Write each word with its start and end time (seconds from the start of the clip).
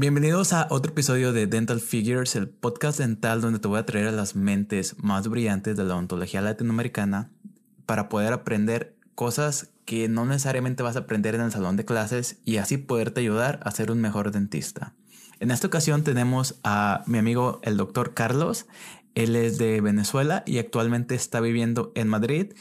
Bienvenidos 0.00 0.54
a 0.54 0.66
otro 0.70 0.92
episodio 0.92 1.34
de 1.34 1.46
Dental 1.46 1.78
Figures, 1.78 2.34
el 2.34 2.48
podcast 2.48 2.98
dental 2.98 3.42
donde 3.42 3.58
te 3.58 3.68
voy 3.68 3.78
a 3.78 3.84
traer 3.84 4.06
a 4.06 4.12
las 4.12 4.34
mentes 4.34 4.96
más 4.96 5.28
brillantes 5.28 5.76
de 5.76 5.84
la 5.84 5.92
odontología 5.92 6.40
latinoamericana 6.40 7.30
para 7.84 8.08
poder 8.08 8.32
aprender 8.32 8.96
cosas 9.14 9.72
que 9.84 10.08
no 10.08 10.24
necesariamente 10.24 10.82
vas 10.82 10.96
a 10.96 11.00
aprender 11.00 11.34
en 11.34 11.42
el 11.42 11.52
salón 11.52 11.76
de 11.76 11.84
clases 11.84 12.40
y 12.46 12.56
así 12.56 12.78
poderte 12.78 13.20
ayudar 13.20 13.60
a 13.62 13.72
ser 13.72 13.90
un 13.90 14.00
mejor 14.00 14.30
dentista. 14.30 14.94
En 15.38 15.50
esta 15.50 15.66
ocasión 15.66 16.02
tenemos 16.02 16.58
a 16.64 17.04
mi 17.04 17.18
amigo 17.18 17.60
el 17.62 17.76
doctor 17.76 18.14
Carlos. 18.14 18.64
Él 19.14 19.36
es 19.36 19.58
de 19.58 19.82
Venezuela 19.82 20.44
y 20.46 20.56
actualmente 20.56 21.14
está 21.14 21.40
viviendo 21.40 21.92
en 21.94 22.08
Madrid 22.08 22.54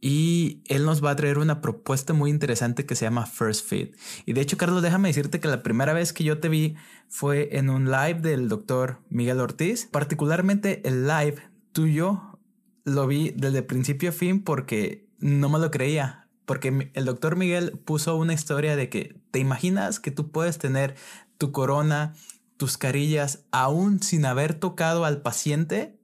y 0.00 0.62
él 0.66 0.84
nos 0.84 1.04
va 1.04 1.10
a 1.10 1.16
traer 1.16 1.38
una 1.38 1.60
propuesta 1.60 2.12
muy 2.12 2.30
interesante 2.30 2.86
que 2.86 2.94
se 2.94 3.04
llama 3.04 3.26
First 3.26 3.66
Fit. 3.66 3.96
Y 4.26 4.32
de 4.32 4.40
hecho, 4.40 4.56
Carlos, 4.56 4.82
déjame 4.82 5.08
decirte 5.08 5.40
que 5.40 5.48
la 5.48 5.62
primera 5.62 5.92
vez 5.92 6.12
que 6.12 6.24
yo 6.24 6.38
te 6.38 6.48
vi 6.48 6.76
fue 7.08 7.56
en 7.58 7.70
un 7.70 7.90
live 7.90 8.20
del 8.20 8.48
doctor 8.48 9.00
Miguel 9.08 9.40
Ortiz. 9.40 9.88
Particularmente 9.90 10.86
el 10.86 11.06
live 11.06 11.42
tuyo 11.72 12.38
lo 12.84 13.06
vi 13.06 13.32
desde 13.36 13.62
principio 13.62 14.10
a 14.10 14.12
fin 14.12 14.42
porque 14.42 15.08
no 15.18 15.48
me 15.48 15.58
lo 15.58 15.70
creía. 15.70 16.28
Porque 16.46 16.90
el 16.94 17.04
doctor 17.04 17.36
Miguel 17.36 17.72
puso 17.84 18.16
una 18.16 18.32
historia 18.32 18.76
de 18.76 18.88
que 18.88 19.20
te 19.30 19.38
imaginas 19.38 20.00
que 20.00 20.10
tú 20.10 20.30
puedes 20.30 20.58
tener 20.58 20.94
tu 21.36 21.52
corona, 21.52 22.14
tus 22.56 22.78
carillas, 22.78 23.44
aún 23.50 24.02
sin 24.02 24.24
haber 24.24 24.54
tocado 24.54 25.04
al 25.04 25.20
paciente 25.22 25.97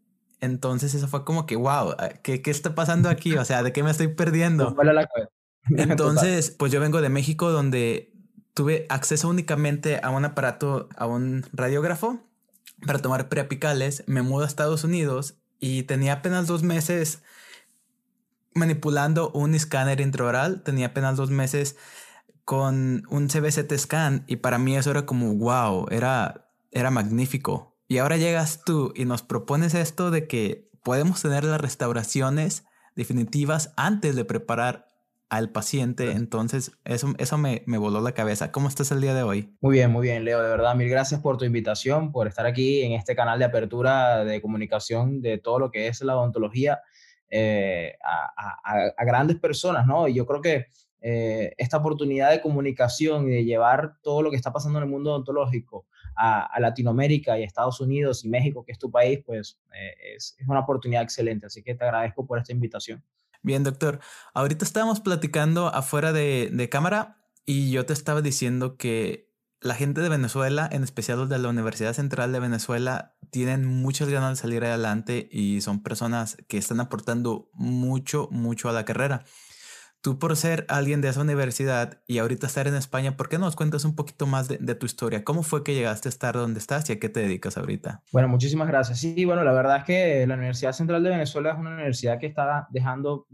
entonces 0.44 0.94
eso 0.94 1.08
fue 1.08 1.24
como 1.24 1.46
que, 1.46 1.56
wow, 1.56 1.94
ah, 1.98 2.10
¿qué, 2.22 2.42
qué 2.42 2.50
está 2.50 2.74
pasando 2.74 3.08
aquí? 3.08 3.36
O 3.36 3.44
sea, 3.44 3.62
¿de 3.62 3.72
qué 3.72 3.82
me 3.82 3.90
estoy 3.90 4.08
perdiendo? 4.08 4.74
Entonces, 5.70 6.50
pues 6.50 6.70
yo 6.72 6.80
vengo 6.80 7.00
de 7.00 7.08
México 7.08 7.50
donde 7.50 8.12
tuve 8.52 8.86
acceso 8.88 9.28
únicamente 9.28 10.00
a 10.02 10.10
un 10.10 10.24
aparato, 10.24 10.88
a 10.96 11.06
un 11.06 11.44
radiógrafo 11.52 12.20
para 12.86 13.00
tomar 13.00 13.28
preapicales. 13.28 14.04
Me 14.06 14.22
mudo 14.22 14.44
a 14.44 14.46
Estados 14.46 14.84
Unidos 14.84 15.38
y 15.59 15.84
tenía 15.84 16.14
apenas 16.14 16.46
dos 16.46 16.62
meses 16.62 17.23
manipulando 18.54 19.30
un 19.30 19.54
escáner 19.54 20.01
intraoral. 20.01 20.62
Tenía 20.62 20.88
apenas 20.88 21.16
dos 21.16 21.30
meses 21.30 21.76
con 22.45 23.04
un 23.08 23.29
CBCT 23.29 23.73
scan 23.79 24.24
y 24.26 24.36
para 24.36 24.58
mí 24.58 24.76
eso 24.76 24.90
era 24.90 25.06
como, 25.06 25.34
wow, 25.34 25.86
era, 25.90 26.51
era 26.70 26.90
magnífico. 26.90 27.73
Y 27.87 27.99
ahora 27.99 28.16
llegas 28.16 28.63
tú 28.65 28.93
y 28.96 29.04
nos 29.04 29.23
propones 29.23 29.74
esto 29.74 30.10
de 30.10 30.27
que 30.27 30.71
podemos 30.82 31.21
tener 31.23 31.45
las 31.45 31.60
restauraciones 31.60 32.65
definitivas 32.96 33.73
antes 33.76 34.16
de 34.16 34.24
preparar 34.24 34.87
al 35.29 35.51
paciente. 35.51 36.13
Entonces, 36.13 36.73
eso, 36.85 37.15
eso 37.18 37.38
me, 37.38 37.63
me, 37.66 37.79
voló 37.79 38.01
la 38.01 38.13
cabeza. 38.13 38.52
¿Cómo 38.52 38.68
estás 38.68 38.91
el 38.93 39.01
día 39.01 39.15
de 39.15 39.23
hoy? 39.23 39.54
Muy 39.60 39.74
bien, 39.74 39.91
muy 39.91 40.02
bien, 40.02 40.24
Leo. 40.24 40.43
De 40.43 40.49
verdad, 40.49 40.74
mil 40.76 40.88
gracias 40.88 41.21
por 41.21 41.37
tu 41.37 41.45
invitación, 41.45 42.13
por 42.13 42.29
estar 42.29 42.46
aquí 42.46 42.82
en 42.82 42.93
este 42.93 43.16
canal 43.16 43.38
de 43.38 43.46
apertura 43.46 44.24
de 44.24 44.41
comunicación 44.41 45.21
de 45.21 45.38
todo 45.38 45.59
lo 45.59 45.71
que 45.71 45.88
es 45.88 46.01
la 46.02 46.16
odontología 46.16 46.80
eh, 47.30 47.96
a, 48.04 48.93
a, 48.96 49.04
grandes 49.04 49.38
personas, 49.38 49.87
¿no? 49.87 50.07
Y 50.07 50.15
yo 50.15 50.24
creo 50.24 50.41
que 50.41 50.66
eh, 51.01 51.52
esta 51.59 51.79
oportunidad 51.79 52.30
de 52.30 52.41
comunicación 52.41 53.29
y 53.29 53.32
de 53.32 53.45
llevar 53.45 53.96
todo 54.02 54.23
lo 54.23 54.30
que 54.30 54.37
está 54.37 54.52
pasando 54.52 54.79
en 54.79 54.85
el 54.85 54.91
mundo 54.91 55.10
odontológico 55.10 55.87
a, 56.16 56.60
Latinoamérica 56.60 57.38
y 57.38 57.43
Estados 57.43 57.80
Unidos 57.80 58.24
y 58.24 58.29
México, 58.29 58.65
que 58.65 58.73
es 58.73 58.79
tu 58.79 58.90
país, 58.90 59.20
pues 59.24 59.59
eh, 59.74 60.15
es, 60.16 60.37
una 60.46 60.60
oportunidad 60.60 61.02
excelente. 61.02 61.46
Así 61.46 61.62
que 61.62 61.74
te 61.74 61.84
agradezco 61.84 62.26
por 62.26 62.38
esta 62.38 62.52
invitación. 62.52 63.02
Bien, 63.43 63.62
doctor. 63.62 64.00
Ahorita 64.32 64.65
estábamos 64.65 65.00
platicando 65.00 65.69
afuera 65.69 66.12
de, 66.12 66.50
de 66.53 66.69
cámara 66.69 67.19
y 67.44 67.70
yo 67.70 67.84
te 67.84 67.92
estaba 67.92 68.22
diciendo 68.22 68.76
que 68.76 69.34
la 69.60 69.75
gente 69.75 70.03
de 70.03 70.10
Venezuela, 70.10 70.69
en 70.70 70.82
especial 70.82 71.19
los 71.19 71.28
de 71.28 71.38
la 71.38 71.48
Universidad 71.48 71.94
Central 71.94 72.32
de 72.32 72.41
Venezuela, 72.41 73.16
tienen 73.31 73.65
muchas 73.65 74.10
ganas 74.10 74.31
de 74.31 74.42
salir 74.42 74.65
adelante 74.65 75.26
y 75.32 75.62
son 75.62 75.82
personas 75.82 76.37
que 76.48 76.59
están 76.59 76.81
aportando 76.81 77.48
mucho, 77.54 78.28
mucho 78.31 78.69
a 78.69 78.72
la 78.72 78.84
carrera. 78.84 79.25
Tú 80.04 80.19
por 80.19 80.37
ser 80.37 80.66
alguien 80.69 81.00
de 81.00 81.09
esa 81.09 81.22
universidad 81.22 82.03
y 82.06 82.19
ahorita 82.19 82.47
estar 82.47 82.69
en 82.69 82.75
España, 82.75 83.16
¿por 83.16 83.31
qué 83.31 83.38
no 83.38 83.47
nos 83.47 83.56
cuentas 83.56 83.87
un 83.87 83.97
poquito 83.97 84.26
más 84.26 84.48
de, 84.48 84.75
tu 84.75 84.84
historia? 84.84 85.25
¿Cómo 85.25 85.42
fue 85.42 85.65
que 85.65 85.72
llegaste 85.72 86.09
a 86.09 86.10
estar 86.10 86.34
donde 86.34 86.60
estás 86.60 86.91
y 86.91 86.92
a 86.92 87.00
qué 87.00 87.09
te 87.09 87.20
dedicas 87.20 87.56
ahorita? 87.56 88.03
Bueno, 88.12 88.28
muchísimas 88.28 88.69
gracias. 88.69 89.00
Sí, 89.00 89.25
bueno, 89.25 89.43
la 89.44 89.53
verdad 89.54 89.78
es 89.78 89.84
que 89.84 90.26
la 90.26 90.34
Universidad 90.34 90.72
Central 90.72 91.03
de 91.03 91.09
Venezuela 91.09 91.53
es 91.53 91.59
una 91.59 91.72
universidad 91.72 92.19
que 92.19 92.26
está 92.26 92.69
dejando 92.69 93.26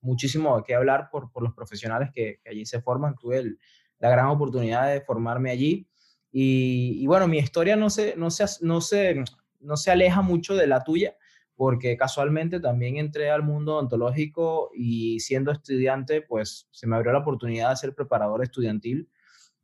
muchísimo 0.00 0.56
de 0.56 0.62
qué 0.66 0.74
hablar 0.74 1.10
por, 1.10 1.28
los 1.42 1.52
profesionales 1.52 2.08
que, 2.14 2.40
allí 2.50 2.64
se 2.64 2.80
forman. 2.80 3.14
Tuve 3.16 3.58
la 3.98 4.08
gran 4.08 4.28
oportunidad 4.28 4.90
de 4.90 5.02
formarme 5.02 5.50
allí. 5.50 5.86
Y, 6.32 6.96
y, 6.98 7.06
bueno, 7.06 7.28
mi 7.28 7.36
historia 7.36 7.76
no 7.76 7.90
se, 7.90 8.16
no, 8.16 8.30
se, 8.30 8.46
no, 8.62 8.80
se, 8.80 9.22
no 9.60 9.76
se 9.76 9.90
aleja 9.90 10.22
mucho 10.22 10.54
de 10.54 10.66
la 10.66 10.82
tuya 10.82 11.14
porque 11.56 11.96
casualmente 11.96 12.60
también 12.60 12.98
entré 12.98 13.30
al 13.30 13.42
mundo 13.42 13.78
ontológico 13.78 14.70
y 14.74 15.20
siendo 15.20 15.50
estudiante, 15.50 16.20
pues 16.20 16.68
se 16.70 16.86
me 16.86 16.96
abrió 16.96 17.12
la 17.12 17.20
oportunidad 17.20 17.70
de 17.70 17.76
ser 17.76 17.94
preparador 17.94 18.42
estudiantil, 18.42 19.08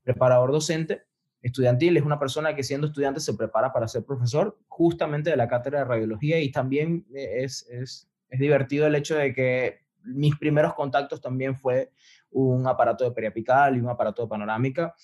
preparador 0.02 0.52
docente. 0.52 1.02
Estudiantil 1.42 1.96
es 1.96 2.02
una 2.02 2.18
persona 2.18 2.54
que 2.54 2.62
siendo 2.62 2.86
estudiante 2.86 3.20
se 3.20 3.34
prepara 3.34 3.72
para 3.72 3.88
ser 3.88 4.04
profesor 4.04 4.58
justamente 4.68 5.30
de 5.30 5.36
la 5.36 5.48
cátedra 5.48 5.80
de 5.80 5.84
radiología 5.84 6.40
y 6.40 6.50
también 6.50 7.06
es, 7.12 7.66
es, 7.68 8.08
es 8.30 8.40
divertido 8.40 8.86
el 8.86 8.94
hecho 8.94 9.16
de 9.16 9.34
que 9.34 9.82
mis 10.04 10.36
primeros 10.36 10.74
contactos 10.74 11.20
también 11.20 11.56
fue 11.56 11.92
un 12.30 12.66
aparato 12.66 13.04
de 13.04 13.12
periapical 13.12 13.76
y 13.76 13.80
un 13.80 13.88
aparato 13.88 14.22
de 14.22 14.28
panorámica. 14.28 14.94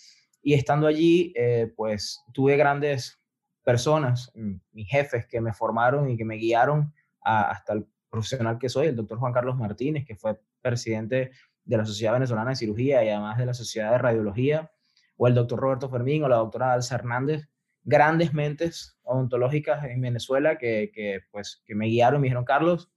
Y 0.43 0.55
estando 0.55 0.87
allí, 0.87 1.33
eh, 1.37 1.73
pues 1.77 2.23
tuve 2.33 2.57
grandes 2.57 3.21
personas, 3.69 4.33
mis 4.73 4.89
jefes 4.89 5.27
que 5.27 5.43
me 5.43 5.53
formaron 5.53 6.09
y 6.09 6.17
que 6.17 6.25
me 6.25 6.37
guiaron 6.37 6.95
hasta 7.21 7.75
el 7.75 7.87
profesional 8.09 8.59
que 8.59 8.71
soy, 8.71 8.87
el 8.87 8.97
doctor 8.97 9.19
Juan 9.19 9.35
Carlos 9.35 9.59
Martínez, 9.59 10.07
que 10.07 10.17
fue 10.17 10.41
presidente 10.63 11.33
de 11.67 11.77
la 11.77 11.85
Sociedad 11.85 12.15
Venezolana 12.15 12.49
de 12.49 12.57
Cirugía 12.57 13.05
y 13.05 13.11
además 13.11 13.37
de 13.37 13.45
la 13.45 13.53
Sociedad 13.53 13.91
de 13.91 13.99
Radiología, 13.99 14.71
o 15.19 15.29
el 15.29 15.35
doctor 15.35 15.61
Roberto 15.61 15.91
Fermín 15.91 16.25
o 16.25 16.29
la 16.31 16.37
doctora 16.37 16.73
Alza 16.73 16.95
Hernández, 16.95 17.47
grandes 17.83 18.33
mentes 18.33 18.99
odontológicas 19.03 19.85
en 19.85 20.01
Venezuela 20.01 20.57
que, 20.57 20.91
que 20.91 21.21
pues, 21.31 21.63
que 21.67 21.75
me 21.75 21.89
guiaron 21.89 22.21
y 22.21 22.23
me 22.23 22.27
dijeron, 22.29 22.47
Carlos, 22.47 22.91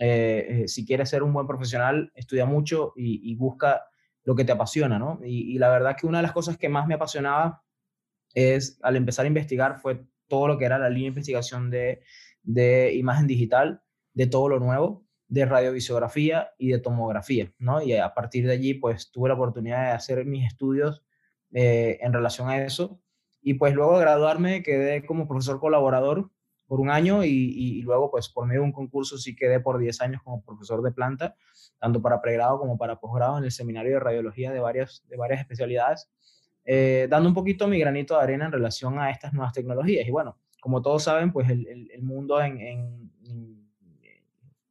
eh, 0.00 0.46
eh, 0.50 0.68
si 0.68 0.84
quieres 0.84 1.08
ser 1.08 1.22
un 1.22 1.32
buen 1.32 1.46
profesional, 1.46 2.12
estudia 2.14 2.44
mucho 2.44 2.92
y, 2.94 3.34
busca 3.36 3.86
lo 4.24 4.36
que 4.36 4.44
te 4.44 4.52
apasiona, 4.52 4.98
¿no? 4.98 5.18
Y, 5.24 5.54
y, 5.54 5.58
la 5.58 5.70
verdad 5.70 5.96
que 5.98 6.06
una 6.06 6.18
de 6.18 6.24
las 6.24 6.32
cosas 6.32 6.58
que 6.58 6.68
más 6.68 6.86
me 6.86 6.92
apasionaba 6.92 7.62
es, 8.34 8.78
al 8.82 8.96
empezar 8.96 9.24
a 9.24 9.28
investigar, 9.28 9.80
fue 9.80 10.04
todo 10.28 10.48
lo 10.48 10.58
que 10.58 10.64
era 10.64 10.78
la 10.78 10.88
línea 10.88 11.04
de 11.04 11.08
investigación 11.08 11.70
de, 11.70 12.02
de 12.42 12.94
imagen 12.94 13.26
digital, 13.26 13.82
de 14.14 14.26
todo 14.26 14.48
lo 14.48 14.60
nuevo, 14.60 15.04
de 15.28 15.46
radiovisiografía 15.46 16.52
y 16.58 16.70
de 16.70 16.78
tomografía, 16.78 17.52
¿no? 17.58 17.80
Y 17.82 17.94
a 17.94 18.12
partir 18.14 18.46
de 18.46 18.52
allí, 18.52 18.74
pues 18.74 19.10
tuve 19.12 19.28
la 19.28 19.36
oportunidad 19.36 19.86
de 19.86 19.92
hacer 19.92 20.24
mis 20.26 20.46
estudios 20.46 21.04
eh, 21.52 21.98
en 22.00 22.12
relación 22.12 22.48
a 22.48 22.64
eso. 22.64 23.00
Y 23.40 23.54
pues 23.54 23.74
luego 23.74 23.94
de 23.94 24.00
graduarme 24.00 24.62
quedé 24.62 25.06
como 25.06 25.28
profesor 25.28 25.60
colaborador 25.60 26.30
por 26.66 26.80
un 26.80 26.90
año 26.90 27.24
y, 27.24 27.30
y, 27.30 27.82
luego 27.82 28.12
pues 28.12 28.28
por 28.28 28.46
medio 28.46 28.60
de 28.60 28.66
un 28.66 28.72
concurso 28.72 29.18
sí 29.18 29.34
quedé 29.34 29.58
por 29.58 29.78
10 29.78 30.00
años 30.02 30.22
como 30.22 30.44
profesor 30.44 30.82
de 30.82 30.92
planta, 30.92 31.34
tanto 31.80 32.00
para 32.00 32.20
pregrado 32.20 32.60
como 32.60 32.78
para 32.78 33.00
posgrado 33.00 33.38
en 33.38 33.44
el 33.44 33.50
seminario 33.50 33.94
de 33.94 34.00
radiología 34.00 34.52
de 34.52 34.60
varias, 34.60 35.04
de 35.08 35.16
varias 35.16 35.40
especialidades. 35.40 36.08
Eh, 36.72 37.08
dando 37.10 37.28
un 37.28 37.34
poquito 37.34 37.66
mi 37.66 37.80
granito 37.80 38.14
de 38.14 38.22
arena 38.22 38.44
en 38.44 38.52
relación 38.52 38.96
a 39.00 39.10
estas 39.10 39.32
nuevas 39.32 39.52
tecnologías. 39.52 40.06
Y 40.06 40.12
bueno, 40.12 40.38
como 40.60 40.80
todos 40.80 41.02
saben, 41.02 41.32
pues 41.32 41.50
el, 41.50 41.66
el, 41.66 42.02
mundo 42.04 42.40
en, 42.40 42.60
en, 42.60 43.10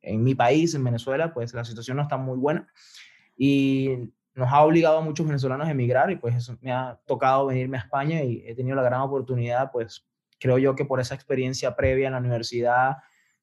en, 0.01 0.23
mi 0.23 0.33
país, 0.33 0.73
en 0.75 0.85
Venezuela, 0.85 1.33
pues 1.33 1.53
la 1.53 1.65
situación 1.65 1.97
no 1.97 2.03
está 2.03 2.15
muy 2.15 2.37
buena 2.37 2.65
y 3.35 4.13
nos 4.33 4.47
ha 4.49 4.61
obligado 4.61 4.99
a 4.99 5.01
muchos 5.01 5.27
venezolanos 5.27 5.67
a 5.67 5.71
emigrar 5.71 6.09
y 6.09 6.15
pues 6.15 6.37
eso 6.37 6.57
me 6.61 6.71
ha 6.71 6.97
tocado 7.05 7.47
venirme 7.47 7.75
a 7.75 7.81
España 7.81 8.23
y 8.23 8.45
he 8.47 8.55
tenido 8.55 8.77
la 8.77 8.83
gran 8.83 9.01
oportunidad, 9.01 9.69
pues 9.69 10.07
creo 10.39 10.57
yo 10.57 10.75
que 10.75 10.85
por 10.85 11.01
esa 11.01 11.15
experiencia 11.15 11.75
previa 11.75 12.07
en 12.07 12.13
la 12.13 12.19
universidad, 12.19 12.95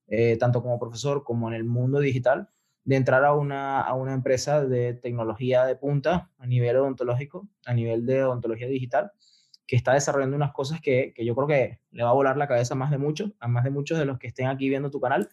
eh, 0.06 0.38
tanto 0.38 0.62
como 0.62 0.78
profesor 0.78 1.24
como 1.24 1.48
en 1.48 1.54
el 1.56 1.64
mundo 1.64 2.00
digital, 2.00 2.48
de 2.86 2.96
entrar 2.96 3.24
a 3.24 3.34
una, 3.34 3.80
a 3.80 3.94
una 3.94 4.14
empresa 4.14 4.64
de 4.64 4.94
tecnología 4.94 5.66
de 5.66 5.74
punta 5.74 6.30
a 6.38 6.46
nivel 6.46 6.76
odontológico, 6.76 7.48
a 7.66 7.74
nivel 7.74 8.06
de 8.06 8.22
odontología 8.22 8.68
digital, 8.68 9.10
que 9.66 9.74
está 9.74 9.92
desarrollando 9.92 10.36
unas 10.36 10.52
cosas 10.52 10.80
que, 10.80 11.12
que, 11.12 11.24
yo 11.24 11.34
creo 11.34 11.48
que 11.48 11.80
le 11.90 12.04
va 12.04 12.10
a 12.10 12.14
volar 12.14 12.36
la 12.36 12.46
cabeza 12.46 12.74
a 12.74 12.76
más 12.76 12.92
de 12.92 12.98
muchos, 12.98 13.32
a 13.40 13.48
más 13.48 13.64
de 13.64 13.70
muchos 13.70 13.98
de 13.98 14.04
los 14.04 14.18
que 14.18 14.28
estén 14.28 14.46
aquí 14.46 14.68
viendo 14.68 14.90
tu 14.90 15.00
canal. 15.00 15.28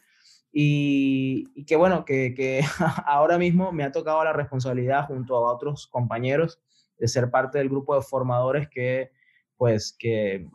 Y, 0.51 1.45
y 1.53 1.65
que 1.65 1.75
bueno, 1.75 2.05
que, 2.05 2.33
que 2.33 2.61
ahora 3.05 3.37
mismo 3.37 3.71
me 3.71 3.83
ha 3.83 3.91
tocado 3.91 4.23
la 4.23 4.33
responsabilidad 4.33 5.05
junto 5.05 5.35
a 5.35 5.53
otros 5.53 5.85
compañeros 5.87 6.59
de 6.97 7.07
ser 7.07 7.29
parte 7.29 7.59
del 7.59 7.69
grupo 7.69 7.95
de 7.95 8.01
formadores 8.01 8.67
que, 8.67 9.11
pues, 9.57 9.95
que 9.97 10.47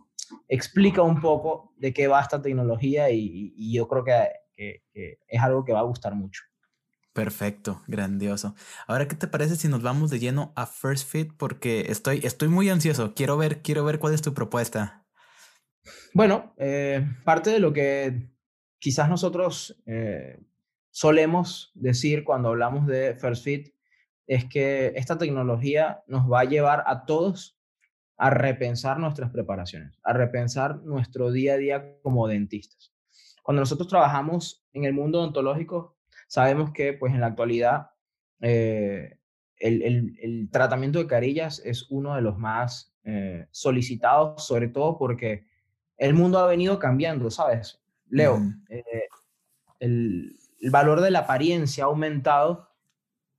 explica 0.48 1.02
un 1.02 1.20
poco 1.20 1.72
de 1.76 1.92
qué 1.92 2.08
va 2.08 2.20
esta 2.20 2.42
tecnología 2.42 3.08
y, 3.10 3.54
y 3.56 3.72
yo 3.72 3.86
creo 3.86 4.02
que, 4.02 4.12
que, 4.92 5.18
es 5.28 5.40
algo 5.40 5.64
que 5.64 5.72
va 5.72 5.80
a 5.80 5.84
gustar 5.84 6.14
mucho. 6.16 6.42
Perfecto, 7.12 7.82
grandioso. 7.87 8.55
Ahora, 8.87 9.08
¿qué 9.08 9.16
te 9.16 9.26
parece 9.26 9.56
si 9.56 9.69
nos 9.69 9.82
vamos 9.82 10.10
de 10.10 10.19
lleno 10.19 10.52
a 10.55 10.66
First 10.66 11.08
Fit? 11.08 11.32
Porque 11.37 11.87
estoy, 11.88 12.20
estoy 12.22 12.49
muy 12.49 12.69
ansioso. 12.69 13.14
Quiero 13.14 13.37
ver, 13.37 13.62
quiero 13.62 13.84
ver 13.84 13.99
cuál 13.99 14.14
es 14.14 14.22
tu 14.22 14.34
propuesta. 14.34 15.05
Bueno, 16.14 16.55
eh, 16.58 17.05
parte 17.25 17.50
de 17.50 17.60
lo 17.60 17.72
que 17.72 18.31
quizás 18.78 19.08
nosotros 19.08 19.81
eh, 19.87 20.40
solemos 20.90 21.72
decir 21.75 22.25
cuando 22.25 22.50
hablamos 22.50 22.87
de 22.87 23.14
First 23.14 23.44
Fit 23.44 23.75
es 24.26 24.44
que 24.44 24.93
esta 24.94 25.19
tecnología 25.19 26.02
nos 26.06 26.31
va 26.31 26.40
a 26.40 26.44
llevar 26.44 26.84
a 26.87 27.05
todos 27.05 27.58
a 28.16 28.31
repensar 28.31 28.99
nuestras 28.99 29.31
preparaciones, 29.31 29.99
a 30.02 30.12
repensar 30.12 30.82
nuestro 30.82 31.31
día 31.31 31.55
a 31.55 31.56
día 31.56 31.99
como 32.02 32.26
dentistas. 32.28 32.93
Cuando 33.43 33.60
nosotros 33.60 33.88
trabajamos 33.88 34.66
en 34.72 34.84
el 34.84 34.93
mundo 34.93 35.20
odontológico, 35.20 35.97
sabemos 36.28 36.70
que 36.72 36.92
pues 36.92 37.12
en 37.12 37.20
la 37.20 37.26
actualidad 37.26 37.90
eh, 38.40 39.19
el, 39.58 40.48
tratamiento 40.52 41.00
de 41.00 41.08
carillas 41.08 41.60
es 41.64 41.90
uno 41.90 42.14
de 42.14 42.22
los 42.22 42.38
más 42.38 42.94
eh, 43.02 43.48
solicitados, 43.50 44.46
sobre 44.46 44.69
todo 44.69 44.96
porque 44.96 45.46
el 45.96 46.14
mundo 46.14 46.38
ha 46.38 46.46
venido 46.46 46.78
cambiando, 46.78 47.28
¿sabes? 47.30 47.82
Leo, 48.08 48.40
eh, 48.69 49.08
el, 49.80 50.38
valor 50.70 51.00
de 51.00 51.10
la 51.10 51.20
apariencia 51.20 51.84
ha 51.84 51.86
aumentado, 51.88 52.69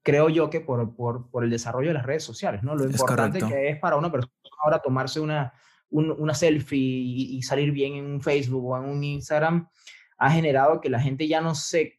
creo 0.04 0.30
yo 0.30 0.50
que 0.50 0.60
por, 0.60 0.96
por, 0.96 1.44
el 1.44 1.50
desarrollo 1.50 1.90
de 1.90 1.94
las 1.94 2.06
redes 2.06 2.24
sociales, 2.24 2.64
¿no? 2.64 2.76
Lo 2.76 2.86
importante 2.86 3.40
que 3.40 3.70
es 3.70 3.80
para 3.80 3.96
una 3.96 4.12
persona 4.12 4.34
ahora 4.62 4.80
tomarse 4.80 5.22
una, 5.22 5.54
una 5.90 6.34
selfie 6.34 6.80
y, 6.80 7.42
salir 7.44 7.72
bien 7.72 7.96
en 7.96 8.06
un 8.06 8.22
Facebook 8.22 8.66
o 8.66 8.78
en 8.78 8.86
un 8.86 9.04
Instagram 9.04 9.70
ha 10.18 10.32
generado 10.32 10.82
que 10.82 10.90
la 10.90 11.00
gente 11.00 11.28
ya 11.28 11.40
no 11.40 11.56
se, 11.56 11.99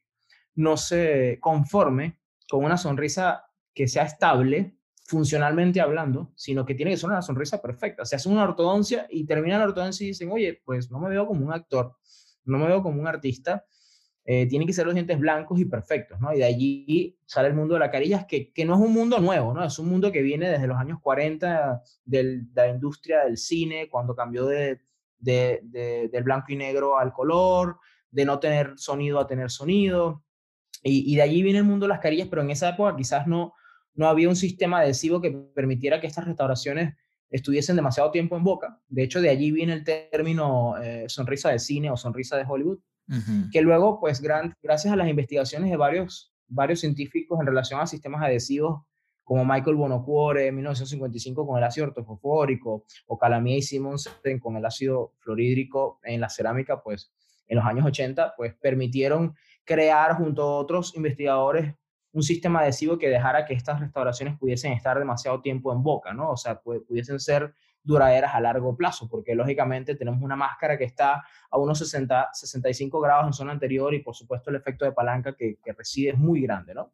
no 0.60 0.76
se 0.76 1.38
conforme 1.40 2.18
con 2.48 2.64
una 2.64 2.76
sonrisa 2.76 3.44
que 3.74 3.88
sea 3.88 4.04
estable, 4.04 4.76
funcionalmente 5.06 5.80
hablando, 5.80 6.32
sino 6.36 6.64
que 6.64 6.74
tiene 6.74 6.92
que 6.92 6.96
ser 6.96 7.10
una 7.10 7.22
sonrisa 7.22 7.60
perfecta. 7.60 8.04
Se 8.04 8.16
hace 8.16 8.28
una 8.28 8.44
ortodoncia 8.44 9.06
y 9.10 9.24
termina 9.24 9.58
la 9.58 9.64
ortodoncia 9.64 10.04
y 10.04 10.08
dicen, 10.08 10.30
oye, 10.30 10.60
pues 10.64 10.90
no 10.90 11.00
me 11.00 11.08
veo 11.08 11.26
como 11.26 11.44
un 11.44 11.52
actor, 11.52 11.96
no 12.44 12.58
me 12.58 12.66
veo 12.66 12.82
como 12.82 13.00
un 13.00 13.06
artista, 13.06 13.64
eh, 14.24 14.46
tienen 14.46 14.66
que 14.66 14.74
ser 14.74 14.84
los 14.84 14.94
dientes 14.94 15.18
blancos 15.18 15.58
y 15.58 15.64
perfectos, 15.64 16.20
¿no? 16.20 16.32
Y 16.32 16.38
de 16.38 16.44
allí 16.44 17.18
sale 17.24 17.48
el 17.48 17.54
mundo 17.54 17.74
de 17.74 17.80
la 17.80 17.90
carilla, 17.90 18.26
que, 18.26 18.52
que 18.52 18.64
no 18.64 18.74
es 18.74 18.80
un 18.80 18.92
mundo 18.92 19.18
nuevo, 19.18 19.54
¿no? 19.54 19.64
Es 19.64 19.78
un 19.78 19.88
mundo 19.88 20.12
que 20.12 20.22
viene 20.22 20.50
desde 20.50 20.66
los 20.66 20.76
años 20.76 20.98
40 21.00 21.82
de 22.04 22.42
la 22.54 22.68
industria 22.68 23.24
del 23.24 23.38
cine, 23.38 23.88
cuando 23.88 24.14
cambió 24.14 24.44
de, 24.44 24.80
de, 25.18 26.08
del 26.12 26.22
blanco 26.22 26.52
y 26.52 26.56
negro 26.56 26.98
al 26.98 27.12
color, 27.12 27.78
de 28.10 28.24
no 28.24 28.38
tener 28.38 28.74
sonido 28.76 29.18
a 29.18 29.26
tener 29.26 29.50
sonido. 29.50 30.22
Y, 30.82 31.12
y, 31.12 31.16
de 31.16 31.22
allí 31.22 31.42
viene 31.42 31.58
el 31.58 31.64
mundo 31.64 31.84
de 31.84 31.90
las 31.90 32.00
carillas, 32.00 32.28
pero 32.28 32.42
en 32.42 32.50
esa 32.50 32.70
época 32.70 32.96
quizás 32.96 33.26
no, 33.26 33.52
no 33.94 34.08
había 34.08 34.28
un 34.28 34.36
sistema 34.36 34.80
adhesivo 34.80 35.20
que 35.20 35.30
permitiera 35.30 36.00
que 36.00 36.06
estas 36.06 36.24
restauraciones 36.24 36.94
estuviesen 37.30 37.76
demasiado 37.76 38.10
tiempo 38.10 38.36
en 38.36 38.44
boca. 38.44 38.80
De 38.88 39.02
hecho, 39.02 39.20
de 39.20 39.30
allí 39.30 39.52
viene 39.52 39.72
el 39.72 39.84
término 39.84 40.76
eh, 40.82 41.04
sonrisa 41.08 41.50
de 41.50 41.58
cine 41.58 41.90
o 41.90 41.96
sonrisa 41.96 42.36
de 42.36 42.44
Hollywood, 42.46 42.78
que 43.50 43.60
luego, 43.60 43.98
pues, 43.98 44.20
gracias 44.20 44.86
a 44.86 44.94
las 44.94 45.08
investigaciones 45.08 45.68
de 45.68 45.76
varios, 45.76 46.32
varios 46.46 46.78
científicos 46.78 47.40
en 47.40 47.46
relación 47.46 47.80
a 47.80 47.86
sistemas 47.86 48.22
adhesivos, 48.22 48.82
como 49.24 49.44
Michael 49.44 49.74
Bonocuore 49.74 50.46
en 50.46 50.54
1955 50.54 51.44
con 51.44 51.58
el 51.58 51.64
ácido 51.64 51.88
ortofosfórico, 51.88 52.84
o 53.08 53.18
Calamia 53.18 53.56
y 53.56 53.62
Simonsen 53.62 54.38
con 54.38 54.56
el 54.56 54.64
ácido 54.64 55.14
fluorhídrico 55.18 55.98
en 56.04 56.20
la 56.20 56.28
cerámica, 56.28 56.80
pues, 56.82 57.12
en 57.48 57.56
los 57.56 57.64
años 57.64 57.84
80, 57.84 58.34
pues, 58.36 58.54
permitieron 58.60 59.34
crear 59.70 60.16
junto 60.16 60.42
a 60.42 60.56
otros 60.56 60.96
investigadores 60.96 61.72
un 62.12 62.24
sistema 62.24 62.58
adhesivo 62.58 62.98
que 62.98 63.08
dejara 63.08 63.46
que 63.46 63.54
estas 63.54 63.78
restauraciones 63.78 64.36
pudiesen 64.36 64.72
estar 64.72 64.98
demasiado 64.98 65.40
tiempo 65.40 65.72
en 65.72 65.80
boca, 65.80 66.12
¿no? 66.12 66.32
O 66.32 66.36
sea, 66.36 66.60
pudiesen 66.60 67.20
ser 67.20 67.54
duraderas 67.84 68.34
a 68.34 68.40
largo 68.40 68.76
plazo, 68.76 69.08
porque 69.08 69.32
lógicamente 69.36 69.94
tenemos 69.94 70.20
una 70.22 70.34
máscara 70.34 70.76
que 70.76 70.82
está 70.82 71.22
a 71.48 71.56
unos 71.56 71.78
60, 71.78 72.30
65 72.32 73.00
grados 73.00 73.26
en 73.28 73.32
zona 73.32 73.52
anterior 73.52 73.94
y 73.94 74.00
por 74.00 74.16
supuesto 74.16 74.50
el 74.50 74.56
efecto 74.56 74.84
de 74.84 74.90
palanca 74.90 75.36
que, 75.36 75.58
que 75.64 75.72
reside 75.72 76.10
es 76.10 76.18
muy 76.18 76.40
grande, 76.42 76.74
¿no? 76.74 76.90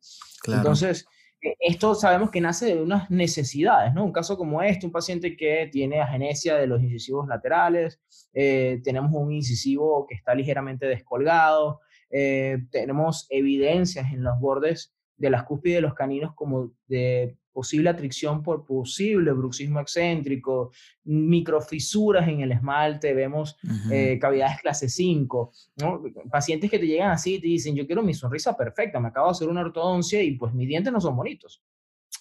Entonces, 0.46 1.08
e, 1.40 1.56
esto 1.60 1.94
sabemos 1.94 2.30
que 2.30 2.42
nace 2.42 2.74
de 2.74 2.82
unas 2.82 3.10
necesidades, 3.10 3.94
¿no? 3.94 4.04
Un 4.04 4.12
caso 4.12 4.36
como 4.36 4.60
este, 4.60 4.84
un 4.84 4.92
paciente 4.92 5.34
que 5.34 5.70
tiene 5.72 6.02
agenesia 6.02 6.56
de 6.56 6.66
los 6.66 6.82
incisivos 6.82 7.26
laterales, 7.26 8.02
eh, 8.34 8.82
tenemos 8.84 9.12
un 9.14 9.32
incisivo 9.32 10.06
que 10.06 10.14
está 10.14 10.34
ligeramente 10.34 10.84
descolgado, 10.86 11.80
eh, 12.10 12.64
tenemos 12.70 13.26
evidencias 13.30 14.12
en 14.12 14.22
los 14.22 14.38
bordes 14.38 14.94
de 15.16 15.30
las 15.30 15.44
cúspides 15.44 15.76
de 15.76 15.80
los 15.82 15.94
caninos 15.94 16.34
como 16.34 16.72
de 16.86 17.36
posible 17.52 17.88
atricción 17.88 18.42
por 18.42 18.66
posible 18.66 19.32
bruxismo 19.32 19.80
excéntrico, 19.80 20.72
microfisuras 21.04 22.28
en 22.28 22.42
el 22.42 22.52
esmalte, 22.52 23.14
vemos 23.14 23.56
eh, 23.90 24.18
cavidades 24.20 24.60
clase 24.60 24.90
5, 24.90 25.52
¿no? 25.76 26.02
pacientes 26.30 26.70
que 26.70 26.78
te 26.78 26.86
llegan 26.86 27.12
así 27.12 27.36
y 27.36 27.40
te 27.40 27.46
dicen, 27.46 27.74
yo 27.74 27.86
quiero 27.86 28.02
mi 28.02 28.12
sonrisa 28.12 28.54
perfecta, 28.54 29.00
me 29.00 29.08
acabo 29.08 29.28
de 29.28 29.32
hacer 29.32 29.48
una 29.48 29.62
ortodoncia 29.62 30.22
y 30.22 30.32
pues 30.32 30.52
mis 30.52 30.68
dientes 30.68 30.92
no 30.92 31.00
son 31.00 31.16
bonitos. 31.16 31.62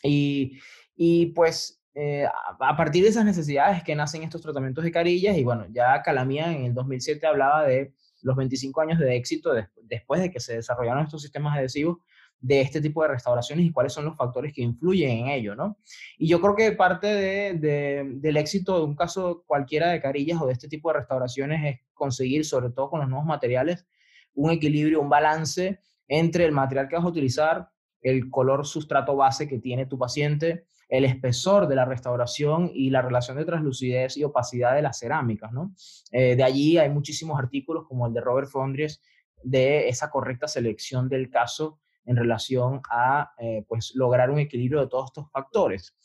Y, 0.01 0.57
y 0.95 1.25
pues 1.27 1.83
eh, 1.97 2.25
a 2.59 2.75
partir 2.77 3.03
de 3.03 3.09
esas 3.09 3.25
necesidades 3.25 3.83
que 3.83 3.95
nacen 3.95 4.23
estos 4.23 4.41
tratamientos 4.41 4.83
de 4.83 4.91
carillas 4.91 5.37
y 5.37 5.43
bueno, 5.43 5.65
ya 5.69 6.01
Calamía 6.01 6.53
en 6.53 6.65
el 6.65 6.73
2007 6.73 7.25
hablaba 7.25 7.65
de 7.65 7.93
los 8.25 8.35
25 8.35 8.81
años 8.81 8.99
de 8.99 9.15
éxito 9.15 9.51
después 9.83 10.19
de 10.19 10.31
que 10.31 10.39
se 10.39 10.55
desarrollaron 10.55 11.03
estos 11.03 11.21
sistemas 11.21 11.55
adhesivos 11.55 11.97
de 12.39 12.59
este 12.59 12.81
tipo 12.81 13.03
de 13.03 13.09
restauraciones 13.09 13.65
y 13.65 13.71
cuáles 13.71 13.93
son 13.93 14.05
los 14.05 14.17
factores 14.17 14.51
que 14.51 14.63
influyen 14.63 15.11
en 15.11 15.27
ello, 15.27 15.55
¿no? 15.55 15.77
Y 16.17 16.27
yo 16.27 16.41
creo 16.41 16.55
que 16.55 16.71
parte 16.71 17.05
de, 17.07 18.03
del 18.15 18.37
éxito 18.37 18.79
de 18.79 18.85
un 18.85 18.95
caso 18.95 19.43
cualquiera 19.45 19.91
de 19.91 20.01
carillas 20.01 20.41
o 20.41 20.47
de 20.47 20.53
este 20.53 20.67
tipo 20.67 20.89
de 20.89 20.97
restauraciones 20.97 21.75
es 21.75 21.81
conseguir, 21.93 22.45
sobre 22.45 22.71
todo 22.71 22.89
con 22.89 22.99
los 22.99 23.09
nuevos 23.09 23.27
materiales, 23.27 23.85
un 24.33 24.49
equilibrio, 24.49 25.01
un 25.01 25.09
balance 25.09 25.79
entre 26.07 26.45
el 26.45 26.51
material 26.51 26.87
que 26.87 26.95
vas 26.95 27.05
a 27.05 27.09
utilizar, 27.09 27.69
el 28.01 28.31
color 28.31 28.65
sustrato 28.65 29.15
base 29.15 29.47
que 29.47 29.59
tiene 29.59 29.85
tu 29.85 29.99
paciente, 29.99 30.65
el 30.97 31.05
espesor 31.05 31.67
de 31.67 31.75
la 31.75 31.85
restauración 31.85 32.71
y 32.73 32.89
la 32.89 33.01
relación 33.01 33.37
de 33.37 33.45
translucidez 33.45 34.17
y 34.17 34.23
opacidad 34.23 34.75
de 34.75 34.81
las 34.81 34.99
cerámicas, 34.99 35.51
¿no? 35.51 35.73
Eh, 36.11 36.35
de 36.35 36.43
allí 36.43 36.77
hay 36.77 36.89
muchísimos 36.89 37.37
artículos 37.37 37.85
como 37.87 38.07
el 38.07 38.13
de 38.13 38.21
Robert 38.21 38.47
Fondries 38.47 39.01
de 39.43 39.89
esa 39.89 40.09
correcta 40.09 40.47
selección 40.47 41.09
del 41.09 41.29
caso 41.29 41.79
en 42.05 42.15
relación 42.15 42.81
a 42.89 43.31
eh, 43.39 43.65
pues, 43.67 43.93
lograr 43.95 44.29
un 44.29 44.39
equilibrio 44.39 44.81
de 44.81 44.87
todos 44.87 45.05
estos 45.07 45.31
factores. 45.31 45.95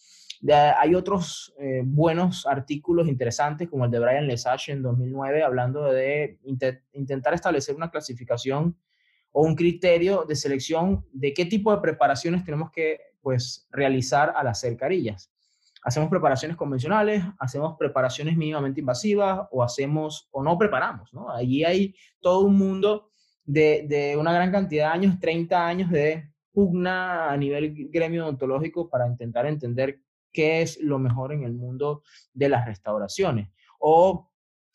hay 0.49 0.95
otros 0.95 1.55
eh, 1.59 1.83
buenos 1.85 2.47
artículos 2.47 3.07
interesantes, 3.07 3.69
como 3.69 3.85
el 3.85 3.91
de 3.91 3.99
Brian 3.99 4.27
Lesage 4.27 4.73
en 4.73 4.83
2009, 4.83 5.43
hablando 5.43 5.85
de 5.85 6.39
intentar 6.93 7.35
establecer 7.35 7.77
una 7.77 7.91
clasificación 7.91 8.77
o 9.33 9.43
un 9.43 9.55
criterio 9.55 10.25
de 10.27 10.35
selección 10.35 11.07
de 11.13 11.33
qué 11.35 11.45
tipo 11.45 11.71
de 11.71 11.81
preparaciones 11.81 12.45
tenemos 12.45 12.71
que 12.71 13.10
pues, 13.21 13.67
realizar 13.71 14.33
al 14.37 14.49
hacer 14.49 14.77
carillas. 14.77 15.31
Hacemos 15.83 16.11
preparaciones 16.11 16.57
convencionales, 16.57 17.25
hacemos 17.39 17.77
preparaciones 17.79 18.37
mínimamente 18.37 18.81
invasivas 18.81 19.49
o 19.51 19.63
hacemos 19.63 20.29
o 20.31 20.43
no 20.43 20.59
preparamos. 20.59 21.13
¿no? 21.13 21.31
Allí 21.31 21.65
hay 21.65 21.95
todo 22.21 22.41
un 22.41 22.57
mundo 22.57 23.11
de, 23.45 24.17
una 24.19 24.33
gran 24.33 24.53
cantidad 24.53 24.89
de 24.89 24.95
años, 24.95 25.21
30 25.21 25.67
años 25.67 25.91
de 25.91 26.29
pugna 26.53 27.31
a 27.31 27.37
nivel 27.37 27.89
gremio 27.91 28.25
odontológico 28.25 28.91
para 28.91 29.07
intentar 29.07 29.47
entender 29.47 30.01
qué 30.33 30.63
es 30.63 30.79
lo 30.81 30.99
mejor 30.99 31.33
en 31.33 31.45
el 31.45 31.55
mundo 31.55 32.03
de 32.33 32.49
las 32.49 32.67
restauraciones. 32.67 33.49
O 33.79 34.30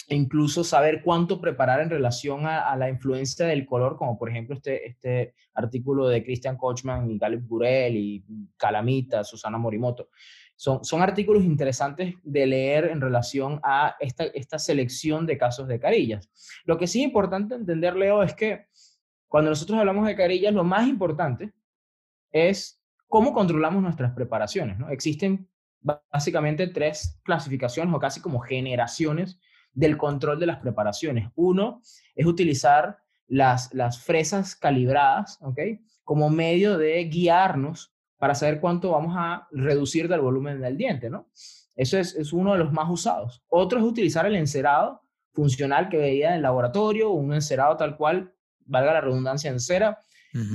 incluso 0.10 0.64
saber 0.64 1.02
cuánto 1.04 1.42
preparar 1.42 1.82
en 1.82 1.90
relación 1.90 2.46
a, 2.46 2.76
la 2.76 2.90
influencia 2.90 3.46
del 3.46 3.66
color, 3.66 3.98
como 3.98 4.18
por 4.18 4.30
ejemplo 4.30 4.56
este, 4.56 4.88
este 4.88 5.34
artículo 5.54 6.08
de 6.08 6.24
Christian 6.24 6.58
Kochman 6.58 7.10
y 7.10 7.18
Galip 7.18 7.48
Burel 7.48 7.96
y 7.96 8.24
Calamita, 8.58 9.24
Susana 9.24 9.58
Morimoto. 9.58 10.10
Son, 10.56 10.86
son 10.86 11.02
artículos 11.02 11.44
interesantes 11.44 12.16
de 12.24 12.46
leer 12.46 12.86
en 12.86 13.02
relación 13.02 13.60
a 13.64 13.96
esta, 14.00 14.26
esta 14.26 14.58
selección 14.60 15.26
de 15.26 15.38
casos 15.38 15.68
de 15.68 15.80
carillas. 15.80 16.30
Lo 16.64 16.78
que 16.78 16.88
sí 16.88 17.00
es 17.02 17.06
importante 17.06 17.56
entender, 17.56 17.96
Leo, 17.96 18.24
es 18.24 18.34
que 18.34 18.68
cuando 19.28 19.50
nosotros 19.50 19.78
hablamos 19.78 20.08
de 20.08 20.16
carillas, 20.16 20.54
lo 20.54 20.64
más 20.64 20.88
importante 20.88 21.52
es 22.32 22.82
cómo 23.08 23.34
controlamos 23.34 23.82
nuestras 23.82 24.14
preparaciones. 24.14 24.78
¿no? 24.78 24.90
Existen 24.90 25.50
básicamente 25.82 26.68
tres 26.68 27.20
clasificaciones 27.24 27.94
o 27.94 28.00
casi 28.00 28.22
como 28.22 28.40
generaciones 28.40 29.40
del 29.76 29.98
control 29.98 30.40
de 30.40 30.48
las 30.48 30.58
preparaciones. 30.58 31.30
Uno 31.36 31.82
es 32.16 32.26
utilizar 32.26 32.98
las, 33.28 33.74
las 33.74 34.00
fresas 34.00 34.56
calibradas, 34.56 35.38
¿ok? 35.42 35.60
Como 36.04 36.30
medio 36.30 36.78
de 36.78 37.04
guiarnos 37.06 37.94
para 38.18 38.34
saber 38.34 38.60
cuánto 38.60 38.92
vamos 38.92 39.14
a 39.18 39.48
reducir 39.52 40.08
del 40.08 40.22
volumen 40.22 40.62
del 40.62 40.78
diente, 40.78 41.10
¿no? 41.10 41.30
Eso 41.76 41.98
es, 41.98 42.16
es 42.16 42.32
uno 42.32 42.54
de 42.54 42.60
los 42.60 42.72
más 42.72 42.90
usados. 42.90 43.44
Otro 43.50 43.80
es 43.80 43.86
utilizar 43.86 44.26
el 44.26 44.36
encerado 44.36 45.02
funcional 45.34 45.90
que 45.90 45.98
veía 45.98 46.30
en 46.30 46.36
el 46.36 46.42
laboratorio, 46.42 47.12
un 47.12 47.34
encerado 47.34 47.76
tal 47.76 47.98
cual, 47.98 48.34
valga 48.66 48.94
la 48.94 49.02
redundancia 49.02 49.52
en 49.52 49.60
cera, 49.60 50.00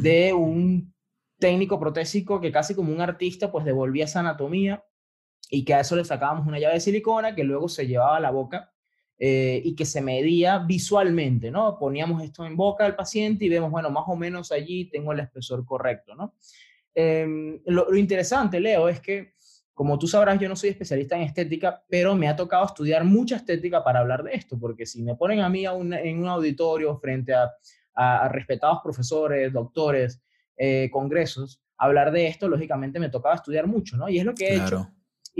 de 0.02 0.34
un 0.34 0.92
técnico 1.38 1.80
protésico 1.80 2.38
que 2.38 2.52
casi 2.52 2.74
como 2.74 2.92
un 2.92 3.00
artista 3.00 3.50
pues 3.50 3.64
devolvía 3.64 4.04
esa 4.04 4.20
anatomía 4.20 4.84
y 5.48 5.64
que 5.64 5.72
a 5.72 5.80
eso 5.80 5.96
le 5.96 6.04
sacábamos 6.04 6.46
una 6.46 6.58
llave 6.58 6.74
de 6.74 6.80
silicona 6.80 7.34
que 7.34 7.44
luego 7.44 7.66
se 7.66 7.86
llevaba 7.86 8.18
a 8.18 8.20
la 8.20 8.30
boca 8.30 8.70
eh, 9.22 9.60
y 9.62 9.76
que 9.76 9.84
se 9.84 10.00
medía 10.00 10.60
visualmente, 10.60 11.50
¿no? 11.50 11.78
Poníamos 11.78 12.22
esto 12.22 12.46
en 12.46 12.56
boca 12.56 12.84
del 12.84 12.94
paciente 12.94 13.44
y 13.44 13.50
vemos, 13.50 13.70
bueno, 13.70 13.90
más 13.90 14.04
o 14.06 14.16
menos 14.16 14.50
allí 14.50 14.86
tengo 14.86 15.12
el 15.12 15.20
espesor 15.20 15.62
correcto, 15.66 16.14
¿no? 16.14 16.36
Em, 16.94 17.60
lo, 17.66 17.94
interesante, 17.94 18.58
Leo, 18.58 18.88
es 18.88 18.98
que, 18.98 19.34
como 19.74 19.98
tú 19.98 20.08
sabrás, 20.08 20.40
yo 20.40 20.48
no 20.48 20.56
soy 20.56 20.70
especialista 20.70 21.16
en 21.16 21.22
estética, 21.24 21.84
pero 21.90 22.14
me 22.14 22.28
ha 22.28 22.34
tocado 22.34 22.64
estudiar 22.64 23.04
mucha 23.04 23.36
estética 23.36 23.84
para 23.84 24.00
hablar 24.00 24.22
de 24.22 24.32
esto, 24.32 24.58
porque 24.58 24.86
si 24.86 25.02
me 25.02 25.14
ponen 25.14 25.40
a 25.40 25.50
mí 25.50 25.66
en 25.66 26.18
un 26.18 26.26
auditorio 26.26 26.96
frente 26.96 27.34
a, 27.34 28.28
respetados 28.30 28.78
profesores, 28.82 29.52
doctores, 29.52 30.22
eh, 30.56 30.88
congresos, 30.90 31.62
hablar 31.76 32.10
de 32.10 32.26
esto, 32.26 32.48
lógicamente 32.48 32.98
me 32.98 33.10
tocaba 33.10 33.34
estudiar 33.34 33.66
mucho, 33.66 33.98
¿no? 33.98 34.08
Y 34.08 34.18
es 34.18 34.24
lo 34.24 34.34
que 34.34 34.48
he 34.48 34.56
hecho. 34.56 34.90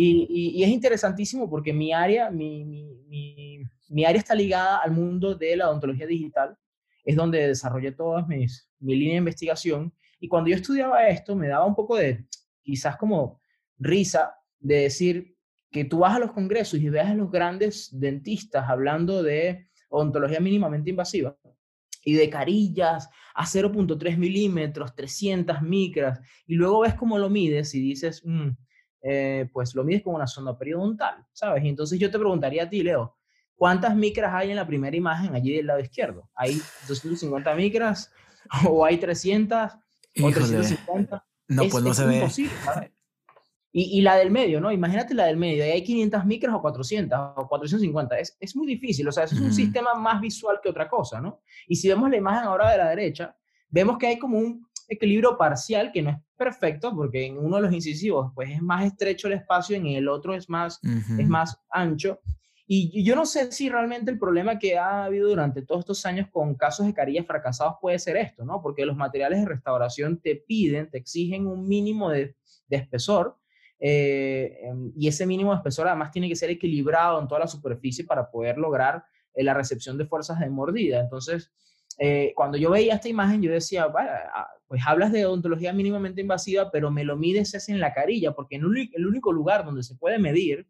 Y, 0.02 0.62
es 0.62 0.70
interesantísimo 0.70 1.48
porque 1.50 1.74
mi 1.74 1.92
área, 1.92 2.30
mi, 2.30 2.64
mi, 2.64 4.04
área 4.04 4.18
está 4.18 4.34
ligada 4.34 4.78
al 4.78 4.92
mundo 4.92 5.34
de 5.34 5.56
la 5.56 5.68
odontología 5.68 6.06
digital, 6.06 6.56
es 7.04 7.16
donde 7.16 7.48
desarrollé 7.48 7.92
todas 7.92 8.26
mis, 8.26 8.66
mi 8.78 8.94
línea 8.94 9.14
de 9.14 9.18
investigación. 9.18 9.92
Y 10.18 10.28
cuando 10.28 10.48
yo 10.48 10.56
estudiaba 10.56 11.06
esto, 11.08 11.36
me 11.36 11.48
daba 11.48 11.66
un 11.66 11.74
poco 11.74 11.96
de, 11.96 12.24
quizás 12.62 12.96
como 12.96 13.42
risa, 13.78 14.34
de 14.58 14.76
decir 14.76 15.36
que 15.70 15.84
tú 15.84 15.98
vas 15.98 16.16
a 16.16 16.18
los 16.18 16.32
congresos 16.32 16.80
y 16.80 16.88
ves 16.88 17.06
a 17.06 17.14
los 17.14 17.30
grandes 17.30 17.90
dentistas 17.92 18.68
hablando 18.68 19.22
de 19.22 19.66
odontología 19.90 20.40
mínimamente 20.40 20.90
invasiva 20.90 21.36
y 22.04 22.14
de 22.14 22.30
carillas 22.30 23.10
a 23.34 23.44
0.3 23.44 24.16
milímetros, 24.16 24.94
300 24.94 25.60
micras, 25.60 26.20
y 26.46 26.54
luego 26.54 26.80
ves 26.80 26.94
cómo 26.94 27.18
lo 27.18 27.28
mides 27.28 27.74
y 27.74 27.80
dices, 27.80 28.22
mm, 28.24 28.50
eh, 29.02 29.48
pues 29.52 29.74
lo 29.74 29.84
mides 29.84 30.02
como 30.02 30.16
una 30.16 30.26
sonda 30.26 30.56
periodontal, 30.56 31.24
¿sabes? 31.32 31.64
Y 31.64 31.68
entonces 31.68 31.98
yo 31.98 32.10
te 32.10 32.18
preguntaría 32.18 32.64
a 32.64 32.68
ti, 32.68 32.82
Leo, 32.82 33.16
¿cuántas 33.54 33.94
micras 33.94 34.32
hay 34.34 34.50
en 34.50 34.56
la 34.56 34.66
primera 34.66 34.96
imagen 34.96 35.34
allí 35.34 35.56
del 35.56 35.66
lado 35.66 35.80
izquierdo? 35.80 36.28
¿Hay 36.34 36.60
250 36.86 37.54
micras 37.54 38.12
o 38.68 38.84
hay 38.84 38.98
300? 38.98 39.72
No, 41.48 41.62
pues 41.70 41.84
no 41.84 41.94
se 41.94 42.06
ve. 42.06 42.28
Y, 43.72 43.98
y, 43.98 44.00
la 44.00 44.16
del 44.16 44.32
medio, 44.32 44.60
¿no? 44.60 44.72
Imagínate 44.72 45.14
la 45.14 45.26
del 45.26 45.36
medio, 45.36 45.62
ahí 45.62 45.70
hay 45.70 45.84
500 45.84 46.24
micras 46.24 46.52
o 46.52 46.60
400 46.60 47.18
o 47.36 47.48
450. 47.48 48.18
Es, 48.18 48.36
es 48.40 48.56
muy 48.56 48.66
difícil, 48.66 49.06
o 49.06 49.12
sea, 49.12 49.24
es 49.24 49.32
un 49.32 49.52
sistema 49.52 49.94
más 49.94 50.20
visual 50.20 50.58
que 50.60 50.68
otra 50.68 50.88
cosa, 50.88 51.20
¿no? 51.20 51.40
Y 51.68 51.76
si 51.76 51.88
vemos 51.88 52.10
la 52.10 52.16
imagen 52.16 52.48
ahora 52.48 52.72
de 52.72 52.78
la 52.78 52.88
derecha, 52.88 53.36
vemos 53.68 53.96
que 53.96 54.08
hay 54.08 54.18
como 54.18 54.38
un 54.38 54.68
equilibrio 54.90 55.38
parcial 55.38 55.90
que 55.92 56.02
no 56.02 56.10
es 56.10 56.16
perfecto 56.36 56.94
porque 56.94 57.24
en 57.24 57.38
uno 57.38 57.56
de 57.56 57.62
los 57.62 57.72
incisivos 57.72 58.32
pues 58.34 58.50
es 58.50 58.60
más 58.60 58.84
estrecho 58.84 59.28
el 59.28 59.34
espacio, 59.34 59.76
en 59.76 59.86
el 59.86 60.08
otro 60.08 60.34
es 60.34 60.50
más, 60.50 60.80
es 61.18 61.28
más 61.28 61.58
ancho 61.70 62.20
y 62.72 63.02
yo 63.02 63.16
no 63.16 63.26
sé 63.26 63.50
si 63.50 63.68
realmente 63.68 64.12
el 64.12 64.18
problema 64.20 64.56
que 64.56 64.78
ha 64.78 65.02
habido 65.02 65.28
durante 65.28 65.62
todos 65.62 65.80
estos 65.80 66.06
años 66.06 66.28
con 66.30 66.54
casos 66.54 66.86
de 66.86 66.94
carillas 66.94 67.26
fracasados 67.26 67.74
puede 67.80 67.98
ser 67.98 68.16
esto, 68.16 68.44
¿no? 68.44 68.62
Porque 68.62 68.86
los 68.86 68.96
materiales 68.96 69.40
de 69.40 69.46
restauración 69.46 70.20
te 70.20 70.36
piden, 70.36 70.88
te 70.88 70.98
exigen 70.98 71.48
un 71.48 71.66
mínimo 71.66 72.10
de, 72.10 72.36
espesor 72.68 73.36
eh, 73.80 74.56
em, 74.62 74.92
y 74.96 75.08
ese 75.08 75.26
mínimo 75.26 75.50
de 75.50 75.56
espesor 75.56 75.88
además 75.88 76.12
tiene 76.12 76.28
que 76.28 76.36
ser 76.36 76.48
equilibrado 76.50 77.20
en 77.20 77.26
toda 77.26 77.40
la 77.40 77.48
superficie 77.48 78.04
para 78.04 78.30
poder 78.30 78.56
lograr 78.56 79.02
eh, 79.34 79.42
la 79.42 79.52
recepción 79.52 79.98
de 79.98 80.06
fuerzas 80.06 80.38
de 80.38 80.48
mordida. 80.48 81.00
Entonces, 81.00 81.50
eh, 82.02 82.32
cuando 82.34 82.56
yo 82.56 82.70
veía 82.70 82.94
esta 82.94 83.10
imagen, 83.10 83.42
yo 83.42 83.52
decía, 83.52 83.86
ah, 83.94 84.48
pues 84.66 84.80
hablas 84.86 85.12
de 85.12 85.26
odontología 85.26 85.74
mínimamente 85.74 86.22
invasiva, 86.22 86.70
pero 86.70 86.90
me 86.90 87.04
lo 87.04 87.18
mides 87.18 87.52
es 87.52 87.68
en 87.68 87.78
la 87.78 87.92
carilla, 87.92 88.32
porque 88.32 88.56
en 88.56 88.62
el 88.94 89.06
único 89.06 89.30
lugar 89.32 89.66
donde 89.66 89.82
se 89.82 89.96
puede 89.96 90.18
medir 90.18 90.66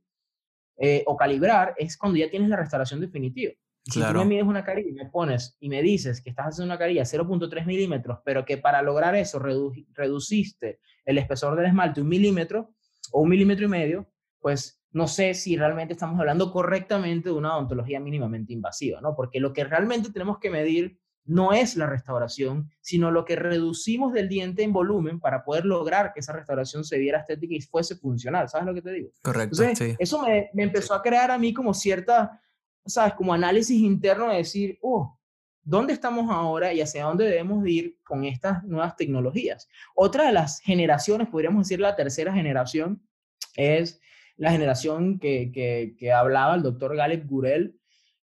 eh, 0.77 1.05
o 1.07 1.17
calibrar 1.17 1.73
es 1.79 1.97
cuando 1.97 2.19
ya 2.19 2.29
tienes 2.29 2.49
la 2.49 2.57
restauración 2.57 3.01
definitiva. 3.01 3.53
Si 3.85 4.01
tú 4.01 4.13
me 4.13 4.25
mides 4.25 4.45
una 4.45 4.65
carilla 4.65 4.91
y 4.91 4.93
me 4.93 5.07
pones 5.09 5.57
y 5.61 5.69
me 5.69 5.83
dices 5.83 6.21
que 6.21 6.31
estás 6.31 6.47
haciendo 6.47 6.75
una 6.75 6.79
carilla 6.79 7.03
0.3 7.03 7.65
milímetros, 7.65 8.19
pero 8.25 8.45
que 8.45 8.59
para 8.59 8.83
lograr 8.83 9.15
eso 9.15 9.39
reduciste 9.39 10.81
el 11.05 11.17
espesor 11.17 11.55
del 11.55 11.67
esmalte 11.67 12.01
un 12.01 12.09
milímetro 12.09 12.75
o 13.13 13.21
un 13.21 13.29
milímetro 13.29 13.67
y 13.67 13.69
medio, 13.69 14.11
pues 14.41 14.83
no 14.91 15.07
sé 15.07 15.35
si 15.35 15.57
realmente 15.57 15.93
estamos 15.93 16.19
hablando 16.19 16.51
correctamente 16.51 17.29
de 17.29 17.37
una 17.37 17.57
odontología 17.57 18.01
mínimamente 18.01 18.53
invasiva, 18.53 19.01
¿no? 19.01 19.15
Porque 19.15 19.39
lo 19.39 19.53
que 19.53 19.63
realmente 19.63 20.11
tenemos 20.11 20.39
que 20.41 20.51
medir 20.51 20.99
no 21.31 21.53
es 21.53 21.77
la 21.77 21.87
restauración, 21.87 22.69
sino 22.81 23.13
lo 23.13 23.25
que 23.25 23.37
reducimos 23.37 24.13
del 24.13 24.29
diente 24.29 24.65
en 24.65 24.73
volumen 24.73 25.21
para 25.21 25.45
poder 25.45 25.65
lograr 25.65 26.13
que 26.13 26.19
esa 26.19 26.33
restauración 26.33 26.83
se 26.85 26.99
viera 26.99 27.21
estética 27.21 27.55
y 27.55 27.61
fuese 27.61 27.95
funcional. 27.95 28.49
¿Sabes 28.49 28.67
lo 28.67 28.75
que 28.75 28.83
te 28.83 28.91
digo? 28.91 29.11
Correcto. 29.23 29.63
sí. 29.77 29.95
Eso 30.01 30.27
me, 30.27 30.51
empezó 30.57 30.93
a 30.93 31.01
crear 31.01 31.31
a 31.31 31.39
mí 31.39 31.55
como 31.55 31.73
cierta, 31.73 32.41
¿sabes? 32.85 33.15
Como 33.15 33.33
análisis 33.33 33.81
interno 33.81 34.29
de 34.29 34.39
decir, 34.39 34.77
oh, 34.83 35.17
¿dónde 35.63 35.93
estamos 35.93 36.29
ahora 36.33 36.75
y 36.75 36.81
hacia 36.81 37.05
dónde 37.05 37.27
debemos 37.27 37.65
ir 37.65 38.01
con 38.03 38.25
estas 38.25 38.65
nuevas 38.65 38.97
tecnologías? 38.97 39.69
Otra 39.95 40.27
de 40.27 40.33
las 40.33 40.59
generaciones, 40.59 41.29
podríamos 41.29 41.69
decir 41.69 41.79
la 41.79 41.95
tercera 41.95 42.33
generación, 42.35 43.07
es 43.55 44.01
la 44.37 44.51
generación 44.51 45.21
que, 45.21 45.53
que, 45.53 45.95
que 45.97 46.13
hablaba 46.13 46.57
el 46.57 46.63
doctor 46.63 46.97
Galeb 46.97 47.25
Gurel 47.29 47.80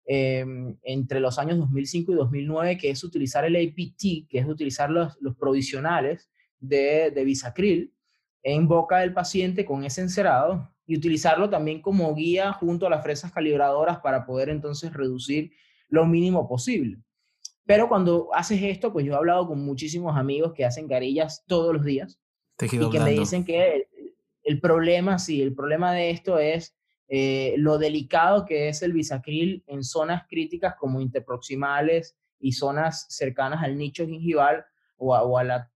Em, 0.10 0.78
entre 0.84 1.20
los 1.20 1.38
años 1.38 1.58
2005 1.58 2.14
y 2.14 2.16
2009, 2.16 2.78
que 2.78 2.90
es 2.90 3.04
utilizar 3.04 3.44
el 3.44 3.58
APT, 3.58 4.30
que 4.30 4.40
es 4.40 4.48
utilizar 4.48 4.90
los, 4.90 5.18
los 5.20 5.36
provisionales 5.36 6.30
de, 6.60 7.12
de 7.12 7.26
bisacril 7.26 7.94
en 8.42 8.70
boca 8.70 9.00
del 9.00 9.14
paciente 9.14 9.66
con 9.66 9.84
ese 9.84 10.00
encerado 10.00 10.72
y 10.86 10.96
utilizarlo 10.96 11.50
también 11.50 11.82
como 11.82 12.16
guía 12.16 12.54
junto 12.54 12.88
a 12.88 12.90
las 12.90 13.04
fresas 13.04 13.34
calibradoras 13.34 14.00
para 14.00 14.26
poder 14.26 14.48
entonces 14.48 14.94
reducir 14.94 15.52
lo 15.90 16.06
mínimo 16.06 16.48
posible. 16.48 17.00
Pero 17.66 17.90
cuando 17.90 18.30
haces 18.34 18.64
esto, 18.64 18.94
pues 18.94 19.06
yo 19.06 19.12
he 19.12 19.18
hablado 19.18 19.46
con 19.46 19.60
muchísimos 19.60 20.16
amigos 20.16 20.54
que 20.54 20.64
hacen 20.64 20.88
carillas 20.88 21.44
todos 21.48 21.74
los 21.74 21.84
días 21.84 22.18
y 22.62 22.90
que 22.90 23.00
me 23.02 23.12
dicen 23.12 23.44
que 23.44 23.76
el, 23.76 23.88
el 24.44 24.62
problema, 24.62 25.20
sí, 25.20 25.42
el 25.42 25.54
problema 25.54 25.92
de 25.92 26.12
esto 26.12 26.40
es 26.40 26.77
eh, 27.10 27.56
lo 27.58 27.78
delicado 27.78 28.46
que 28.46 28.68
es 28.68 28.82
el 28.82 28.92
bisacril 28.92 29.64
en 29.68 29.84
zonas 29.84 30.24
críticas 30.28 30.76
como 30.76 31.00
interproximales 31.00 32.18
y 32.40 32.52
zonas 32.52 33.06
cercanas 33.10 33.64
al 33.64 33.78
nicho 33.78 34.06
gingival 34.06 34.66
o 34.98 35.38
a, 35.38 35.44
la 35.44 35.72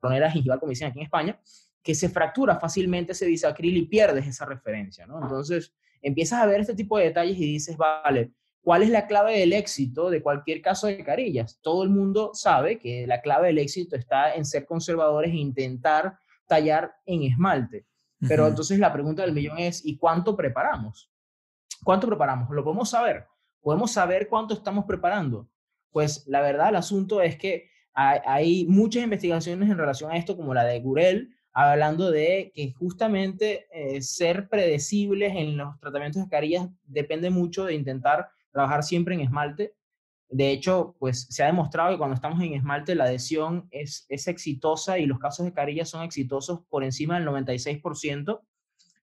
tronera 0.00 0.30
gingival, 0.30 0.60
como 0.60 0.70
dicen 0.70 0.88
aquí 0.88 0.98
en 0.98 1.04
España, 1.04 1.40
que 1.82 1.94
se 1.94 2.08
fractura 2.08 2.58
fácilmente 2.58 3.12
ese 3.12 3.26
bisacril 3.26 3.76
y 3.76 3.86
pierdes 3.86 4.26
esa 4.26 4.44
referencia, 4.44 5.06
¿no? 5.06 5.22
Entonces, 5.22 5.74
empiezas 6.02 6.40
a 6.40 6.46
ver 6.46 6.60
este 6.60 6.74
tipo 6.74 6.98
de 6.98 7.04
detalles 7.04 7.38
y 7.38 7.46
dices, 7.46 7.76
vale, 7.76 8.32
¿cuál 8.62 8.82
es 8.82 8.90
la 8.90 9.06
clave 9.06 9.38
del 9.38 9.52
éxito 9.52 10.10
de 10.10 10.22
cualquier 10.22 10.60
caso 10.60 10.86
de 10.86 11.02
carillas? 11.04 11.58
Todo 11.62 11.82
el 11.82 11.90
mundo 11.90 12.30
sabe 12.34 12.78
que 12.78 13.06
la 13.06 13.20
clave 13.20 13.48
del 13.48 13.58
éxito 13.58 13.96
está 13.96 14.34
en 14.34 14.44
ser 14.44 14.66
conservadores 14.66 15.32
e 15.32 15.36
intentar 15.36 16.18
tallar 16.46 16.94
en 17.06 17.22
esmalte. 17.22 17.86
Pero 18.28 18.46
entonces 18.46 18.78
la 18.78 18.92
pregunta 18.92 19.22
del 19.22 19.32
millón 19.32 19.58
es, 19.58 19.84
¿y 19.84 19.96
cuánto 19.96 20.36
preparamos? 20.36 21.10
¿Cuánto 21.82 22.06
preparamos? 22.06 22.50
¿Lo 22.50 22.64
podemos 22.64 22.90
saber? 22.90 23.26
¿Podemos 23.60 23.92
saber 23.92 24.28
cuánto 24.28 24.54
estamos 24.54 24.84
preparando? 24.84 25.48
Pues 25.90 26.26
la 26.26 26.40
verdad, 26.40 26.70
el 26.70 26.76
asunto 26.76 27.20
es 27.20 27.36
que 27.36 27.70
hay, 27.94 28.66
muchas 28.66 29.04
investigaciones 29.04 29.70
en 29.70 29.78
relación 29.78 30.10
a 30.10 30.16
esto, 30.16 30.36
como 30.36 30.52
la 30.52 30.64
de 30.64 30.80
Gurel, 30.80 31.34
hablando 31.52 32.10
de 32.10 32.50
que 32.54 32.72
justamente 32.72 33.66
eh, 33.72 34.02
ser 34.02 34.48
predecibles 34.48 35.34
en 35.36 35.56
los 35.56 35.78
tratamientos 35.78 36.22
de 36.24 36.28
carillas 36.28 36.68
depende 36.84 37.30
mucho 37.30 37.64
de 37.64 37.74
intentar 37.74 38.28
trabajar 38.50 38.82
siempre 38.82 39.14
en 39.14 39.20
esmalte 39.20 39.74
de 40.28 40.50
hecho, 40.50 40.96
pues 40.98 41.26
se 41.30 41.42
ha 41.42 41.46
demostrado 41.46 41.92
que 41.92 41.98
cuando 41.98 42.14
estamos 42.14 42.42
en 42.42 42.54
esmalte 42.54 42.94
la 42.94 43.04
adhesión 43.04 43.68
es, 43.70 44.06
es 44.08 44.26
exitosa 44.26 44.98
y 44.98 45.06
los 45.06 45.18
casos 45.18 45.46
de 45.46 45.52
carilla 45.52 45.84
son 45.84 46.02
exitosos 46.02 46.60
por 46.68 46.82
encima 46.82 47.18
del 47.18 47.28
96%, 47.28 48.40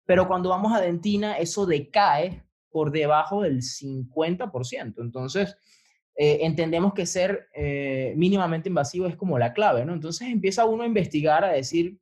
pero 0.06 0.28
cuando 0.28 0.50
vamos 0.50 0.74
a 0.74 0.82
dentina 0.82 1.38
eso 1.38 1.66
decae 1.66 2.44
por 2.70 2.92
debajo 2.92 3.44
del 3.44 3.62
50%. 3.62 4.96
Entonces, 4.98 5.56
eh, 6.16 6.40
entendemos 6.42 6.94
que 6.94 7.06
ser 7.06 7.48
eh, 7.54 8.14
mínimamente 8.18 8.70
invasivo 8.70 9.08
es 9.08 9.16
como 9.16 9.40
la 9.40 9.54
clave, 9.54 9.86
¿no? 9.86 9.94
Entonces 9.94 10.28
empieza 10.28 10.66
uno 10.66 10.84
a 10.84 10.88
investigar, 10.88 11.44
a 11.44 11.52
decir, 11.52 11.98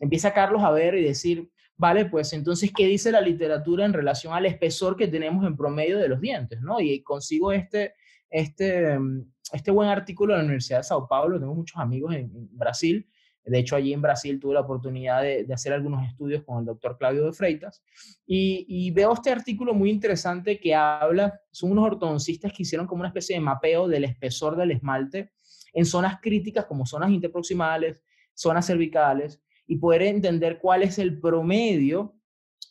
empieza 0.00 0.32
Carlos 0.32 0.62
a 0.62 0.70
ver 0.70 0.94
y 0.96 1.04
decir, 1.04 1.50
vale, 1.76 2.06
pues 2.06 2.32
entonces, 2.32 2.72
¿qué 2.74 2.86
dice 2.86 3.12
la 3.12 3.20
literatura 3.20 3.84
en 3.84 3.92
relación 3.92 4.34
al 4.34 4.46
espesor 4.46 4.96
que 4.96 5.08
tenemos 5.08 5.46
en 5.46 5.56
promedio 5.56 5.98
de 5.98 6.08
los 6.08 6.20
dientes, 6.20 6.60
¿no? 6.60 6.80
Y 6.80 7.02
consigo 7.02 7.52
este 7.52 7.94
este, 8.32 8.98
mm, 8.98 9.32
este 9.52 9.70
buen 9.70 9.88
artículo 9.88 10.32
de 10.32 10.38
la 10.38 10.44
Universidad 10.44 10.78
de 10.78 10.84
Sao 10.84 11.06
Paulo. 11.06 11.38
Tengo 11.38 11.54
muchos 11.54 11.78
amigos 11.78 12.14
en, 12.14 12.30
Brasil. 12.56 13.06
De 13.44 13.58
hecho, 13.58 13.76
allí 13.76 13.92
en 13.92 14.00
Brasil 14.00 14.38
tuve 14.40 14.54
la 14.54 14.60
oportunidad 14.60 15.22
de, 15.22 15.46
hacer 15.52 15.72
algunos 15.72 16.06
estudios 16.06 16.44
con 16.44 16.60
el 16.60 16.64
doctor 16.64 16.96
Claudio 16.96 17.26
de 17.26 17.32
Freitas. 17.32 17.82
Y, 18.26 18.90
veo 18.92 19.12
este 19.12 19.30
artículo 19.30 19.74
muy 19.74 19.90
interesante 19.90 20.58
que 20.58 20.74
habla, 20.74 21.40
son 21.50 21.72
unos 21.72 21.84
ortodoncistas 21.84 22.52
que 22.52 22.62
hicieron 22.62 22.86
como 22.86 23.00
una 23.00 23.08
especie 23.08 23.34
de 23.36 23.40
mapeo 23.40 23.88
del 23.88 24.04
espesor 24.04 24.56
del 24.56 24.70
esmalte 24.70 25.32
en 25.72 25.84
zonas 25.84 26.18
críticas 26.20 26.66
como 26.66 26.86
zonas 26.86 27.10
interproximales, 27.10 28.00
zonas 28.34 28.66
cervicales 28.66 29.40
y 29.66 29.76
poder 29.76 30.02
entender 30.02 30.58
cuál 30.60 30.82
es 30.82 30.98
el 30.98 31.18
promedio 31.18 32.14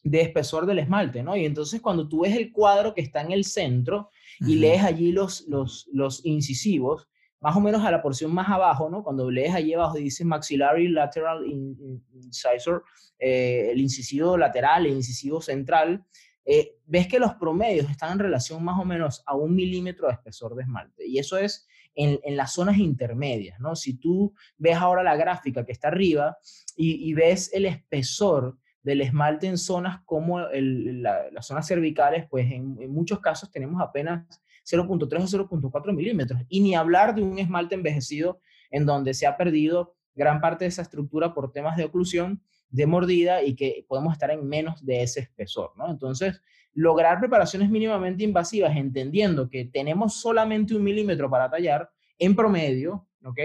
de 0.04 0.22
espesor 0.22 0.66
del 0.66 0.80
esmalte, 0.80 1.22
¿no? 1.22 1.36
Y 1.36 1.46
entonces 1.46 1.82
cuando 1.82 2.08
tú 2.08 2.22
ves 2.22 2.36
el 2.36 2.52
cuadro 2.52 2.94
que 2.94 3.02
está 3.02 3.22
en 3.22 3.32
el 3.32 3.44
centro 3.44 4.10
y 4.40 4.56
lees 4.56 4.84
allí 4.84 5.12
los, 5.12 5.48
los, 5.48 5.88
los 5.92 6.26
incisivos, 6.26 7.08
más 7.40 7.56
o 7.56 7.60
menos 7.60 7.84
a 7.84 7.92
la 7.92 8.02
porción 8.02 8.34
más 8.34 8.50
abajo, 8.50 8.90
¿no? 8.90 9.04
Cuando 9.04 9.30
lees 9.30 9.54
allí 9.54 9.74
abajo 9.74 9.98
dice 9.98 10.24
maxillary 10.24 10.88
lateral 10.88 11.46
incisor, 11.46 12.84
eh, 13.20 13.70
el 13.72 13.82
incisivo 13.82 14.38
lateral, 14.38 14.86
el 14.86 14.94
incisivo 14.94 15.42
central, 15.42 16.06
eh, 16.46 16.78
ves 16.86 17.08
que 17.08 17.20
los 17.20 17.34
promedios 17.36 17.90
están 17.90 18.14
en 18.14 18.20
relación 18.20 18.64
más 18.64 18.80
o 18.80 18.86
menos 18.86 19.24
a 19.26 19.36
un 19.36 19.56
milímetro 19.56 20.08
de 20.08 20.14
espesor 20.14 20.56
de 20.56 20.64
esmalte. 20.64 21.08
Y 21.08 21.20
eso 21.20 21.38
es 21.38 21.68
en, 21.96 22.20
en 22.24 22.38
las 22.38 22.54
zonas 22.54 22.78
intermedias, 22.78 23.60
¿no? 23.60 23.76
Si 23.76 23.98
tú 23.98 24.34
ves 24.58 24.76
ahora 24.76 25.04
la 25.04 25.16
gráfica 25.16 25.66
que 25.66 25.72
está 25.72 25.90
arriba 25.90 26.38
y, 26.76 27.14
ves 27.14 27.52
el 27.54 27.66
espesor 27.66 28.58
del 28.84 29.02
esmalte 29.02 29.48
en 29.48 29.58
zonas 29.58 30.02
como 30.06 30.40
las 30.40 31.46
zonas 31.46 31.68
cervicales, 31.68 32.26
pues 32.30 32.52
en, 32.52 32.92
muchos 32.92 33.20
casos 33.20 33.52
tenemos 33.52 33.82
apenas 33.82 34.26
0.3 34.66 35.44
o 35.44 35.72
0.4 35.72 35.94
milímetros. 35.94 36.42
Y 36.50 36.62
ni 36.62 36.76
hablar 36.76 37.14
de 37.16 37.22
un 37.22 37.38
esmalte 37.40 37.76
envejecido 37.76 38.40
en 38.70 38.86
donde 38.86 39.14
se 39.14 39.28
ha 39.28 39.38
perdido 39.38 39.96
gran 40.16 40.42
parte 40.42 40.66
de 40.66 40.70
esa 40.70 40.82
estructura 40.82 41.34
por 41.34 41.52
temas 41.52 41.78
de 41.78 41.86
oclusión, 41.86 42.42
de 42.70 42.86
mordida 42.86 43.44
y 43.44 43.56
que 43.56 43.86
podemos 43.88 44.14
estar 44.14 44.32
en 44.32 44.48
menos 44.48 44.86
de 44.86 45.04
ese 45.04 45.22
espesor, 45.22 45.72
¿no? 45.78 45.90
Entonces, 45.90 46.42
lograr 46.74 47.20
preparaciones 47.20 47.70
mínimamente 47.70 48.24
invasivas, 48.24 48.76
entendiendo 48.76 49.50
que 49.50 49.66
tenemos 49.66 50.22
solamente 50.22 50.76
un 50.76 50.84
milímetro 50.84 51.30
para 51.30 51.50
tallar 51.50 51.90
en 52.18 52.36
promedio, 52.36 53.08
¿ok? 53.26 53.40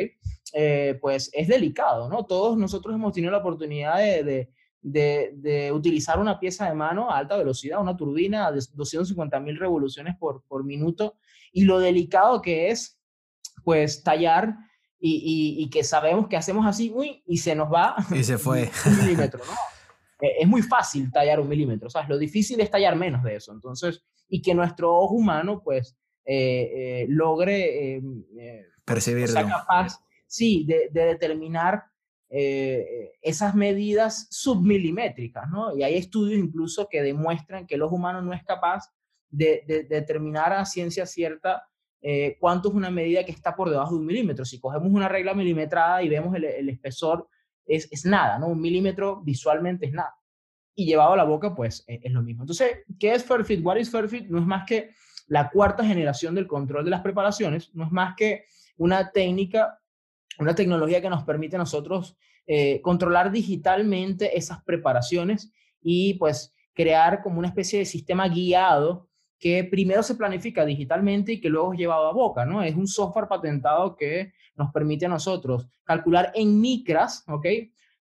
Eh, 0.53 0.99
pues 1.01 1.31
es 1.33 1.49
delicado, 1.49 2.09
¿no? 2.09 2.25
Todos 2.25 2.57
nosotros 2.57 2.95
hemos 2.95 3.13
tenido 3.13 3.33
la 3.33 3.39
oportunidad 3.39 3.99
de, 3.99 4.51
de, 4.87 5.71
utilizar 5.73 6.19
una 6.19 6.39
pieza 6.39 6.69
de 6.69 6.75
mano 6.75 7.11
a 7.11 7.19
alta 7.19 7.37
velocidad, 7.37 7.81
una 7.81 7.97
turbina 7.97 8.51
de 8.53 8.61
250 8.73 9.41
mil 9.41 9.59
revoluciones 9.59 10.17
por, 10.17 10.43
por 10.47 10.65
minuto, 10.65 11.17
y 11.53 11.65
lo 11.65 11.79
delicado 11.79 12.41
que 12.41 12.71
es, 12.71 12.99
pues, 13.65 14.03
tallar 14.03 14.55
y, 14.99 15.57
y, 15.59 15.71
que 15.71 15.85
sabemos 15.85 16.29
que 16.29 16.37
hacemos 16.37 16.67
así, 16.67 16.91
uy, 16.95 17.23
y 17.27 17.37
se 17.37 17.55
nos 17.55 17.73
va. 17.73 17.95
Y 18.13 18.25
se 18.25 18.39
fue. 18.39 18.71
Un 18.87 18.99
milímetro, 18.99 19.45
¿no? 19.45 19.53
Eh, 20.21 20.37
es 20.41 20.49
muy 20.49 20.63
fácil 20.63 21.13
tallar 21.13 21.39
un 21.41 21.49
milímetro, 21.49 21.91
¿sabes? 21.91 22.09
Lo 22.09 22.19
difícil 22.19 22.59
es 22.61 22.71
tallar 22.71 22.97
menos 22.97 23.23
de 23.23 23.37
eso. 23.37 23.53
Entonces, 23.53 24.03
y 24.29 24.41
que 24.41 24.55
nuestro 24.55 24.95
ojo 24.95 25.15
humano, 25.15 25.63
pues, 25.63 25.97
eh, 26.25 26.71
eh, 26.75 27.07
logre 27.09 28.03
percibirlo. 28.85 29.33
Sea 29.33 29.47
capaz, 29.47 30.01
sí, 30.27 30.65
de, 30.67 30.89
de 30.91 31.07
determinar 31.07 31.85
esas 32.29 33.55
medidas 33.55 34.27
submilimétricas, 34.31 35.49
¿no? 35.49 35.77
Y 35.77 35.83
hay 35.85 35.95
estudios 35.95 36.39
incluso 36.39 36.89
que 36.89 37.03
demuestran 37.03 37.67
que 37.67 37.77
el 37.77 37.83
ojo 37.83 37.95
humano 37.95 38.21
no 38.21 38.33
es 38.33 38.43
capaz 38.45 38.85
de, 39.31 39.63
de 39.67 39.85
determinar 39.85 40.53
a 40.53 40.65
ciencia 40.65 41.07
cierta 41.07 41.65
eh, 42.09 42.37
cuánto 42.39 42.69
es 42.69 42.75
una 42.77 42.89
medida 42.89 43.25
que 43.25 43.33
está 43.33 43.57
por 43.57 43.69
debajo 43.69 43.95
de 43.95 44.01
un 44.01 44.07
milímetro. 44.07 44.45
Si 44.45 44.61
cogemos 44.61 44.93
una 44.93 45.09
regla 45.09 45.35
milimetrada 45.35 46.05
y 46.05 46.09
vemos 46.09 46.35
el, 46.37 46.69
espesor, 46.69 47.29
es, 47.65 47.89
es, 47.91 48.05
nada, 48.05 48.39
¿no? 48.39 48.47
Un 48.47 48.61
milímetro 48.61 49.23
visualmente 49.23 49.87
es 49.87 49.93
nada. 49.93 50.15
Y 50.77 50.87
llevado 50.87 51.15
a 51.15 51.17
la 51.17 51.25
boca, 51.25 51.55
pues 51.55 51.85
e, 51.89 52.01
es, 52.03 52.13
lo 52.13 52.23
mismo. 52.23 52.45
Entonces, 52.45 52.85
¿qué 53.01 53.13
es 53.13 53.25
Fairfit? 53.25 53.65
What 53.65 53.79
is 53.79 53.91
Fairfit? 53.91 54.29
No 54.29 54.39
es 54.39 54.47
más 54.47 54.65
que 54.67 54.91
la 55.27 55.51
cuarta 55.51 55.85
generación 55.85 56.37
del 56.37 56.47
control 56.47 56.85
de 56.85 56.93
las 56.93 57.03
preparaciones, 57.03 57.75
no 57.75 57.87
es 57.87 57.91
más 57.91 58.15
que 58.17 58.45
una 58.77 59.11
técnica, 59.11 59.81
una 60.39 60.55
tecnología 60.55 61.01
que 61.01 61.11
nos 61.11 61.25
permite 61.25 61.57
a 61.57 61.61
nosotros 61.61 62.17
eh, 62.47 62.81
controlar 62.81 63.31
digitalmente 63.33 64.37
esas 64.37 64.63
preparaciones 64.63 65.53
y 65.83 66.15
pues 66.15 66.55
crear 66.75 67.23
como 67.23 67.39
una 67.39 67.49
especie 67.49 67.79
de 67.79 67.85
sistema 67.85 68.29
guiado 68.29 69.09
que 69.39 69.65
primero 69.65 70.03
se 70.03 70.15
planifica 70.15 70.65
digitalmente 70.65 71.33
y 71.33 71.41
que 71.41 71.49
luego 71.49 71.73
es 71.73 71.79
llevado 71.79 72.07
a 72.07 72.13
boca, 72.13 72.45
¿no? 72.45 72.63
Es 72.63 72.75
un 72.75 72.87
software 72.87 73.29
patentado 73.29 73.97
que 73.97 74.33
nos 74.55 74.73
permite 74.73 75.07
a 75.07 75.11
nosotros 75.11 75.67
calcular 75.85 76.33
en 76.35 76.61
micras, 76.61 77.25
¿ok? 77.29 77.47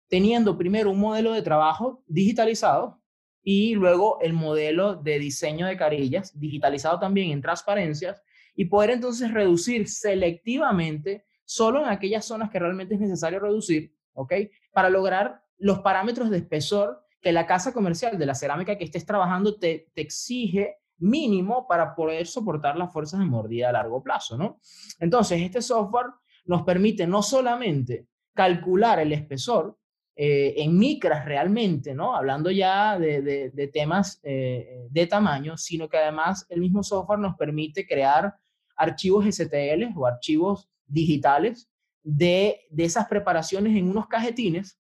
Teniendo 0.08 0.58
primero 0.58 0.92
un 0.92 1.00
modelo 1.00 1.34
de 1.34 1.42
trabajo 1.42 2.04
digitalizado 2.08 3.02
y 3.44 3.76
luego 3.76 4.20
el 4.22 4.34
modelo 4.34 4.96
de 4.96 5.20
diseño 5.20 5.68
de 5.68 5.78
carillas 5.78 6.38
digitalizado 6.40 7.00
también 7.00 7.32
en 7.32 7.42
transparencias 7.42 8.22
y 8.56 8.66
poder 8.66 8.92
entonces 8.92 9.32
reducir 9.32 9.90
selectivamente 9.90 11.25
solo 11.46 11.82
en 11.84 11.90
aquellas 11.90 12.26
zonas 12.26 12.50
que 12.50 12.60
realmente 12.60 12.96
es 12.96 13.00
necesario 13.00 13.40
reducir, 13.40 13.94
¿ok? 14.14 14.34
Para 14.74 14.90
lograr 14.90 15.42
los 15.58 15.80
parámetros 15.80 16.30
de 16.30 16.38
espesor 16.38 17.06
que 17.22 17.32
la 17.32 17.46
casa 17.48 17.74
comercial 17.74 18.18
de 18.18 18.26
la 18.26 18.36
cerámica 18.36 18.78
que 18.78 18.84
estés 18.84 19.06
trabajando 19.06 19.58
te, 19.58 19.90
te 19.94 20.02
exige 20.02 20.78
mínimo 20.98 21.68
para 21.68 21.96
poder 21.96 22.28
soportar 22.28 22.78
las 22.78 22.92
fuerzas 22.92 23.20
de 23.20 23.26
mordida 23.26 23.70
a 23.70 23.74
largo 23.74 24.02
plazo, 24.02 24.38
¿no? 24.38 24.60
Entonces, 25.00 25.42
este 25.42 25.62
software 25.62 26.08
nos 26.46 26.64
permite 26.64 27.08
no 27.08 27.22
solamente 27.22 28.08
calcular 28.34 29.00
el 29.00 29.14
espesor 29.14 29.78
eh, 30.18 30.54
en 30.64 30.78
micras 30.78 31.26
realmente, 31.26 31.94
¿no? 31.94 32.16
Hablando 32.16 32.50
ya 32.50 32.98
de, 32.98 33.70
temas 33.74 34.20
eh, 34.24 34.88
de 34.90 35.08
tamaño, 35.08 35.58
sino 35.58 35.90
que 35.90 35.98
además 35.98 36.46
el 36.50 36.62
mismo 36.62 36.84
software 36.84 37.20
nos 37.20 37.36
permite 37.36 37.86
crear 37.86 38.34
archivos 38.78 39.26
STL 39.26 39.92
o 39.96 40.06
archivos 40.06 40.70
digitales 40.88 41.70
de, 42.04 42.62
de 42.70 42.86
esas 42.86 43.08
preparaciones 43.08 43.76
en 43.76 43.90
unos 43.90 44.08
cajetines 44.08 44.80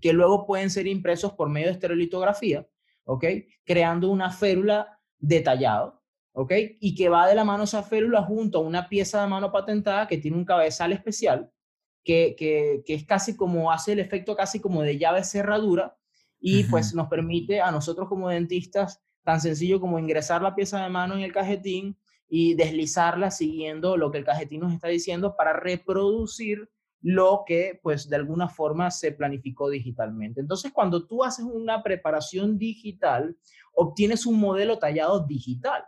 que 0.00 0.12
luego 0.12 0.46
pueden 0.46 0.70
ser 0.70 0.86
impresos 0.86 1.32
por 1.32 1.48
medio 1.48 1.68
de 1.68 1.74
estereolitografía, 1.74 2.66
¿ok? 3.04 3.24
Creando 3.64 4.10
una 4.10 4.30
férula 4.30 4.98
detallado, 5.18 6.02
¿ok? 6.32 6.52
Y 6.80 6.94
que 6.94 7.08
va 7.08 7.28
de 7.28 7.34
la 7.34 7.44
mano 7.44 7.64
esa 7.64 7.82
férula 7.82 8.22
junto 8.22 8.58
a 8.58 8.62
una 8.62 8.88
pieza 8.88 9.22
de 9.22 9.28
mano 9.28 9.52
patentada 9.52 10.08
que 10.08 10.18
tiene 10.18 10.36
un 10.36 10.44
cabezal 10.44 10.92
especial, 10.92 11.52
que, 12.02 12.34
que, 12.36 12.82
es 12.94 13.04
casi 13.04 13.36
como, 13.36 13.70
hace 13.70 13.92
el 13.92 14.00
efecto 14.00 14.34
casi 14.34 14.58
como 14.58 14.82
de 14.82 14.98
llave 14.98 15.22
cerradura 15.22 15.96
y 16.40 16.64
pues 16.64 16.94
nos 16.94 17.08
permite 17.08 17.60
a 17.60 17.70
nosotros 17.70 18.08
como 18.08 18.30
dentistas 18.30 19.02
tan 19.22 19.40
sencillo 19.40 19.80
como 19.80 19.98
ingresar 19.98 20.40
la 20.40 20.54
pieza 20.54 20.82
de 20.82 20.88
mano 20.88 21.14
en 21.14 21.20
el 21.20 21.32
cajetín 21.32 21.98
y 22.30 22.54
deslizarla 22.54 23.32
siguiendo 23.32 23.96
lo 23.96 24.12
que 24.12 24.18
el 24.18 24.24
cajetín 24.24 24.60
nos 24.60 24.72
está 24.72 24.86
diciendo 24.86 25.34
para 25.36 25.52
reproducir 25.52 26.70
lo 27.02 27.42
que 27.44 27.80
pues 27.82 28.08
de 28.08 28.16
alguna 28.16 28.48
forma 28.48 28.90
se 28.90 29.10
planificó 29.10 29.68
digitalmente. 29.68 30.40
Entonces, 30.40 30.70
cuando 30.72 31.06
tú 31.06 31.24
haces 31.24 31.44
una 31.44 31.82
preparación 31.82 32.56
digital, 32.56 33.36
obtienes 33.72 34.26
un 34.26 34.38
modelo 34.38 34.78
tallado 34.78 35.26
digital. 35.26 35.84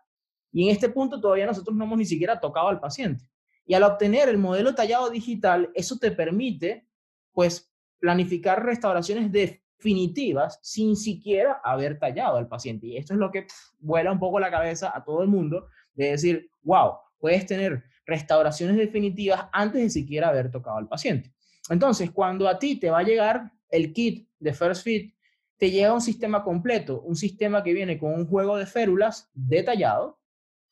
Y 0.51 0.65
en 0.65 0.73
este 0.73 0.89
punto 0.89 1.21
todavía 1.21 1.47
nosotros 1.47 1.77
no 1.77 1.85
hemos 1.85 1.99
ni 1.99 2.07
siquiera 2.07 2.41
tocado 2.41 2.69
al 2.69 2.81
paciente. 2.81 3.25
Y 3.65 3.75
al 3.75 3.85
obtener 3.85 4.29
el 4.29 4.39
modelo 4.39 4.75
tallado 4.75 5.11
digital, 5.11 5.71
eso 5.75 5.97
te 5.99 6.11
permite, 6.11 6.89
pues, 7.33 7.73
planificar 8.01 8.65
restauraciones 8.65 9.31
definitivas 9.31 10.59
sin 10.61 10.97
siquiera 10.97 11.61
haber 11.63 12.01
tallado 12.01 12.37
al 12.37 12.49
paciente. 12.49 12.89
Y 12.89 12.97
esto 12.97 13.13
es 13.15 13.21
lo 13.21 13.31
que 13.31 13.47
vuela 13.79 14.11
un 14.11 14.19
poco 14.19 14.41
la 14.41 14.51
cabeza 14.51 14.91
a 14.93 15.05
todo 15.05 15.23
el 15.23 15.29
mundo 15.29 15.69
de 15.95 16.11
decir, 16.11 16.51
wow, 16.63 16.95
puedes 17.19 17.47
tener 17.47 17.85
restauraciones 18.07 18.77
definitivas 18.77 19.47
antes 19.53 19.83
de 19.83 19.91
siquiera 19.91 20.29
haber 20.29 20.51
tocado 20.51 20.77
al 20.77 20.89
paciente. 20.89 21.33
Entonces, 21.71 22.11
cuando 22.11 22.49
a 22.49 22.59
ti 22.59 22.77
te 22.77 22.91
va 22.91 22.99
a 22.99 23.05
llegar 23.05 23.53
el 23.69 23.93
kit 23.93 24.29
de 24.39 24.53
First 24.53 24.85
Fit 24.85 25.15
te 25.63 25.71
llega 25.71 25.95
un 25.95 26.01
sistema 26.01 26.43
completo, 26.43 27.03
un 27.03 27.15
sistema 27.15 27.63
que 27.63 27.73
viene 27.73 27.97
con 27.97 28.13
un 28.13 28.27
juego 28.27 28.57
de 28.57 28.67
férulas 28.67 29.31
detallado, 29.33 30.19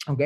¿ok? 0.08 0.20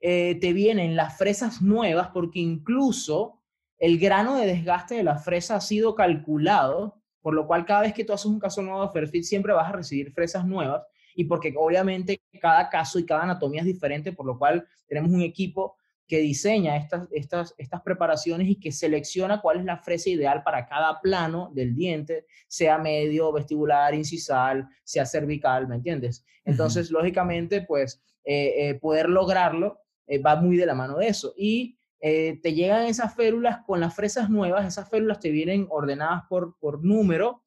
Eh, 0.00 0.36
te 0.40 0.52
vienen 0.52 0.96
las 0.96 1.16
fresas 1.16 1.62
nuevas 1.62 2.08
porque 2.08 2.40
incluso 2.40 3.40
el 3.78 4.00
grano 4.00 4.36
de 4.36 4.46
desgaste 4.46 4.96
de 4.96 5.04
la 5.04 5.18
fresa 5.18 5.54
ha 5.54 5.60
sido 5.60 5.94
calculado, 5.94 7.00
por 7.20 7.34
lo 7.34 7.46
cual 7.46 7.64
cada 7.64 7.82
vez 7.82 7.94
que 7.94 8.04
tú 8.04 8.12
haces 8.12 8.26
un 8.26 8.40
caso 8.40 8.62
nuevo 8.62 8.82
de 8.82 8.92
Fairfit 8.92 9.22
siempre 9.22 9.52
vas 9.52 9.68
a 9.68 9.76
recibir 9.76 10.12
fresas 10.12 10.44
nuevas 10.44 10.82
y 11.20 11.24
porque 11.24 11.52
obviamente 11.54 12.22
cada 12.40 12.70
caso 12.70 12.98
y 12.98 13.04
cada 13.04 13.24
anatomía 13.24 13.60
es 13.60 13.66
diferente, 13.66 14.10
por 14.10 14.24
lo 14.24 14.38
cual 14.38 14.66
tenemos 14.86 15.10
un 15.10 15.20
equipo 15.20 15.76
que 16.08 16.18
diseña 16.18 16.78
estas, 16.78 17.06
estas, 17.12 17.54
estas 17.58 17.82
preparaciones 17.82 18.48
y 18.48 18.58
que 18.58 18.72
selecciona 18.72 19.42
cuál 19.42 19.58
es 19.58 19.66
la 19.66 19.76
fresa 19.76 20.08
ideal 20.08 20.42
para 20.42 20.64
cada 20.64 20.98
plano 21.02 21.50
del 21.54 21.74
diente, 21.74 22.24
sea 22.48 22.78
medio, 22.78 23.30
vestibular, 23.32 23.94
incisal, 23.94 24.66
sea 24.82 25.04
cervical, 25.04 25.68
¿me 25.68 25.74
entiendes? 25.74 26.24
Entonces, 26.46 26.90
lógicamente, 26.90 27.60
pues 27.60 28.02
eh, 28.24 28.70
eh, 28.70 28.74
poder 28.76 29.10
lograrlo 29.10 29.78
eh, 30.06 30.20
va 30.20 30.36
muy 30.36 30.56
de 30.56 30.64
la 30.64 30.74
mano 30.74 30.96
de 30.96 31.08
eso. 31.08 31.34
Y 31.36 31.76
te 32.00 32.54
llegan 32.54 32.86
esas 32.86 33.14
férulas 33.14 33.58
con 33.66 33.78
las 33.78 33.94
fresas 33.94 34.30
nuevas, 34.30 34.66
esas 34.66 34.88
férulas 34.88 35.20
te 35.20 35.30
vienen 35.30 35.66
ordenadas 35.68 36.22
por, 36.30 36.56
por 36.58 36.82
número, 36.82 37.44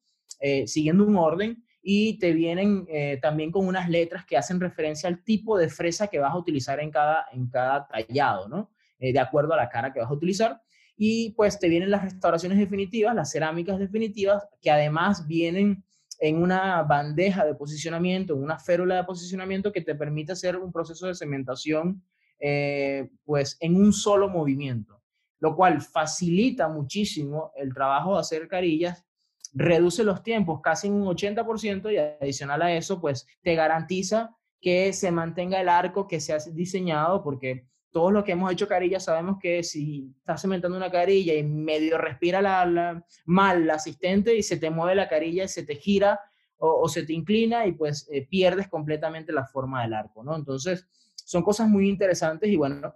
siguiendo 0.64 1.04
un 1.04 1.16
orden, 1.16 1.63
y 1.86 2.18
te 2.18 2.32
vienen 2.32 2.86
eh, 2.88 3.18
también 3.20 3.52
con 3.52 3.66
unas 3.66 3.90
letras 3.90 4.24
que 4.24 4.38
hacen 4.38 4.58
referencia 4.58 5.06
al 5.06 5.22
tipo 5.22 5.58
de 5.58 5.68
fresa 5.68 6.08
que 6.08 6.18
vas 6.18 6.32
a 6.32 6.38
utilizar 6.38 6.80
en 6.80 6.90
cada, 6.90 7.26
en 7.30 7.46
cada 7.48 7.86
tallado, 7.86 8.48
¿no? 8.48 8.70
Eh, 8.98 9.12
de 9.12 9.20
acuerdo 9.20 9.52
a 9.52 9.58
la 9.58 9.68
cara 9.68 9.92
que 9.92 10.00
vas 10.00 10.08
a 10.08 10.14
utilizar. 10.14 10.62
y 10.96 11.32
pues 11.32 11.58
te 11.58 11.68
vienen 11.68 11.90
las 11.90 12.02
restauraciones 12.04 12.56
definitivas, 12.58 13.14
las 13.14 13.32
cerámicas 13.32 13.78
definitivas, 13.78 14.46
que 14.62 14.70
además 14.70 15.26
vienen 15.26 15.84
en 16.20 16.40
una 16.40 16.82
bandeja 16.84 17.44
de 17.44 17.54
posicionamiento, 17.54 18.34
en 18.34 18.42
una 18.44 18.58
férula 18.58 18.96
de 18.96 19.04
posicionamiento 19.04 19.72
que 19.72 19.80
te 19.82 19.94
permite 19.94 20.32
hacer 20.32 20.56
un 20.56 20.72
proceso 20.72 21.06
de 21.08 21.14
cementación 21.14 22.02
eh, 22.38 23.10
pues 23.24 23.56
en 23.60 23.76
un 23.76 23.92
solo 23.92 24.28
movimiento, 24.28 25.02
lo 25.40 25.56
cual 25.56 25.80
facilita 25.80 26.68
muchísimo 26.68 27.52
el 27.56 27.74
trabajo 27.74 28.14
de 28.14 28.20
hacer 28.20 28.48
carillas, 28.48 29.04
reduce 29.54 30.04
los 30.04 30.22
tiempos 30.22 30.60
casi 30.60 30.88
un 30.88 31.04
80% 31.04 31.92
y 31.92 31.96
adicional 31.96 32.62
a 32.62 32.74
eso 32.74 33.00
pues 33.00 33.26
te 33.42 33.54
garantiza 33.54 34.36
que 34.60 34.92
se 34.92 35.10
mantenga 35.10 35.60
el 35.60 35.68
arco 35.68 36.08
que 36.08 36.20
se 36.20 36.32
ha 36.32 36.38
diseñado 36.38 37.22
porque 37.22 37.66
todos 37.90 38.12
los 38.12 38.24
que 38.24 38.32
hemos 38.32 38.50
hecho 38.50 38.66
carillas 38.66 39.04
sabemos 39.04 39.36
que 39.40 39.62
si 39.62 40.12
estás 40.18 40.42
cementando 40.42 40.76
una 40.76 40.90
carilla 40.90 41.34
y 41.34 41.44
medio 41.44 41.96
respira 41.96 42.42
la, 42.42 43.04
mal 43.24 43.66
la 43.66 43.74
asistente 43.74 44.36
y 44.36 44.42
se 44.42 44.56
te 44.56 44.68
mueve 44.68 44.96
la 44.96 45.08
carilla 45.08 45.44
y 45.44 45.48
se 45.48 45.64
te 45.64 45.76
gira 45.76 46.20
o, 46.56 46.88
se 46.88 47.04
te 47.04 47.12
inclina 47.12 47.66
y 47.66 47.72
pues 47.72 48.08
eh, 48.10 48.26
pierdes 48.26 48.68
completamente 48.68 49.32
la 49.32 49.44
forma 49.46 49.82
del 49.82 49.92
arco, 49.92 50.24
¿no? 50.24 50.34
Entonces, 50.34 50.88
son 51.14 51.42
cosas 51.42 51.68
muy 51.68 51.88
interesantes 51.88 52.48
y 52.48 52.56
bueno, 52.56 52.94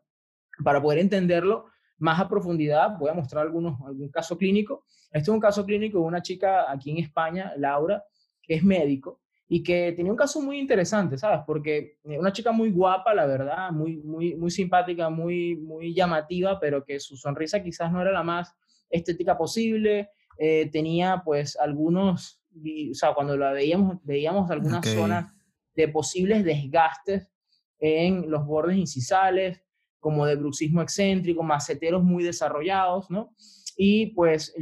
para 0.65 0.81
poder 0.81 0.99
entenderlo 0.99 1.67
más 1.99 2.19
a 2.21 2.29
profundidad, 2.29 2.97
voy 2.99 3.11
a 3.11 3.15
mostrar 3.15 3.45
algunos, 3.45 3.81
algún 3.87 4.09
caso 4.11 4.39
clínico. 4.39 4.85
Este 5.11 5.31
es 5.31 5.35
un 5.35 5.41
caso 5.41 5.65
clínico 5.65 5.99
de 5.99 6.05
una 6.05 6.23
chica 6.23 6.71
aquí 6.71 6.91
en 6.91 6.99
España, 6.99 7.53
Laura, 7.57 8.05
que 8.43 8.55
es 8.55 8.63
médico 8.63 9.21
y 9.49 9.63
que 9.63 9.93
tenía 9.93 10.13
un 10.13 10.19
caso 10.19 10.43
muy 10.43 10.59
interesante, 10.59 11.17
¿sabes? 11.17 11.41
Porque 11.47 11.99
eh, 12.05 12.19
una 12.19 12.33
chica 12.33 12.53
muy 12.53 12.71
guapa, 12.71 13.15
la 13.15 13.25
verdad, 13.25 13.71
muy, 13.71 13.97
muy, 13.97 14.37
muy 14.37 14.51
simpática, 14.51 15.09
muy, 15.09 15.57
muy 15.57 15.95
llamativa, 15.95 16.61
pero 16.61 16.85
que 16.85 17.01
su 17.01 17.17
sonrisa 17.17 17.63
quizás 17.63 17.91
no 17.91 18.03
era 18.03 18.13
la 18.13 18.23
más 18.23 18.55
estética 18.91 19.39
posible. 19.39 20.11
Eh, 20.37 20.69
tenía 20.71 21.23
pues 21.25 21.57
algunos, 21.57 22.43
o 22.91 22.95
sea, 22.95 23.15
cuando 23.15 23.37
la 23.39 23.53
veíamos, 23.53 23.97
veíamos 24.05 24.51
algunas 24.51 24.87
zonas 24.87 25.33
de 25.75 25.89
posibles 25.89 26.45
desgastes 26.45 27.33
en 27.79 28.31
los 28.31 28.45
bordes 28.45 28.77
incisales, 28.77 29.63
como 29.99 30.27
de 30.27 30.37
bruxismo 30.37 30.83
excéntrico, 30.83 31.43
maceteros 31.43 32.05
muy 32.05 32.23
desarrollados, 32.23 33.11
¿no? 33.11 33.35
Y 33.77 34.07
pues 34.15 34.55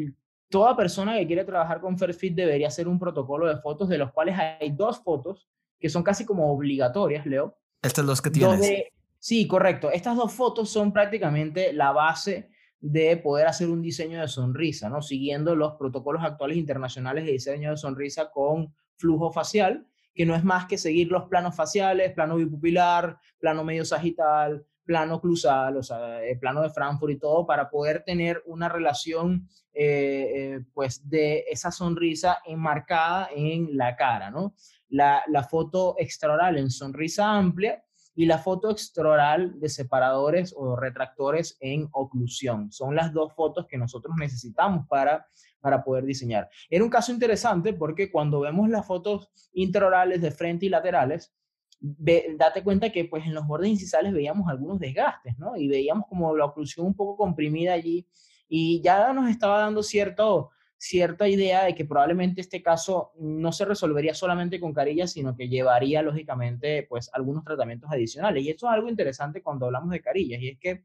toda 0.56 0.74
persona 0.74 1.18
que 1.18 1.26
quiere 1.26 1.44
trabajar 1.44 1.82
con 1.82 1.98
Fairfit 1.98 2.34
debería 2.34 2.68
hacer 2.68 2.88
un 2.88 2.98
protocolo 2.98 3.46
de 3.46 3.60
fotos, 3.60 3.90
de 3.90 3.98
los 3.98 4.10
cuales 4.10 4.38
hay 4.38 4.70
dos 4.70 5.00
fotos 5.00 5.46
que 5.78 5.90
son 5.90 6.02
casi 6.02 6.24
como 6.24 6.50
obligatorias, 6.50 7.26
Leo. 7.26 7.58
Estas 7.82 8.06
dos 8.06 8.22
que 8.22 8.30
tienes. 8.30 8.84
sí, 9.18 9.46
correcto. 9.46 9.90
Estas 9.90 10.16
dos 10.16 10.32
fotos 10.32 10.70
son 10.70 10.94
prácticamente 10.94 11.74
la 11.74 11.92
base 11.92 12.48
de 12.80 13.18
poder 13.18 13.48
hacer 13.48 13.68
un 13.68 13.82
diseño 13.82 14.18
de 14.18 14.28
sonrisa, 14.28 14.88
¿no? 14.88 15.02
Siguiendo 15.02 15.54
los 15.54 15.74
protocolos 15.74 16.24
actuales 16.24 16.56
internacionales 16.56 17.26
de 17.26 17.32
diseño 17.32 17.72
de 17.72 17.76
sonrisa 17.76 18.30
con 18.30 18.74
flujo 18.96 19.30
facial, 19.30 19.86
que 20.14 20.24
no 20.24 20.34
es 20.34 20.42
más 20.42 20.64
que 20.64 20.78
seguir 20.78 21.10
los 21.10 21.24
planos 21.24 21.54
faciales, 21.54 22.14
plano 22.14 22.36
bipupilar, 22.36 23.18
plano 23.38 23.62
medio 23.62 23.84
sagital, 23.84 24.64
plano 24.86 25.20
clusal, 25.20 25.76
o 25.76 25.82
sea, 25.82 26.22
el 26.22 26.38
plano 26.38 26.62
de 26.62 26.70
Frankfurt 26.70 27.12
y 27.12 27.18
todo, 27.18 27.44
para 27.44 27.68
poder 27.68 28.04
tener 28.04 28.42
una 28.46 28.68
relación, 28.68 29.48
eh, 29.74 30.32
eh, 30.34 30.60
pues, 30.72 31.06
de 31.08 31.44
esa 31.50 31.70
sonrisa 31.70 32.38
enmarcada 32.46 33.28
en 33.34 33.76
la 33.76 33.96
cara, 33.96 34.30
¿no? 34.30 34.54
La, 34.88 35.22
la 35.26 35.42
foto 35.42 35.96
extraoral 35.98 36.56
en 36.56 36.70
sonrisa 36.70 37.32
amplia 37.32 37.82
y 38.14 38.24
la 38.24 38.38
foto 38.38 38.70
extraoral 38.70 39.60
de 39.60 39.68
separadores 39.68 40.54
o 40.56 40.74
retractores 40.74 41.58
en 41.60 41.88
oclusión. 41.92 42.72
Son 42.72 42.94
las 42.96 43.12
dos 43.12 43.34
fotos 43.34 43.66
que 43.66 43.76
nosotros 43.76 44.14
necesitamos 44.18 44.86
para, 44.88 45.26
para 45.60 45.84
poder 45.84 46.04
diseñar. 46.04 46.48
Era 46.70 46.82
un 46.82 46.90
caso 46.90 47.12
interesante 47.12 47.74
porque 47.74 48.10
cuando 48.10 48.40
vemos 48.40 48.70
las 48.70 48.86
fotos 48.86 49.28
intraorales 49.52 50.22
de 50.22 50.30
frente 50.30 50.66
y 50.66 50.70
laterales, 50.70 51.34
date 51.80 52.62
cuenta 52.62 52.90
que 52.90 53.04
pues 53.04 53.24
en 53.26 53.34
los 53.34 53.46
bordes 53.46 53.70
incisales 53.70 54.12
veíamos 54.12 54.48
algunos 54.48 54.78
desgastes, 54.78 55.38
¿no? 55.38 55.56
Y 55.56 55.68
veíamos 55.68 56.06
como 56.08 56.36
la 56.36 56.46
oclusión 56.46 56.86
un 56.86 56.94
poco 56.94 57.16
comprimida 57.16 57.72
allí 57.72 58.06
y 58.48 58.80
ya 58.80 59.12
nos 59.12 59.28
estaba 59.28 59.60
dando 59.60 59.82
cierto, 59.82 60.50
cierta 60.78 61.28
idea 61.28 61.64
de 61.64 61.74
que 61.74 61.84
probablemente 61.84 62.40
este 62.40 62.62
caso 62.62 63.12
no 63.18 63.52
se 63.52 63.64
resolvería 63.64 64.14
solamente 64.14 64.60
con 64.60 64.72
carillas, 64.72 65.12
sino 65.12 65.36
que 65.36 65.48
llevaría 65.48 66.02
lógicamente 66.02 66.86
pues 66.88 67.10
algunos 67.12 67.44
tratamientos 67.44 67.90
adicionales. 67.90 68.42
Y 68.42 68.50
esto 68.50 68.66
es 68.66 68.72
algo 68.72 68.88
interesante 68.88 69.42
cuando 69.42 69.66
hablamos 69.66 69.90
de 69.90 70.00
carillas 70.00 70.40
y 70.40 70.48
es 70.48 70.58
que 70.58 70.84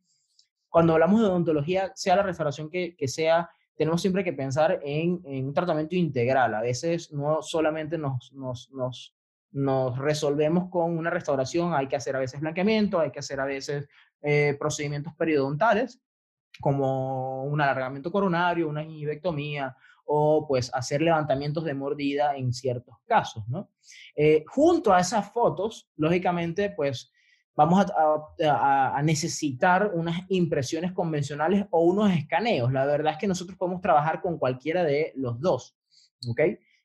cuando 0.70 0.94
hablamos 0.94 1.20
de 1.20 1.28
odontología, 1.28 1.92
sea 1.96 2.16
la 2.16 2.24
restauración 2.24 2.70
que, 2.70 2.96
que 2.96 3.08
sea, 3.08 3.50
tenemos 3.76 4.02
siempre 4.02 4.24
que 4.24 4.32
pensar 4.32 4.80
en, 4.84 5.22
en, 5.26 5.48
un 5.48 5.54
tratamiento 5.54 5.96
integral. 5.96 6.54
A 6.56 6.62
veces 6.62 7.12
no 7.12 7.42
solamente 7.42 7.98
nos, 7.98 8.32
nos, 8.32 8.72
nos 8.72 9.14
nos 9.52 9.98
resolvemos 9.98 10.70
con 10.70 10.98
una 10.98 11.10
restauración, 11.10 11.74
hay 11.74 11.88
que 11.88 11.96
hacer 11.96 12.16
a 12.16 12.20
veces 12.20 12.40
blanqueamiento, 12.40 13.00
hay 13.00 13.12
que 13.12 13.20
hacer 13.20 13.40
a 13.40 13.46
veces 13.46 13.88
eh, 14.22 14.56
procedimientos 14.60 15.14
periodontales, 15.16 16.02
como 16.60 17.44
un 17.44 17.60
alargamiento 17.62 18.12
coronario, 18.12 18.70
una 18.70 18.84
gingiviectomía 18.84 19.76
o 20.06 20.46
pues 20.48 20.74
hacer 20.74 21.02
levantamientos 21.02 21.64
de 21.64 21.74
mordida 21.74 22.36
en 22.36 22.54
ciertos 22.54 22.96
casos, 23.06 23.48
¿no? 23.48 23.70
Eh, 24.16 24.44
junto 24.48 24.94
a 24.94 25.00
esas 25.00 25.32
fotos, 25.32 25.90
lógicamente, 25.96 26.70
pues 26.72 27.12
vamos 27.56 27.86
a, 27.92 28.96
a, 28.98 29.02
necesitar 29.04 29.92
unas 29.94 30.22
impresiones 30.30 30.92
convencionales 30.92 31.66
o 31.70 31.82
unos 31.82 32.12
escaneos. 32.12 32.72
La 32.72 32.86
verdad 32.86 33.14
es 33.14 33.20
que 33.20 33.28
nosotros 33.28 33.58
podemos 33.58 33.82
trabajar 33.82 34.22
con 34.22 34.38
cualquiera 34.38 34.84
de 34.84 35.14
los 35.16 35.40
dos, 35.40 35.78
¿ok? 36.28 36.42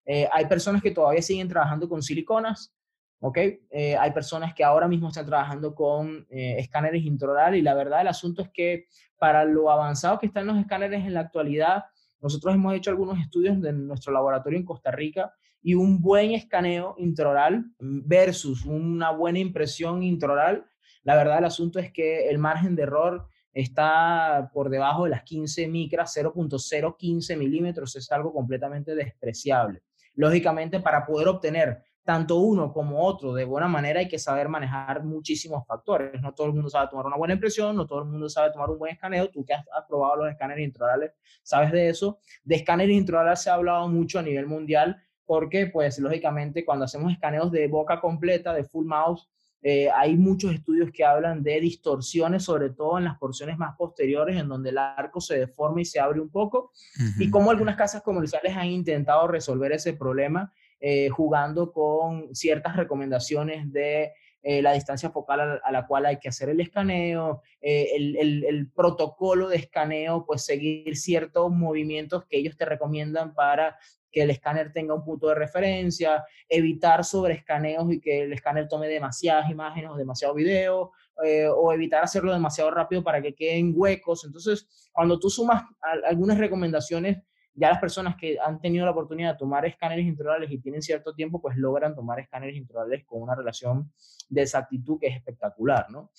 Eh, 0.07 0.29
hay 0.33 0.47
personas 0.47 0.83
que 0.83 0.93
todavía 0.93 1.21
siguen 1.21 1.49
trabajando 1.49 1.89
con 1.89 2.03
siliconas, 2.03 2.73
¿ok? 3.21 3.39
Eh, 3.71 3.97
hay 3.99 4.13
personas 4.13 4.55
que 4.55 4.63
ahora 4.63 4.87
mismo 4.87 5.09
están 5.09 5.27
trabajando 5.27 5.75
con 5.75 6.27
eh, 6.31 6.57
escáneres 6.59 7.05
intraoral 7.05 7.57
y 7.57 7.63
la 7.63 7.75
verdad 7.75 8.01
el 8.01 8.09
asunto 8.09 8.43
es 8.43 8.49
que 8.51 8.87
para 9.19 9.45
lo 9.45 9.71
avanzado 9.71 10.19
que 10.19 10.27
están 10.27 10.47
los 10.47 10.59
escáneres 10.59 11.05
en 11.05 11.15
la 11.15 11.21
actualidad, 11.21 11.85
nosotros 12.21 12.55
hemos 12.55 12.75
hecho 12.75 12.91
algunos 12.91 13.19
estudios 13.19 13.57
en 13.65 13.87
nuestro 13.87 14.13
laboratorio 14.13 14.59
en 14.59 14.65
Costa 14.65 14.91
Rica 14.91 15.35
y 15.61 15.75
un 15.75 16.01
buen 16.01 16.31
escaneo 16.33 16.95
intraoral 16.99 17.65
versus 17.79 18.65
una 18.65 19.11
buena 19.11 19.41
impresión 19.41 20.03
intraoral, 20.03 20.65
la 21.03 21.17
verdad 21.17 21.39
el 21.39 21.45
asunto 21.45 21.79
es 21.79 21.93
que 21.93 22.29
el 22.29 22.39
margen 22.39 22.77
de 22.77 22.83
error 22.83 23.29
está 23.53 24.51
por 24.53 24.69
debajo 24.69 25.05
de 25.05 25.11
las 25.11 25.23
15 25.23 25.67
micras, 25.69 26.15
0.015 26.17 27.37
milímetros, 27.39 27.97
es 27.97 28.13
algo 28.13 28.33
completamente 28.33 28.95
despreciable. 28.95 29.83
Lógicamente, 30.17 30.81
para 30.81 31.07
poder 31.07 31.29
obtener 31.29 31.83
tanto 32.07 32.37
uno 32.37 32.73
como 32.73 33.05
otro 33.05 33.35
de 33.35 33.45
buena 33.45 33.67
manera 33.67 33.99
hay 33.99 34.09
que 34.09 34.19
saber 34.19 34.49
manejar 34.49 35.03
muchísimos 35.03 35.67
factores. 35.67 36.23
No 36.23 36.33
todo 36.33 36.47
el 36.47 36.53
mundo 36.53 36.71
sabe 36.71 36.89
tomar 36.89 37.07
una 37.07 37.17
buena 37.17 37.35
impresión, 37.35 37.75
no 37.75 37.85
todo 37.85 37.99
el 37.99 38.05
mundo 38.07 38.29
sabe 38.29 38.53
tomar 38.53 38.71
un 38.71 38.79
buen 38.79 38.93
escaneo. 38.93 39.29
Tú 39.29 39.45
que 39.45 39.55
has, 39.55 39.65
probado 39.89 40.17
los 40.17 40.31
escáneres 40.31 40.65
intraorales, 40.65 41.13
sabes 41.43 41.73
de 41.73 41.89
eso. 41.89 42.21
De 42.45 42.55
escáneres 42.55 42.97
intraorales 42.97 43.43
se 43.43 43.51
ha 43.51 43.55
hablado 43.55 43.89
mucho 43.89 44.21
a 44.21 44.23
nivel 44.23 44.47
mundial 44.47 44.97
porque, 45.27 45.67
pues, 45.67 45.99
lógicamente, 45.99 46.65
cuando 46.65 46.85
hacemos 46.85 47.13
escaneos 47.13 47.51
de 47.51 47.67
boca 47.67 48.01
completa, 48.01 48.55
de 48.55 48.63
full 48.63 48.87
mouse, 48.87 49.29
eh, 49.69 49.91
hay 49.91 50.17
muchos 50.17 50.55
estudios 50.55 50.93
que 50.93 51.05
hablan 51.05 51.43
de 51.43 51.61
distorsiones, 51.61 52.45
sobre 52.45 52.71
todo 52.71 52.99
en 52.99 53.05
las 53.05 53.19
porciones 53.19 53.59
más 53.59 53.75
posteriores, 53.77 54.37
en 54.37 54.47
donde 54.47 54.71
el 54.71 54.79
arco 54.79 55.21
se 55.21 55.41
deforma 55.41 55.81
y 55.81 55.85
se 55.85 55.99
abre 55.99 56.21
un 56.21 56.29
poco, 56.29 56.71
y 57.19 57.29
cómo 57.31 57.51
algunas 57.51 57.75
casas 57.75 58.03
comerciales 58.03 58.57
han 58.57 58.69
intentado 58.69 59.27
resolver 59.27 59.73
ese 59.73 59.95
problema 59.95 60.53
eh, 60.81 61.09
jugando 61.09 61.73
con 61.73 62.33
ciertas 62.33 62.77
recomendaciones 62.77 63.73
de 63.73 64.13
eh, 64.49 64.63
la 64.63 64.73
distancia 64.73 65.11
focal 65.11 65.61
a, 65.63 65.73
la 65.73 65.87
cual 65.87 66.07
hay 66.07 66.19
que 66.19 66.29
hacer 66.29 66.49
el 66.49 66.61
escaneo, 66.61 67.43
el, 67.61 68.17
el, 68.17 68.45
el, 68.45 68.71
protocolo 68.71 69.49
de 69.49 69.57
escaneo, 69.57 70.25
pues 70.25 70.45
seguir 70.45 70.97
ciertos 70.97 71.51
movimientos 71.51 72.25
que 72.27 72.39
ellos 72.39 72.57
te 72.57 72.65
recomiendan 72.65 73.35
para 73.35 73.77
que 74.17 74.23
el 74.23 74.31
escáner 74.31 74.73
tenga 74.73 74.95
un 74.95 75.05
punto 75.05 75.29
de 75.29 75.35
referencia, 75.35 76.25
evitar 76.49 77.05
sobreescaneos 77.05 77.93
y 77.93 78.01
que 78.01 78.23
el 78.23 78.33
escáner 78.33 78.69
tome 78.69 78.89
demasiadas 78.89 79.51
imágenes 79.51 79.91
o 79.91 79.97
demasiado 79.97 80.33
video, 80.33 80.93
eh, 81.25 81.49
o 81.49 81.73
evitar 81.73 82.05
hacerlo 82.05 82.33
demasiado 82.33 82.71
rápido 82.71 83.03
para 83.03 83.23
que 83.23 83.35
queden 83.35 83.73
huecos. 83.75 84.25
Entonces, 84.25 84.91
cuando 84.93 85.19
tú 85.19 85.29
sumas 85.31 85.65
algunas 86.05 86.39
recomendaciones, 86.39 87.19
ya 87.57 87.71
las 87.71 87.81
personas 87.81 88.17
que 88.17 88.39
han 88.39 88.61
tenido 88.61 88.85
la 88.85 88.91
oportunidad 88.91 89.33
de 89.33 89.39
tomar 89.39 89.65
escáneres 89.65 90.07
intraorales 90.07 90.51
y 90.51 90.59
tienen 90.59 90.83
cierto 90.83 91.15
tiempo, 91.15 91.41
pues 91.41 91.57
logran 91.57 91.95
tomar 91.95 92.21
escáneres 92.21 92.55
intraorales 92.55 93.05
con 93.07 93.23
una 93.23 93.35
relación 93.35 93.91
de 94.29 94.43
exactitud 94.43 94.99
que 95.01 95.09
es 95.09 95.17
espectacular, 95.17 95.91
¿no? 95.91 96.11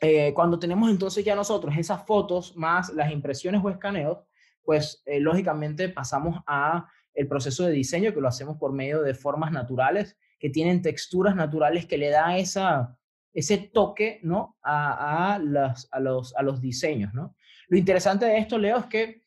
Eh, 0.00 0.32
cuando 0.34 0.58
tenemos 0.58 0.90
entonces 0.90 1.24
ya 1.24 1.36
nosotros 1.36 1.76
esas 1.76 2.04
fotos 2.04 2.56
más 2.56 2.92
las 2.92 3.12
impresiones 3.12 3.60
o 3.62 3.70
escaneos, 3.70 4.18
pues 4.64 5.02
eh, 5.06 5.20
lógicamente 5.20 5.88
pasamos 5.88 6.40
a 6.46 6.88
el 7.14 7.28
proceso 7.28 7.64
de 7.64 7.72
diseño, 7.72 8.14
que 8.14 8.20
lo 8.20 8.28
hacemos 8.28 8.56
por 8.56 8.72
medio 8.72 9.02
de 9.02 9.14
formas 9.14 9.52
naturales, 9.52 10.16
que 10.38 10.50
tienen 10.50 10.82
texturas 10.82 11.36
naturales 11.36 11.86
que 11.86 11.98
le 11.98 12.10
da 12.10 12.36
esa, 12.36 12.96
ese 13.32 13.58
toque 13.58 14.20
¿no? 14.22 14.56
a, 14.62 15.34
a, 15.34 15.38
los, 15.38 15.88
a, 15.92 16.00
los, 16.00 16.34
a 16.36 16.42
los 16.42 16.60
diseños. 16.60 17.12
¿no? 17.14 17.36
Lo 17.68 17.76
interesante 17.76 18.24
de 18.26 18.38
esto, 18.38 18.58
Leo, 18.58 18.78
es 18.78 18.86
que 18.86 19.21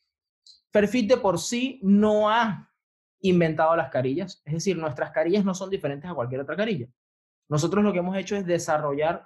Perfit 0.75 1.09
de 1.09 1.15
por 1.15 1.39
sí 1.39 1.79
no 1.83 2.29
ha 2.29 2.69
inventado 3.21 3.77
las 3.77 3.89
carillas, 3.89 4.41
es 4.43 4.55
decir, 4.55 4.77
nuestras 4.77 5.11
carillas 5.11 5.45
no 5.45 5.53
son 5.53 5.69
diferentes 5.69 6.11
a 6.11 6.13
cualquier 6.13 6.41
otra 6.41 6.57
carilla. 6.57 6.85
Nosotros 7.47 7.81
lo 7.81 7.93
que 7.93 7.99
hemos 7.99 8.17
hecho 8.17 8.35
es 8.35 8.45
desarrollar 8.45 9.25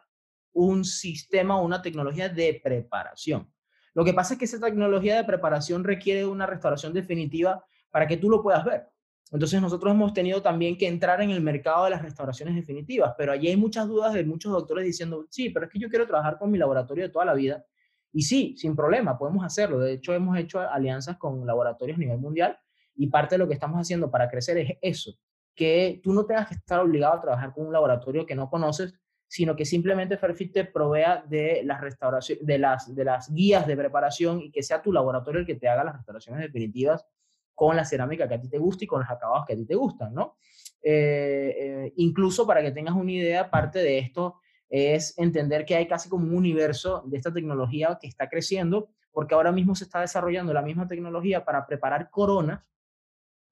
un 0.53 0.85
sistema 0.85 1.59
una 1.59 1.81
tecnología 1.81 2.29
de 2.29 2.62
preparación. 2.63 3.51
Lo 3.95 4.05
que 4.05 4.13
pasa 4.13 4.35
es 4.35 4.38
que 4.38 4.45
esa 4.45 4.59
tecnología 4.59 5.15
de 5.15 5.23
preparación 5.23 5.83
requiere 5.83 6.23
una 6.23 6.45
restauración 6.45 6.93
definitiva 6.93 7.65
para 7.89 8.05
que 8.05 8.17
tú 8.17 8.29
lo 8.29 8.43
puedas 8.43 8.63
ver. 8.63 8.88
Entonces 9.31 9.59
nosotros 9.59 9.91
hemos 9.91 10.13
tenido 10.13 10.43
también 10.43 10.77
que 10.77 10.88
entrar 10.88 11.19
en 11.19 11.31
el 11.31 11.41
mercado 11.41 11.85
de 11.85 11.89
las 11.89 12.03
restauraciones 12.03 12.53
definitivas, 12.53 13.15
pero 13.17 13.31
allí 13.31 13.47
hay 13.47 13.57
muchas 13.57 13.88
dudas 13.88 14.13
de 14.13 14.23
muchos 14.23 14.51
doctores 14.51 14.85
diciendo, 14.85 15.25
sí, 15.31 15.49
pero 15.49 15.65
es 15.65 15.71
que 15.71 15.79
yo 15.79 15.89
quiero 15.89 16.05
trabajar 16.05 16.38
con 16.38 16.51
mi 16.51 16.59
laboratorio 16.59 17.05
de 17.05 17.09
toda 17.09 17.25
la 17.25 17.33
vida. 17.33 17.65
Y 18.12 18.24
sí, 18.24 18.56
sin 18.58 18.76
problema, 18.76 19.17
podemos 19.17 19.43
hacerlo. 19.45 19.80
De 19.80 19.93
hecho, 19.93 20.13
hemos 20.13 20.38
hecho 20.38 20.60
alianzas 20.60 21.17
con 21.17 21.45
laboratorios 21.45 21.98
a 21.98 22.00
nivel 22.00 22.17
mundial 22.17 22.58
y 22.95 23.08
parte 23.08 23.36
de 23.36 23.39
lo 23.39 23.48
que 23.48 23.54
estamos 23.54 23.80
haciendo 23.80 24.10
para 24.10 24.30
crecer 24.30 24.58
es 24.58 24.78
eso, 24.82 25.13
que 25.56 26.00
tú 26.04 26.13
no 26.13 26.26
tengas 26.26 26.48
que 26.48 26.56
estar 26.56 26.80
obligado 26.80 27.13
a 27.13 27.22
trabajar 27.22 27.54
con 27.54 27.67
un 27.67 27.74
laboratorio 27.74 28.26
que 28.26 28.36
no 28.36 28.50
conoces, 28.50 28.93
sino 29.28 29.56
que 29.56 29.63
simplemente 29.63 30.17
Fairfit 30.17 30.52
te 30.52 30.65
provea 30.65 31.24
de 31.28 31.62
las, 31.63 31.80
restauraciones, 31.82 32.45
de, 32.45 32.58
las, 32.58 32.95
de 32.95 33.06
las 33.06 33.32
guías 33.32 33.67
de 33.67 33.78
preparación 33.78 34.41
y 34.41 34.52
que 34.52 34.63
sea 34.63 34.82
tu 34.82 34.91
laboratorio 34.91 35.41
el 35.41 35.45
que 35.45 35.56
te 35.56 35.69
haga 35.69 35.84
las 35.84 35.95
restauraciones 35.95 36.41
definitivas 36.41 37.06
con 37.54 37.76
la 37.76 37.86
cerámica 37.86 38.28
que 38.28 38.36
a 38.36 38.41
ti 38.41 38.50
te 38.50 38.58
gusta 38.58 38.86
y 38.86 38.88
con 38.88 39.02
los 39.02 39.10
acabados 39.10 39.45
que 39.45 39.54
a 39.54 39.56
ti 39.56 39.65
te 39.65 39.76
gustan, 39.76 40.13
¿no? 40.13 40.38
Eh, 40.82 41.56
eh, 41.60 41.93
incluso 41.98 42.48
para 42.48 42.62
que 42.62 42.72
tengas 42.72 42.95
una 42.95 43.12
idea, 43.12 43.52
parte 43.52 43.80
de 43.80 44.00
esto 44.00 44.39
es 44.69 45.17
entender 45.17 45.65
que 45.65 45.75
hay 45.75 45.88
casi 45.88 46.10
como 46.10 46.25
un 46.25 46.36
universo 46.36 47.03
de 47.08 47.17
esta 47.17 47.34
tecnología 47.34 47.97
que 47.99 48.08
está 48.08 48.29
creciendo, 48.29 48.89
porque 49.12 49.34
ahora 49.34 49.51
mismo 49.51 49.75
se 49.75 49.84
está 49.84 50.01
desarrollando 50.01 50.53
la 50.53 50.62
misma 50.62 50.88
tecnología 50.88 51.43
para 51.43 51.65
preparar 51.65 52.10
coronas, 52.10 52.63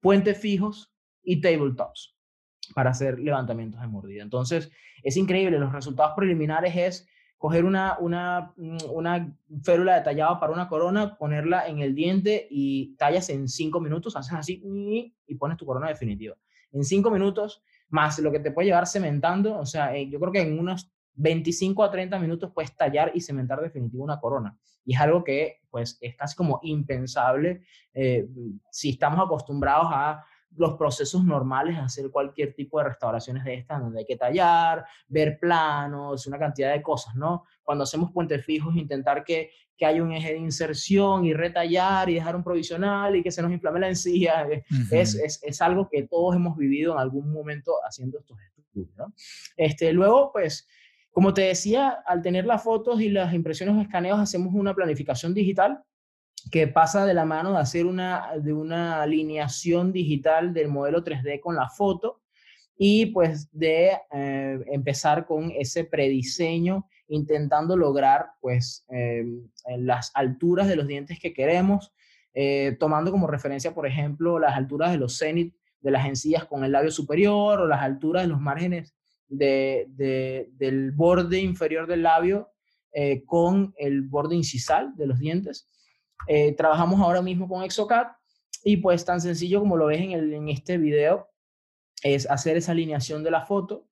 puentes 0.00 0.38
fijos 0.38 0.92
y 1.22 1.40
tabletops 1.40 2.16
para 2.74 2.90
hacer 2.90 3.18
levantamientos 3.18 3.80
de 3.80 3.88
mordida. 3.88 4.22
Entonces, 4.22 4.70
es 5.02 5.16
increíble, 5.16 5.58
los 5.58 5.72
resultados 5.72 6.12
preliminares 6.16 6.76
es 6.76 7.08
coger 7.36 7.64
una, 7.64 7.96
una, 8.00 8.52
mm, 8.56 8.76
una 8.92 9.36
férula 9.62 9.96
detallada 9.96 10.38
para 10.38 10.52
una 10.52 10.68
corona, 10.68 11.16
ponerla 11.16 11.66
en 11.68 11.78
el 11.80 11.94
diente 11.94 12.46
y 12.50 12.96
tallas 12.96 13.28
en 13.30 13.48
cinco 13.48 13.80
minutos, 13.80 14.16
haces 14.16 14.34
así 14.34 14.62
y 15.26 15.34
pones 15.36 15.56
tu 15.56 15.64
corona 15.64 15.88
definitiva. 15.88 16.36
En 16.72 16.84
cinco 16.84 17.10
minutos, 17.10 17.62
más 17.88 18.18
lo 18.18 18.30
que 18.30 18.40
te 18.40 18.50
puede 18.50 18.66
llevar 18.66 18.86
cementando, 18.86 19.56
o 19.56 19.64
sea, 19.64 19.96
eh, 19.96 20.08
yo 20.10 20.20
creo 20.20 20.32
que 20.32 20.40
en 20.42 20.58
unos 20.58 20.92
25 21.18 21.82
a 21.82 21.90
30 21.90 22.18
minutos 22.18 22.52
puedes 22.54 22.74
tallar 22.76 23.10
y 23.14 23.20
cementar 23.20 23.60
definitiva 23.60 24.04
una 24.04 24.20
corona. 24.20 24.56
Y 24.84 24.94
es 24.94 25.00
algo 25.00 25.22
que, 25.22 25.60
pues, 25.68 25.98
es 26.00 26.16
casi 26.16 26.36
como 26.36 26.60
impensable 26.62 27.62
eh, 27.92 28.26
si 28.70 28.90
estamos 28.90 29.20
acostumbrados 29.24 29.88
a 29.90 30.24
los 30.56 30.74
procesos 30.76 31.24
normales 31.24 31.76
de 31.76 31.82
hacer 31.82 32.10
cualquier 32.10 32.54
tipo 32.54 32.78
de 32.78 32.84
restauraciones 32.84 33.44
de 33.44 33.54
estas, 33.54 33.80
donde 33.80 34.00
hay 34.00 34.06
que 34.06 34.16
tallar, 34.16 34.84
ver 35.08 35.38
planos, 35.38 36.26
una 36.26 36.38
cantidad 36.38 36.72
de 36.72 36.82
cosas, 36.82 37.14
¿no? 37.16 37.44
Cuando 37.62 37.84
hacemos 37.84 38.12
puentes 38.12 38.44
fijos, 38.44 38.74
intentar 38.76 39.24
que, 39.24 39.50
que 39.76 39.84
haya 39.84 40.02
un 40.02 40.12
eje 40.12 40.32
de 40.32 40.38
inserción 40.38 41.26
y 41.26 41.34
retallar 41.34 42.08
y 42.08 42.14
dejar 42.14 42.34
un 42.34 42.42
provisional 42.42 43.14
y 43.14 43.22
que 43.22 43.30
se 43.30 43.42
nos 43.42 43.52
inflame 43.52 43.80
la 43.80 43.88
encía, 43.88 44.48
eh, 44.48 44.64
es, 44.90 45.14
es, 45.16 45.40
es, 45.42 45.60
algo 45.60 45.88
que 45.88 46.04
todos 46.04 46.34
hemos 46.34 46.56
vivido 46.56 46.94
en 46.94 47.00
algún 47.00 47.30
momento 47.30 47.74
haciendo 47.86 48.18
estos 48.18 48.38
estudios, 48.40 48.88
¿no? 48.96 49.12
Este, 49.56 49.92
luego, 49.92 50.32
pues, 50.32 50.66
como 51.18 51.34
te 51.34 51.42
decía, 51.42 51.98
al 52.06 52.22
tener 52.22 52.46
las 52.46 52.62
fotos 52.62 53.00
y 53.00 53.08
las 53.08 53.34
impresiones 53.34 53.74
o 53.74 53.80
escaneos, 53.80 54.20
hacemos 54.20 54.54
una 54.54 54.72
planificación 54.72 55.34
digital 55.34 55.82
que 56.52 56.68
pasa 56.68 57.04
de 57.06 57.12
la 57.12 57.24
mano 57.24 57.50
de 57.50 57.58
hacer 57.58 57.86
una, 57.86 58.30
de 58.40 58.52
una 58.52 59.02
alineación 59.02 59.92
digital 59.92 60.54
del 60.54 60.68
modelo 60.68 61.02
3D 61.02 61.40
con 61.40 61.56
la 61.56 61.68
foto 61.70 62.20
y 62.76 63.06
pues 63.06 63.48
de 63.50 63.98
eh, 64.12 64.60
empezar 64.66 65.26
con 65.26 65.50
ese 65.50 65.82
prediseño 65.82 66.88
intentando 67.08 67.76
lograr 67.76 68.26
pues 68.40 68.86
eh, 68.88 69.24
las 69.76 70.12
alturas 70.14 70.68
de 70.68 70.76
los 70.76 70.86
dientes 70.86 71.18
que 71.18 71.34
queremos, 71.34 71.92
eh, 72.32 72.76
tomando 72.78 73.10
como 73.10 73.26
referencia, 73.26 73.74
por 73.74 73.88
ejemplo, 73.88 74.38
las 74.38 74.56
alturas 74.56 74.92
de 74.92 74.98
los 74.98 75.18
cenit 75.18 75.52
de 75.80 75.90
las 75.90 76.06
encías 76.06 76.44
con 76.44 76.62
el 76.62 76.70
labio 76.70 76.92
superior 76.92 77.58
o 77.58 77.66
las 77.66 77.82
alturas 77.82 78.22
de 78.22 78.28
los 78.28 78.40
márgenes 78.40 78.94
de, 79.28 80.48
del 80.56 80.92
borde 80.92 81.38
inferior 81.40 81.86
del 81.86 82.02
labio 82.02 82.50
con 83.26 83.74
el 83.76 84.02
borde 84.02 84.34
incisal 84.34 84.96
de 84.96 85.06
los 85.06 85.18
dientes. 85.18 85.68
Eh, 86.26 86.52
trabajamos 86.54 87.00
ahora 87.00 87.22
mismo 87.22 87.48
con 87.48 87.62
Exocad 87.62 88.08
y 88.64 88.78
pues 88.78 89.04
tan 89.04 89.20
sencillo 89.20 89.60
como 89.60 89.76
lo 89.76 89.86
ves 89.86 90.00
en, 90.00 90.10
el, 90.12 90.32
en 90.34 90.48
este 90.48 90.78
video 90.78 91.28
es 92.02 92.28
hacer 92.28 92.56
esa 92.56 92.72
alineación 92.72 93.22
de 93.22 93.30
la 93.30 93.46
foto 93.46 93.88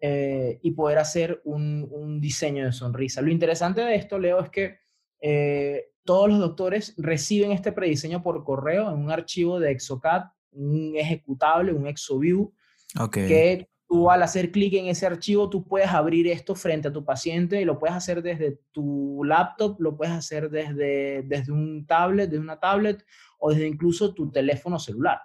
eh, 0.00 0.58
y 0.62 0.72
poder 0.72 0.98
hacer 0.98 1.40
un, 1.44 1.86
un, 1.90 2.20
diseño 2.20 2.64
de 2.64 2.72
sonrisa. 2.72 3.20
Lo 3.20 3.30
interesante 3.30 3.80
de 3.80 3.96
esto, 3.96 4.18
Leo, 4.18 4.40
es 4.40 4.50
que 4.50 4.78
eh, 5.20 5.86
todos 6.04 6.28
los 6.28 6.38
doctores 6.38 6.94
reciben 6.96 7.52
este 7.52 7.72
prediseño 7.72 8.22
por 8.22 8.44
correo 8.44 8.90
en 8.90 8.98
un 8.98 9.10
archivo 9.10 9.58
de 9.60 9.72
Exocad, 9.72 10.24
un 10.52 10.94
ejecutable, 10.96 11.72
un 11.72 11.86
ExoView, 11.86 12.52
okay. 12.98 13.28
que 13.28 13.70
tú 13.88 14.10
al 14.10 14.22
hacer 14.22 14.52
clic 14.52 14.74
en 14.74 14.86
ese 14.86 15.06
archivo, 15.06 15.48
tú 15.48 15.66
puedes 15.66 15.88
abrir 15.88 16.26
esto 16.28 16.54
frente 16.54 16.88
a 16.88 16.92
tu 16.92 17.04
paciente 17.04 17.60
y 17.60 17.64
lo 17.64 17.78
puedes 17.78 17.96
hacer 17.96 18.22
desde 18.22 18.60
tu 18.70 19.24
laptop, 19.24 19.80
lo 19.80 19.96
puedes 19.96 20.14
hacer 20.14 20.50
desde, 20.50 21.22
desde 21.22 21.52
un 21.52 21.86
tablet, 21.86 22.28
desde 22.28 22.42
una 22.42 22.60
tablet 22.60 23.02
o 23.38 23.50
desde 23.50 23.66
incluso 23.66 24.12
tu 24.12 24.30
teléfono 24.30 24.78
celular. 24.78 25.20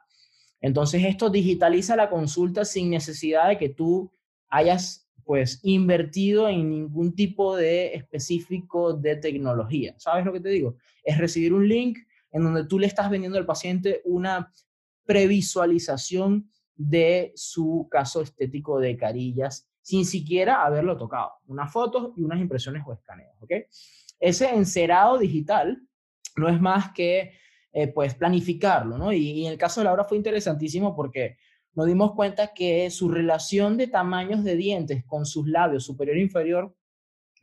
Entonces 0.61 1.03
esto 1.03 1.29
digitaliza 1.29 1.97
la 1.97 2.09
consulta 2.09 2.63
sin 2.63 2.89
necesidad 2.89 3.49
de 3.49 3.57
que 3.57 3.67
tú 3.67 4.13
hayas 4.47 5.09
pues 5.25 5.59
invertido 5.63 6.47
en 6.47 6.69
ningún 6.69 7.15
tipo 7.15 7.57
de 7.57 7.93
específico 7.95 8.93
de 8.93 9.17
tecnología. 9.17 9.93
¿Sabes 9.97 10.25
lo 10.25 10.31
que 10.31 10.39
te 10.39 10.49
digo? 10.49 10.77
Es 11.03 11.17
recibir 11.17 11.53
un 11.53 11.67
link 11.67 11.97
en 12.31 12.43
donde 12.43 12.65
tú 12.65 12.79
le 12.79 12.87
estás 12.87 13.09
vendiendo 13.09 13.37
al 13.37 13.45
paciente 13.45 14.01
una 14.05 14.53
previsualización 15.05 16.49
de 16.75 17.31
su 17.35 17.87
caso 17.89 18.21
estético 18.21 18.79
de 18.79 18.97
carillas 18.97 19.69
sin 19.81 20.05
siquiera 20.05 20.63
haberlo 20.63 20.97
tocado. 20.97 21.33
Unas 21.47 21.71
fotos 21.71 22.13
y 22.17 22.23
unas 22.23 22.39
impresiones 22.39 22.83
o 22.85 22.93
escaneos, 22.93 23.35
¿ok? 23.41 23.51
Ese 24.19 24.49
encerado 24.49 25.17
digital 25.17 25.81
no 26.37 26.47
es 26.47 26.59
más 26.59 26.93
que, 26.93 27.33
eh, 27.73 27.87
pues, 27.87 28.15
planificarlo, 28.15 28.97
¿no? 28.97 29.11
Y, 29.11 29.45
en 29.45 29.51
el 29.51 29.57
caso 29.57 29.81
de 29.81 29.85
Laura 29.85 30.05
fue 30.05 30.17
interesantísimo 30.17 30.95
porque 30.95 31.37
nos 31.75 31.87
dimos 31.87 32.13
cuenta 32.13 32.53
que 32.53 32.89
su 32.89 33.09
relación 33.09 33.77
de 33.77 33.87
tamaños 33.87 34.43
de 34.43 34.55
dientes 34.55 35.03
con 35.05 35.25
sus 35.25 35.47
labios 35.47 35.83
superior 35.83 36.17
e 36.17 36.21
inferior 36.21 36.75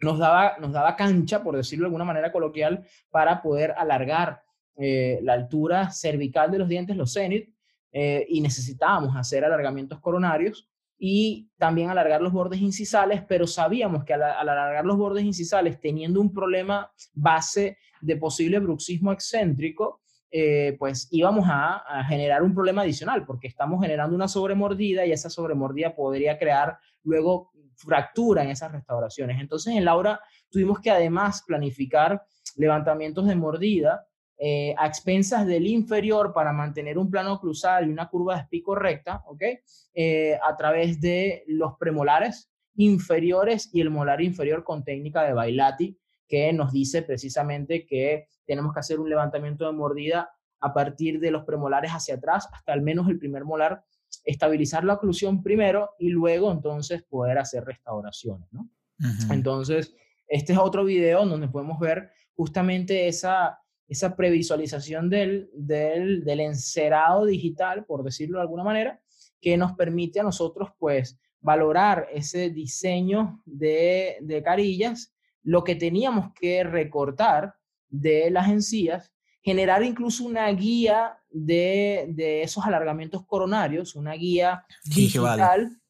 nos 0.00 0.18
daba, 0.18 0.56
nos 0.58 0.72
daba 0.72 0.96
cancha, 0.96 1.42
por 1.42 1.56
decirlo 1.56 1.84
de 1.84 1.88
alguna 1.88 2.04
manera 2.04 2.32
coloquial, 2.32 2.86
para 3.10 3.42
poder 3.42 3.74
alargar 3.76 4.42
eh, 4.76 5.18
la 5.22 5.34
altura 5.34 5.90
cervical 5.90 6.50
de 6.50 6.58
los 6.58 6.68
dientes, 6.68 6.96
los 6.96 7.12
cenit, 7.12 7.52
eh, 7.92 8.26
y 8.28 8.40
necesitábamos 8.40 9.16
hacer 9.16 9.44
alargamientos 9.44 10.00
coronarios 10.00 10.68
y 11.02 11.48
también 11.56 11.88
alargar 11.88 12.20
los 12.20 12.32
bordes 12.32 12.60
incisales, 12.60 13.22
pero 13.26 13.46
sabíamos 13.46 14.04
que 14.04 14.12
al, 14.12 14.22
alargar 14.22 14.84
los 14.84 14.98
bordes 14.98 15.24
incisales, 15.24 15.80
teniendo 15.80 16.20
un 16.20 16.32
problema 16.32 16.92
base 17.14 17.78
de 18.02 18.16
posible 18.16 18.58
bruxismo 18.58 19.10
excéntrico, 19.10 20.02
eh, 20.30 20.76
pues 20.78 21.08
íbamos 21.10 21.46
a, 21.48 22.04
generar 22.04 22.42
un 22.42 22.54
problema 22.54 22.82
adicional, 22.82 23.24
porque 23.24 23.48
estamos 23.48 23.80
generando 23.82 24.14
una 24.14 24.28
sobremordida 24.28 25.04
y 25.04 25.12
esa 25.12 25.30
sobremordida 25.30 25.96
podría 25.96 26.38
crear 26.38 26.78
luego 27.02 27.50
fractura 27.74 28.44
en 28.44 28.50
esas 28.50 28.70
restauraciones. 28.70 29.40
Entonces, 29.40 29.74
en 29.74 29.84
Laura 29.84 30.20
tuvimos 30.50 30.80
que 30.80 30.90
además 30.90 31.42
planificar 31.46 32.22
levantamientos 32.56 33.26
de 33.26 33.36
mordida 33.36 34.06
eh, 34.42 34.74
a 34.78 34.86
expensas 34.86 35.46
del 35.46 35.66
inferior 35.66 36.32
para 36.32 36.50
mantener 36.50 36.96
un 36.96 37.10
plano 37.10 37.38
cruzado 37.38 37.84
y 37.84 37.90
una 37.90 38.08
curva 38.08 38.36
de 38.36 38.40
espico 38.40 38.74
recta, 38.74 39.22
¿ok? 39.26 39.42
Eh, 39.92 40.38
a 40.42 40.56
través 40.56 40.98
de 40.98 41.44
los 41.46 41.76
premolares 41.78 42.50
inferiores 42.76 43.68
y 43.70 43.82
el 43.82 43.90
molar 43.90 44.22
inferior 44.22 44.64
con 44.64 44.82
técnica 44.82 45.24
de 45.24 45.34
Bailati, 45.34 45.98
que 46.26 46.54
nos 46.54 46.72
dice 46.72 47.02
precisamente 47.02 47.84
que 47.84 48.28
tenemos 48.46 48.72
que 48.72 48.80
hacer 48.80 48.98
un 48.98 49.10
levantamiento 49.10 49.66
de 49.66 49.72
mordida 49.72 50.30
a 50.60 50.72
partir 50.72 51.20
de 51.20 51.30
los 51.30 51.44
premolares 51.44 51.90
hacia 51.90 52.14
atrás 52.14 52.48
hasta 52.50 52.72
al 52.72 52.80
menos 52.80 53.10
el 53.10 53.18
primer 53.18 53.44
molar, 53.44 53.84
estabilizar 54.24 54.84
la 54.84 54.94
oclusión 54.94 55.42
primero 55.42 55.90
y 55.98 56.08
luego 56.08 56.50
entonces 56.50 57.02
poder 57.02 57.36
hacer 57.36 57.64
restauraciones, 57.64 58.48
¿no? 58.52 58.70
Entonces, 59.30 59.94
este 60.26 60.54
es 60.54 60.58
otro 60.58 60.84
video 60.84 61.26
donde 61.26 61.48
podemos 61.48 61.78
ver 61.78 62.10
justamente 62.34 63.06
esa, 63.06 63.58
esa 63.90 64.14
previsualización 64.14 65.10
del, 65.10 65.50
del, 65.52 66.24
del, 66.24 66.40
encerado 66.40 67.26
digital, 67.26 67.84
por 67.84 68.04
decirlo 68.04 68.38
de 68.38 68.42
alguna 68.42 68.62
manera, 68.62 69.00
que 69.40 69.56
nos 69.56 69.72
permite 69.72 70.20
a 70.20 70.22
nosotros, 70.22 70.70
pues, 70.78 71.18
valorar 71.40 72.06
ese 72.12 72.50
diseño 72.50 73.42
de, 73.44 74.18
de 74.20 74.42
carillas, 74.44 75.12
lo 75.42 75.64
que 75.64 75.74
teníamos 75.74 76.32
que 76.34 76.62
recortar 76.62 77.54
de 77.88 78.30
las 78.30 78.48
encías, 78.48 79.12
generar 79.42 79.82
incluso 79.82 80.24
una 80.24 80.46
guía 80.52 81.18
de, 81.28 82.42
esos 82.42 82.64
alargamientos 82.64 83.26
coronarios, 83.26 83.96
una 83.96 84.12
guía 84.12 84.64
digital, 84.84 85.80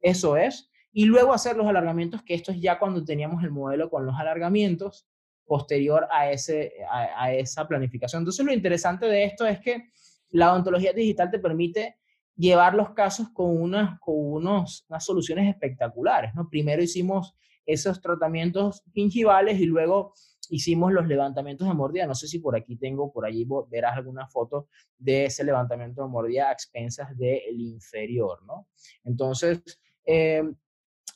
eso 0.00 0.36
es, 0.36 0.70
y 0.92 1.06
luego 1.06 1.32
hacer 1.32 1.56
los 1.56 1.66
alargamientos, 1.66 2.22
que 2.22 2.34
esto 2.34 2.52
es 2.52 2.60
ya 2.60 2.78
cuando 2.78 3.04
teníamos 3.04 3.42
el 3.42 3.50
modelo 3.50 3.90
con 3.90 4.06
los 4.06 4.14
alargamientos 4.16 5.08
posterior 5.46 6.06
a, 6.10 6.30
ese, 6.30 6.72
a, 6.90 7.32
esa 7.32 7.66
planificación. 7.66 8.22
Entonces 8.22 8.44
lo 8.44 8.52
interesante 8.52 9.06
de 9.06 9.24
esto 9.24 9.46
es 9.46 9.60
que 9.60 9.90
la 10.30 10.52
odontología 10.52 10.92
digital 10.92 11.30
te 11.30 11.38
permite 11.38 11.96
llevar 12.36 12.74
los 12.74 12.90
casos 12.90 13.28
con, 13.32 13.60
unas, 13.60 13.98
con 14.00 14.14
unos, 14.16 14.84
unas 14.88 15.04
soluciones 15.04 15.48
espectaculares. 15.48 16.34
¿no? 16.34 16.48
Primero 16.48 16.82
hicimos 16.82 17.34
esos 17.66 18.00
tratamientos 18.00 18.82
gingivales 18.92 19.58
y 19.60 19.66
luego 19.66 20.12
hicimos 20.50 20.92
los 20.92 21.06
levantamientos 21.06 21.66
de 21.68 21.74
mordida. 21.74 22.06
No 22.06 22.14
sé 22.14 22.28
si 22.28 22.38
por 22.38 22.56
aquí 22.56 22.76
tengo, 22.76 23.12
por 23.12 23.24
allí 23.24 23.46
verás 23.70 23.96
alguna 23.96 24.26
foto 24.28 24.68
de 24.98 25.26
ese 25.26 25.44
levantamiento 25.44 26.02
de 26.02 26.08
mordida 26.08 26.48
a 26.48 26.52
expensas 26.52 27.16
del 27.16 27.60
inferior, 27.60 28.42
¿no? 28.44 28.68
Entonces, 29.04 29.62
eh, 30.04 30.42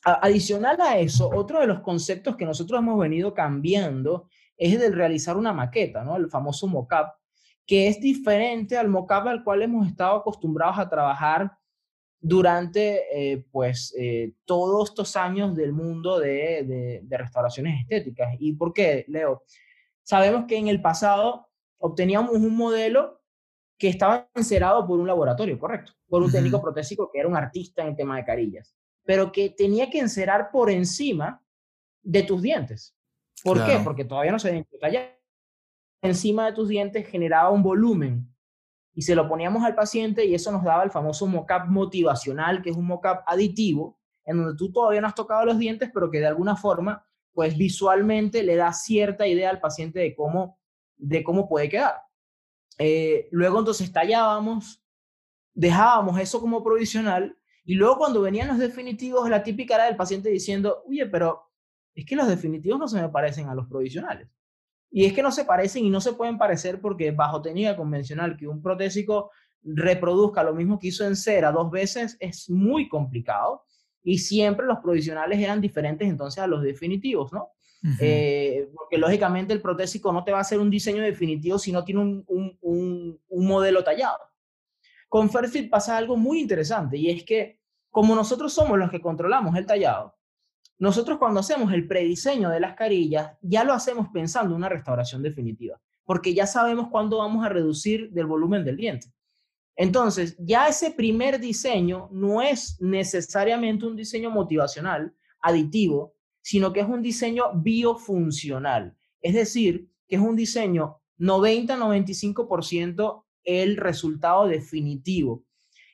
adicional 0.05 0.81
a 0.81 0.99
eso, 0.99 1.31
otro 1.35 1.61
de 1.61 1.67
los 1.67 1.81
conceptos 1.81 2.37
que 2.37 2.45
nosotros 2.45 2.79
hemos 2.79 2.99
venido 2.99 3.35
cambiando 3.35 4.29
es 4.57 4.75
el 4.75 4.81
de 4.81 4.91
realizar 4.91 5.37
una 5.37 5.53
maqueta, 5.53 6.05
¿no? 6.05 6.17
El 6.17 6.29
famoso 6.29 6.67
mockup, 6.67 7.15
que 7.67 7.89
es 7.89 8.01
diferente 8.01 8.77
al 8.77 8.89
mockup 8.89 9.27
al 9.27 9.45
cual 9.45 9.63
hemos 9.63 9.87
estado 9.87 10.17
acostumbrados 10.17 10.79
a 10.79 10.89
trabajar 10.89 11.53
durante 12.21 13.05
eh, 13.13 13.45
pues 13.53 13.95
eh, 13.97 14.33
todos 14.45 14.91
estos 14.91 15.17
años 15.17 15.55
del 15.55 15.73
mundo 15.73 16.19
de, 16.19 17.01
de, 17.03 17.19
restauraciones 17.19 17.81
estéticas. 17.83 18.35
¿Y 18.39 18.55
por 18.55 18.73
qué, 18.73 19.05
Leo? 19.09 19.45
Sabemos 20.03 20.47
que 20.47 20.57
en 20.57 20.69
el 20.69 20.83
pasado 20.83 21.49
obteníamos 21.79 22.33
un 22.33 22.57
modelo 22.57 23.21
que 23.79 23.89
estaba 23.89 24.29
encerado 24.35 24.85
por 24.87 24.99
un 24.99 25.07
laboratorio, 25.07 25.59
correcto, 25.59 25.93
por 26.09 26.23
un 26.23 26.33
técnico 26.33 26.61
protésico 26.61 27.09
que 27.13 27.21
era 27.21 27.29
un 27.29 27.37
artista 27.37 27.83
en 27.83 27.89
el 27.89 27.97
tema 27.97 28.17
de 28.17 28.25
carillas, 28.25 28.75
pero 29.09 29.33
que 29.33 29.49
tenía 29.49 29.89
que 29.89 30.01
encerar 30.01 30.51
por 30.51 30.71
encima 30.71 31.43
de 32.03 32.25
tus 32.25 32.43
dientes. 32.43 32.95
¿Por 33.43 33.65
qué? 33.65 33.81
Porque 33.83 34.05
todavía 34.05 34.33
no 34.33 34.39
se 34.39 34.51
identifica 34.51 34.91
Encima 36.03 36.45
de 36.45 36.53
tus 36.53 36.69
dientes 36.69 37.09
generaba 37.09 37.49
un 37.49 37.63
volumen 37.63 38.31
y 38.93 39.01
se 39.01 39.15
lo 39.15 39.27
poníamos 39.27 39.65
al 39.65 39.75
paciente 39.75 40.27
y 40.27 40.35
eso 40.35 40.53
nos 40.53 40.63
daba 40.63 40.83
el 40.83 40.91
famoso 40.91 41.27
mockup 41.27 41.69
motivacional, 41.69 42.61
que 42.61 42.69
es 42.69 42.77
un 42.77 42.85
mockup 42.85 43.21
aditivo, 43.27 43.99
en 44.27 44.37
donde 44.37 44.59
tú 44.59 44.71
todavía 44.71 45.01
no 45.01 45.07
has 45.07 45.15
tocado 45.15 45.47
los 45.47 45.59
dientes, 45.59 45.91
pero 45.95 46.11
que 46.11 46.21
de 46.21 46.27
alguna 46.27 46.55
forma, 46.55 47.03
pues 47.33 47.57
visualmente 47.57 48.43
le 48.43 48.57
da 48.57 48.75
cierta 48.75 49.27
idea 49.27 49.49
al 49.49 49.59
paciente 49.59 50.01
de 50.01 50.15
cómo, 50.15 50.59
de 50.99 51.25
cómo 51.25 51.49
puede 51.49 51.71
quedar. 51.71 51.95
Eh, 52.77 53.27
luego 53.31 53.61
entonces 53.61 53.91
tallábamos, 53.91 54.85
dejábamos 55.55 56.21
eso 56.21 56.43
como 56.43 56.63
provisional 56.63 57.38
y 57.69 57.75
luego 57.75 57.99
cuando 57.99 58.23
venían 58.23 58.49
los 58.49 58.57
definitivos, 58.57 59.29
la 59.29 59.43
típica 59.43 59.75
era 59.75 59.85
del 59.85 59.97
paciente 59.97 60.31
diciendo, 60.31 60.85
oye, 60.87 61.05
pero 61.05 61.51
es 61.95 62.07
que 62.07 62.17
los 62.17 62.27
definitivos 62.27 62.79
no 62.79 62.89
se 62.89 62.99
me 62.99 63.11
parecen 63.11 63.51
a 63.51 63.55
los 63.55 63.67
provisionales. 63.67 64.27
Y 64.91 65.05
es 65.05 65.13
que 65.13 65.23
no 65.23 65.31
se 65.31 65.45
parecen 65.45 65.85
y 65.85 65.91
no 65.91 66.01
se 66.01 66.15
pueden 66.15 66.39
parecer 66.39 66.81
porque 66.81 67.11
bajo 67.11 67.43
técnica 67.43 67.77
convencional 67.77 68.39
que 68.39 68.49
un 68.49 68.63
protésico 68.63 69.33
reproduzca 69.63 70.43
lo 70.43 70.55
mismo 70.55 70.79
que 70.79 70.89
hizo 70.89 71.07
en 71.07 71.15
cera 71.15 71.53
dos 71.53 71.71
veces 71.71 72.17
es 72.21 72.49
muy 72.49 72.89
complicado 72.89 73.65
y 74.03 74.17
siempre 74.17 74.65
los 74.65 74.79
provisionales 74.79 75.39
eran 75.39 75.61
diferentes 75.61 76.09
entonces 76.09 76.43
a 76.43 76.47
los 76.47 76.63
definitivos, 76.63 77.35
¿no? 77.35 77.51
Eh, 78.01 78.71
porque 78.75 78.97
lógicamente 78.97 79.53
el 79.53 79.61
protésico 79.61 80.11
no 80.11 80.25
te 80.25 80.33
va 80.33 80.39
a 80.39 80.41
hacer 80.41 80.59
un 80.59 80.71
diseño 80.71 81.03
definitivo 81.03 81.59
si 81.59 81.71
no 81.71 81.85
tiene 81.85 82.01
un, 82.01 82.25
un, 82.63 83.21
un 83.29 83.47
modelo 83.47 83.85
tallado. 83.85 84.21
Con 85.09 85.31
Fairfield 85.31 85.71
pasa 85.71 85.97
algo 85.97 86.17
muy 86.17 86.41
interesante 86.41 86.97
y 86.97 87.11
es 87.11 87.25
que 87.25 87.59
como 87.91 88.15
nosotros 88.15 88.53
somos 88.53 88.79
los 88.79 88.91
que 88.91 89.01
controlamos 89.01 89.57
el 89.57 89.67
tallado, 89.67 90.15
nosotros 90.79 91.19
cuando 91.19 91.41
hacemos 91.41 91.73
el 91.73 91.89
prediseño 91.89 92.51
de 92.51 92.61
las 92.61 92.75
carillas, 92.75 93.33
ya 93.43 93.65
lo 93.65 93.73
hacemos 93.73 94.09
pensando 94.13 94.55
en 94.55 94.59
una 94.59 94.69
restauración 94.69 95.23
definitiva, 95.23 95.81
porque 96.05 96.35
ya 96.35 96.47
sabemos 96.47 96.89
cuándo 96.89 97.19
vamos 97.19 97.45
a 97.45 97.49
reducir 97.49 98.11
del 98.13 98.27
volumen 98.27 98.65
del 98.65 98.77
diente. 98.77 99.13
Entonces, 99.75 100.37
ya 100.39 100.69
ese 100.69 100.91
primer 100.91 101.41
diseño 101.41 102.09
no 102.13 102.43
es 102.43 102.81
necesariamente 102.81 103.87
un 103.87 103.97
diseño 103.97 104.31
motivacional, 104.31 105.15
aditivo, 105.41 106.15
sino 106.43 106.73
que 106.73 106.81
es 106.81 106.89
un 106.89 107.03
diseño 107.03 107.53
biofuncional. 107.55 108.97
Es 109.21 109.35
decir, 109.35 109.91
que 110.09 110.17
es 110.17 110.23
un 110.23 110.35
diseño 110.35 111.01
90-95% 111.19 113.25
el 113.49 113.79
resultado 113.79 114.47
definitivo 114.47 115.45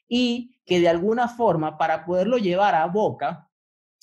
y 0.08 0.58
que 0.66 0.80
de 0.80 0.88
alguna 0.88 1.28
forma 1.28 1.78
para 1.78 2.04
poderlo 2.04 2.36
llevar 2.36 2.74
a 2.74 2.86
boca 2.86 3.48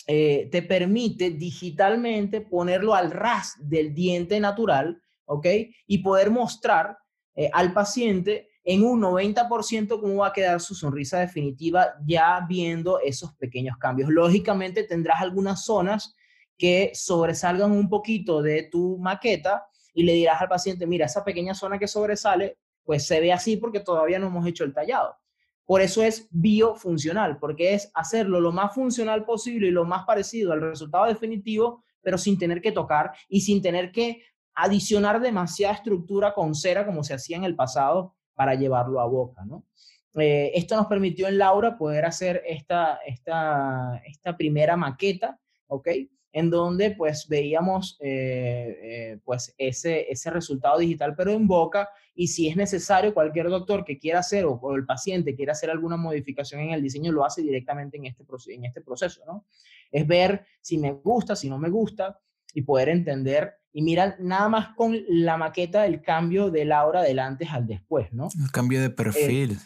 eh, 0.08 0.48
te 0.52 0.62
permite 0.62 1.32
digitalmente 1.32 2.42
ponerlo 2.42 2.96
al 2.96 3.12
ras 3.12 3.56
del 3.60 3.94
diente 3.94 4.40
natural, 4.40 5.02
¿ok? 5.26 5.46
Y 5.86 5.98
poder 6.00 6.32
mostrar 6.32 6.98
eh, 7.36 7.50
al 7.52 7.74
paciente 7.74 8.50
en 8.64 8.84
un 8.84 9.02
90% 9.02 10.00
cómo 10.00 10.18
va 10.18 10.28
a 10.28 10.34
quedar 10.34 10.62
su 10.62 10.74
sonrisa 10.74 11.20
definitiva 11.20 11.96
ya 12.06 12.46
viendo 12.48 13.00
esos 13.00 13.34
pequeños 13.36 13.78
cambios. 13.78 14.10
Lógicamente 14.10 14.84
tendrás 14.84 15.22
algunas 15.22 15.66
zonas 15.66 16.16
que 16.58 16.92
sobresalgan 16.94 17.72
un 17.72 17.90
poquito 17.90 18.42
de 18.42 18.64
tu 18.64 18.98
maqueta 18.98 19.66
y 19.94 20.04
le 20.04 20.14
dirás 20.14 20.42
al 20.42 20.48
paciente, 20.48 20.88
mira, 20.88 21.06
esa 21.06 21.24
pequeña 21.24 21.54
zona 21.54 21.78
que 21.78 21.88
sobresale, 21.88 22.58
pues 22.84 23.06
se 23.06 23.20
ve 23.20 23.32
así 23.32 23.58
porque 23.58 23.80
todavía 23.80 24.20
no 24.20 24.28
hemos 24.28 24.46
hecho 24.48 24.63
el 24.63 24.74
tallado. 24.74 25.15
Por 25.65 25.82
eso 25.82 26.04
es 26.04 26.28
biofuncional, 26.32 27.38
porque 27.39 27.74
es 27.74 27.91
hacerlo 27.94 28.41
lo 28.41 28.52
más 28.52 28.74
funcional 28.74 29.24
posible 29.24 29.67
y 29.67 29.72
lo 29.72 29.86
más 29.86 30.06
parecido 30.06 30.52
al 30.52 30.62
resultado 30.62 31.06
definitivo, 31.06 31.84
pero 32.02 32.17
sin 32.17 32.38
tener 32.38 32.62
que 32.62 32.72
tocar 32.72 33.12
y 33.30 33.41
sin 33.41 33.62
tener 33.62 33.91
que 33.91 34.24
adicionar 34.54 35.22
demasiada 35.22 35.76
estructura 35.76 36.34
con 36.34 36.56
cera 36.56 36.86
como 36.86 37.04
se 37.04 37.13
hacía 37.13 37.38
en 37.38 37.46
el 37.46 37.56
pasado 37.56 38.15
para 38.34 38.56
llevarlo 38.56 39.00
a 39.00 39.06
boca, 39.06 39.46
¿no? 39.46 39.65
Eh, 40.15 40.52
esto 40.56 40.76
nos 40.76 40.88
permitió 40.88 41.30
en 41.30 41.38
Laura 41.38 41.78
poder 41.78 42.04
hacer 42.04 42.44
esta, 42.46 43.00
esta, 43.06 44.02
esta 44.06 44.36
primera 44.36 44.76
maqueta, 44.76 45.39
¿ok? 45.67 45.88
en 46.34 46.50
donde 46.50 46.91
pues 46.91 47.28
veíamos 47.28 47.98
eh, 48.00 48.78
eh, 48.82 49.20
pues 49.24 49.54
ese, 49.58 50.10
ese 50.12 50.30
resultado 50.30 50.80
digital 50.80 51.13
pero 51.15 51.32
en 51.32 51.48
boca 51.48 51.89
y 52.13 52.28
si 52.28 52.47
es 52.47 52.56
necesario 52.56 53.13
cualquier 53.13 53.50
doctor 53.50 53.86
que 53.86 53.97
quiera 53.97 54.19
hacer 54.19 54.45
o, 54.45 54.76
el 54.76 54.86
paciente 54.86 55.36
quiera 55.36 55.54
hacer 55.54 55.69
alguna 55.69 55.97
modificación 55.97 56.62
en 56.62 56.71
el 56.71 56.82
diseño 56.82 57.12
lo 57.12 57.26
hace 57.26 57.41
directamente 57.41 57.97
en 57.97 58.06
este, 58.06 58.24
en 58.54 58.65
este 58.65 58.82
proceso, 58.82 59.21
¿no? 59.26 59.45
Es 59.91 60.08
ver 60.08 60.45
si 60.62 60.78
me 60.78 60.91
gusta, 60.91 61.36
si 61.36 61.50
no 61.50 61.58
me 61.58 61.69
gusta 61.69 62.19
y 62.54 62.62
poder 62.63 62.89
entender 62.89 63.54
y 63.74 63.82
mirar 63.82 64.17
nada 64.19 64.50
más 64.50 64.76
con 64.76 64.97
la 65.08 65.38
maqueta 65.38 65.86
el 65.86 66.02
cambio 66.02 66.52
de 66.52 66.65
la 66.65 66.86
hora 66.86 67.02
del 67.02 67.19
antes 67.19 67.50
al 67.52 67.67
después, 67.67 68.12
¿no? 68.12 68.28
El 68.41 68.52
cambio 68.52 68.82
de 68.82 68.89
perfil 68.89 69.58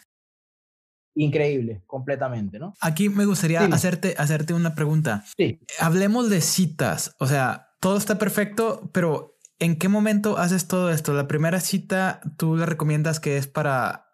increíble, 1.15 1.81
completamente, 1.87 2.59
¿no? 2.59 2.73
Aquí 2.81 3.09
me 3.09 3.25
gustaría 3.25 3.61
hacerte, 3.61 4.15
hacerte 4.17 4.53
una 4.53 4.75
pregunta. 4.75 5.23
Sí. 5.37 5.61
Hablemos 5.79 6.29
de 6.29 6.41
citas, 6.41 7.15
o 7.19 7.25
sea, 7.27 7.69
todo 7.79 7.97
está 7.97 8.17
perfecto, 8.17 8.89
pero 8.93 9.34
¿en 9.59 9.77
qué 9.77 9.89
momento 9.89 10.37
haces 10.37 10.67
todo 10.67 10.91
esto? 10.91 11.13
La 11.13 11.27
primera 11.27 11.59
cita 11.59 12.21
tú 12.37 12.55
le 12.55 12.65
recomiendas 12.65 13.19
que 13.19 13.37
es 13.37 13.47
para 13.47 14.05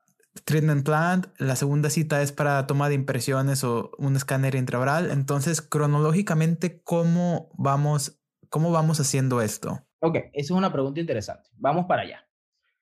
treatment 0.45 0.85
plant, 0.85 1.27
la 1.37 1.55
segunda 1.55 1.89
cita 1.89 2.21
es 2.21 2.31
para 2.31 2.65
toma 2.67 2.89
de 2.89 2.95
impresiones 2.95 3.63
o 3.63 3.91
un 3.97 4.15
escáner 4.15 4.55
intraoral. 4.55 5.11
Entonces, 5.11 5.61
cronológicamente, 5.61 6.81
¿cómo 6.83 7.49
vamos, 7.57 8.21
cómo 8.49 8.71
vamos 8.71 8.99
haciendo 8.99 9.41
esto? 9.41 9.85
Ok, 9.99 10.15
esa 10.15 10.31
es 10.33 10.51
una 10.51 10.71
pregunta 10.71 10.99
interesante. 10.99 11.49
Vamos 11.57 11.85
para 11.85 12.03
allá. 12.03 12.27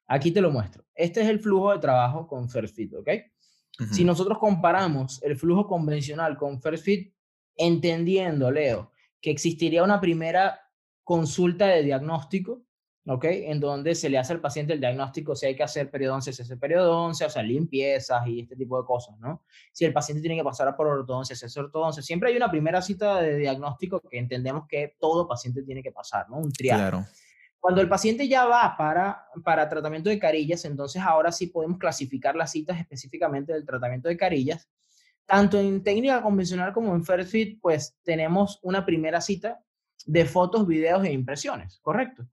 Aquí 0.08 0.32
te 0.32 0.41
lo 0.41 0.52
muestro. 0.52 0.86
Este 0.95 1.22
es 1.22 1.28
el 1.28 1.39
flujo 1.39 1.72
de 1.72 1.80
trabajo 1.80 2.28
con 2.28 2.50
Fairfit, 2.50 2.93
¿ok? 2.93 3.10
Si 3.91 4.04
nosotros 4.04 4.40
comparamos 4.40 5.23
el 5.23 5.38
flujo 5.38 5.65
convencional 5.65 6.36
con 6.36 6.62
First 6.62 6.83
Fit, 6.83 7.13
entendiendo, 7.56 8.52
Leo, 8.52 8.92
que 9.21 9.31
existiría 9.31 9.83
una 9.83 10.02
primera 10.02 10.60
consulta 11.10 11.65
de 11.65 11.81
diagnóstico, 11.81 12.62
¿ok? 13.07 13.25
En 13.25 13.60
donde 13.60 13.95
se 13.95 14.12
le 14.12 14.19
hace 14.19 14.31
al 14.31 14.41
paciente 14.41 14.73
el 14.73 14.79
diagnóstico 14.79 15.35
si 15.35 15.47
hay 15.47 15.55
que 15.55 15.63
hacer 15.63 15.89
periodoncia, 15.89 16.31
se 16.31 16.43
hace 16.43 16.55
periodoncia, 16.55 17.25
o 17.25 17.29
sea, 17.31 17.41
limpiezas 17.41 18.27
y 18.27 18.41
este 18.41 18.55
tipo 18.55 18.79
de 18.79 18.85
cosas, 18.85 19.17
¿no? 19.17 19.43
Si 19.71 19.85
el 19.85 19.91
paciente 19.91 20.21
tiene 20.21 20.37
que 20.37 20.43
pasar 20.43 20.75
por 20.75 20.85
ortodoncia, 20.85 21.35
se 21.35 21.47
hace 21.47 21.60
ortodoncia. 21.60 22.03
Siempre 22.03 22.29
hay 22.29 22.37
una 22.37 22.51
primera 22.51 22.79
cita 22.83 23.21
de 23.21 23.37
diagnóstico 23.37 23.99
que 24.01 24.19
entendemos 24.19 24.67
que 24.67 24.97
todo 24.99 25.27
paciente 25.27 25.63
tiene 25.63 25.81
que 25.81 25.91
pasar, 25.91 26.29
¿no? 26.29 26.37
Un 26.37 26.51
triaje. 26.51 26.79
Claro. 26.79 27.07
Cuando 27.60 27.81
el 27.81 27.89
paciente 27.89 28.27
ya 28.27 28.45
va 28.45 28.75
para, 28.77 29.25
para 29.43 29.67
tratamiento 29.67 30.12
de 30.12 30.19
carillas, 30.19 30.63
entonces 30.65 31.01
ahora 31.01 31.31
sí 31.31 31.47
podemos 31.47 31.79
clasificar 31.79 32.35
las 32.35 32.51
citas 32.51 32.79
específicamente 32.79 33.51
del 33.51 33.65
tratamiento 33.65 34.10
de 34.10 34.15
carillas. 34.15 34.69
Tanto 35.25 35.60
en 35.60 35.81
técnica 35.81 36.21
convencional 36.21 36.71
como 36.71 36.93
en 36.93 37.03
Fit, 37.03 37.60
pues 37.60 37.97
tenemos 38.03 38.60
una 38.62 38.85
primera 38.85 39.21
cita 39.21 39.60
de 40.12 40.25
fotos, 40.25 40.65
videos 40.65 41.05
e 41.05 41.12
impresiones, 41.12 41.79
¿correcto? 41.81 42.27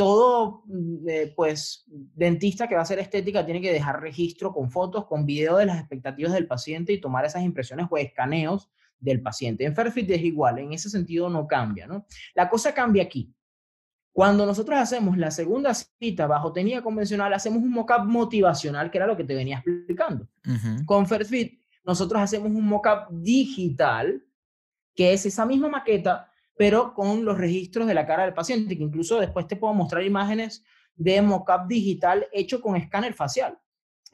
todo, 0.00 0.62
mm, 0.64 1.08
eh, 1.10 1.32
pues, 1.36 1.84
dentista 1.86 2.66
que 2.66 2.74
va 2.74 2.80
a 2.80 2.84
hacer 2.84 2.98
estética 2.98 3.44
tiene 3.44 3.60
que 3.60 3.70
dejar 3.70 4.00
registro 4.00 4.50
con 4.50 4.70
fotos, 4.70 5.04
con 5.04 5.26
video 5.26 5.58
de 5.58 5.66
las 5.66 5.78
expectativas 5.78 6.32
del 6.32 6.46
paciente 6.46 6.94
y 6.94 7.00
tomar 7.02 7.26
esas 7.26 7.42
impresiones 7.42 7.86
o 7.90 7.98
escaneos 7.98 8.70
del 8.98 9.20
paciente. 9.20 9.66
En 9.66 9.74
Fairfit 9.74 10.10
es 10.10 10.22
igual, 10.22 10.58
en 10.58 10.72
ese 10.72 10.88
sentido 10.88 11.28
no 11.28 11.46
cambia, 11.46 11.86
¿no? 11.86 12.06
La 12.32 12.48
cosa 12.48 12.72
cambia 12.72 13.02
aquí. 13.02 13.30
Cuando 14.10 14.46
nosotros 14.46 14.78
hacemos 14.78 15.18
la 15.18 15.30
segunda 15.30 15.74
cita 15.74 16.26
bajo 16.26 16.50
técnica 16.50 16.80
convencional, 16.80 17.34
hacemos 17.34 17.62
un 17.62 17.70
mockup 17.70 18.06
motivacional, 18.06 18.90
que 18.90 18.96
era 18.96 19.06
lo 19.06 19.18
que 19.18 19.24
te 19.24 19.34
venía 19.34 19.58
explicando. 19.58 20.26
Con 20.86 21.06
Fairfit, 21.06 21.60
nosotros 21.84 22.22
hacemos 22.22 22.48
un 22.48 22.66
mockup 22.66 23.10
digital, 23.10 24.24
que 24.94 25.12
es 25.12 25.26
esa 25.26 25.44
misma 25.44 25.68
maqueta, 25.68 26.29
pero 26.60 26.92
con 26.92 27.24
los 27.24 27.38
registros 27.38 27.86
de 27.86 27.94
la 27.94 28.06
cara 28.06 28.24
del 28.24 28.34
paciente, 28.34 28.76
que 28.76 28.82
incluso 28.82 29.18
después 29.18 29.46
te 29.46 29.56
puedo 29.56 29.72
mostrar 29.72 30.04
imágenes 30.04 30.62
de 30.94 31.22
mockup 31.22 31.66
digital 31.66 32.28
hecho 32.34 32.60
con 32.60 32.76
escáner 32.76 33.14
facial, 33.14 33.58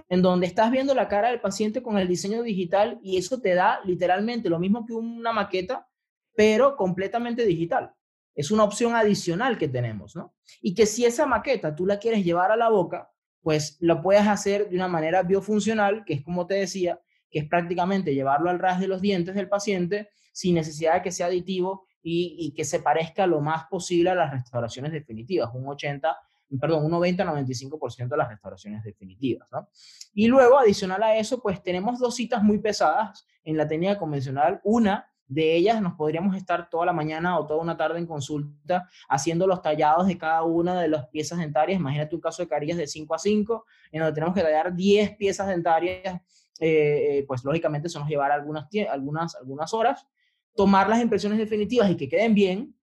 en 0.09 0.23
donde 0.23 0.47
estás 0.47 0.71
viendo 0.71 0.95
la 0.95 1.09
cara 1.09 1.31
del 1.31 1.41
paciente 1.41 1.83
con 1.83 1.99
el 1.99 2.07
diseño 2.07 2.45
digital 2.45 3.01
y 3.03 3.17
eso 3.17 3.41
te 3.41 3.55
da 3.55 3.81
literalmente 3.85 4.49
lo 4.49 4.61
mismo 4.61 4.87
que 4.87 4.93
una 4.93 5.33
maqueta, 5.33 5.89
pero 6.37 6.77
completamente 6.77 7.45
digital. 7.45 7.93
Es 8.33 8.53
una 8.53 8.63
opción 8.63 8.95
adicional 8.95 9.59
que 9.59 9.67
tenemos, 9.67 10.15
¿no? 10.15 10.33
Y 10.63 10.73
que 10.73 10.87
si 10.87 11.05
esa 11.05 11.27
maqueta 11.27 11.75
tú 11.75 11.85
la 11.85 11.99
quieres 11.99 12.25
llevar 12.25 12.53
a 12.53 12.57
la 12.57 12.69
boca, 12.69 13.11
pues 13.41 13.77
lo 13.81 14.01
puedes 14.01 14.25
hacer 14.25 14.69
de 14.69 14.77
una 14.77 14.87
manera 14.87 15.25
biofuncional, 15.25 16.05
que 16.05 16.15
es 16.15 16.23
como 16.23 16.47
te 16.47 16.55
decía, 16.55 17.01
que 17.29 17.41
es 17.41 17.49
prácticamente 17.49 18.15
llevarlo 18.15 18.51
al 18.51 18.61
ras 18.61 18.79
de 18.79 18.87
los 18.87 19.01
dientes 19.01 19.35
del 19.35 19.49
paciente 19.49 20.11
sin 20.33 20.55
necesidad 20.55 20.95
de 20.95 21.03
que 21.03 21.11
sea 21.11 21.27
aditivo 21.27 21.89
y, 22.09 22.53
que 22.53 22.65
se 22.65 22.79
parezca 22.79 23.27
lo 23.27 23.41
más 23.41 23.65
posible 23.65 24.11
a 24.11 24.15
las 24.15 24.31
restauraciones 24.31 24.93
definitivas, 24.93 25.51
un 25.53 25.67
80, 25.67 26.17
perdón, 26.61 26.85
un 26.85 26.93
90-95% 26.93 28.09
de 28.09 28.17
las 28.17 28.29
restauraciones 28.29 28.85
definitivas. 28.85 29.49
¿no? 29.51 29.69
Y 30.15 30.29
luego, 30.29 30.57
adicional 30.57 31.03
a 31.03 31.17
eso, 31.17 31.43
pues 31.43 31.61
tenemos 31.65 31.99
dos 31.99 32.15
citas 32.15 32.45
muy 32.45 32.59
pesadas 32.59 33.27
en 33.43 33.57
la 33.57 33.67
técnica 33.67 33.99
convencional. 33.99 34.61
Una 34.63 35.11
de 35.27 35.57
ellas 35.57 35.83
nos 35.83 35.95
podríamos 35.95 36.37
estar 36.37 36.71
toda 36.71 36.87
la 36.87 36.93
mañana 36.93 37.41
o 37.41 37.45
toda 37.45 37.61
una 37.61 37.77
tarde 37.77 37.99
en 37.99 38.07
consulta 38.07 38.89
haciendo 39.09 39.49
los 39.49 39.61
tallados 39.61 40.07
de 40.07 40.17
cada 40.17 40.45
una 40.45 40.81
de 40.81 40.87
las 40.87 41.09
piezas 41.09 41.41
dentarias. 41.41 41.81
Imagínate 41.81 42.15
un 42.15 42.21
caso 42.21 42.41
de 42.41 42.49
carillas 42.49 42.77
de 42.79 42.87
5 42.87 43.15
a 43.17 43.19
5, 43.19 43.67
en 43.91 44.01
donde 44.01 44.15
tenemos 44.15 44.33
que 44.33 44.43
tallar 44.43 44.73
10 44.73 45.17
piezas 45.17 45.49
dentarias, 45.49 46.21
eh, 46.61 47.19
eh, 47.19 47.25
pues 47.27 47.43
lógicamente 47.43 47.89
eso 47.89 47.99
nos 47.99 48.09
llevará 48.09 48.35
algunas, 48.35 48.69
algunas, 48.89 49.35
algunas 49.35 49.75
horas 49.75 50.07
tomar 50.57 50.89
las 50.89 51.01
impresiones 51.01 51.39
definitivas 51.39 51.91
y 51.91 51.97
que 51.97 52.09
queden 52.09 52.35
bien, 52.35 52.75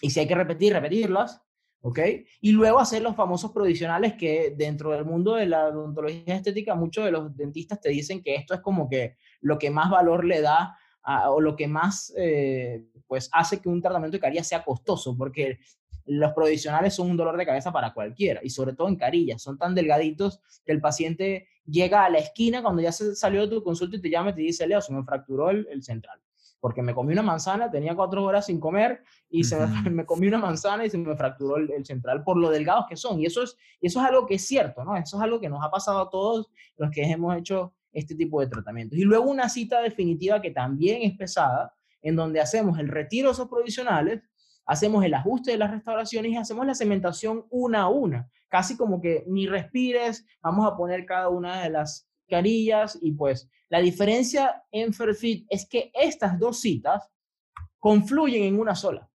y 0.00 0.10
si 0.10 0.20
hay 0.20 0.26
que 0.26 0.34
repetir, 0.34 0.72
repetirlas, 0.72 1.40
¿ok? 1.80 2.00
Y 2.40 2.52
luego 2.52 2.78
hacer 2.78 3.02
los 3.02 3.14
famosos 3.14 3.52
provisionales 3.52 4.14
que 4.14 4.54
dentro 4.56 4.90
del 4.90 5.04
mundo 5.04 5.36
de 5.36 5.46
la 5.46 5.68
odontología 5.68 6.34
estética, 6.34 6.74
muchos 6.74 7.04
de 7.04 7.12
los 7.12 7.36
dentistas 7.36 7.80
te 7.80 7.90
dicen 7.90 8.22
que 8.22 8.34
esto 8.34 8.54
es 8.54 8.60
como 8.60 8.88
que 8.88 9.16
lo 9.40 9.58
que 9.58 9.70
más 9.70 9.90
valor 9.90 10.24
le 10.24 10.40
da 10.40 10.76
o 11.28 11.40
lo 11.40 11.54
que 11.54 11.68
más, 11.68 12.12
eh, 12.16 12.84
pues, 13.06 13.30
hace 13.32 13.60
que 13.60 13.68
un 13.68 13.80
tratamiento 13.80 14.16
de 14.16 14.20
carillas 14.20 14.48
sea 14.48 14.64
costoso, 14.64 15.16
porque 15.16 15.60
los 16.04 16.32
provisionales 16.32 16.94
son 16.94 17.10
un 17.10 17.16
dolor 17.16 17.36
de 17.36 17.46
cabeza 17.46 17.72
para 17.72 17.94
cualquiera, 17.94 18.40
y 18.42 18.50
sobre 18.50 18.74
todo 18.74 18.88
en 18.88 18.96
carillas, 18.96 19.40
son 19.40 19.56
tan 19.56 19.72
delgaditos 19.76 20.40
que 20.64 20.72
el 20.72 20.80
paciente 20.80 21.46
llega 21.64 22.04
a 22.04 22.10
la 22.10 22.18
esquina 22.18 22.60
cuando 22.60 22.82
ya 22.82 22.90
se 22.90 23.14
salió 23.14 23.42
de 23.42 23.48
tu 23.48 23.62
consulta 23.62 23.96
y 23.96 24.00
te 24.00 24.10
llama 24.10 24.30
y 24.30 24.34
te 24.34 24.40
dice, 24.40 24.66
Leo, 24.66 24.80
se 24.80 24.92
me 24.92 25.04
fracturó 25.04 25.50
el 25.50 25.82
central 25.84 26.20
porque 26.60 26.82
me 26.82 26.94
comí 26.94 27.12
una 27.12 27.22
manzana, 27.22 27.70
tenía 27.70 27.94
cuatro 27.94 28.24
horas 28.24 28.46
sin 28.46 28.58
comer 28.58 29.02
y 29.28 29.44
se 29.44 29.56
me, 29.90 30.04
comí 30.06 30.26
una 30.26 30.38
manzana 30.38 30.84
y 30.84 30.90
se 30.90 30.98
me 30.98 31.16
fracturó 31.16 31.56
el, 31.56 31.84
central 31.84 32.24
por 32.24 32.36
lo 32.36 32.50
delgados 32.50 32.86
que 32.88 32.96
son. 32.96 33.20
Y 33.20 33.26
eso, 33.26 33.42
es, 33.42 33.56
eso 33.80 34.00
es 34.00 34.06
algo 34.06 34.26
que 34.26 34.34
es 34.34 34.46
cierto, 34.46 34.84
¿no? 34.84 34.96
Eso 34.96 35.16
es 35.16 35.22
algo 35.22 35.40
que 35.40 35.48
nos 35.48 35.64
ha 35.64 35.70
pasado 35.70 36.00
a 36.00 36.10
todos 36.10 36.50
los 36.76 36.90
que 36.90 37.02
hemos 37.02 37.36
hecho 37.36 37.74
este 37.92 38.14
tipo 38.14 38.40
de 38.40 38.48
tratamientos. 38.48 38.98
Y 38.98 39.02
luego 39.02 39.24
una 39.30 39.48
cita 39.48 39.80
definitiva 39.80 40.40
que 40.40 40.50
también 40.50 41.02
es 41.02 41.16
pesada, 41.16 41.74
en 42.02 42.16
donde 42.16 42.40
hacemos 42.40 42.78
el 42.78 42.88
retiro 42.88 43.28
de 43.28 43.32
esos 43.32 43.48
provisionales, 43.48 44.22
hacemos 44.66 45.04
el 45.04 45.14
ajuste 45.14 45.52
de 45.52 45.58
las 45.58 45.70
restauraciones 45.70 46.32
y 46.32 46.36
hacemos 46.36 46.66
la 46.66 46.74
cementación 46.74 47.46
una 47.50 47.82
a 47.82 47.88
una, 47.88 48.28
casi 48.48 48.76
como 48.76 49.00
que 49.00 49.24
ni 49.26 49.46
respires, 49.46 50.26
vamos 50.42 50.66
a 50.66 50.76
poner 50.76 51.06
cada 51.06 51.28
una 51.28 51.62
de 51.62 51.70
las 51.70 52.08
carillas 52.28 52.98
y 53.00 53.12
pues 53.12 53.48
la 53.68 53.80
diferencia 53.80 54.62
en 54.70 54.92
Fairfit 54.92 55.46
es 55.50 55.66
que 55.66 55.90
estas 55.94 56.38
dos 56.38 56.60
citas 56.60 57.10
confluyen 57.78 58.44
en 58.44 58.58
una 58.58 58.74
sola. 58.74 59.10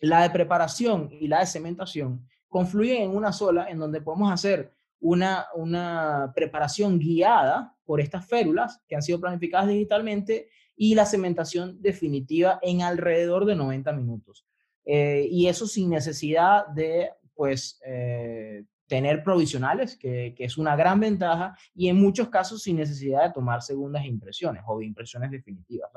La 0.00 0.22
de 0.22 0.30
preparación 0.30 1.08
y 1.12 1.28
la 1.28 1.40
de 1.40 1.46
cementación 1.46 2.26
confluyen 2.48 3.02
en 3.02 3.16
una 3.16 3.32
sola, 3.32 3.68
en 3.70 3.78
donde 3.78 4.00
podemos 4.00 4.30
hacer 4.30 4.72
una, 5.00 5.46
una 5.54 6.32
preparación 6.34 6.98
guiada 6.98 7.76
por 7.84 8.00
estas 8.00 8.26
férulas 8.26 8.80
que 8.86 8.94
han 8.94 9.02
sido 9.02 9.20
planificadas 9.20 9.68
digitalmente 9.68 10.48
y 10.76 10.94
la 10.94 11.06
cementación 11.06 11.80
definitiva 11.80 12.58
en 12.62 12.82
alrededor 12.82 13.44
de 13.44 13.56
90 13.56 13.92
minutos. 13.92 14.46
Eh, 14.84 15.26
y 15.30 15.46
eso 15.46 15.66
sin 15.66 15.90
necesidad 15.90 16.66
de, 16.68 17.10
pues, 17.34 17.80
eh, 17.86 18.64
tener 18.92 19.24
provisionales, 19.24 19.96
que, 19.96 20.34
es 20.36 20.58
una 20.58 20.76
gran 20.76 21.00
ventaja, 21.00 21.56
y 21.74 21.88
en 21.88 21.96
muchos 21.96 22.28
casos 22.28 22.62
sin 22.62 22.76
necesidad 22.76 23.22
de 23.24 23.32
tomar 23.32 23.62
segundas 23.62 24.04
impresiones 24.04 24.62
o 24.66 24.78
de 24.78 24.84
impresiones 24.84 25.30
definitivas. 25.30 25.90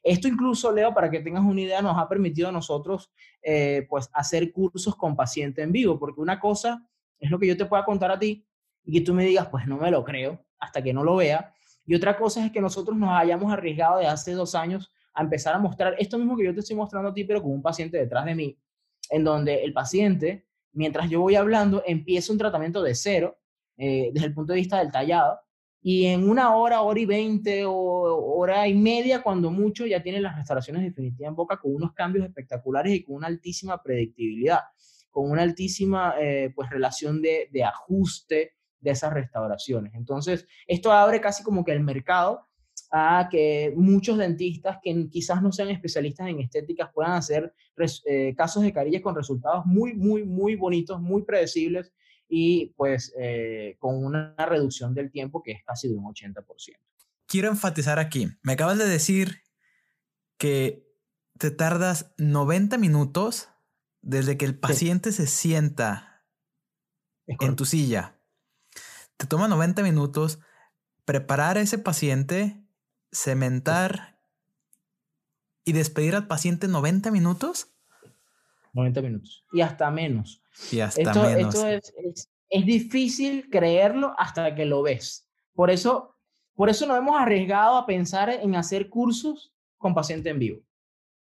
Esto 0.00 0.28
incluso, 0.28 0.70
Leo, 0.70 0.94
para 0.94 1.10
que 1.10 1.18
tengas 1.18 1.42
una 1.42 1.60
idea, 1.60 1.82
nos 1.82 1.98
ha 1.98 2.08
permitido 2.08 2.50
a 2.50 2.52
nosotros 2.52 3.10
eh, 3.42 3.84
pues 3.90 4.08
hacer 4.12 4.52
cursos 4.52 4.94
con 4.94 5.16
paciente 5.16 5.60
en 5.60 5.72
vivo, 5.72 5.98
porque 5.98 6.20
una 6.20 6.38
cosa 6.38 6.88
es 7.18 7.32
lo 7.32 7.40
que 7.40 7.48
yo 7.48 7.56
te 7.56 7.66
pueda 7.66 7.84
contar 7.84 8.12
a 8.12 8.18
ti 8.20 8.46
y 8.84 8.92
que 8.92 9.00
tú 9.00 9.12
me 9.12 9.24
digas, 9.24 9.48
pues 9.48 9.66
no 9.66 9.76
me 9.76 9.90
lo 9.90 10.04
creo 10.04 10.46
hasta 10.60 10.80
que 10.80 10.92
no 10.92 11.02
lo 11.02 11.16
vea, 11.16 11.52
y 11.84 11.96
otra 11.96 12.16
cosa 12.16 12.46
es 12.46 12.52
que 12.52 12.60
nosotros 12.60 12.96
nos 12.96 13.10
hayamos 13.10 13.52
arriesgado 13.52 13.98
de 13.98 14.06
hace 14.06 14.34
dos 14.34 14.54
años 14.54 14.92
a 15.14 15.22
empezar 15.22 15.52
a 15.52 15.58
mostrar 15.58 15.96
esto 15.98 16.16
mismo 16.16 16.36
que 16.36 16.44
yo 16.44 16.54
te 16.54 16.60
estoy 16.60 16.76
mostrando 16.76 17.08
a 17.08 17.12
ti, 17.12 17.24
pero 17.24 17.42
con 17.42 17.50
un 17.50 17.62
paciente 17.62 17.98
detrás 17.98 18.24
de 18.24 18.36
mí, 18.36 18.56
en 19.10 19.24
donde 19.24 19.64
el 19.64 19.72
paciente 19.72 20.46
mientras 20.76 21.10
yo 21.10 21.20
voy 21.20 21.34
hablando, 21.34 21.82
empieza 21.86 22.32
un 22.32 22.38
tratamiento 22.38 22.82
de 22.82 22.94
cero, 22.94 23.38
eh, 23.76 24.10
desde 24.12 24.28
el 24.28 24.34
punto 24.34 24.52
de 24.52 24.60
vista 24.60 24.78
del 24.78 24.92
tallado, 24.92 25.40
y 25.82 26.06
en 26.06 26.28
una 26.28 26.56
hora, 26.56 26.82
hora 26.82 26.98
y 26.98 27.06
veinte 27.06 27.64
o 27.64 27.72
hora 27.72 28.66
y 28.66 28.74
media, 28.74 29.22
cuando 29.22 29.50
mucho, 29.50 29.86
ya 29.86 30.02
tiene 30.02 30.20
las 30.20 30.36
restauraciones 30.36 30.82
definitivas 30.82 31.28
en 31.28 31.36
boca 31.36 31.58
con 31.58 31.74
unos 31.74 31.92
cambios 31.92 32.26
espectaculares 32.26 32.92
y 32.94 33.04
con 33.04 33.16
una 33.16 33.28
altísima 33.28 33.82
predictibilidad, 33.82 34.60
con 35.10 35.30
una 35.30 35.42
altísima 35.42 36.14
eh, 36.20 36.52
pues, 36.54 36.70
relación 36.70 37.22
de, 37.22 37.48
de 37.52 37.64
ajuste 37.64 38.52
de 38.80 38.90
esas 38.90 39.12
restauraciones. 39.12 39.94
Entonces, 39.94 40.46
esto 40.66 40.92
abre 40.92 41.20
casi 41.20 41.42
como 41.42 41.64
que 41.64 41.72
el 41.72 41.80
mercado 41.80 42.45
a 42.90 43.28
que 43.30 43.72
muchos 43.76 44.18
dentistas 44.18 44.78
que 44.82 45.08
quizás 45.10 45.42
no 45.42 45.52
sean 45.52 45.68
especialistas 45.68 46.28
en 46.28 46.40
estéticas 46.40 46.90
puedan 46.92 47.12
hacer 47.12 47.52
eh, 48.06 48.34
casos 48.36 48.62
de 48.62 48.72
carillas 48.72 49.02
con 49.02 49.14
resultados 49.14 49.66
muy, 49.66 49.94
muy, 49.94 50.24
muy 50.24 50.56
bonitos, 50.56 51.00
muy 51.00 51.22
predecibles 51.22 51.92
y 52.28 52.74
pues 52.76 53.12
eh, 53.18 53.76
con 53.78 54.04
una 54.04 54.34
reducción 54.36 54.94
del 54.94 55.10
tiempo 55.10 55.42
que 55.42 55.52
es 55.52 55.64
casi 55.64 55.88
de 55.88 55.94
un 55.94 56.04
80%. 56.04 56.44
Quiero 57.26 57.48
enfatizar 57.48 57.98
aquí, 57.98 58.28
me 58.42 58.52
acabas 58.52 58.78
de 58.78 58.86
decir 58.86 59.42
que 60.38 60.86
te 61.38 61.50
tardas 61.50 62.14
90 62.18 62.78
minutos 62.78 63.48
desde 64.00 64.36
que 64.36 64.44
el 64.44 64.58
paciente 64.58 65.12
se 65.12 65.26
sienta 65.26 66.24
en 67.26 67.56
tu 67.56 67.64
silla. 67.64 68.20
Te 69.16 69.26
toma 69.26 69.48
90 69.48 69.82
minutos 69.82 70.38
preparar 71.04 71.58
a 71.58 71.60
ese 71.60 71.78
paciente 71.78 72.65
cementar 73.12 74.18
y 75.64 75.72
despedir 75.72 76.14
al 76.14 76.26
paciente 76.26 76.68
90 76.68 77.10
minutos. 77.10 77.72
90 78.72 79.02
minutos. 79.02 79.44
Y 79.52 79.60
hasta 79.60 79.90
menos. 79.90 80.42
Y 80.70 80.80
hasta 80.80 81.12
menos. 81.14 81.54
Esto 81.54 81.66
es, 81.66 82.28
es, 82.48 82.66
difícil 82.66 83.48
creerlo 83.50 84.14
hasta 84.18 84.54
que 84.54 84.64
lo 84.64 84.82
ves. 84.82 85.26
Por 85.54 85.70
eso, 85.70 86.14
por 86.54 86.68
eso 86.68 86.86
nos 86.86 86.98
hemos 86.98 87.20
arriesgado 87.20 87.76
a 87.76 87.86
pensar 87.86 88.30
en 88.30 88.54
hacer 88.54 88.88
cursos 88.88 89.52
con 89.78 89.94
paciente 89.94 90.30
en 90.30 90.38
vivo. 90.38 90.60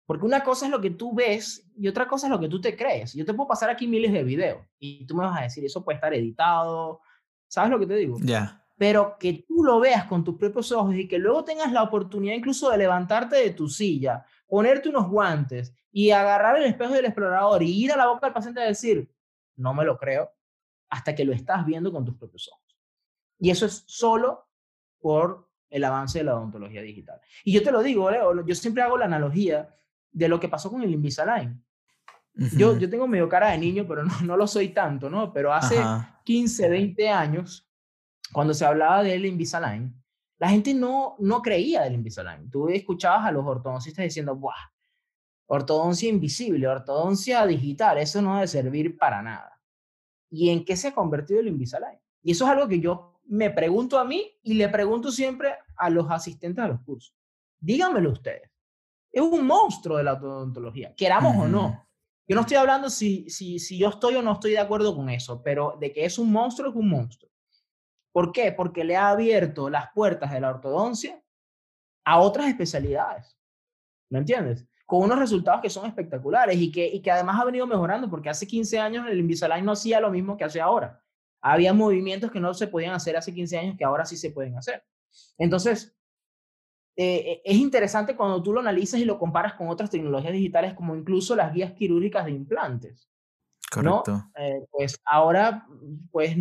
Porque 0.06 0.26
una 0.26 0.44
cosa 0.44 0.66
es 0.66 0.72
lo 0.72 0.82
que 0.82 0.92
tú 0.92 1.16
ves 1.16 1.66
y 1.78 1.88
otra 1.88 2.08
cosa 2.08 2.28
es 2.28 2.32
lo 2.32 2.40
que 2.40 2.50
tú 2.50 2.62
te 2.62 2.76
crees. 2.76 3.14
Yo 3.14 3.26
te 3.26 3.34
puedo 3.34 3.48
pasar 3.48 3.70
aquí 3.70 3.88
miles 3.88 4.12
de 4.12 4.24
videos 4.24 4.66
y 4.78 5.06
tú 5.06 5.16
me 5.16 5.26
vas 5.26 5.40
a 5.40 5.44
decir, 5.44 5.66
eso 5.66 5.84
puede 5.84 5.96
estar 5.96 6.14
editado. 6.14 7.02
¿Sabes 7.48 7.72
lo 7.72 7.80
que 7.80 7.88
te 7.88 7.96
digo? 7.96 8.18
Ya 8.22 8.65
pero 8.78 9.18
que 9.18 9.46
tú 9.48 9.64
lo 9.64 9.80
veas 9.80 10.06
con 10.06 10.24
tus 10.24 10.38
propios 10.38 10.72
ojos 10.72 10.96
y 10.96 11.08
que 11.08 11.18
luego 11.18 11.44
tengas 11.44 11.72
la 11.72 11.84
oportunidad 11.84 12.36
incluso 12.36 12.70
de 12.70 12.78
levantarte 12.78 13.38
de 13.38 13.52
tu 13.52 13.70
silla, 13.70 14.26
ponerte 14.48 14.90
unos 14.90 15.10
guantes 15.10 15.74
y 15.92 16.12
agarrar 16.12 16.58
el 16.58 16.66
espejo 16.66 16.94
del 16.94 17.06
explorador 17.06 17.64
y 17.64 17.72
ir 17.72 17.92
a 17.92 17.98
la 17.98 18.08
boca 18.08 18.28
del 18.28 18.34
paciente 18.34 18.62
y 18.62 18.68
decir, 18.68 19.10
no 19.56 19.74
me 19.74 19.86
lo 19.86 19.98
creo, 19.98 20.30
hasta 20.90 21.16
que 21.16 21.26
lo 21.26 21.34
estás 21.34 21.66
viendo 21.66 21.92
con 21.92 22.04
tus 22.04 22.16
propios 22.16 22.50
ojos. 22.52 22.78
Y 23.40 23.50
eso 23.50 23.66
es 23.66 23.84
solo 23.88 24.48
por 25.00 25.50
el 25.70 25.84
avance 25.84 26.20
de 26.20 26.26
la 26.26 26.36
odontología 26.36 26.82
digital. 26.82 27.20
Y 27.44 27.54
yo 27.54 27.64
te 27.64 27.72
lo 27.72 27.82
digo, 27.82 28.10
yo 28.46 28.56
siempre 28.56 28.84
hago 28.84 28.98
la 28.98 29.06
analogía 29.06 29.74
de 30.12 30.30
lo 30.30 30.40
que 30.40 30.50
pasó 30.50 30.70
con 30.70 30.82
el 30.84 30.94
Invisalign. 30.94 31.64
yo, 32.34 32.78
yo 32.78 32.90
tengo 32.90 33.08
medio 33.08 33.28
cara 33.30 33.52
de 33.52 33.58
niño, 33.58 33.86
pero 33.88 34.04
no, 34.04 34.14
no 34.22 34.38
lo 34.38 34.48
soy 34.48 34.70
tanto, 34.70 35.10
¿no? 35.10 35.32
Pero 35.34 35.54
hace 35.54 35.78
15, 36.24 36.70
20 36.70 37.10
años, 37.10 37.65
cuando 38.36 38.54
se 38.54 38.66
hablaba 38.66 39.02
del 39.02 39.26
Invisalign, 39.26 39.96
la 40.40 40.50
gente 40.50 40.74
no, 40.74 41.16
no 41.20 41.42
creía 41.42 41.84
del 41.84 41.94
Invisalign. 41.94 42.52
Tú 42.52 42.68
escuchabas 42.68 43.26
a 43.26 43.32
los 43.32 43.46
ortodoncistas 43.46 44.04
diciendo, 44.04 44.36
¡buah! 44.36 44.74
Ortodoncia 45.46 46.10
invisible, 46.10 46.68
ortodoncia 46.68 47.46
digital, 47.46 47.98
eso 47.98 48.22
no 48.22 48.36
debe 48.36 48.48
servir 48.48 48.98
para 48.98 49.22
nada. 49.22 49.62
¿Y 50.30 50.50
en 50.50 50.66
qué 50.66 50.76
se 50.76 50.90
ha 50.90 50.94
convertido 50.94 51.40
el 51.40 51.48
Invisalign? 51.48 51.98
Y 52.24 52.32
eso 52.32 52.44
es 52.44 52.52
algo 52.52 52.68
que 52.68 52.82
yo 52.82 53.22
me 53.24 53.52
pregunto 53.52 53.98
a 53.98 54.04
mí 54.04 54.30
y 54.44 54.56
le 54.56 54.68
pregunto 54.68 55.14
siempre 55.14 55.56
a 55.78 55.90
los 55.90 56.12
asistentes 56.12 56.62
a 56.62 56.68
los 56.68 56.82
cursos. 56.82 57.16
Díganmelo 57.58 58.12
ustedes. 58.12 58.52
Es 59.14 59.22
un 59.22 59.48
monstruo 59.48 59.96
de 59.96 60.04
la 60.04 60.16
odontología, 60.16 60.94
queramos 60.94 61.38
o 61.38 61.48
no. 61.48 61.88
Yo 62.28 62.36
no 62.36 62.42
estoy 62.42 62.58
hablando 62.58 62.90
si, 62.90 63.30
si, 63.30 63.60
si 63.60 63.78
yo 63.78 63.88
estoy 63.88 64.16
o 64.16 64.22
no 64.22 64.34
estoy 64.34 64.52
de 64.52 64.60
acuerdo 64.60 64.94
con 64.94 65.10
eso, 65.10 65.42
pero 65.42 65.78
de 65.80 65.94
que 65.94 66.04
es 66.04 66.20
un 66.20 66.34
monstruo, 66.34 66.70
es 66.70 66.76
un 66.76 66.90
monstruo. 66.90 67.32
¿Por 68.16 68.32
qué? 68.32 68.54
Porque 68.54 68.86
le 68.86 68.96
ha 68.96 69.10
abierto 69.10 69.70
las 69.70 69.92
puertas 69.92 70.32
de 70.32 70.40
la 70.40 70.50
ortodoncia 70.50 71.22
a 72.06 72.22
otras 72.22 72.48
especialidades. 72.48 73.38
¿Me 74.10 74.20
entiendes? 74.20 74.66
Con 74.86 75.02
unos 75.02 75.20
resultados 75.20 75.60
que 75.62 75.70
son 75.70 75.86
espectaculares 75.86 76.56
y 76.56 76.72
que, 76.72 76.88
y 76.88 77.02
que 77.02 77.12
además 77.12 77.42
ha 77.42 77.44
venido 77.44 77.68
mejorando, 77.68 78.10
porque 78.10 78.30
hace 78.30 78.48
15 78.48 78.80
años 78.80 79.06
el 79.10 79.20
Invisalign 79.20 79.66
no 79.66 79.74
hacía 79.74 80.00
lo 80.00 80.10
mismo 80.12 80.38
que 80.38 80.46
hace 80.46 80.62
ahora. 80.62 81.04
Había 81.42 81.74
movimientos 81.74 82.32
que 82.32 82.40
no 82.40 82.54
se 82.54 82.68
podían 82.68 82.94
hacer 82.94 83.18
hace 83.18 83.34
15 83.34 83.58
años 83.58 83.76
que 83.78 83.84
ahora 83.84 84.06
sí 84.06 84.16
se 84.16 84.32
pueden 84.32 84.58
hacer. 84.58 84.82
Entonces, 85.38 85.94
eh, 86.96 87.42
es 87.44 87.58
interesante 87.58 88.16
cuando 88.16 88.42
tú 88.42 88.54
lo 88.54 88.62
analizas 88.62 89.02
y 89.02 89.04
lo 89.04 89.20
comparas 89.20 89.56
con 89.56 89.68
otras 89.68 89.90
tecnologías 89.90 90.32
digitales, 90.32 90.74
como 90.74 90.96
incluso 90.96 91.36
las 91.36 91.54
guías 91.54 91.74
quirúrgicas 91.74 92.24
de 92.24 92.32
implantes. 92.32 93.10
Correcto. 93.72 94.24
Eh, 94.38 94.66
pues 94.72 95.00
ahora, 95.06 95.68
pues 96.12 96.36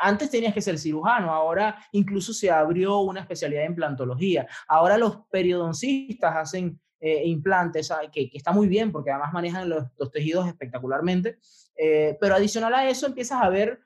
antes 0.00 0.30
tenías 0.30 0.54
que 0.54 0.62
ser 0.62 0.78
cirujano, 0.78 1.32
ahora 1.32 1.76
incluso 1.92 2.32
se 2.32 2.50
abrió 2.50 3.00
una 3.00 3.20
especialidad 3.20 3.64
en 3.64 3.72
implantología. 3.72 4.46
Ahora 4.68 4.96
los 4.96 5.26
periodoncistas 5.30 6.34
hacen 6.36 6.80
eh, 7.00 7.26
implantes, 7.26 7.92
que, 8.12 8.30
que, 8.30 8.38
está 8.38 8.52
muy 8.52 8.68
bien 8.68 8.92
porque 8.92 9.10
además 9.10 9.32
manejan 9.32 9.68
los, 9.68 9.84
los 9.98 10.10
tejidos 10.10 10.46
espectacularmente, 10.46 11.38
pero 12.20 12.36
adicional 12.36 12.74
a 12.74 12.88
eso 12.88 13.06
empiezas 13.06 13.42
a 13.42 13.48
ver 13.48 13.80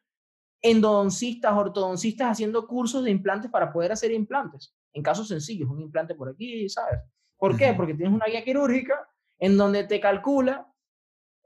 endodoncistas, 0.63 1.53
ortodoncistas 1.53 2.33
haciendo 2.33 2.67
cursos 2.67 3.05
de 3.05 3.11
implantes 3.11 3.51
para 3.51 3.73
poder 3.73 3.93
hacer 3.93 4.13
implantes. 4.13 4.75
En 4.93 5.03
casos 5.03 5.29
sencillos, 5.29 5.69
un 5.71 5.81
implante 5.81 6.15
por 6.15 6.29
aquí, 6.29 6.69
¿sabes? 6.69 7.01
¿Por 7.37 7.57
qué? 7.57 7.75
Porque 7.75 7.95
tienes 7.95 8.15
una 8.15 8.27
guía 8.27 8.43
quirúrgica 8.43 9.09
en 9.39 9.57
donde 9.57 9.85
te 9.85 10.01
calcula 10.01 10.73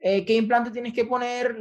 eh, 0.03 0.25
qué 0.25 0.35
implante 0.35 0.71
tienes 0.71 0.95
que 0.95 1.05
poner, 1.05 1.57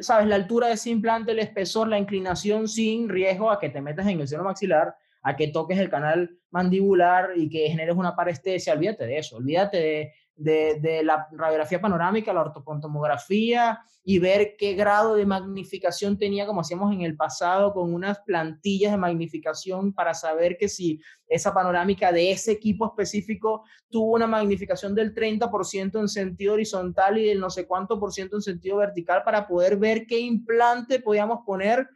¿sabes? 0.00 0.26
La 0.26 0.34
altura 0.34 0.68
de 0.68 0.74
ese 0.74 0.88
implante, 0.88 1.32
el 1.32 1.40
espesor, 1.40 1.88
la 1.88 1.98
inclinación 1.98 2.66
sin 2.66 3.06
riesgo 3.08 3.50
a 3.50 3.60
que 3.60 3.68
te 3.68 3.82
metas 3.82 4.06
en 4.06 4.20
el 4.20 4.26
seno 4.26 4.44
maxilar, 4.44 4.96
a 5.22 5.36
que 5.36 5.48
toques 5.48 5.78
el 5.78 5.90
canal 5.90 6.38
mandibular 6.50 7.30
y 7.36 7.50
que 7.50 7.68
generes 7.68 7.96
una 7.96 8.16
parestesia. 8.16 8.72
Olvídate 8.72 9.06
de 9.06 9.18
eso, 9.18 9.36
olvídate 9.36 10.14
de 10.36 11.02
la 11.04 11.28
radiografía 11.32 11.80
panorámica, 11.80 12.32
la 12.32 12.42
ortopontomografía 12.42 13.80
y 14.06 14.18
ver 14.18 14.56
qué 14.58 14.74
grado 14.74 15.14
de 15.14 15.24
magnificación 15.24 16.18
tenía, 16.18 16.46
como 16.46 16.60
hacíamos 16.60 16.92
en 16.92 17.00
el 17.00 17.16
pasado, 17.16 17.72
con 17.72 17.94
unas 17.94 18.20
plantillas 18.20 18.92
de 18.92 18.98
magnificación 18.98 19.94
para 19.94 20.12
saber 20.12 20.58
que 20.58 20.68
si 20.68 21.00
esa 21.26 21.54
panorámica 21.54 22.12
de 22.12 22.30
ese 22.30 22.52
equipo 22.52 22.84
específico 22.86 23.64
tuvo 23.88 24.12
una 24.12 24.26
magnificación 24.26 24.94
del 24.94 25.14
30% 25.14 25.98
en 25.98 26.08
sentido 26.08 26.52
horizontal 26.52 27.16
y 27.16 27.26
del 27.26 27.40
no 27.40 27.48
sé 27.48 27.66
cuánto 27.66 27.98
por 27.98 28.12
ciento 28.12 28.36
en 28.36 28.42
sentido 28.42 28.76
vertical 28.76 29.22
para 29.24 29.48
poder 29.48 29.78
ver 29.78 30.06
qué 30.06 30.18
implante 30.18 31.00
podíamos 31.00 31.40
poner 31.46 31.88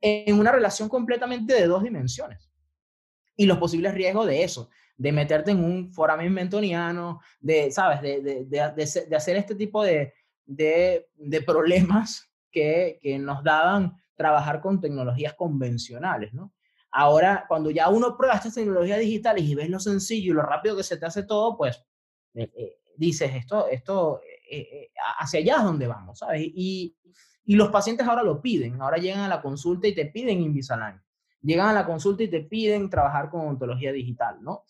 en 0.00 0.38
una 0.38 0.52
relación 0.52 0.88
completamente 0.88 1.54
de 1.54 1.66
dos 1.66 1.82
dimensiones 1.82 2.48
y 3.36 3.46
los 3.46 3.58
posibles 3.58 3.94
riesgos 3.94 4.28
de 4.28 4.44
eso 4.44 4.70
de 4.98 5.12
meterte 5.12 5.52
en 5.52 5.64
un 5.64 5.92
foramen 5.92 6.34
mentoniano, 6.34 7.20
de, 7.40 7.70
¿sabes? 7.70 8.02
De, 8.02 8.20
de, 8.20 8.44
de, 8.44 9.06
de 9.08 9.16
hacer 9.16 9.36
este 9.36 9.54
tipo 9.54 9.82
de, 9.82 10.12
problemas 11.46 12.28
que, 12.50 12.98
que, 13.00 13.18
nos 13.18 13.42
daban 13.44 13.96
trabajar 14.16 14.60
con 14.60 14.80
tecnologías 14.80 15.34
convencionales, 15.34 16.34
¿no? 16.34 16.52
Ahora, 16.90 17.44
cuando 17.46 17.70
ya 17.70 17.88
uno 17.90 18.16
prueba 18.16 18.34
estas 18.34 18.54
tecnologías 18.54 18.98
digitales 18.98 19.44
y 19.44 19.54
ves 19.54 19.68
lo 19.68 19.78
sencillo 19.78 20.32
y 20.32 20.34
lo 20.34 20.42
rápido 20.42 20.76
que 20.76 20.82
se 20.82 20.96
te 20.96 21.06
hace 21.06 21.22
todo, 21.22 21.56
pues 21.56 21.84
eh, 22.34 22.50
eh, 22.56 22.78
dices, 22.96 23.30
esto, 23.34 23.68
esto, 23.68 24.20
eh, 24.50 24.90
hacia 25.18 25.40
allá 25.40 25.56
es 25.58 25.62
donde 25.62 25.86
vamos, 25.86 26.18
¿sabes? 26.18 26.42
Y, 26.42 26.96
y 27.44 27.54
los 27.54 27.68
pacientes 27.68 28.06
ahora 28.06 28.24
lo 28.24 28.42
piden, 28.42 28.80
ahora 28.82 28.96
llegan 28.96 29.20
a 29.20 29.28
la 29.28 29.40
consulta 29.40 29.86
y 29.86 29.94
te 29.94 30.06
piden 30.06 30.40
Invisalign, 30.40 31.00
llegan 31.40 31.68
a 31.68 31.72
la 31.72 31.86
consulta 31.86 32.24
y 32.24 32.28
te 32.28 32.40
piden 32.40 32.90
trabajar 32.90 33.30
con 33.30 33.46
ontología 33.46 33.92
digital, 33.92 34.38
¿no? 34.42 34.64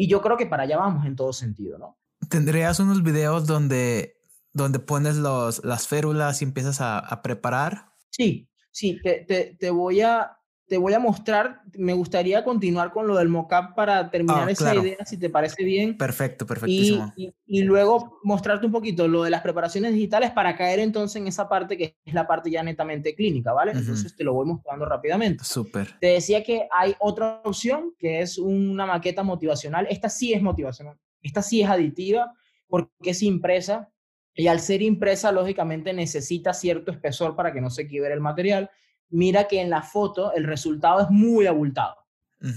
Y 0.00 0.06
yo 0.06 0.22
creo 0.22 0.36
que 0.36 0.46
para 0.46 0.62
allá 0.62 0.76
vamos 0.76 1.04
en 1.04 1.16
todo 1.16 1.32
sentido, 1.32 1.76
¿no? 1.76 1.98
¿Tendrías 2.30 2.78
unos 2.78 3.02
videos 3.02 3.48
donde, 3.48 4.22
donde 4.52 4.78
pones 4.78 5.16
los, 5.16 5.64
las 5.64 5.88
férulas 5.88 6.40
y 6.40 6.44
empiezas 6.44 6.80
a, 6.80 7.00
a 7.00 7.20
preparar? 7.20 7.90
Sí, 8.10 8.48
sí, 8.70 9.00
te, 9.02 9.24
te, 9.26 9.56
te, 9.58 9.70
voy 9.70 10.02
a, 10.02 10.37
te 10.68 10.76
voy 10.76 10.92
a 10.92 10.98
mostrar, 10.98 11.62
me 11.74 11.94
gustaría 11.94 12.44
continuar 12.44 12.92
con 12.92 13.06
lo 13.06 13.16
del 13.16 13.28
mockup 13.28 13.74
para 13.74 14.10
terminar 14.10 14.48
ah, 14.48 14.50
esa 14.50 14.74
idea, 14.74 15.04
si 15.06 15.16
te 15.16 15.30
parece 15.30 15.64
bien. 15.64 15.96
Perfecto, 15.96 16.46
perfectísimo. 16.46 17.12
Y, 17.16 17.32
y, 17.46 17.62
luego 17.62 18.20
mostrarte 18.22 18.66
un 18.66 18.72
poquito 18.72 19.08
lo 19.08 19.22
de 19.22 19.30
las 19.30 19.40
preparaciones 19.40 19.94
digitales 19.94 20.30
para 20.30 20.56
caer 20.56 20.80
entonces 20.80 21.16
en 21.16 21.26
esa 21.26 21.48
parte 21.48 21.76
que 21.78 21.96
es 22.04 22.14
la 22.14 22.26
parte 22.26 22.50
ya 22.50 22.62
netamente 22.62 23.14
clínica, 23.14 23.52
¿vale? 23.52 23.72
Entonces 23.72 24.14
te 24.14 24.24
lo 24.24 24.34
voy 24.34 24.46
mostrando 24.46 24.84
rápidamente. 24.84 25.42
Súper. 25.42 25.98
Te 26.00 26.08
decía 26.08 26.44
que 26.44 26.68
hay 26.70 26.94
otra 26.98 27.40
opción 27.44 27.94
que 27.98 28.20
es 28.20 28.36
una 28.36 28.84
maqueta 28.84 29.22
motivacional. 29.22 29.86
Esta 29.88 30.10
sí 30.10 30.34
es 30.34 30.42
motivacional, 30.42 30.98
esta 31.22 31.40
sí 31.40 31.62
es 31.62 31.70
aditiva 31.70 32.32
porque 32.68 33.10
es 33.10 33.22
impresa 33.22 33.90
y 34.34 34.46
al 34.46 34.60
ser 34.60 34.82
impresa, 34.82 35.32
lógicamente 35.32 35.92
necesita 35.92 36.54
cierto 36.54 36.92
espesor 36.92 37.34
para 37.34 37.52
que 37.52 37.60
no 37.60 37.70
se 37.70 37.88
quiebre 37.88 38.14
el 38.14 38.20
material 38.20 38.70
mira 39.10 39.48
que 39.48 39.60
en 39.60 39.70
la 39.70 39.82
foto 39.82 40.32
el 40.32 40.44
resultado 40.44 41.00
es 41.00 41.10
muy 41.10 41.46
abultado. 41.46 41.96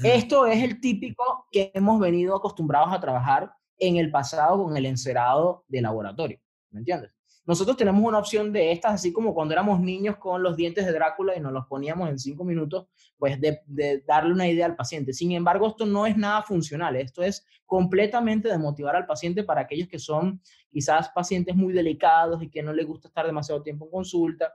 Esto 0.04 0.46
es 0.46 0.64
el 0.64 0.80
típico 0.80 1.48
que 1.52 1.72
hemos 1.74 2.00
venido 2.00 2.36
acostumbrados 2.36 2.94
a 2.94 3.00
trabajar 3.00 3.52
en 3.80 3.96
el 3.96 4.12
pasado 4.12 4.64
con 4.64 4.78
el 4.78 4.86
encerado 4.86 5.66
de 5.68 5.82
laboratorio, 5.82 6.40
¿me 6.70 6.80
entiendes? 6.80 7.12
Nosotros 7.44 7.76
tenemos 7.76 8.04
una 8.04 8.20
opción 8.20 8.54
de 8.54 8.72
estas, 8.72 8.94
así 8.94 9.12
como 9.12 9.34
cuando 9.34 9.54
éramos 9.54 9.80
niños 9.80 10.18
con 10.18 10.44
los 10.44 10.56
dientes 10.56 10.86
de 10.86 10.94
Drácula 10.94 11.36
y 11.36 11.40
nos 11.40 11.52
los 11.52 11.66
poníamos 11.66 12.08
en 12.08 12.20
cinco 12.20 12.44
minutos, 12.44 12.88
pues 13.18 13.42
de, 13.42 13.62
de 13.66 14.04
darle 14.08 14.34
una 14.34 14.48
idea 14.48 14.68
al 14.68 14.76
paciente. 14.76 15.12
Sin 15.12 15.32
embargo, 15.32 15.68
esto 15.68 15.88
no 15.88 16.06
es 16.06 16.16
nada 16.16 16.44
funcional, 16.44 16.96
esto 16.96 17.24
es 17.24 17.44
completamente 17.66 18.48
de 18.48 18.60
motivar 18.60 18.96
al 18.96 19.08
paciente 19.08 19.44
para 19.44 19.62
aquellos 19.62 19.88
que 19.88 19.98
son 19.98 20.40
quizás 20.70 21.10
pacientes 21.10 21.56
muy 21.56 21.74
delicados 21.74 22.44
y 22.44 22.50
que 22.50 22.62
no 22.62 22.74
les 22.74 22.86
gusta 22.86 23.08
estar 23.08 23.26
demasiado 23.26 23.64
tiempo 23.64 23.86
en 23.86 23.92
consulta, 23.92 24.54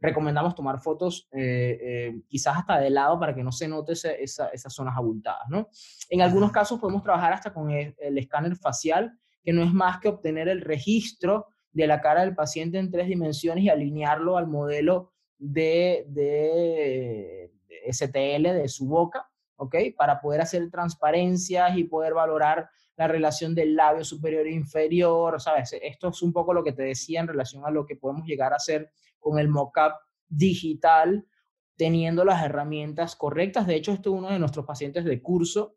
recomendamos 0.00 0.54
tomar 0.54 0.80
fotos 0.80 1.28
eh, 1.32 1.78
eh, 1.80 2.20
quizás 2.28 2.58
hasta 2.58 2.78
de 2.78 2.90
lado 2.90 3.18
para 3.18 3.34
que 3.34 3.42
no 3.42 3.52
se 3.52 3.68
note 3.68 3.92
esas 3.92 4.74
zonas 4.74 4.96
abultadas, 4.96 5.48
¿no? 5.48 5.68
En 6.10 6.22
algunos 6.22 6.52
casos 6.52 6.78
podemos 6.78 7.02
trabajar 7.02 7.32
hasta 7.32 7.52
con 7.52 7.70
el, 7.70 7.94
escáner 8.18 8.56
facial, 8.56 9.18
que 9.42 9.52
no 9.52 9.62
es 9.62 9.72
más 9.72 9.98
que 10.00 10.08
obtener 10.08 10.48
el 10.48 10.60
registro 10.60 11.46
de 11.72 11.86
la 11.86 12.00
cara 12.00 12.22
del 12.22 12.34
paciente 12.34 12.78
en 12.78 12.90
tres 12.90 13.08
dimensiones 13.08 13.64
y 13.64 13.68
alinearlo 13.68 14.36
al 14.36 14.46
modelo 14.46 15.12
de, 15.38 16.04
de, 16.08 17.50
de 17.68 17.92
STL 17.92 18.42
de 18.42 18.68
su 18.68 18.86
boca, 18.86 19.28
¿ok? 19.56 19.76
Para 19.96 20.20
poder 20.20 20.40
hacer 20.40 20.70
transparencias 20.70 21.76
y 21.76 21.84
poder 21.84 22.14
valorar 22.14 22.68
la 22.96 23.08
relación 23.08 23.54
del 23.54 23.76
labio 23.76 24.04
superior 24.04 24.46
e 24.46 24.52
inferior, 24.52 25.40
¿sabes? 25.40 25.74
Esto 25.82 26.08
es 26.08 26.22
un 26.22 26.32
poco 26.32 26.54
lo 26.54 26.64
que 26.64 26.72
te 26.72 26.82
decía 26.82 27.20
en 27.20 27.28
relación 27.28 27.64
a 27.66 27.70
lo 27.70 27.84
que 27.84 27.96
podemos 27.96 28.26
llegar 28.26 28.52
a 28.52 28.56
hacer 28.56 28.90
con 29.26 29.40
el 29.40 29.48
mockup 29.48 29.94
digital, 30.28 31.26
teniendo 31.76 32.24
las 32.24 32.44
herramientas 32.44 33.16
correctas. 33.16 33.66
De 33.66 33.74
hecho, 33.74 33.90
este 33.90 34.08
es 34.08 34.14
uno 34.14 34.30
de 34.30 34.38
nuestros 34.38 34.64
pacientes 34.64 35.04
de 35.04 35.20
curso 35.20 35.74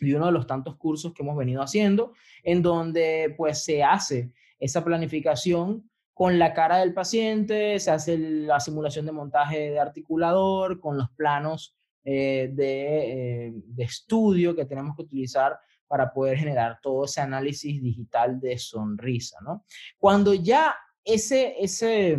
y 0.00 0.14
uno 0.14 0.24
de 0.24 0.32
los 0.32 0.46
tantos 0.46 0.76
cursos 0.76 1.12
que 1.12 1.22
hemos 1.22 1.36
venido 1.36 1.60
haciendo, 1.60 2.14
en 2.42 2.62
donde 2.62 3.34
pues 3.36 3.62
se 3.62 3.84
hace 3.84 4.32
esa 4.58 4.82
planificación 4.82 5.90
con 6.14 6.38
la 6.38 6.54
cara 6.54 6.78
del 6.78 6.94
paciente, 6.94 7.78
se 7.80 7.90
hace 7.90 8.16
la 8.16 8.60
simulación 8.60 9.04
de 9.04 9.12
montaje 9.12 9.72
de 9.72 9.78
articulador, 9.78 10.80
con 10.80 10.96
los 10.96 11.10
planos 11.10 11.76
eh, 12.02 12.48
de, 12.50 13.48
eh, 13.48 13.52
de, 13.54 13.84
estudio 13.84 14.56
que 14.56 14.64
tenemos 14.64 14.96
que 14.96 15.02
utilizar 15.02 15.58
para 15.86 16.14
poder 16.14 16.38
generar 16.38 16.78
todo 16.80 17.04
ese 17.04 17.20
análisis 17.20 17.82
digital 17.82 18.40
de 18.40 18.56
sonrisa, 18.56 19.36
¿no? 19.42 19.66
Cuando 19.98 20.32
ya 20.32 20.74
ese, 21.06 21.54
ese, 21.60 22.18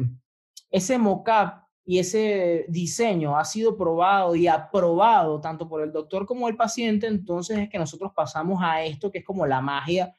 ese 0.69 0.97
mockup 0.97 1.67
y 1.85 1.99
ese 1.99 2.65
diseño 2.67 3.37
ha 3.37 3.45
sido 3.45 3.77
probado 3.77 4.35
y 4.35 4.47
aprobado 4.47 5.39
tanto 5.39 5.69
por 5.69 5.81
el 5.81 5.91
doctor 5.91 6.25
como 6.25 6.49
el 6.49 6.57
paciente, 6.57 7.07
entonces 7.07 7.57
es 7.57 7.69
que 7.69 7.79
nosotros 7.79 8.11
pasamos 8.13 8.61
a 8.61 8.83
esto 8.83 9.09
que 9.09 9.19
es 9.19 9.25
como 9.25 9.45
la 9.45 9.61
magia 9.61 10.13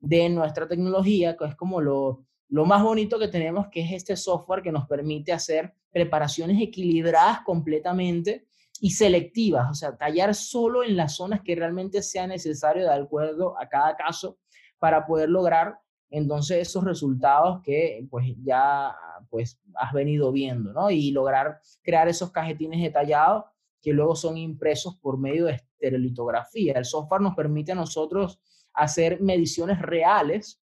de 0.00 0.28
nuestra 0.28 0.66
tecnología, 0.66 1.36
que 1.36 1.44
es 1.44 1.54
como 1.54 1.80
lo, 1.80 2.24
lo 2.48 2.66
más 2.66 2.82
bonito 2.82 3.18
que 3.18 3.28
tenemos 3.28 3.68
que 3.68 3.80
es 3.82 3.92
este 3.92 4.16
software 4.16 4.62
que 4.62 4.72
nos 4.72 4.86
permite 4.86 5.32
hacer 5.32 5.74
preparaciones 5.92 6.60
equilibradas 6.60 7.40
completamente 7.42 8.46
y 8.80 8.90
selectivas, 8.90 9.70
o 9.70 9.74
sea, 9.74 9.96
tallar 9.96 10.34
solo 10.34 10.82
en 10.82 10.96
las 10.96 11.14
zonas 11.14 11.40
que 11.42 11.54
realmente 11.54 12.02
sea 12.02 12.26
necesario 12.26 12.82
de 12.82 12.92
acuerdo 12.92 13.58
a 13.58 13.68
cada 13.68 13.96
caso 13.96 14.38
para 14.78 15.06
poder 15.06 15.28
lograr 15.28 15.78
entonces 16.10 16.68
esos 16.68 16.84
resultados 16.84 17.60
que 17.62 18.06
pues 18.10 18.34
ya 18.42 18.94
pues 19.30 19.60
has 19.74 19.92
venido 19.92 20.30
viendo, 20.32 20.72
¿no? 20.72 20.90
Y 20.90 21.10
lograr 21.10 21.60
crear 21.82 22.08
esos 22.08 22.30
cajetines 22.30 22.80
detallados 22.80 23.44
que 23.80 23.92
luego 23.92 24.16
son 24.16 24.38
impresos 24.38 24.96
por 24.96 25.18
medio 25.18 25.46
de 25.46 25.54
estereolitografía. 25.54 26.74
El 26.74 26.84
software 26.84 27.20
nos 27.20 27.34
permite 27.34 27.72
a 27.72 27.74
nosotros 27.74 28.40
hacer 28.72 29.20
mediciones 29.20 29.80
reales 29.80 30.60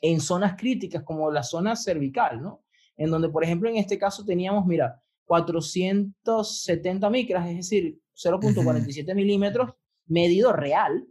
en 0.00 0.20
zonas 0.20 0.54
críticas 0.56 1.02
como 1.02 1.30
la 1.30 1.42
zona 1.42 1.76
cervical, 1.76 2.42
¿no? 2.42 2.62
En 2.96 3.10
donde, 3.10 3.28
por 3.28 3.42
ejemplo, 3.42 3.68
en 3.68 3.76
este 3.76 3.98
caso 3.98 4.24
teníamos, 4.24 4.66
mira, 4.66 5.02
470 5.24 7.10
micras, 7.10 7.48
es 7.48 7.56
decir, 7.56 7.98
0.47 8.14 9.14
milímetros, 9.14 9.72
medido 10.06 10.52
real. 10.52 11.06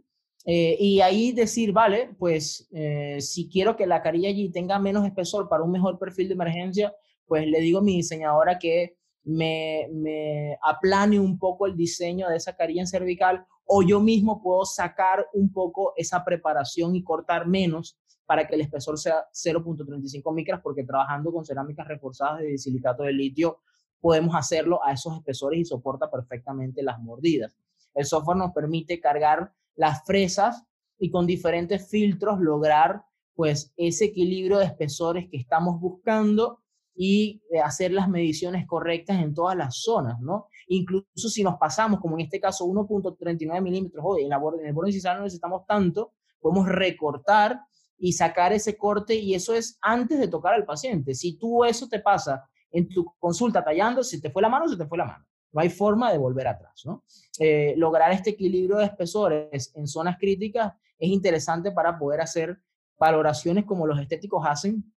Eh, 0.46 0.76
y 0.78 1.00
ahí 1.00 1.32
decir, 1.32 1.72
vale, 1.72 2.10
pues 2.18 2.68
eh, 2.72 3.18
si 3.20 3.48
quiero 3.48 3.76
que 3.76 3.86
la 3.86 4.02
carilla 4.02 4.28
allí 4.28 4.50
tenga 4.50 4.78
menos 4.78 5.06
espesor 5.06 5.48
para 5.48 5.62
un 5.62 5.72
mejor 5.72 5.98
perfil 5.98 6.28
de 6.28 6.34
emergencia, 6.34 6.94
pues 7.26 7.46
le 7.46 7.60
digo 7.60 7.78
a 7.78 7.82
mi 7.82 7.96
diseñadora 7.96 8.58
que 8.58 8.96
me, 9.22 9.88
me 9.90 10.58
aplane 10.62 11.18
un 11.18 11.38
poco 11.38 11.66
el 11.66 11.76
diseño 11.76 12.28
de 12.28 12.36
esa 12.36 12.54
carilla 12.54 12.84
cervical 12.84 13.46
o 13.64 13.82
yo 13.82 14.00
mismo 14.00 14.42
puedo 14.42 14.66
sacar 14.66 15.26
un 15.32 15.50
poco 15.50 15.94
esa 15.96 16.22
preparación 16.24 16.94
y 16.94 17.02
cortar 17.02 17.46
menos 17.46 17.98
para 18.26 18.46
que 18.46 18.54
el 18.54 18.62
espesor 18.62 18.98
sea 18.98 19.26
0.35 19.32 20.34
micras, 20.34 20.60
porque 20.62 20.84
trabajando 20.84 21.32
con 21.32 21.44
cerámicas 21.44 21.86
reforzadas 21.88 22.40
de 22.40 22.58
silicato 22.58 23.02
de 23.02 23.12
litio 23.12 23.60
podemos 24.00 24.34
hacerlo 24.34 24.84
a 24.84 24.92
esos 24.92 25.16
espesores 25.16 25.60
y 25.60 25.64
soporta 25.64 26.10
perfectamente 26.10 26.82
las 26.82 27.00
mordidas. 27.00 27.56
El 27.94 28.04
software 28.04 28.36
nos 28.36 28.52
permite 28.52 29.00
cargar 29.00 29.52
las 29.76 30.04
fresas 30.04 30.64
y 30.98 31.10
con 31.10 31.26
diferentes 31.26 31.88
filtros 31.88 32.40
lograr 32.40 33.04
pues 33.34 33.72
ese 33.76 34.06
equilibrio 34.06 34.58
de 34.58 34.66
espesores 34.66 35.28
que 35.28 35.36
estamos 35.36 35.80
buscando 35.80 36.60
y 36.94 37.42
eh, 37.50 37.58
hacer 37.58 37.90
las 37.90 38.08
mediciones 38.08 38.66
correctas 38.66 39.20
en 39.20 39.34
todas 39.34 39.56
las 39.56 39.82
zonas, 39.82 40.20
¿no? 40.20 40.46
Incluso 40.68 41.28
si 41.28 41.42
nos 41.42 41.56
pasamos, 41.56 42.00
como 42.00 42.16
en 42.16 42.24
este 42.24 42.40
caso, 42.40 42.64
1.39 42.66 43.60
milímetros, 43.60 44.04
hoy 44.06 44.22
en, 44.22 44.28
la 44.28 44.36
en 44.60 44.66
el 44.66 44.72
borde 44.72 44.90
incisal 44.90 45.16
no 45.16 45.24
necesitamos 45.24 45.66
tanto, 45.66 46.12
podemos 46.38 46.68
recortar 46.68 47.60
y 47.98 48.12
sacar 48.12 48.52
ese 48.52 48.76
corte 48.76 49.14
y 49.14 49.34
eso 49.34 49.54
es 49.54 49.78
antes 49.80 50.18
de 50.18 50.28
tocar 50.28 50.54
al 50.54 50.64
paciente. 50.64 51.14
Si 51.14 51.36
tú 51.36 51.64
eso 51.64 51.88
te 51.88 52.00
pasa 52.00 52.48
en 52.70 52.88
tu 52.88 53.04
consulta 53.18 53.64
tallando, 53.64 54.04
si 54.04 54.20
te 54.20 54.30
fue 54.30 54.42
la 54.42 54.48
mano, 54.48 54.68
se 54.68 54.76
te 54.76 54.86
fue 54.86 54.98
la 54.98 55.06
mano. 55.06 55.24
No 55.54 55.60
hay 55.60 55.70
forma 55.70 56.10
de 56.10 56.18
volver 56.18 56.48
atrás, 56.48 56.82
¿no? 56.84 57.04
Eh, 57.38 57.74
lograr 57.76 58.10
este 58.10 58.30
equilibrio 58.30 58.78
de 58.78 58.86
espesores 58.86 59.72
en 59.76 59.86
zonas 59.86 60.16
críticas 60.18 60.72
es 60.98 61.08
interesante 61.08 61.70
para 61.70 61.96
poder 61.96 62.20
hacer 62.20 62.58
valoraciones 62.98 63.64
como 63.64 63.86
los 63.86 64.00
estéticos 64.00 64.44
hacen, 64.44 64.92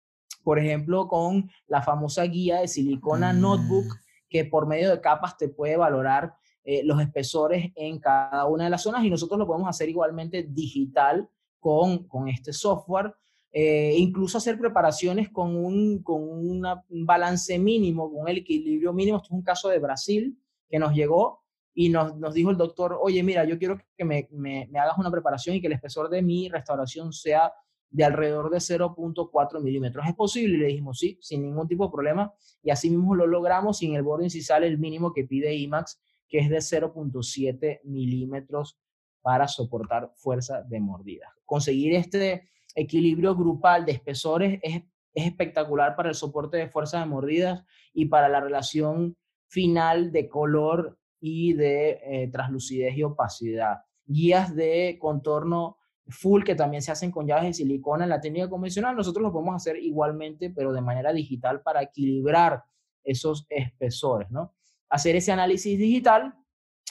por 0.44 0.58
ejemplo, 0.58 1.10
con 1.10 1.52
la 1.68 1.82
famosa 1.82 2.24
guía 2.24 2.62
de 2.62 2.70
silicona 2.70 3.34
notebook, 3.34 3.86
mm. 3.86 4.00
que 4.30 4.46
por 4.46 4.66
medio 4.66 4.90
de 4.92 5.02
capas 5.02 5.38
te 5.38 5.50
puede 5.50 5.76
valorar 5.76 6.34
eh, 6.64 6.84
los 6.86 7.02
espesores 7.02 7.74
en 7.76 8.00
cada 8.00 8.46
una 8.46 8.64
de 8.64 8.70
las 8.70 8.82
zonas 8.82 9.04
y 9.04 9.10
nosotros 9.10 9.38
lo 9.38 9.46
podemos 9.46 9.68
hacer 9.68 9.90
igualmente 9.90 10.44
digital 10.44 11.30
con, 11.60 12.08
con 12.08 12.30
este 12.30 12.54
software. 12.54 13.14
Eh, 13.52 13.96
incluso 13.98 14.38
hacer 14.38 14.58
preparaciones 14.58 15.30
con 15.30 15.56
un, 15.56 16.02
con 16.02 16.22
un 16.22 17.06
balance 17.06 17.60
mínimo, 17.60 18.10
con 18.10 18.28
el 18.30 18.38
equilibrio 18.38 18.94
mínimo. 18.94 19.18
Esto 19.18 19.28
es 19.28 19.32
un 19.32 19.44
caso 19.44 19.68
de 19.68 19.80
Brasil 19.80 20.38
que 20.70 20.80
nos 20.80 20.94
llegó 20.94 21.44
y 21.74 21.90
nos, 21.90 22.18
nos 22.18 22.34
dijo 22.34 22.52
el 22.52 22.58
doctor, 22.58 22.98
oye, 23.02 23.22
mira, 23.22 23.44
yo 23.44 23.58
quiero 23.58 23.78
que 23.98 24.06
me, 24.06 24.28
me, 24.32 24.68
me, 24.72 24.80
hagas 24.80 24.98
una 24.98 25.12
preparación 25.12 25.56
y 25.56 25.62
que 25.62 25.68
el 25.68 25.74
espesor 25.74 26.10
de 26.10 26.22
mi 26.22 26.50
restauración 26.50 27.12
sea 27.12 27.52
de 27.90 28.04
alrededor 28.04 28.50
de 28.50 28.58
0.4 28.58 29.62
milímetros. 29.62 30.06
¿Es 30.08 30.16
posible? 30.16 30.56
Y 30.56 30.58
le 30.58 30.68
dijimos, 30.68 31.00
sí, 31.00 31.18
sin 31.22 31.44
ningún 31.44 31.68
tipo 31.68 31.86
de 31.86 31.92
problema. 31.92 32.34
Y 32.64 32.70
así 32.70 32.90
mismo 32.90 33.16
lo 33.16 33.28
logramos 33.28 33.78
sin 33.78 33.96
el 33.96 34.04
borde 34.04 34.26
incisal, 34.26 34.64
el 34.64 34.78
mínimo 34.78 35.14
que 35.14 35.26
pide 35.26 35.56
IMAX, 35.56 36.02
que 36.28 36.40
es 36.40 36.50
de 36.50 36.58
0.7 36.58 37.82
milímetros 37.84 38.80
para 39.22 39.48
soportar 39.48 40.12
fuerza 40.16 40.62
de 40.64 40.80
mordida. 40.80 41.34
Conseguir 41.46 41.94
este 41.94 42.50
equilibrio 42.76 43.36
grupal 43.36 43.86
de 43.86 43.94
espesores 43.94 44.60
es, 44.62 44.84
espectacular 45.18 45.96
para 45.96 46.10
el 46.10 46.16
soporte 46.16 46.58
de 46.58 46.68
fuerza 46.68 47.00
de 47.00 47.06
mordidas 47.06 47.64
y 47.94 48.08
para 48.08 48.28
la 48.28 48.42
relación 48.42 49.16
final 49.56 50.12
de 50.12 50.28
color 50.28 50.98
y 51.22 51.54
de 51.54 52.02
eh, 52.04 52.30
translucidez 52.30 52.98
y 52.98 53.04
opacidad. 53.04 53.78
Guías 54.06 54.54
de 54.54 54.98
contorno 55.00 55.78
full 56.10 56.44
que 56.44 56.56
también 56.56 56.82
se 56.82 56.92
hacen 56.92 57.10
con 57.10 57.26
llaves 57.26 57.46
de 57.46 57.54
silicona 57.54 58.04
en 58.04 58.10
la 58.10 58.20
técnica 58.20 58.50
convencional, 58.50 58.98
nosotros 58.98 59.24
lo 59.24 59.32
podemos 59.32 59.56
hacer 59.56 59.78
igualmente, 59.78 60.50
pero 60.50 60.74
de 60.74 60.82
manera 60.82 61.14
digital 61.14 61.62
para 61.62 61.82
equilibrar 61.82 62.64
esos 63.02 63.48
espesores, 63.50 64.30
¿no? 64.30 64.54
Hacer 64.90 65.16
ese 65.16 65.32
análisis 65.32 65.80
digital 65.80 66.36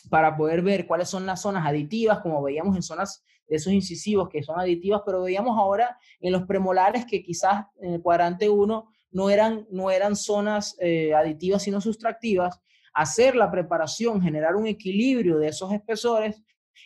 para 0.09 0.35
poder 0.35 0.63
ver 0.63 0.87
cuáles 0.87 1.11
son 1.11 1.27
las 1.27 1.43
zonas 1.43 1.67
aditivas, 1.67 2.21
como 2.21 2.43
veíamos 2.43 2.75
en 2.77 2.83
zonas 2.83 3.23
de 3.47 3.57
esos 3.57 3.75
incisivos 3.75 4.31
que 4.31 4.43
son 4.43 4.59
aditivas, 4.59 5.03
pero 5.05 5.23
veíamos 5.23 5.59
ahora 5.59 5.99
en 6.19 6.33
los 6.33 6.45
premolares 6.45 7.05
que 7.05 7.23
quizás 7.23 7.67
en 7.83 7.93
el 7.93 8.01
cuadrante 8.01 8.49
1 8.49 8.89
no 9.15 9.31
eran, 9.31 9.67
no 9.71 9.91
eran 9.91 10.17
zonas 10.17 10.77
eh, 10.81 11.15
aditivas, 11.15 11.63
sino 11.63 11.81
sustractivas, 11.81 12.61
hacer 12.93 13.37
la 13.37 13.51
preparación, 13.51 14.21
generar 14.21 14.57
un 14.57 14.67
equilibrio 14.67 15.39
de 15.39 15.49
esos 15.49 15.73
espesores 15.73 16.43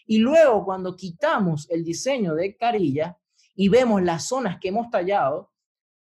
y 0.07 0.18
luego 0.18 0.64
cuando 0.64 0.95
quitamos 0.95 1.68
el 1.70 1.85
diseño 1.85 2.35
de 2.35 2.55
carilla 2.57 3.18
y 3.55 3.68
vemos 3.70 4.03
las 4.03 4.29
zonas 4.29 4.59
que 4.61 4.68
hemos 4.68 4.91
tallado, 4.91 5.51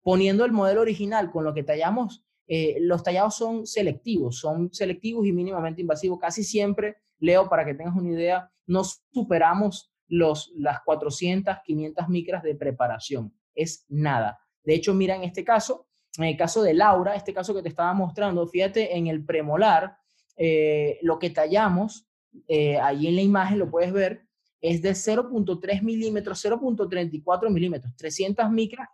poniendo 0.01 0.45
el 0.45 0.51
modelo 0.51 0.82
original 0.82 1.32
con 1.32 1.43
lo 1.43 1.53
que 1.53 1.63
tallamos, 1.63 2.26
eh, 2.47 2.78
los 2.82 3.03
tallados 3.03 3.36
son 3.36 3.65
selectivos, 3.65 4.39
son 4.39 4.73
selectivos 4.73 5.26
y 5.26 5.32
mínimamente 5.32 5.82
invasivos. 5.82 6.19
Casi 6.19 6.43
siempre 6.43 6.97
Leo, 7.19 7.47
para 7.47 7.65
que 7.65 7.76
tengas 7.76 7.95
una 7.95 8.11
idea, 8.11 8.51
no 8.65 8.84
superamos 8.84 9.91
los, 10.07 10.51
las 10.55 10.82
400, 10.84 11.57
500 11.63 12.09
micras 12.09 12.43
de 12.43 12.55
preparación. 12.55 13.34
Es 13.53 13.86
nada. 13.89 14.39
De 14.63 14.73
hecho, 14.73 14.93
mira 14.93 15.15
en 15.15 15.23
este 15.23 15.43
caso, 15.43 15.88
en 16.18 16.24
el 16.26 16.38
caso 16.38 16.63
de 16.63 16.74
Laura, 16.74 17.16
este 17.16 17.34
caso 17.34 17.53
que 17.53 17.61
te 17.61 17.70
estaba 17.70 17.93
mostrando, 17.93 18.47
fíjate 18.47 18.95
en 18.95 19.07
el 19.07 19.24
premolar, 19.26 19.97
eh, 20.38 20.99
lo 21.01 21.20
que 21.20 21.30
tallamos, 21.30 22.07
eh, 22.47 22.78
en 22.78 23.16
la 23.16 23.22
imagen 23.22 23.59
lo 23.59 23.70
puedes 23.70 23.91
ver, 23.91 24.26
es 24.61 24.82
de 24.82 24.91
0.3 24.91 25.82
milímetros, 25.82 26.43
0.34 26.43 27.49
milímetros, 27.49 27.95
300 27.95 28.49
micras, 28.49 28.89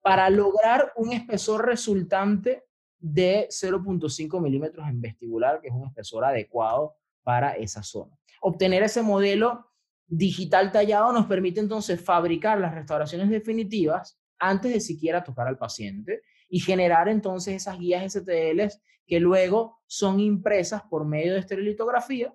para 0.00 0.30
lograr 0.30 0.92
un 0.96 1.12
espesor 1.12 1.66
resultante 1.66 2.64
de 2.98 3.48
0.5 3.50 4.40
milímetros 4.40 4.88
en 4.88 5.00
vestibular, 5.00 5.60
que 5.60 5.68
es 5.68 5.74
un 5.74 5.86
espesor 5.86 6.24
adecuado 6.24 6.94
para 7.22 7.52
esa 7.52 7.82
zona. 7.82 8.16
Obtener 8.40 8.82
ese 8.82 9.02
modelo 9.02 9.66
digital 10.06 10.72
tallado 10.72 11.12
nos 11.12 11.26
permite 11.26 11.60
entonces 11.60 12.00
fabricar 12.00 12.58
las 12.58 12.74
restauraciones 12.74 13.28
definitivas 13.30 14.18
antes 14.38 14.72
de 14.72 14.80
siquiera 14.80 15.22
tocar 15.22 15.46
al 15.46 15.58
paciente 15.58 16.22
y 16.50 16.60
generar 16.60 17.08
entonces 17.08 17.54
esas 17.54 17.78
guías 17.78 18.12
STL 18.12 18.60
que 19.06 19.18
luego 19.20 19.80
son 19.86 20.20
impresas 20.20 20.82
por 20.82 21.06
medio 21.06 21.32
de 21.32 21.40
estereolitografía 21.40 22.34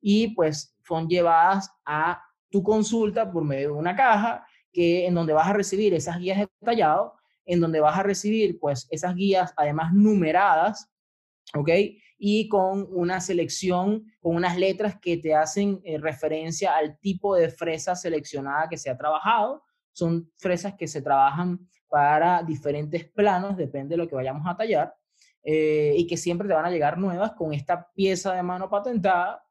y 0.00 0.28
pues 0.28 0.76
son 0.86 1.08
llevadas 1.08 1.68
a 1.84 2.22
tu 2.48 2.62
consulta 2.62 3.32
por 3.32 3.42
medio 3.42 3.70
de 3.70 3.74
una 3.74 3.96
caja 3.96 4.46
que 4.72 5.06
en 5.06 5.14
donde 5.14 5.32
vas 5.32 5.48
a 5.48 5.54
recibir 5.54 5.92
esas 5.94 6.18
guías 6.18 6.46
detalladas, 6.60 7.12
en 7.44 7.60
donde 7.60 7.80
vas 7.80 7.98
a 7.98 8.04
recibir 8.04 8.58
pues 8.60 8.86
esas 8.90 9.16
guías 9.16 9.52
además 9.56 9.92
numeradas, 9.92 10.88
¿ok? 11.54 11.70
y 12.18 12.48
con 12.48 12.86
una 12.90 13.20
selección, 13.20 14.12
con 14.20 14.36
unas 14.36 14.56
letras 14.56 14.98
que 15.00 15.18
te 15.18 15.34
hacen 15.34 15.80
eh, 15.84 15.98
referencia 15.98 16.74
al 16.74 16.98
tipo 16.98 17.34
de 17.36 17.50
fresa 17.50 17.94
seleccionada 17.94 18.68
que 18.68 18.78
se 18.78 18.90
ha 18.90 18.96
trabajado. 18.96 19.62
Son 19.92 20.30
fresas 20.36 20.74
que 20.74 20.88
se 20.88 21.02
trabajan 21.02 21.68
para 21.88 22.42
diferentes 22.42 23.04
planos, 23.04 23.56
depende 23.56 23.94
de 23.94 23.98
lo 23.98 24.08
que 24.08 24.14
vayamos 24.14 24.46
a 24.46 24.56
tallar, 24.56 24.94
eh, 25.42 25.94
y 25.96 26.06
que 26.06 26.16
siempre 26.16 26.48
te 26.48 26.54
van 26.54 26.64
a 26.64 26.70
llegar 26.70 26.98
nuevas 26.98 27.32
con 27.32 27.52
esta 27.52 27.90
pieza 27.92 28.34
de 28.34 28.42
mano 28.42 28.68
patentada. 28.68 29.42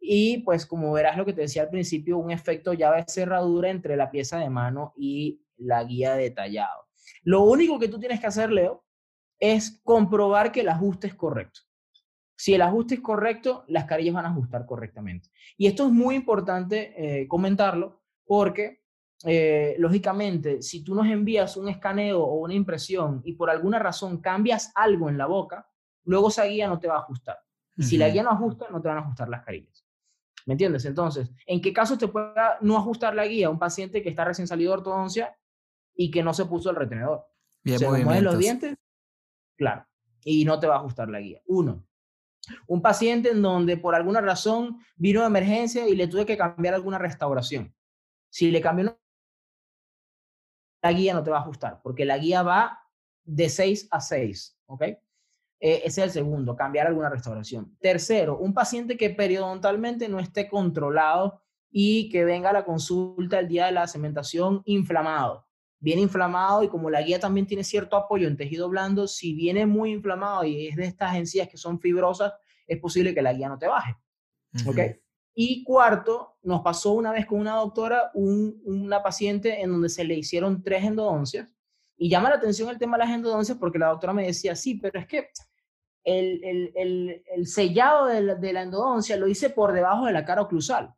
Y 0.00 0.38
pues 0.38 0.66
como 0.66 0.92
verás 0.92 1.16
lo 1.16 1.24
que 1.24 1.32
te 1.32 1.42
decía 1.42 1.62
al 1.62 1.70
principio, 1.70 2.18
un 2.18 2.30
efecto 2.30 2.72
llave 2.72 3.04
cerradura 3.08 3.70
entre 3.70 3.96
la 3.96 4.10
pieza 4.10 4.38
de 4.38 4.50
mano 4.50 4.92
y 4.96 5.40
la 5.56 5.82
guía 5.84 6.14
de 6.14 6.30
tallado. 6.30 6.88
Lo 7.22 7.42
único 7.42 7.78
que 7.78 7.88
tú 7.88 7.98
tienes 7.98 8.20
que 8.20 8.26
hacer, 8.26 8.50
Leo, 8.50 8.84
es 9.38 9.80
comprobar 9.82 10.52
que 10.52 10.60
el 10.60 10.68
ajuste 10.68 11.06
es 11.06 11.14
correcto. 11.14 11.60
Si 12.36 12.52
el 12.54 12.62
ajuste 12.62 12.96
es 12.96 13.00
correcto, 13.00 13.64
las 13.68 13.84
carillas 13.84 14.14
van 14.14 14.26
a 14.26 14.30
ajustar 14.30 14.66
correctamente. 14.66 15.30
Y 15.56 15.66
esto 15.66 15.86
es 15.86 15.92
muy 15.92 16.16
importante 16.16 16.94
eh, 16.96 17.28
comentarlo 17.28 18.02
porque 18.26 18.83
eh, 19.24 19.76
lógicamente, 19.78 20.60
si 20.62 20.82
tú 20.82 20.94
nos 20.94 21.06
envías 21.06 21.56
un 21.56 21.68
escaneo 21.68 22.22
o 22.22 22.34
una 22.40 22.54
impresión 22.54 23.22
y 23.24 23.34
por 23.34 23.50
alguna 23.50 23.78
razón 23.78 24.20
cambias 24.20 24.72
algo 24.74 25.08
en 25.08 25.16
la 25.16 25.26
boca, 25.26 25.68
luego 26.04 26.28
esa 26.28 26.44
guía 26.44 26.68
no 26.68 26.78
te 26.78 26.88
va 26.88 26.96
a 26.96 27.00
ajustar. 27.00 27.38
Y 27.76 27.82
si 27.82 27.96
la 27.96 28.08
guía 28.08 28.22
no 28.22 28.30
ajusta, 28.30 28.66
no 28.70 28.80
te 28.80 28.88
van 28.88 28.98
a 28.98 29.00
ajustar 29.00 29.28
las 29.28 29.44
carillas. 29.44 29.84
¿Me 30.46 30.54
entiendes? 30.54 30.84
Entonces, 30.84 31.30
¿en 31.46 31.60
qué 31.60 31.72
caso 31.72 31.96
te 31.96 32.08
puede 32.08 32.34
no 32.60 32.76
ajustar 32.76 33.14
la 33.14 33.26
guía 33.26 33.46
a 33.46 33.50
un 33.50 33.58
paciente 33.58 34.02
que 34.02 34.10
está 34.10 34.24
recién 34.24 34.46
salido 34.46 34.72
de 34.72 34.78
ortodoncia 34.78 35.36
y 35.94 36.10
que 36.10 36.22
no 36.22 36.34
se 36.34 36.44
puso 36.44 36.70
el 36.70 36.76
retenedor? 36.76 37.26
se 37.64 37.88
mueven 37.88 38.24
los 38.24 38.38
dientes, 38.38 38.76
claro, 39.56 39.86
y 40.22 40.44
no 40.44 40.60
te 40.60 40.66
va 40.66 40.74
a 40.74 40.78
ajustar 40.78 41.08
la 41.08 41.20
guía. 41.20 41.40
Uno, 41.46 41.86
un 42.66 42.82
paciente 42.82 43.30
en 43.30 43.40
donde 43.40 43.78
por 43.78 43.94
alguna 43.94 44.20
razón 44.20 44.78
vino 44.96 45.20
de 45.20 45.26
emergencia 45.26 45.88
y 45.88 45.96
le 45.96 46.08
tuve 46.08 46.26
que 46.26 46.36
cambiar 46.36 46.74
alguna 46.74 46.98
restauración. 46.98 47.74
Si 48.28 48.50
le 48.50 48.60
cambió 48.60 48.98
la 50.84 50.92
guía 50.92 51.14
no 51.14 51.24
te 51.24 51.30
va 51.30 51.38
a 51.38 51.40
ajustar, 51.40 51.80
porque 51.82 52.04
la 52.04 52.18
guía 52.18 52.42
va 52.42 52.78
de 53.24 53.48
6 53.48 53.88
a 53.90 54.02
6, 54.02 54.58
¿ok? 54.66 54.82
Eh, 54.82 54.98
ese 55.58 55.86
es 55.86 55.98
el 55.98 56.10
segundo, 56.10 56.54
cambiar 56.54 56.86
alguna 56.86 57.08
restauración. 57.08 57.74
Tercero, 57.80 58.36
un 58.36 58.52
paciente 58.52 58.98
que 58.98 59.08
periodontalmente 59.08 60.10
no 60.10 60.20
esté 60.20 60.46
controlado 60.46 61.40
y 61.70 62.10
que 62.10 62.26
venga 62.26 62.50
a 62.50 62.52
la 62.52 62.66
consulta 62.66 63.38
el 63.38 63.48
día 63.48 63.64
de 63.64 63.72
la 63.72 63.86
cementación 63.86 64.60
inflamado. 64.66 65.46
Viene 65.78 66.02
inflamado 66.02 66.62
y 66.62 66.68
como 66.68 66.90
la 66.90 67.00
guía 67.00 67.18
también 67.18 67.46
tiene 67.46 67.64
cierto 67.64 67.96
apoyo 67.96 68.28
en 68.28 68.36
tejido 68.36 68.68
blando, 68.68 69.08
si 69.08 69.32
viene 69.32 69.64
muy 69.64 69.90
inflamado 69.90 70.44
y 70.44 70.68
es 70.68 70.76
de 70.76 70.84
estas 70.84 71.16
encías 71.16 71.48
que 71.48 71.56
son 71.56 71.80
fibrosas, 71.80 72.34
es 72.66 72.78
posible 72.78 73.14
que 73.14 73.22
la 73.22 73.32
guía 73.32 73.48
no 73.48 73.58
te 73.58 73.68
baje. 73.68 73.96
¿Ok? 74.66 74.78
Y 75.34 75.64
cuarto, 75.64 76.36
nos 76.42 76.62
pasó 76.62 76.92
una 76.92 77.10
vez 77.10 77.26
con 77.26 77.40
una 77.40 77.56
doctora, 77.56 78.12
una 78.14 79.02
paciente 79.02 79.60
en 79.60 79.70
donde 79.70 79.88
se 79.88 80.04
le 80.04 80.14
hicieron 80.14 80.62
tres 80.62 80.84
endodoncias. 80.84 81.48
Y 81.96 82.08
llama 82.08 82.30
la 82.30 82.36
atención 82.36 82.68
el 82.70 82.78
tema 82.78 82.96
de 82.96 83.04
las 83.04 83.14
endodoncias 83.14 83.58
porque 83.58 83.78
la 83.78 83.88
doctora 83.88 84.12
me 84.12 84.26
decía, 84.26 84.54
sí, 84.54 84.76
pero 84.76 84.98
es 84.98 85.06
que 85.06 85.28
el, 86.04 86.72
el, 86.76 87.46
sellado 87.46 88.06
de 88.06 88.20
la, 88.20 88.34
de 88.36 88.52
la, 88.52 88.62
endodoncia 88.62 89.16
lo 89.16 89.26
hice 89.26 89.50
por 89.50 89.72
debajo 89.72 90.06
de 90.06 90.12
la 90.12 90.24
cara 90.24 90.42
oclusal. 90.42 90.94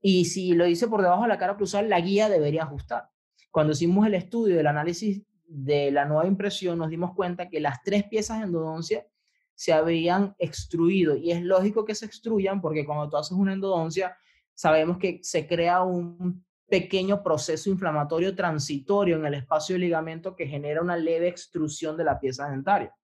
Y 0.00 0.26
si 0.26 0.52
lo 0.52 0.66
hice 0.66 0.88
por 0.88 1.00
debajo 1.00 1.22
de 1.22 1.28
la 1.28 1.38
cara 1.38 1.52
oclusal, 1.52 1.88
la 1.88 2.00
guía 2.00 2.28
debería 2.28 2.64
ajustar. 2.64 3.08
Cuando 3.50 3.72
hicimos 3.72 4.06
el 4.06 4.14
estudio 4.14 4.56
del 4.56 4.66
análisis 4.66 5.22
de 5.46 5.90
la 5.90 6.04
nueva 6.04 6.26
impresión, 6.26 6.78
nos 6.78 6.90
dimos 6.90 7.14
cuenta 7.14 7.48
que 7.48 7.60
las 7.60 7.82
tres 7.82 8.04
piezas 8.04 8.40
de 8.40 8.46
endodoncia 8.46 9.06
se 9.54 9.72
habían 9.72 10.34
extruido. 10.38 11.16
Y 11.16 11.30
es 11.30 11.42
lógico 11.42 11.84
que 11.84 11.94
se 11.94 12.06
extruyan 12.06 12.60
porque 12.60 12.84
cuando 12.84 13.08
tú 13.08 13.16
haces 13.16 13.32
una 13.32 13.52
endodoncia, 13.52 14.16
sabemos 14.54 14.98
que 14.98 15.20
se 15.22 15.46
crea 15.46 15.82
un 15.82 16.44
pequeño 16.68 17.22
proceso 17.22 17.70
inflamatorio 17.70 18.34
transitorio 18.34 19.16
en 19.16 19.26
el 19.26 19.34
espacio 19.34 19.74
de 19.74 19.80
ligamento 19.80 20.34
que 20.34 20.46
genera 20.46 20.80
una 20.80 20.96
leve 20.96 21.28
extrusión 21.28 21.96
de 21.96 22.04
la 22.04 22.18
pieza 22.18 22.48
dentaria. 22.48 22.94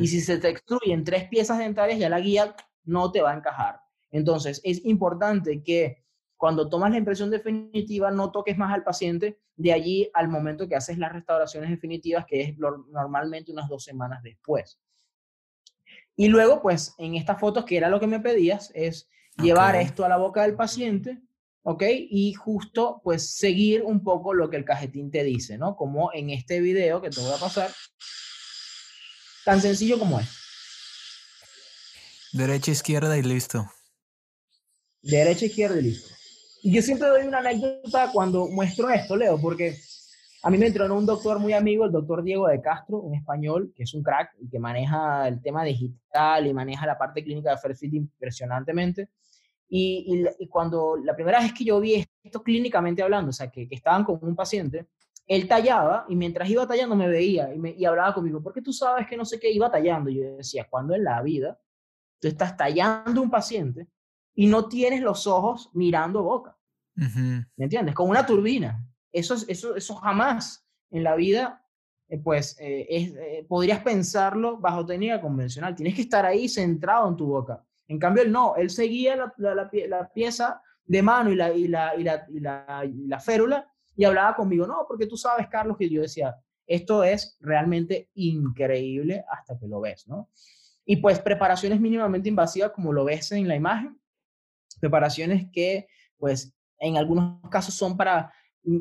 Y 0.00 0.08
si 0.08 0.20
se 0.20 0.38
te 0.38 0.48
extruyen 0.48 1.04
tres 1.04 1.28
piezas 1.28 1.58
dentarias, 1.58 1.98
ya 1.98 2.08
la 2.08 2.20
guía 2.20 2.54
no 2.84 3.10
te 3.10 3.22
va 3.22 3.32
a 3.32 3.36
encajar. 3.36 3.80
Entonces, 4.10 4.60
es 4.64 4.84
importante 4.84 5.62
que 5.62 6.04
cuando 6.36 6.68
tomas 6.68 6.90
la 6.90 6.98
impresión 6.98 7.30
definitiva 7.30 8.10
no 8.10 8.30
toques 8.30 8.58
más 8.58 8.72
al 8.72 8.84
paciente 8.84 9.40
de 9.56 9.72
allí 9.72 10.10
al 10.12 10.28
momento 10.28 10.68
que 10.68 10.76
haces 10.76 10.98
las 10.98 11.12
restauraciones 11.12 11.70
definitivas, 11.70 12.26
que 12.26 12.42
es 12.42 12.58
normalmente 12.58 13.52
unas 13.52 13.68
dos 13.68 13.84
semanas 13.84 14.22
después. 14.22 14.78
Y 16.16 16.28
luego, 16.28 16.62
pues, 16.62 16.94
en 16.98 17.14
estas 17.16 17.40
fotos, 17.40 17.64
que 17.64 17.76
era 17.76 17.88
lo 17.88 18.00
que 18.00 18.06
me 18.06 18.20
pedías, 18.20 18.70
es 18.74 19.08
llevar 19.36 19.74
esto 19.76 20.04
a 20.04 20.08
la 20.08 20.16
boca 20.16 20.42
del 20.42 20.54
paciente, 20.54 21.20
¿ok? 21.62 21.82
Y 21.88 22.34
justo, 22.34 23.00
pues, 23.02 23.34
seguir 23.36 23.82
un 23.82 24.04
poco 24.04 24.32
lo 24.32 24.48
que 24.48 24.56
el 24.56 24.64
cajetín 24.64 25.10
te 25.10 25.24
dice, 25.24 25.58
¿no? 25.58 25.76
Como 25.76 26.12
en 26.12 26.30
este 26.30 26.60
video 26.60 27.02
que 27.02 27.10
te 27.10 27.20
voy 27.20 27.32
a 27.32 27.38
pasar, 27.38 27.70
tan 29.44 29.60
sencillo 29.60 29.98
como 29.98 30.20
es. 30.20 30.28
Derecha, 32.32 32.70
izquierda 32.70 33.16
y 33.18 33.22
listo. 33.22 33.70
Derecha, 35.02 35.46
izquierda 35.46 35.78
y 35.78 35.82
listo. 35.82 36.14
Y 36.62 36.72
yo 36.72 36.82
siempre 36.82 37.08
doy 37.08 37.26
una 37.26 37.38
anécdota 37.38 38.10
cuando 38.12 38.46
muestro 38.48 38.88
esto, 38.90 39.16
Leo, 39.16 39.40
porque 39.40 39.78
a 40.44 40.50
mí 40.50 40.58
me 40.58 40.66
entrenó 40.66 40.98
un 40.98 41.06
doctor 41.06 41.38
muy 41.38 41.54
amigo, 41.54 41.86
el 41.86 41.90
doctor 41.90 42.22
Diego 42.22 42.48
de 42.48 42.60
Castro, 42.60 42.98
un 42.98 43.14
español 43.14 43.72
que 43.74 43.84
es 43.84 43.94
un 43.94 44.02
crack 44.02 44.36
y 44.38 44.46
que 44.50 44.58
maneja 44.58 45.26
el 45.26 45.40
tema 45.40 45.64
digital 45.64 46.46
y 46.46 46.52
maneja 46.52 46.84
la 46.84 46.98
parte 46.98 47.24
clínica 47.24 47.52
de 47.52 47.56
Fairfield 47.56 47.94
impresionantemente. 47.94 49.08
Y, 49.70 50.22
y, 50.38 50.46
cuando 50.48 50.98
la 51.02 51.14
primera 51.16 51.40
vez 51.40 51.54
que 51.54 51.64
yo 51.64 51.80
vi 51.80 52.06
esto 52.22 52.42
clínicamente 52.42 53.02
hablando, 53.02 53.30
o 53.30 53.32
sea, 53.32 53.50
que, 53.50 53.66
que 53.66 53.74
estaban 53.74 54.04
con 54.04 54.18
un 54.20 54.36
paciente, 54.36 54.86
él 55.26 55.48
tallaba 55.48 56.04
y 56.10 56.14
mientras 56.14 56.46
iba 56.50 56.66
tallando 56.66 56.94
me 56.94 57.08
veía 57.08 57.54
y, 57.54 57.58
me, 57.58 57.70
y 57.70 57.86
hablaba 57.86 58.12
conmigo, 58.12 58.42
¿por 58.42 58.52
qué 58.52 58.60
tú 58.60 58.74
sabes 58.74 59.06
que 59.06 59.16
no 59.16 59.24
sé 59.24 59.40
qué 59.40 59.50
iba 59.50 59.70
tallando? 59.70 60.10
Y 60.10 60.16
yo 60.16 60.36
decía, 60.36 60.66
cuando 60.68 60.94
en 60.94 61.04
la 61.04 61.22
vida 61.22 61.58
tú 62.20 62.28
estás 62.28 62.54
tallando 62.54 63.22
un 63.22 63.30
paciente 63.30 63.88
y 64.34 64.46
no 64.46 64.68
tienes 64.68 65.00
los 65.00 65.26
ojos 65.26 65.70
mirando 65.72 66.22
boca? 66.22 66.54
¿Me 66.94 67.64
entiendes? 67.64 67.94
Con 67.94 68.10
una 68.10 68.26
turbina. 68.26 68.86
Eso, 69.14 69.36
eso, 69.46 69.76
eso 69.76 69.94
jamás 69.94 70.66
en 70.90 71.04
la 71.04 71.14
vida, 71.14 71.64
eh, 72.08 72.18
pues, 72.18 72.56
eh, 72.60 72.86
es, 72.90 73.14
eh, 73.14 73.46
podrías 73.48 73.80
pensarlo 73.80 74.58
bajo 74.58 74.84
técnica 74.84 75.20
convencional. 75.20 75.74
Tienes 75.74 75.94
que 75.94 76.02
estar 76.02 76.26
ahí 76.26 76.48
centrado 76.48 77.08
en 77.08 77.16
tu 77.16 77.26
boca. 77.26 77.64
En 77.86 77.98
cambio, 77.98 78.24
él 78.24 78.32
no, 78.32 78.56
él 78.56 78.70
seguía 78.70 79.14
la, 79.14 79.32
la, 79.38 79.70
la, 79.88 80.12
pieza 80.12 80.60
de 80.84 81.02
mano 81.02 81.30
y 81.30 81.36
la, 81.36 81.54
y, 81.54 81.68
la, 81.68 81.94
y, 81.96 82.02
la, 82.02 82.26
y, 82.28 82.40
la, 82.40 82.84
y 82.84 83.06
la 83.06 83.20
férula 83.20 83.70
y 83.96 84.04
hablaba 84.04 84.34
conmigo, 84.34 84.66
no, 84.66 84.84
porque 84.88 85.06
tú 85.06 85.16
sabes, 85.16 85.46
Carlos, 85.48 85.76
que 85.78 85.88
yo 85.88 86.02
decía, 86.02 86.34
esto 86.66 87.04
es 87.04 87.36
realmente 87.40 88.10
increíble 88.14 89.24
hasta 89.30 89.56
que 89.56 89.68
lo 89.68 89.80
ves, 89.80 90.08
¿no? 90.08 90.30
Y 90.84 90.96
pues 90.96 91.20
preparaciones 91.20 91.80
mínimamente 91.80 92.28
invasivas, 92.28 92.72
como 92.72 92.92
lo 92.92 93.04
ves 93.04 93.30
en 93.32 93.46
la 93.46 93.54
imagen, 93.54 93.98
preparaciones 94.80 95.46
que, 95.52 95.86
pues, 96.18 96.52
en 96.78 96.96
algunos 96.96 97.40
casos 97.50 97.74
son 97.74 97.96
para 97.96 98.32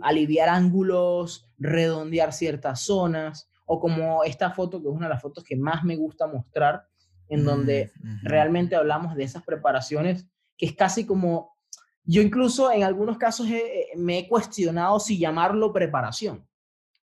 aliviar 0.01 0.49
ángulos, 0.49 1.49
redondear 1.57 2.33
ciertas 2.33 2.81
zonas, 2.81 3.49
o 3.65 3.79
como 3.79 4.23
esta 4.23 4.51
foto, 4.51 4.81
que 4.81 4.89
es 4.89 4.93
una 4.93 5.07
de 5.07 5.13
las 5.13 5.21
fotos 5.21 5.43
que 5.43 5.55
más 5.55 5.83
me 5.83 5.95
gusta 5.95 6.27
mostrar, 6.27 6.87
en 7.29 7.45
donde 7.45 7.91
mm, 8.01 8.25
realmente 8.25 8.75
hablamos 8.75 9.15
de 9.15 9.23
esas 9.23 9.43
preparaciones, 9.43 10.27
que 10.57 10.65
es 10.65 10.75
casi 10.75 11.05
como, 11.05 11.55
yo 12.03 12.21
incluso 12.21 12.71
en 12.71 12.83
algunos 12.83 13.17
casos 13.17 13.47
me 13.95 14.19
he 14.19 14.27
cuestionado 14.27 14.99
si 14.99 15.17
llamarlo 15.17 15.73
preparación, 15.73 16.45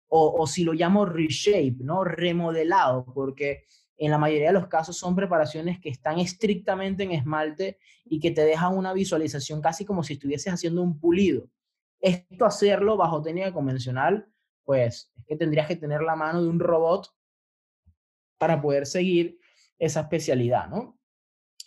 o, 0.07 0.41
o 0.41 0.47
si 0.47 0.63
lo 0.63 0.73
llamo 0.73 1.05
reshape, 1.05 1.77
¿no? 1.79 2.03
Remodelado, 2.03 3.05
porque 3.13 3.65
en 3.97 4.11
la 4.11 4.17
mayoría 4.17 4.47
de 4.47 4.53
los 4.53 4.67
casos 4.67 4.97
son 4.97 5.15
preparaciones 5.15 5.79
que 5.79 5.89
están 5.89 6.19
estrictamente 6.19 7.03
en 7.03 7.11
esmalte 7.11 7.79
y 8.05 8.19
que 8.19 8.31
te 8.31 8.41
dejan 8.41 8.77
una 8.77 8.93
visualización 8.93 9.61
casi 9.61 9.85
como 9.85 10.03
si 10.03 10.13
estuvieses 10.13 10.53
haciendo 10.53 10.81
un 10.81 10.99
pulido. 10.99 11.49
Esto 11.99 12.45
hacerlo 12.45 12.97
bajo 12.97 13.21
técnica 13.21 13.53
convencional, 13.53 14.27
pues 14.63 15.11
es 15.15 15.25
que 15.25 15.35
tendrías 15.35 15.67
que 15.67 15.75
tener 15.75 16.01
la 16.01 16.15
mano 16.15 16.41
de 16.41 16.49
un 16.49 16.59
robot 16.59 17.09
para 18.37 18.61
poder 18.61 18.85
seguir 18.85 19.39
esa 19.79 20.01
especialidad, 20.01 20.67
¿no? 20.67 20.99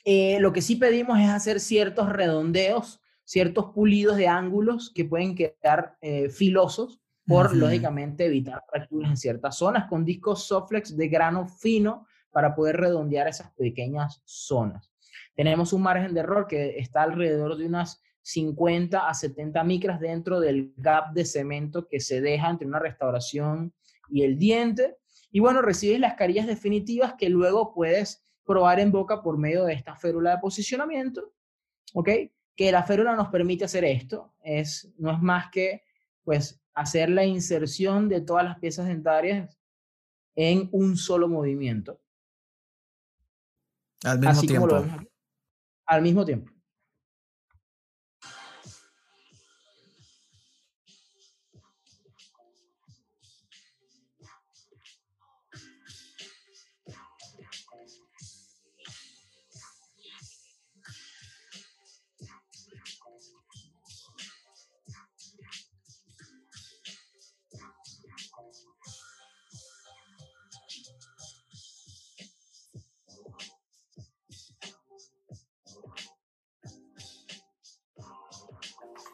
Eh, 0.05 0.39
lo 0.41 0.53
que 0.53 0.62
sí 0.62 0.76
pedimos 0.76 1.18
es 1.18 1.29
hacer 1.29 1.61
ciertos 1.61 2.09
redondeos, 2.09 3.01
ciertos 3.24 3.72
pulidos 3.74 4.16
de 4.16 4.26
ángulos 4.26 4.91
que 4.95 5.05
pueden 5.05 5.35
quedar 5.35 5.99
eh, 6.01 6.31
filosos 6.31 7.01
por, 7.26 7.55
lógicamente, 7.55 8.24
evitar 8.24 8.64
fracturas 8.70 9.11
en 9.11 9.16
ciertas 9.18 9.57
zonas 9.57 9.87
con 9.87 10.07
discos 10.07 10.45
Soflex 10.45 10.97
de 10.97 11.09
grano 11.09 11.47
fino 11.47 12.07
para 12.31 12.55
poder 12.55 12.79
redondear 12.79 13.29
esas 13.29 13.51
pequeñas 13.53 14.22
zonas. 14.24 14.91
Tenemos 15.35 15.74
un 15.74 15.83
margen 15.83 16.14
de 16.14 16.20
error 16.20 16.47
que 16.47 16.79
está 16.79 17.03
alrededor 17.03 17.59
de 17.59 17.66
unas 17.66 18.03
50 18.22 19.08
a 19.08 19.14
70 19.14 19.64
micras 19.64 20.00
dentro 20.00 20.40
del 20.40 20.72
gap 20.76 21.12
de 21.12 21.24
cemento 21.24 21.88
que 21.88 22.00
se 22.00 22.20
deja 22.20 22.50
entre 22.50 22.66
una 22.66 22.78
restauración 22.78 23.72
y 24.10 24.22
el 24.22 24.38
diente. 24.38 24.96
Y 25.30 25.40
bueno, 25.40 25.62
recibes 25.62 26.00
las 26.00 26.14
carillas 26.14 26.46
definitivas 26.46 27.14
que 27.14 27.28
luego 27.28 27.72
puedes 27.72 28.22
probar 28.44 28.80
en 28.80 28.90
boca 28.90 29.22
por 29.22 29.38
medio 29.38 29.64
de 29.64 29.74
esta 29.74 29.94
férula 29.94 30.32
de 30.32 30.38
posicionamiento, 30.38 31.32
¿ok? 31.94 32.08
Que 32.56 32.72
la 32.72 32.82
férula 32.82 33.14
nos 33.14 33.28
permite 33.28 33.66
hacer 33.66 33.84
esto, 33.84 34.34
es, 34.42 34.92
no 34.98 35.12
es 35.12 35.20
más 35.20 35.50
que 35.50 35.82
pues 36.24 36.60
hacer 36.74 37.10
la 37.10 37.24
inserción 37.24 38.08
de 38.08 38.20
todas 38.20 38.44
las 38.44 38.58
piezas 38.58 38.86
dentarias 38.86 39.58
en 40.34 40.68
un 40.72 40.96
solo 40.96 41.28
movimiento. 41.28 42.00
Al 44.04 44.18
mismo 44.20 44.42
tiempo. 44.42 44.86
al 45.86 46.02
mismo 46.02 46.24
tiempo. 46.24 46.57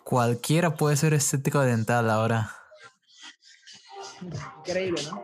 Cualquiera 0.04 0.74
puede 0.74 0.96
ser 0.96 1.14
estético 1.14 1.60
dental 1.60 2.10
ahora. 2.10 2.50
Increíble, 4.58 5.00
¿no? 5.10 5.22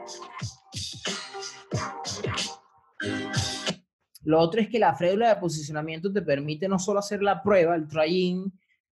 Lo 4.22 4.40
otro 4.40 4.60
es 4.60 4.68
que 4.68 4.78
la 4.78 4.94
frédula 4.94 5.28
de 5.28 5.40
posicionamiento 5.40 6.10
te 6.10 6.22
permite 6.22 6.66
no 6.66 6.78
solo 6.78 7.00
hacer 7.00 7.22
la 7.22 7.42
prueba, 7.42 7.74
el 7.74 7.88
trying, 7.88 8.50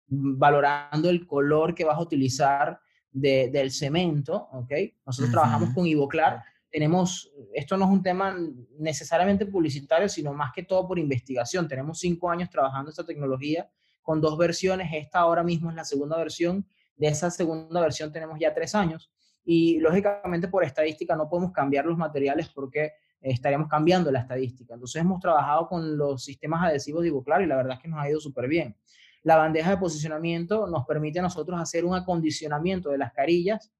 valorando 0.06 1.10
el 1.10 1.26
color 1.26 1.74
que 1.74 1.84
vas 1.84 1.96
a 1.96 2.02
utilizar 2.02 2.80
del 3.10 3.70
cemento, 3.72 4.48
¿ok? 4.52 4.72
Nosotros 5.04 5.32
trabajamos 5.32 5.74
con 5.74 5.86
Ivoclar, 5.86 6.44
tenemos, 6.70 7.30
esto 7.52 7.76
no 7.76 7.84
es 7.86 7.90
un 7.90 8.02
tema 8.02 8.36
necesariamente 8.78 9.46
publicitario, 9.46 10.08
sino 10.08 10.32
más 10.32 10.52
que 10.54 10.62
todo 10.62 10.86
por 10.86 10.98
investigación. 10.98 11.68
Tenemos 11.68 11.98
cinco 11.98 12.30
años 12.30 12.48
trabajando 12.48 12.90
esta 12.90 13.04
tecnología 13.04 13.68
con 14.02 14.20
dos 14.20 14.36
versiones, 14.36 14.90
esta 14.92 15.20
ahora 15.20 15.42
mismo 15.42 15.70
es 15.70 15.76
la 15.76 15.84
segunda 15.84 16.16
versión, 16.16 16.66
de 16.96 17.08
esa 17.08 17.30
segunda 17.30 17.80
versión 17.80 18.12
tenemos 18.12 18.38
ya 18.38 18.52
tres 18.52 18.74
años 18.74 19.10
y 19.44 19.78
lógicamente 19.80 20.48
por 20.48 20.64
estadística 20.64 21.16
no 21.16 21.28
podemos 21.28 21.52
cambiar 21.52 21.86
los 21.86 21.96
materiales 21.96 22.48
porque 22.48 22.92
estaríamos 23.20 23.68
cambiando 23.68 24.10
la 24.10 24.20
estadística. 24.20 24.74
Entonces 24.74 25.00
hemos 25.00 25.20
trabajado 25.20 25.68
con 25.68 25.96
los 25.96 26.24
sistemas 26.24 26.68
adhesivos 26.68 27.02
de 27.02 27.08
y 27.08 27.46
la 27.46 27.56
verdad 27.56 27.74
es 27.74 27.80
que 27.80 27.88
nos 27.88 28.00
ha 28.00 28.10
ido 28.10 28.20
súper 28.20 28.48
bien. 28.48 28.76
La 29.22 29.36
bandeja 29.36 29.70
de 29.70 29.76
posicionamiento 29.76 30.66
nos 30.66 30.84
permite 30.84 31.20
a 31.20 31.22
nosotros 31.22 31.60
hacer 31.60 31.84
un 31.84 31.94
acondicionamiento 31.94 32.90
de 32.90 32.98
las 32.98 33.12
carillas 33.12 33.72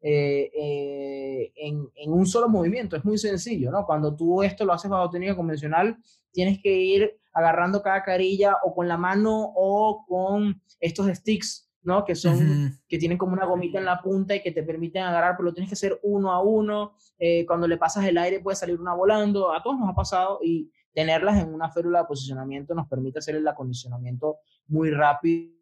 eh, 0.00 0.50
eh, 0.54 1.52
en, 1.56 1.88
en, 1.94 2.12
un 2.12 2.26
solo 2.26 2.48
movimiento. 2.48 2.96
Es 2.96 3.04
muy 3.04 3.18
sencillo, 3.18 3.70
¿no? 3.70 3.84
Cuando 3.84 4.14
tú 4.14 4.42
esto 4.42 4.64
lo 4.64 4.72
haces 4.72 4.90
bajo 4.90 5.10
técnica 5.10 5.36
convencional, 5.36 5.96
tienes 6.32 6.60
que 6.60 6.72
ir 6.72 7.17
agarrando 7.32 7.82
cada 7.82 8.02
carilla 8.02 8.56
o 8.64 8.74
con 8.74 8.88
la 8.88 8.96
mano 8.96 9.52
o 9.54 10.04
con 10.06 10.60
estos 10.80 11.06
sticks, 11.08 11.70
¿no? 11.82 12.04
Que 12.04 12.14
son, 12.14 12.78
que 12.88 12.98
tienen 12.98 13.18
como 13.18 13.32
una 13.32 13.46
gomita 13.46 13.78
en 13.78 13.84
la 13.84 14.00
punta 14.00 14.34
y 14.34 14.42
que 14.42 14.52
te 14.52 14.62
permiten 14.62 15.02
agarrar, 15.02 15.36
pero 15.36 15.46
lo 15.46 15.54
tienes 15.54 15.70
que 15.70 15.74
hacer 15.74 15.98
uno 16.02 16.32
a 16.32 16.42
uno. 16.42 16.94
Eh, 17.18 17.44
cuando 17.46 17.66
le 17.66 17.76
pasas 17.76 18.04
el 18.04 18.18
aire 18.18 18.40
puede 18.40 18.56
salir 18.56 18.80
una 18.80 18.94
volando. 18.94 19.52
A 19.52 19.62
todos 19.62 19.78
nos 19.78 19.88
ha 19.88 19.94
pasado 19.94 20.40
y 20.42 20.70
tenerlas 20.92 21.40
en 21.40 21.52
una 21.52 21.70
férula 21.70 22.00
de 22.00 22.06
posicionamiento 22.06 22.74
nos 22.74 22.88
permite 22.88 23.20
hacer 23.20 23.36
el 23.36 23.46
acondicionamiento 23.46 24.38
muy 24.66 24.90
rápido 24.90 25.58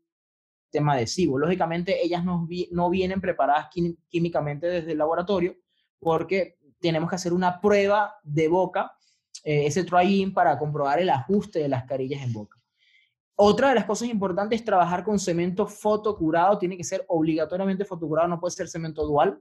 tema 0.71 0.95
adhesivo. 0.95 1.39
Lógicamente, 1.39 2.05
ellas 2.05 2.25
no, 2.25 2.47
no 2.71 2.91
vienen 2.91 3.21
preparadas 3.21 3.69
químicamente 4.09 4.67
desde 4.67 4.93
el 4.93 4.99
laboratorio 4.99 5.57
porque 5.99 6.59
tenemos 6.81 7.09
que 7.09 7.17
hacer 7.17 7.33
una 7.33 7.61
prueba 7.61 8.17
de 8.23 8.49
boca, 8.49 8.95
eh, 9.45 9.66
ese 9.66 9.84
try-in, 9.84 10.32
para 10.32 10.59
comprobar 10.59 11.01
el 11.01 11.11
ajuste 11.11 11.61
de 11.61 11.68
las 11.68 11.84
carillas 11.84 12.22
en 12.22 12.32
boca. 12.32 12.59
Otra 13.39 13.68
de 13.68 13.74
las 13.74 13.84
cosas 13.84 14.09
importantes 14.09 14.61
es 14.61 14.64
trabajar 14.64 15.05
con 15.05 15.18
cemento 15.18 15.66
fotocurado, 15.66 16.59
tiene 16.59 16.76
que 16.76 16.84
ser 16.84 17.05
obligatoriamente 17.09 17.84
fotocurado, 17.84 18.28
no 18.28 18.41
puede 18.41 18.53
ser 18.53 18.68
cemento 18.68 19.07
dual. 19.07 19.39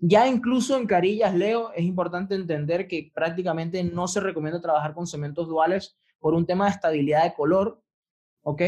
Ya 0.00 0.26
incluso 0.26 0.76
en 0.76 0.86
carillas, 0.86 1.34
Leo, 1.34 1.72
es 1.72 1.84
importante 1.84 2.34
entender 2.34 2.88
que 2.88 3.10
prácticamente 3.14 3.84
no 3.84 4.08
se 4.08 4.20
recomienda 4.20 4.60
trabajar 4.60 4.94
con 4.94 5.06
cementos 5.06 5.48
duales 5.48 5.98
por 6.18 6.34
un 6.34 6.46
tema 6.46 6.64
de 6.64 6.70
estabilidad 6.70 7.24
de 7.24 7.34
color, 7.34 7.82
¿ok? 8.42 8.62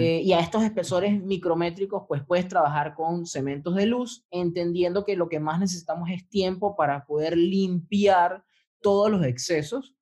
Eh, 0.00 0.22
y 0.24 0.32
a 0.32 0.40
estos 0.40 0.64
espesores 0.64 1.22
micrométricos, 1.22 2.02
pues 2.08 2.24
puedes 2.26 2.48
trabajar 2.48 2.94
con 2.94 3.26
cementos 3.26 3.76
de 3.76 3.86
luz, 3.86 4.26
entendiendo 4.30 5.04
que 5.04 5.14
lo 5.14 5.28
que 5.28 5.38
más 5.38 5.60
necesitamos 5.60 6.10
es 6.10 6.28
tiempo 6.28 6.74
para 6.74 7.04
poder 7.04 7.36
limpiar 7.36 8.42
todos 8.80 9.10
los 9.10 9.24
excesos 9.24 9.94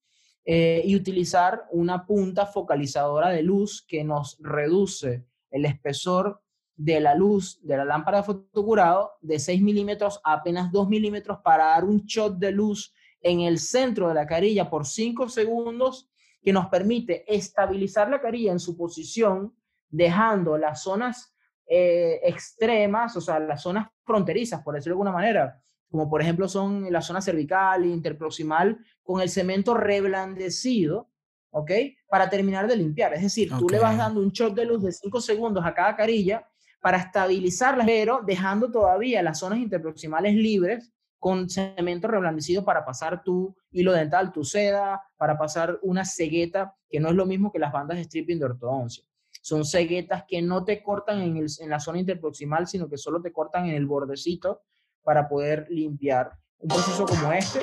eh, 0.44 0.82
y 0.84 0.94
utilizar 0.94 1.64
una 1.72 2.06
punta 2.06 2.46
focalizadora 2.46 3.30
de 3.30 3.42
luz 3.42 3.84
que 3.86 4.04
nos 4.04 4.38
reduce 4.40 5.26
el 5.50 5.64
espesor 5.64 6.40
de 6.76 7.00
la 7.00 7.14
luz 7.14 7.58
de 7.62 7.76
la 7.76 7.84
lámpara 7.84 8.18
de 8.18 8.24
fotocurado 8.24 9.12
de 9.22 9.38
6 9.38 9.62
milímetros 9.62 10.20
a 10.22 10.34
apenas 10.34 10.70
2 10.70 10.88
milímetros 10.88 11.38
para 11.42 11.66
dar 11.66 11.84
un 11.84 12.04
shot 12.04 12.38
de 12.38 12.52
luz 12.52 12.94
en 13.20 13.40
el 13.40 13.58
centro 13.58 14.08
de 14.08 14.14
la 14.14 14.26
carilla 14.26 14.68
por 14.68 14.86
5 14.86 15.28
segundos 15.28 16.10
que 16.42 16.52
nos 16.52 16.66
permite 16.66 17.24
estabilizar 17.26 18.08
la 18.08 18.20
carilla 18.20 18.52
en 18.52 18.60
su 18.60 18.76
posición, 18.76 19.52
dejando 19.88 20.56
las 20.56 20.82
zonas 20.82 21.34
eh, 21.66 22.20
extremas, 22.22 23.16
o 23.16 23.20
sea, 23.20 23.40
las 23.40 23.62
zonas 23.62 23.88
fronterizas, 24.04 24.62
por 24.62 24.74
decirlo 24.74 24.94
de 24.94 24.98
alguna 24.98 25.12
manera, 25.12 25.60
como 25.97 26.11
por 26.11 26.20
ejemplo 26.20 26.47
son 26.47 26.92
la 26.92 27.01
zona 27.01 27.22
cervical 27.22 27.82
e 27.82 27.88
interproximal, 27.88 28.78
con 29.03 29.22
el 29.22 29.30
cemento 29.30 29.72
reblandecido, 29.72 31.09
¿ok? 31.49 31.70
Para 32.07 32.28
terminar 32.28 32.68
de 32.68 32.76
limpiar. 32.76 33.14
Es 33.14 33.22
decir, 33.22 33.51
tú 33.59 33.66
le 33.70 33.78
vas 33.78 33.97
dando 33.97 34.20
un 34.20 34.30
shot 34.30 34.55
de 34.55 34.66
luz 34.66 34.82
de 34.82 34.92
5 34.92 35.22
segundos 35.22 35.64
a 35.64 35.72
cada 35.72 35.97
carilla 35.97 36.47
para 36.82 36.99
estabilizarla, 36.99 37.86
pero 37.86 38.20
dejando 38.26 38.70
todavía 38.70 39.22
las 39.22 39.38
zonas 39.38 39.59
interproximales 39.59 40.34
libres 40.34 40.92
con 41.18 41.49
cemento 41.49 42.09
reblandecido 42.09 42.62
para 42.62 42.84
pasar 42.84 43.24
tu 43.24 43.57
hilo 43.70 43.92
dental, 43.92 44.32
tu 44.32 44.44
seda, 44.44 45.01
para 45.16 45.38
pasar 45.38 45.78
una 45.80 46.05
cegueta, 46.05 46.74
que 46.90 47.01
no 47.01 47.09
es 47.09 47.14
lo 47.14 47.24
mismo 47.24 47.51
que 47.51 47.59
las 47.59 47.72
bandas 47.72 47.97
de 47.97 48.05
stripping 48.05 48.38
de 48.38 48.44
ortodoncia. 48.44 49.03
Son 49.40 49.64
ceguetas 49.64 50.24
que 50.28 50.42
no 50.42 50.62
te 50.62 50.82
cortan 50.82 51.22
en, 51.22 51.38
en 51.38 51.70
la 51.70 51.80
zona 51.80 52.01
interproximal, 52.01 52.66
sino 52.66 52.86
que 52.86 52.99
solo 52.99 53.22
te 53.22 53.32
cortan 53.32 53.64
en 53.64 53.76
el 53.76 53.86
bordecito 53.86 54.61
para 55.07 55.28
poder 55.28 55.68
limpiar. 55.70 56.32
Un 56.59 56.68
proceso 56.68 57.07
como 57.07 57.32
este. 57.32 57.61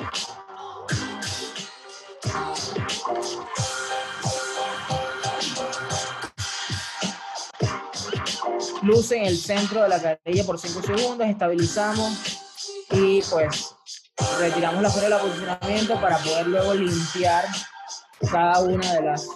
Luz 8.80 9.12
en 9.12 9.24
el 9.24 9.36
centro 9.36 9.82
de 9.82 9.88
la 9.90 10.00
carilla 10.00 10.44
por 10.44 10.58
5 10.58 10.82
segundos, 10.82 11.28
estabilizamos 11.28 12.40
y 12.90 13.20
pues 13.22 13.74
retiramos 14.38 14.82
la 14.82 14.88
fuera 14.88 15.10
del 15.10 15.28
posicionamiento 15.28 16.00
para 16.00 16.16
poder 16.18 16.46
luego 16.46 16.72
limpiar 16.72 17.44
cada 18.30 18.60
una 18.60 18.94
de 18.94 19.02
las 19.02 19.28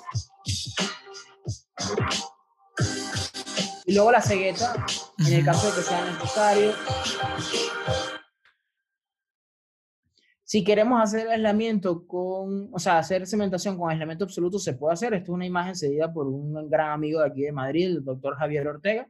y 3.84 3.94
luego 3.94 4.12
la 4.12 4.22
cegueta 4.22 4.86
en 5.18 5.32
el 5.32 5.44
caso 5.44 5.68
de 5.68 5.76
que 5.76 5.82
sea 5.82 6.04
necesario 6.04 6.72
si 10.48 10.64
queremos 10.64 11.02
hacer 11.02 11.28
aislamiento 11.28 12.06
con, 12.06 12.70
o 12.72 12.78
sea, 12.78 12.96
hacer 12.96 13.26
cementación 13.26 13.76
con 13.76 13.90
aislamiento 13.90 14.24
absoluto, 14.24 14.58
se 14.58 14.72
puede 14.72 14.94
hacer. 14.94 15.12
Esto 15.12 15.32
es 15.32 15.34
una 15.34 15.44
imagen 15.44 15.76
cedida 15.76 16.10
por 16.10 16.26
un 16.26 16.70
gran 16.70 16.92
amigo 16.92 17.20
de 17.20 17.26
aquí 17.26 17.42
de 17.42 17.52
Madrid, 17.52 17.84
el 17.88 18.02
doctor 18.02 18.34
Javier 18.34 18.66
Ortega. 18.66 19.06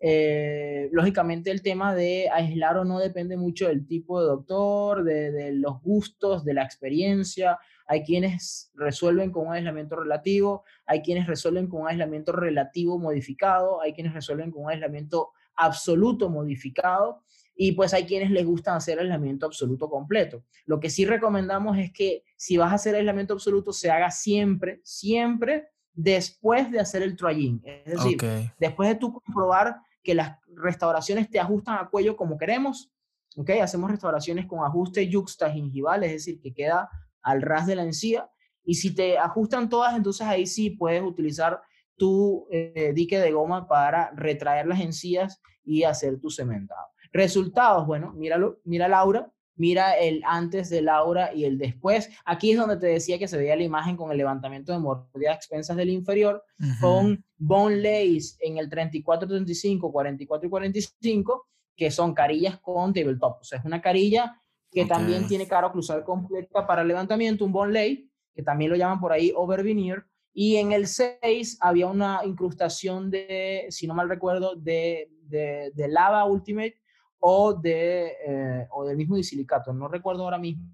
Eh, 0.00 0.88
lógicamente 0.90 1.52
el 1.52 1.62
tema 1.62 1.94
de 1.94 2.28
aislar 2.32 2.78
o 2.78 2.84
no 2.84 2.98
depende 2.98 3.36
mucho 3.36 3.68
del 3.68 3.86
tipo 3.86 4.20
de 4.20 4.26
doctor, 4.26 5.04
de, 5.04 5.52
los 5.52 5.80
gustos, 5.82 6.44
de 6.44 6.54
la 6.54 6.64
experiencia. 6.64 7.60
Hay 7.86 8.02
quienes 8.02 8.70
resuelven 8.74 9.30
con 9.30 9.48
un 9.48 9.54
aislamiento 9.54 9.96
relativo, 9.96 10.64
hay 10.86 11.02
quienes 11.02 11.26
resuelven 11.26 11.68
con 11.68 11.82
un 11.82 11.88
aislamiento 11.88 12.32
relativo 12.32 12.98
modificado, 12.98 13.80
hay 13.80 13.92
quienes 13.92 14.12
resuelven 14.12 14.50
con 14.50 14.64
un 14.64 14.70
aislamiento 14.70 15.30
absoluto 15.56 16.28
modificado 16.28 17.22
y 17.54 17.72
pues 17.72 17.94
hay 17.94 18.04
quienes 18.04 18.30
les 18.30 18.44
gusta 18.44 18.76
hacer 18.76 18.98
aislamiento 18.98 19.46
absoluto 19.46 19.88
completo. 19.88 20.44
Lo 20.66 20.78
que 20.78 20.90
sí 20.90 21.06
recomendamos 21.06 21.78
es 21.78 21.92
que 21.92 22.22
si 22.36 22.56
vas 22.56 22.70
a 22.72 22.74
hacer 22.74 22.94
aislamiento 22.94 23.32
absoluto 23.32 23.72
se 23.72 23.90
haga 23.90 24.10
siempre, 24.10 24.80
siempre 24.84 25.68
después 25.94 26.70
de 26.70 26.80
hacer 26.80 27.02
el 27.02 27.16
trying. 27.16 27.62
Es 27.64 27.94
decir, 27.94 28.18
después 28.60 28.88
de 28.90 28.96
tú 28.96 29.14
comprobar 29.14 29.80
que 30.02 30.14
las 30.14 30.38
restauraciones 30.54 31.30
te 31.30 31.40
ajustan 31.40 31.78
a 31.78 31.88
cuello 31.88 32.16
como 32.16 32.36
queremos, 32.36 32.92
¿ok? 33.36 33.50
Hacemos 33.62 33.90
restauraciones 33.90 34.46
con 34.46 34.64
ajuste 34.64 35.08
gingival, 35.52 36.04
es 36.04 36.12
decir, 36.12 36.40
que 36.40 36.52
queda 36.52 36.90
al 37.26 37.42
ras 37.42 37.66
de 37.66 37.76
la 37.76 37.82
encía. 37.82 38.30
Y 38.64 38.74
si 38.74 38.94
te 38.94 39.18
ajustan 39.18 39.68
todas, 39.68 39.94
entonces 39.94 40.26
ahí 40.26 40.46
sí 40.46 40.70
puedes 40.70 41.02
utilizar 41.02 41.60
tu 41.96 42.46
eh, 42.50 42.92
dique 42.94 43.18
de 43.18 43.32
goma 43.32 43.66
para 43.66 44.10
retraer 44.12 44.66
las 44.66 44.80
encías 44.80 45.42
y 45.64 45.82
hacer 45.82 46.20
tu 46.20 46.30
cementado. 46.30 46.86
Resultados, 47.12 47.86
bueno, 47.86 48.12
míralo, 48.12 48.60
mira 48.64 48.88
Laura, 48.88 49.32
mira 49.56 49.98
el 49.98 50.22
antes 50.24 50.70
de 50.70 50.82
Laura 50.82 51.34
y 51.34 51.44
el 51.44 51.58
después. 51.58 52.10
Aquí 52.24 52.52
es 52.52 52.58
donde 52.58 52.76
te 52.76 52.86
decía 52.86 53.18
que 53.18 53.28
se 53.28 53.38
veía 53.38 53.56
la 53.56 53.64
imagen 53.64 53.96
con 53.96 54.12
el 54.12 54.18
levantamiento 54.18 54.72
de 54.72 54.78
mordida 54.78 55.32
a 55.32 55.34
expensas 55.34 55.76
del 55.76 55.90
inferior, 55.90 56.44
con 56.80 57.24
bone 57.36 57.76
lace 57.76 58.36
en 58.40 58.58
el 58.58 58.68
34, 58.68 59.26
35, 59.26 59.90
44 59.90 60.46
y 60.46 60.50
45, 60.50 61.48
que 61.74 61.90
son 61.90 62.14
carillas 62.14 62.58
con 62.60 62.92
tabletop. 62.92 63.40
O 63.40 63.44
sea, 63.44 63.58
es 63.58 63.64
una 63.64 63.80
carilla 63.80 64.40
que 64.70 64.84
también 64.84 65.26
tiene 65.26 65.46
cara 65.46 65.68
oclusal 65.68 66.04
completa 66.04 66.66
para 66.66 66.84
levantamiento, 66.84 67.44
un 67.44 67.52
bone 67.52 67.72
lay, 67.72 68.10
que 68.34 68.42
también 68.42 68.70
lo 68.70 68.76
llaman 68.76 69.00
por 69.00 69.12
ahí 69.12 69.32
over 69.34 69.62
veneer. 69.62 70.04
Y 70.32 70.56
en 70.56 70.72
el 70.72 70.86
6 70.86 71.58
había 71.60 71.86
una 71.86 72.20
incrustación 72.24 73.10
de, 73.10 73.66
si 73.70 73.86
no 73.86 73.94
mal 73.94 74.08
recuerdo, 74.08 74.54
de, 74.54 75.10
de, 75.22 75.72
de 75.74 75.88
lava 75.88 76.24
ultimate 76.26 76.76
o, 77.18 77.54
de, 77.54 78.12
eh, 78.26 78.66
o 78.70 78.84
del 78.84 78.96
mismo 78.96 79.16
disilicato, 79.16 79.72
no 79.72 79.88
recuerdo 79.88 80.24
ahora 80.24 80.38
mismo, 80.38 80.64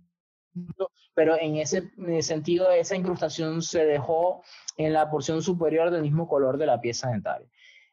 pero 1.15 1.39
en 1.39 1.57
ese, 1.57 1.91
sentido 2.21 2.71
esa 2.71 2.97
incrustación 2.97 3.63
se 3.63 3.85
dejó 3.85 4.43
en 4.77 4.93
la 4.93 5.11
porción 5.11 5.43
superior 5.43 5.91
del 5.91 6.03
mismo 6.03 6.29
color 6.29 6.59
de 6.59 6.67
la 6.67 6.81
pieza 6.81 7.11
dentaria. 7.11 7.49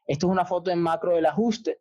Esto 0.06 0.26
es 0.26 0.32
una 0.32 0.44
foto 0.44 0.70
en 0.70 0.80
macro 0.80 1.14
del 1.14 1.26
ajuste, 1.26 1.80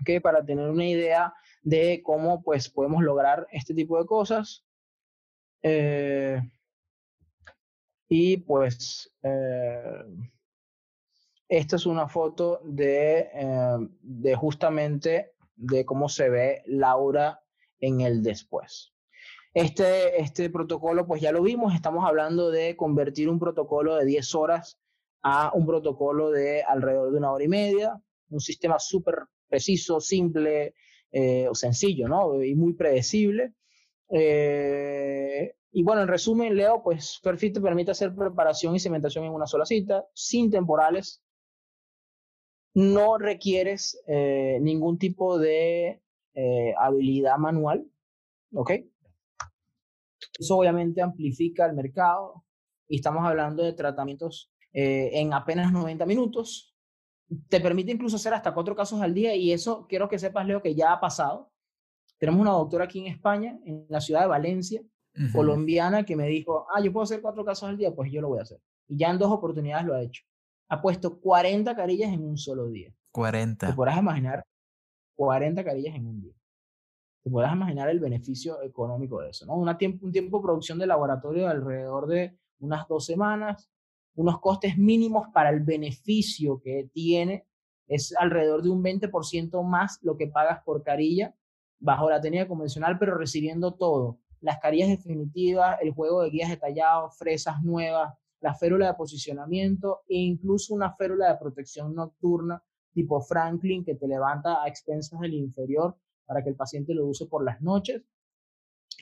¿okay? 0.00 0.20
para 0.20 0.44
tener 0.44 0.68
una 0.68 0.86
idea 0.86 1.34
de 1.66 2.00
cómo 2.04 2.42
pues, 2.42 2.70
podemos 2.70 3.02
lograr 3.02 3.48
este 3.50 3.74
tipo 3.74 3.98
de 3.98 4.06
cosas. 4.06 4.64
Eh, 5.62 6.40
y 8.08 8.36
pues, 8.36 9.12
eh, 9.24 10.04
esta 11.48 11.74
es 11.74 11.86
una 11.86 12.06
foto 12.06 12.60
de, 12.62 13.30
eh, 13.34 13.78
de 14.00 14.36
justamente 14.36 15.32
de 15.56 15.84
cómo 15.84 16.08
se 16.08 16.28
ve 16.28 16.62
Laura 16.66 17.42
en 17.80 18.00
el 18.00 18.22
después. 18.22 18.94
Este, 19.52 20.20
este 20.20 20.48
protocolo, 20.50 21.04
pues 21.04 21.20
ya 21.20 21.32
lo 21.32 21.42
vimos, 21.42 21.74
estamos 21.74 22.06
hablando 22.06 22.52
de 22.52 22.76
convertir 22.76 23.28
un 23.28 23.40
protocolo 23.40 23.96
de 23.96 24.04
10 24.04 24.34
horas 24.36 24.78
a 25.22 25.50
un 25.52 25.66
protocolo 25.66 26.30
de 26.30 26.62
alrededor 26.62 27.10
de 27.10 27.18
una 27.18 27.32
hora 27.32 27.42
y 27.42 27.48
media, 27.48 28.00
un 28.30 28.40
sistema 28.40 28.78
súper 28.78 29.16
preciso, 29.48 29.98
simple 30.00 30.74
eh, 31.12 31.48
sencillo, 31.52 32.08
¿no? 32.08 32.42
Y 32.42 32.54
muy 32.54 32.74
predecible. 32.74 33.54
Eh, 34.10 35.54
y 35.72 35.82
bueno, 35.82 36.02
en 36.02 36.08
resumen, 36.08 36.56
Leo, 36.56 36.82
pues 36.82 37.20
Perfit 37.22 37.54
te 37.54 37.60
permite 37.60 37.90
hacer 37.90 38.14
preparación 38.14 38.74
y 38.74 38.80
cementación 38.80 39.24
en 39.24 39.32
una 39.32 39.46
sola 39.46 39.66
cita, 39.66 40.06
sin 40.14 40.50
temporales. 40.50 41.22
No 42.74 43.18
requieres 43.18 44.00
eh, 44.06 44.58
ningún 44.60 44.98
tipo 44.98 45.38
de 45.38 46.02
habilidad 46.78 47.38
manual, 47.38 47.86
¿ok? 48.52 48.72
Eso 50.38 50.58
obviamente 50.58 51.00
amplifica 51.00 51.66
el 51.66 51.74
mercado 51.74 52.44
y 52.88 52.96
estamos 52.96 53.24
hablando 53.24 53.62
de 53.62 53.72
tratamientos 53.72 54.52
eh, 54.72 55.10
en 55.14 55.32
apenas 55.32 55.72
90 55.72 56.06
minutos. 56.06 56.75
Te 57.48 57.60
permite 57.60 57.92
incluso 57.92 58.16
hacer 58.16 58.34
hasta 58.34 58.54
cuatro 58.54 58.76
casos 58.76 59.00
al 59.00 59.12
día 59.12 59.34
y 59.34 59.52
eso 59.52 59.86
quiero 59.88 60.08
que 60.08 60.18
sepas, 60.18 60.46
Leo, 60.46 60.62
que 60.62 60.74
ya 60.74 60.92
ha 60.92 61.00
pasado. 61.00 61.50
Tenemos 62.18 62.40
una 62.40 62.52
doctora 62.52 62.84
aquí 62.84 63.00
en 63.00 63.06
España, 63.06 63.58
en 63.64 63.86
la 63.88 64.00
ciudad 64.00 64.22
de 64.22 64.28
Valencia, 64.28 64.82
colombiana, 65.32 66.04
que 66.04 66.14
me 66.14 66.26
dijo, 66.28 66.66
ah, 66.74 66.80
yo 66.80 66.92
puedo 66.92 67.04
hacer 67.04 67.20
cuatro 67.20 67.44
casos 67.44 67.68
al 67.68 67.76
día, 67.76 67.94
pues 67.94 68.12
yo 68.12 68.20
lo 68.20 68.28
voy 68.28 68.38
a 68.38 68.42
hacer. 68.42 68.60
Y 68.86 68.98
ya 68.98 69.10
en 69.10 69.18
dos 69.18 69.30
oportunidades 69.30 69.86
lo 69.86 69.94
ha 69.94 70.02
hecho. 70.02 70.22
Ha 70.68 70.80
puesto 70.80 71.18
40 71.20 71.74
carillas 71.74 72.12
en 72.12 72.24
un 72.24 72.36
solo 72.36 72.68
día. 72.68 72.92
40. 73.12 73.66
Te 73.66 73.72
podrás 73.72 73.98
imaginar 73.98 74.46
40 75.16 75.64
carillas 75.64 75.94
en 75.94 76.06
un 76.06 76.20
día 76.20 76.36
te 77.26 77.30
puedas 77.32 77.52
imaginar 77.52 77.88
el 77.88 77.98
beneficio 77.98 78.62
económico 78.62 79.20
de 79.20 79.30
eso, 79.30 79.44
¿no? 79.46 79.56
Una 79.56 79.76
tiempo, 79.76 80.06
un 80.06 80.12
tiempo 80.12 80.38
de 80.38 80.44
producción 80.44 80.78
de 80.78 80.86
laboratorio 80.86 81.42
de 81.42 81.48
alrededor 81.48 82.06
de 82.06 82.38
unas 82.60 82.86
dos 82.86 83.04
semanas, 83.04 83.68
unos 84.16 84.40
costes 84.40 84.76
mínimos 84.76 85.28
para 85.32 85.50
el 85.50 85.60
beneficio 85.60 86.60
que 86.60 86.90
tiene, 86.92 87.46
es 87.86 88.14
alrededor 88.18 88.62
de 88.62 88.70
un 88.70 88.82
20% 88.82 89.62
más 89.62 89.98
lo 90.02 90.16
que 90.16 90.26
pagas 90.26 90.62
por 90.64 90.82
carilla 90.82 91.34
bajo 91.78 92.10
la 92.10 92.20
técnica 92.20 92.48
convencional, 92.48 92.98
pero 92.98 93.16
recibiendo 93.16 93.74
todo, 93.74 94.18
las 94.40 94.58
carillas 94.58 94.88
definitivas, 94.88 95.78
el 95.80 95.92
juego 95.92 96.22
de 96.22 96.30
guías 96.30 96.50
detallados, 96.50 97.16
fresas 97.16 97.62
nuevas, 97.62 98.14
la 98.40 98.54
férula 98.54 98.88
de 98.88 98.94
posicionamiento 98.94 100.02
e 100.08 100.16
incluso 100.16 100.74
una 100.74 100.94
férula 100.94 101.28
de 101.28 101.38
protección 101.38 101.94
nocturna 101.94 102.62
tipo 102.92 103.20
Franklin 103.20 103.84
que 103.84 103.94
te 103.94 104.08
levanta 104.08 104.62
a 104.62 104.68
expensas 104.68 105.20
del 105.20 105.34
inferior 105.34 105.96
para 106.24 106.42
que 106.42 106.48
el 106.48 106.56
paciente 106.56 106.94
lo 106.94 107.06
use 107.06 107.26
por 107.26 107.44
las 107.44 107.60
noches. 107.60 108.02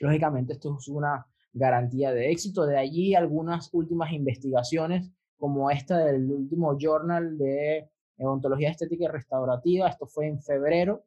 Lógicamente, 0.01 0.53
esto 0.53 0.75
es 0.77 0.87
una 0.89 1.25
garantía 1.55 2.11
de 2.11 2.31
éxito. 2.31 2.65
De 2.67 2.77
allí 2.77 3.15
algunas 3.15 3.73
últimas 3.73 4.11
investigaciones, 4.11 5.09
como 5.37 5.71
esta 5.71 5.97
del 6.05 6.29
último 6.31 6.77
journal 6.77 7.37
de 7.37 7.89
odontología 8.19 8.69
estética 8.69 9.05
y 9.05 9.07
restaurativa. 9.07 9.87
Esto 9.87 10.05
fue 10.05 10.27
en 10.27 10.41
febrero. 10.41 11.03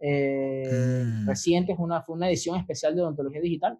Eh, 0.00 0.68
mm. 0.72 1.28
Reciente, 1.28 1.74
una, 1.78 2.02
fue 2.02 2.16
una 2.16 2.28
edición 2.28 2.58
especial 2.58 2.96
de 2.96 3.02
odontología 3.02 3.40
digital. 3.40 3.78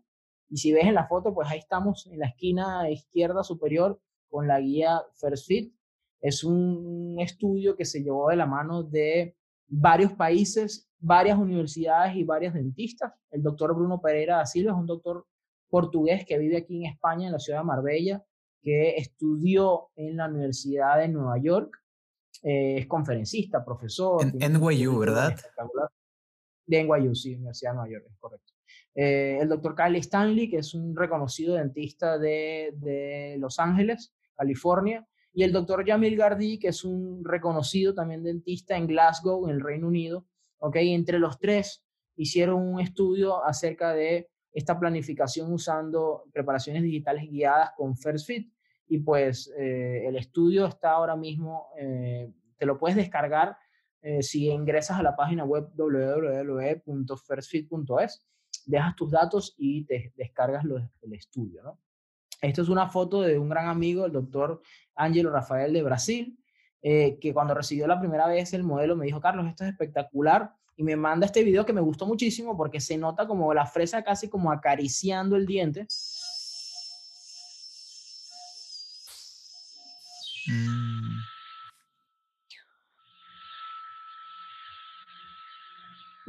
Y 0.48 0.58
si 0.58 0.72
ves 0.72 0.84
en 0.84 0.94
la 0.94 1.06
foto, 1.06 1.34
pues 1.34 1.48
ahí 1.48 1.58
estamos 1.58 2.06
en 2.06 2.18
la 2.18 2.26
esquina 2.26 2.90
izquierda 2.90 3.42
superior 3.42 4.00
con 4.28 4.46
la 4.46 4.60
guía 4.60 5.02
First 5.14 5.46
Fit. 5.46 5.74
Es 6.20 6.44
un 6.44 7.16
estudio 7.18 7.76
que 7.76 7.84
se 7.84 8.02
llevó 8.02 8.28
de 8.28 8.36
la 8.36 8.46
mano 8.46 8.82
de 8.82 9.36
varios 9.68 10.12
países, 10.12 10.90
varias 10.98 11.38
universidades 11.38 12.16
y 12.16 12.24
varios 12.24 12.54
dentistas. 12.54 13.12
El 13.30 13.42
doctor 13.42 13.74
Bruno 13.74 14.00
Pereira 14.00 14.38
da 14.38 14.46
Silva 14.46 14.72
es 14.72 14.78
un 14.78 14.86
doctor 14.86 15.26
portugués 15.70 16.24
que 16.26 16.38
vive 16.38 16.58
aquí 16.58 16.84
en 16.84 16.92
España, 16.92 17.26
en 17.26 17.32
la 17.32 17.38
ciudad 17.38 17.60
de 17.60 17.64
Marbella, 17.64 18.24
que 18.60 18.96
estudió 18.96 19.88
en 19.96 20.16
la 20.16 20.28
Universidad 20.28 20.98
de 20.98 21.08
Nueva 21.08 21.38
York. 21.38 21.74
Eh, 22.42 22.78
es 22.78 22.86
conferencista, 22.86 23.64
profesor. 23.64 24.22
En 24.22 24.52
NYU, 24.52 24.98
¿verdad? 24.98 25.34
De 26.66 26.84
NYU, 26.84 27.14
sí, 27.14 27.34
Universidad 27.34 27.72
de 27.72 27.76
Nueva 27.76 27.90
York, 27.92 28.06
es 28.10 28.18
correcto. 28.18 28.52
Eh, 28.94 29.38
el 29.40 29.48
doctor 29.48 29.74
Kyle 29.74 29.96
Stanley, 29.96 30.50
que 30.50 30.58
es 30.58 30.74
un 30.74 30.94
reconocido 30.96 31.54
dentista 31.54 32.18
de, 32.18 32.72
de 32.76 33.36
Los 33.38 33.58
Ángeles, 33.58 34.12
California, 34.34 35.06
y 35.32 35.44
el 35.44 35.52
doctor 35.52 35.86
Jamil 35.86 36.16
Gardi, 36.16 36.58
que 36.58 36.68
es 36.68 36.84
un 36.84 37.24
reconocido 37.24 37.94
también 37.94 38.22
dentista 38.22 38.76
en 38.76 38.86
Glasgow, 38.86 39.48
en 39.48 39.54
el 39.54 39.60
Reino 39.60 39.86
Unido. 39.86 40.26
¿ok? 40.58 40.76
Entre 40.76 41.18
los 41.18 41.38
tres 41.38 41.84
hicieron 42.16 42.62
un 42.62 42.80
estudio 42.80 43.44
acerca 43.44 43.94
de 43.94 44.29
esta 44.52 44.78
planificación 44.78 45.52
usando 45.52 46.24
preparaciones 46.32 46.82
digitales 46.82 47.28
guiadas 47.30 47.72
con 47.76 47.96
First 47.96 48.26
Fit. 48.26 48.52
Y 48.88 48.98
pues 48.98 49.52
eh, 49.56 50.06
el 50.06 50.16
estudio 50.16 50.66
está 50.66 50.90
ahora 50.92 51.14
mismo, 51.14 51.68
eh, 51.78 52.32
te 52.56 52.66
lo 52.66 52.76
puedes 52.76 52.96
descargar 52.96 53.56
eh, 54.02 54.20
si 54.22 54.48
ingresas 54.48 54.98
a 54.98 55.02
la 55.02 55.14
página 55.14 55.44
web 55.44 55.68
www.firstfit.es, 55.74 58.24
dejas 58.66 58.96
tus 58.96 59.12
datos 59.12 59.54
y 59.56 59.84
te 59.84 60.12
descargas 60.16 60.64
el 61.02 61.12
estudio, 61.12 61.62
¿no? 61.62 61.78
Esto 62.42 62.62
es 62.62 62.70
una 62.70 62.88
foto 62.88 63.20
de 63.20 63.38
un 63.38 63.50
gran 63.50 63.68
amigo, 63.68 64.06
el 64.06 64.12
doctor 64.12 64.62
Ángelo 64.94 65.30
Rafael 65.30 65.74
de 65.74 65.82
Brasil, 65.82 66.38
que 66.80 67.32
cuando 67.34 67.52
recibió 67.52 67.86
la 67.86 68.00
primera 68.00 68.26
vez 68.26 68.54
el 68.54 68.62
modelo 68.62 68.96
me 68.96 69.04
dijo, 69.04 69.20
Carlos, 69.20 69.46
esto 69.46 69.64
es 69.64 69.70
espectacular. 69.70 70.54
Y 70.80 70.82
me 70.82 70.96
manda 70.96 71.26
este 71.26 71.44
video 71.44 71.66
que 71.66 71.74
me 71.74 71.82
gustó 71.82 72.06
muchísimo 72.06 72.56
porque 72.56 72.80
se 72.80 72.96
nota 72.96 73.26
como 73.26 73.52
la 73.52 73.66
fresa 73.66 74.02
casi 74.02 74.30
como 74.30 74.50
acariciando 74.50 75.36
el 75.36 75.44
diente. 75.44 75.86
Mm. 80.46 81.18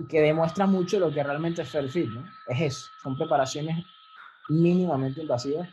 que 0.10 0.20
demuestra 0.20 0.66
mucho 0.66 1.00
lo 1.00 1.14
que 1.14 1.24
realmente 1.24 1.62
es 1.62 1.70
Fairfield, 1.70 2.14
¿no? 2.16 2.26
Es 2.50 2.60
eso, 2.60 2.90
son 3.02 3.16
preparaciones 3.16 3.86
mínimamente 4.50 5.22
invasivas 5.22 5.70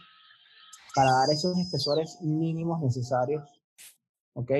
para 0.94 1.10
dar 1.10 1.30
esos 1.32 1.58
espesores 1.58 2.18
mínimos 2.20 2.80
necesarios, 2.80 3.42
¿ok? 4.34 4.52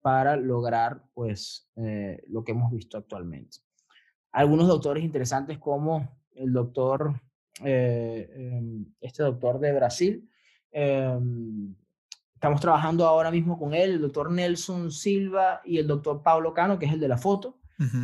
Para 0.00 0.36
lograr, 0.36 1.02
pues, 1.14 1.68
eh, 1.76 2.22
lo 2.28 2.44
que 2.44 2.52
hemos 2.52 2.72
visto 2.72 2.96
actualmente. 2.96 3.58
Algunos 4.32 4.68
doctores 4.68 5.04
interesantes 5.04 5.58
como 5.58 6.18
el 6.34 6.52
doctor, 6.52 7.20
eh, 7.64 8.30
em, 8.34 8.86
este 9.00 9.22
doctor 9.22 9.58
de 9.58 9.72
Brasil, 9.72 10.30
em, 10.70 11.74
estamos 12.34 12.60
trabajando 12.60 13.06
ahora 13.06 13.30
mismo 13.30 13.58
con 13.58 13.74
él, 13.74 13.92
el 13.92 14.00
doctor 14.00 14.30
Nelson 14.30 14.92
Silva 14.92 15.60
y 15.64 15.78
el 15.78 15.86
doctor 15.88 16.22
Pablo 16.22 16.54
Cano, 16.54 16.78
que 16.78 16.86
es 16.86 16.92
el 16.92 17.00
de 17.00 17.08
la 17.08 17.18
foto, 17.18 17.58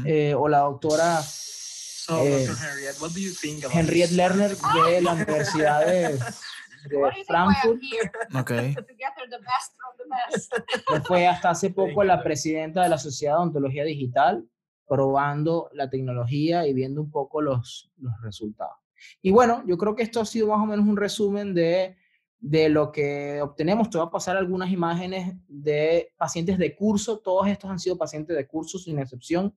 eh, 0.05 0.34
o 0.34 0.49
la 0.49 0.61
doctora 0.61 1.20
oh, 2.09 2.24
Henriette 3.72 4.12
Lerner 4.12 4.57
de 4.57 5.03
la 5.03 5.14
Universidad 5.14 5.84
de, 5.84 6.18
de 6.89 7.24
Frankfurt. 7.26 7.80
Okay. 8.41 8.74
Fue 11.07 11.26
hasta 11.26 11.51
hace 11.51 11.70
poco 11.70 12.05
la 12.05 12.22
presidenta 12.22 12.82
de 12.82 12.89
la 12.89 12.99
Sociedad 12.99 13.35
de 13.35 13.39
Odontología 13.39 13.85
Digital, 13.85 14.47
probando 14.87 15.70
la 15.72 15.89
tecnología 15.89 16.66
y 16.66 16.74
viendo 16.74 17.01
un 17.01 17.11
poco 17.11 17.41
los, 17.41 17.91
los 17.97 18.12
resultados. 18.22 18.76
Y 19.22 19.30
bueno, 19.30 19.62
yo 19.66 19.76
creo 19.76 19.95
que 19.95 20.03
esto 20.03 20.20
ha 20.20 20.24
sido 20.24 20.49
más 20.49 20.61
o 20.61 20.66
menos 20.66 20.87
un 20.87 20.97
resumen 20.97 21.55
de, 21.55 21.97
de 22.39 22.68
lo 22.68 22.93
que 22.93 23.41
obtenemos. 23.43 23.91
Te 23.91 23.99
voy 23.99 24.07
a 24.07 24.11
pasar 24.11 24.37
algunas 24.37 24.70
imágenes 24.70 25.35
de 25.49 26.12
pacientes 26.16 26.59
de 26.59 26.74
curso. 26.74 27.18
Todos 27.18 27.49
estos 27.49 27.70
han 27.70 27.78
sido 27.78 27.97
pacientes 27.97 28.37
de 28.37 28.47
curso, 28.47 28.78
sin 28.78 28.99
excepción. 28.99 29.55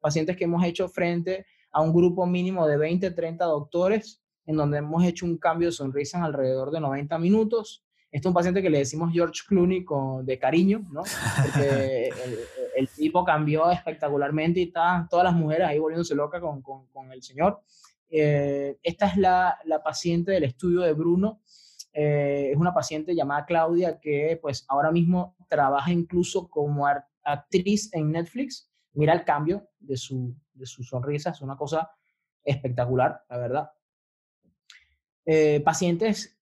Pacientes 0.00 0.36
que 0.36 0.44
hemos 0.44 0.64
hecho 0.64 0.88
frente 0.88 1.46
a 1.70 1.80
un 1.80 1.92
grupo 1.92 2.26
mínimo 2.26 2.66
de 2.66 2.76
20, 2.76 3.10
30 3.10 3.44
doctores 3.44 4.22
en 4.48 4.56
donde 4.56 4.78
hemos 4.78 5.04
hecho 5.04 5.26
un 5.26 5.36
cambio 5.36 5.68
de 5.68 5.72
sonrisa 5.72 6.16
en 6.16 6.24
alrededor 6.24 6.70
de 6.70 6.80
90 6.80 7.18
minutos. 7.18 7.84
Este 8.10 8.26
es 8.26 8.30
un 8.30 8.32
paciente 8.32 8.62
que 8.62 8.70
le 8.70 8.78
decimos 8.78 9.12
George 9.12 9.42
Clooney 9.46 9.84
con, 9.84 10.24
de 10.24 10.38
cariño, 10.38 10.86
¿no? 10.90 11.02
Porque 11.42 12.08
el, 12.76 12.88
tipo 12.88 13.22
cambió 13.26 13.70
espectacularmente 13.70 14.60
y 14.60 14.62
están 14.64 15.06
todas 15.06 15.24
las 15.24 15.34
mujeres 15.34 15.66
ahí 15.68 15.78
volviéndose 15.78 16.14
locas 16.14 16.40
con, 16.40 16.62
con, 16.62 17.12
el 17.12 17.22
señor. 17.22 17.60
Eh, 18.08 18.78
esta 18.82 19.08
es 19.08 19.18
la, 19.18 19.58
la, 19.66 19.82
paciente 19.82 20.32
del 20.32 20.44
estudio 20.44 20.80
de 20.80 20.94
Bruno. 20.94 21.42
Eh, 21.92 22.48
es 22.50 22.56
una 22.56 22.72
paciente 22.72 23.14
llamada 23.14 23.44
Claudia 23.44 24.00
que 24.00 24.38
pues 24.40 24.64
ahora 24.68 24.90
mismo 24.90 25.36
trabaja 25.46 25.92
incluso 25.92 26.48
como 26.48 26.86
actriz 27.22 27.92
en 27.92 28.12
Netflix. 28.12 28.70
Mira 28.94 29.12
el 29.12 29.26
cambio 29.26 29.68
de 29.78 29.98
su, 29.98 30.34
de 30.54 30.64
su 30.64 30.82
sonrisa, 30.82 31.30
es 31.30 31.42
una 31.42 31.58
cosa 31.58 31.90
espectacular, 32.42 33.22
la 33.28 33.36
verdad. 33.36 33.70
Eh, 35.30 35.60
pacientes 35.60 36.40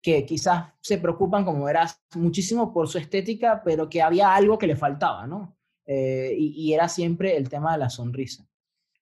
que 0.00 0.24
quizás 0.24 0.72
se 0.80 0.98
preocupan, 0.98 1.44
como 1.44 1.64
verás, 1.64 2.00
muchísimo 2.14 2.72
por 2.72 2.86
su 2.86 2.96
estética, 2.96 3.62
pero 3.64 3.88
que 3.88 4.00
había 4.00 4.32
algo 4.32 4.56
que 4.56 4.68
le 4.68 4.76
faltaba, 4.76 5.26
¿no? 5.26 5.56
Eh, 5.84 6.36
y, 6.38 6.72
era 6.72 6.88
siempre 6.88 7.36
el 7.36 7.48
tema 7.48 7.72
de 7.72 7.78
la 7.78 7.90
sonrisa. 7.90 8.48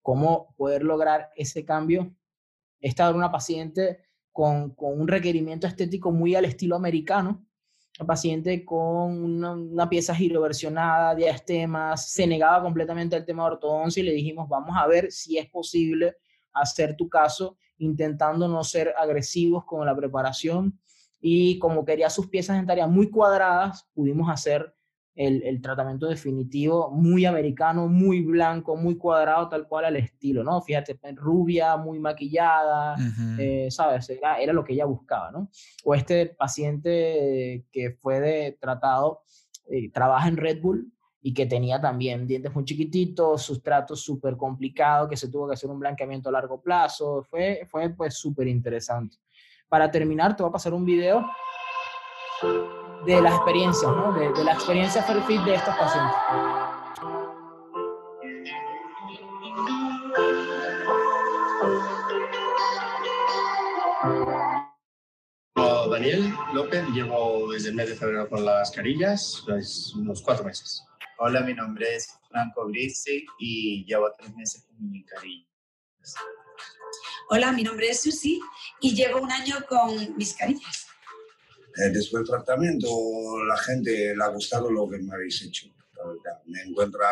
Cómo 0.01 0.55
poder 0.57 0.81
lograr 0.81 1.29
ese 1.35 1.63
cambio. 1.63 2.15
Esta 2.79 3.07
era 3.07 3.15
una 3.15 3.31
paciente 3.31 3.99
con, 4.31 4.71
con, 4.71 4.99
un 4.99 5.07
requerimiento 5.07 5.67
estético 5.67 6.11
muy 6.11 6.33
al 6.33 6.45
estilo 6.45 6.75
americano, 6.75 7.45
una 7.99 8.07
paciente 8.07 8.65
con 8.65 9.45
una, 9.45 9.87
pieza 9.87 10.15
giroversionada, 10.15 11.13
diastemas, 11.13 12.09
se 12.09 12.25
negaba 12.25 12.63
completamente 12.63 13.15
al 13.15 13.25
tema 13.25 13.43
de 13.43 13.51
ortodoncia 13.51 14.01
y 14.01 14.05
le 14.07 14.13
dijimos, 14.13 14.49
vamos 14.49 14.75
a 14.75 14.87
ver 14.87 15.11
si 15.11 15.37
es 15.37 15.47
posible 15.47 16.15
hacer 16.53 16.95
tu 16.95 17.07
caso 17.07 17.55
intentando 17.77 18.47
no 18.47 18.63
ser 18.63 18.93
agresivos 18.97 19.65
con 19.65 19.85
la 19.85 19.95
preparación 19.95 20.79
y 21.19 21.57
como 21.59 21.85
quería 21.85 22.09
sus 22.09 22.27
piezas 22.27 22.57
dentarias 22.57 22.89
muy 22.89 23.09
cuadradas, 23.09 23.87
pudimos 23.93 24.29
hacer 24.29 24.73
el, 25.17 25.61
tratamiento 25.61 26.07
definitivo 26.07 26.91
muy 26.91 27.25
americano, 27.25 27.87
muy 27.87 28.21
blanco, 28.21 28.75
muy 28.75 28.97
cuadrado, 28.97 29.49
tal 29.49 29.67
cual 29.67 29.85
al 29.85 29.95
estilo, 29.95 30.43
¿no? 30.43 30.61
Fíjate, 30.61 30.97
rubia, 31.15 31.75
muy 31.75 31.99
maquillada, 31.99 32.95
eh, 33.39 33.67
¿sabes? 33.71 34.07
Era, 34.11 34.39
era, 34.39 34.53
lo 34.53 34.63
que 34.63 34.73
ella 34.73 34.85
buscaba, 34.85 35.31
¿no? 35.31 35.49
O 35.83 35.95
este 35.95 36.27
paciente 36.27 37.65
que 37.71 37.97
fue 37.99 38.19
de 38.19 38.57
tratado, 38.61 39.23
eh, 39.69 39.91
trabaja 39.91 40.27
en 40.27 40.37
Red 40.37 40.61
Bull 40.61 40.93
y 41.21 41.33
que 41.33 41.45
tenía 41.45 41.79
también 41.81 42.27
dientes 42.27 42.53
muy 42.53 42.63
chiquititos, 42.63 43.41
sustrato 43.41 43.95
súper 43.95 44.37
complicado, 44.37 45.09
que 45.09 45.17
se 45.17 45.29
tuvo 45.29 45.47
que 45.47 45.53
hacer 45.53 45.69
un 45.69 45.79
blanqueamiento 45.79 46.29
a 46.29 46.31
largo 46.31 46.61
plazo, 46.61 47.23
fue, 47.23 47.65
fue 47.69 47.89
pues 47.89 48.15
súper 48.15 48.47
interesante. 48.47 49.17
Para 49.67 49.89
terminar, 49.91 50.35
te 50.35 50.43
voy 50.43 50.49
a 50.49 50.53
pasar 50.53 50.73
un 50.73 50.85
video 50.85 51.25
de 53.05 53.21
las 53.21 53.35
experiencias, 53.35 53.91
¿no? 53.91 54.13
de, 54.13 54.31
de 54.31 54.43
la 54.43 54.53
experiencia 54.53 55.03
Fairfield 55.03 55.45
de 55.45 55.55
estos 55.55 55.75
pacientes. 55.75 56.15
Daniel 65.97 66.31
López, 66.53 66.85
llevo 66.89 67.51
desde 67.51 67.69
el 67.69 67.75
mes 67.75 67.89
de 67.89 67.95
febrero 67.95 68.29
con 68.29 68.45
las 68.45 68.69
carillas, 68.69 69.41
pues, 69.47 69.95
unos 69.95 70.21
cuatro 70.21 70.45
meses. 70.45 70.85
Hola, 71.19 71.41
mi 71.41 71.55
nombre 71.55 71.95
es 71.95 72.09
Franco 72.29 72.67
Grisi 72.67 73.25
y 73.39 73.83
llevo 73.85 74.13
tres 74.15 74.35
meses 74.35 74.63
con 74.67 74.91
mi 74.91 75.03
carillas. 75.03 75.47
Hola, 77.29 77.51
mi 77.53 77.63
nombre 77.63 77.89
es 77.89 78.01
Susi 78.01 78.39
y 78.81 78.93
llevo 78.93 79.21
un 79.21 79.31
año 79.31 79.55
con 79.67 80.15
mis 80.15 80.35
carillas. 80.35 80.85
Eh, 81.75 81.89
después 81.89 82.23
del 82.23 82.37
tratamiento, 82.37 82.87
la 83.45 83.57
gente 83.57 84.15
le 84.15 84.23
ha 84.23 84.27
gustado 84.27 84.69
lo 84.69 84.87
que 84.87 84.99
me 84.99 85.11
habéis 85.15 85.41
hecho. 85.41 85.65
Me 86.45 86.61
encuentra 86.61 87.07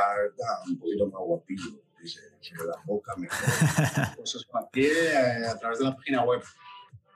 un 0.67 0.77
poquito 0.77 1.07
más 1.07 1.21
guapillo. 1.21 1.81
Dice, 1.99 2.21
la 2.63 2.79
boca 2.85 3.15
mejor. 3.15 3.39
pues 4.17 4.35
os 4.35 4.45
conocí 4.45 4.85
eh, 4.85 5.47
a 5.49 5.57
través 5.57 5.79
de 5.79 5.85
la 5.85 5.95
página 5.95 6.23
web. 6.23 6.43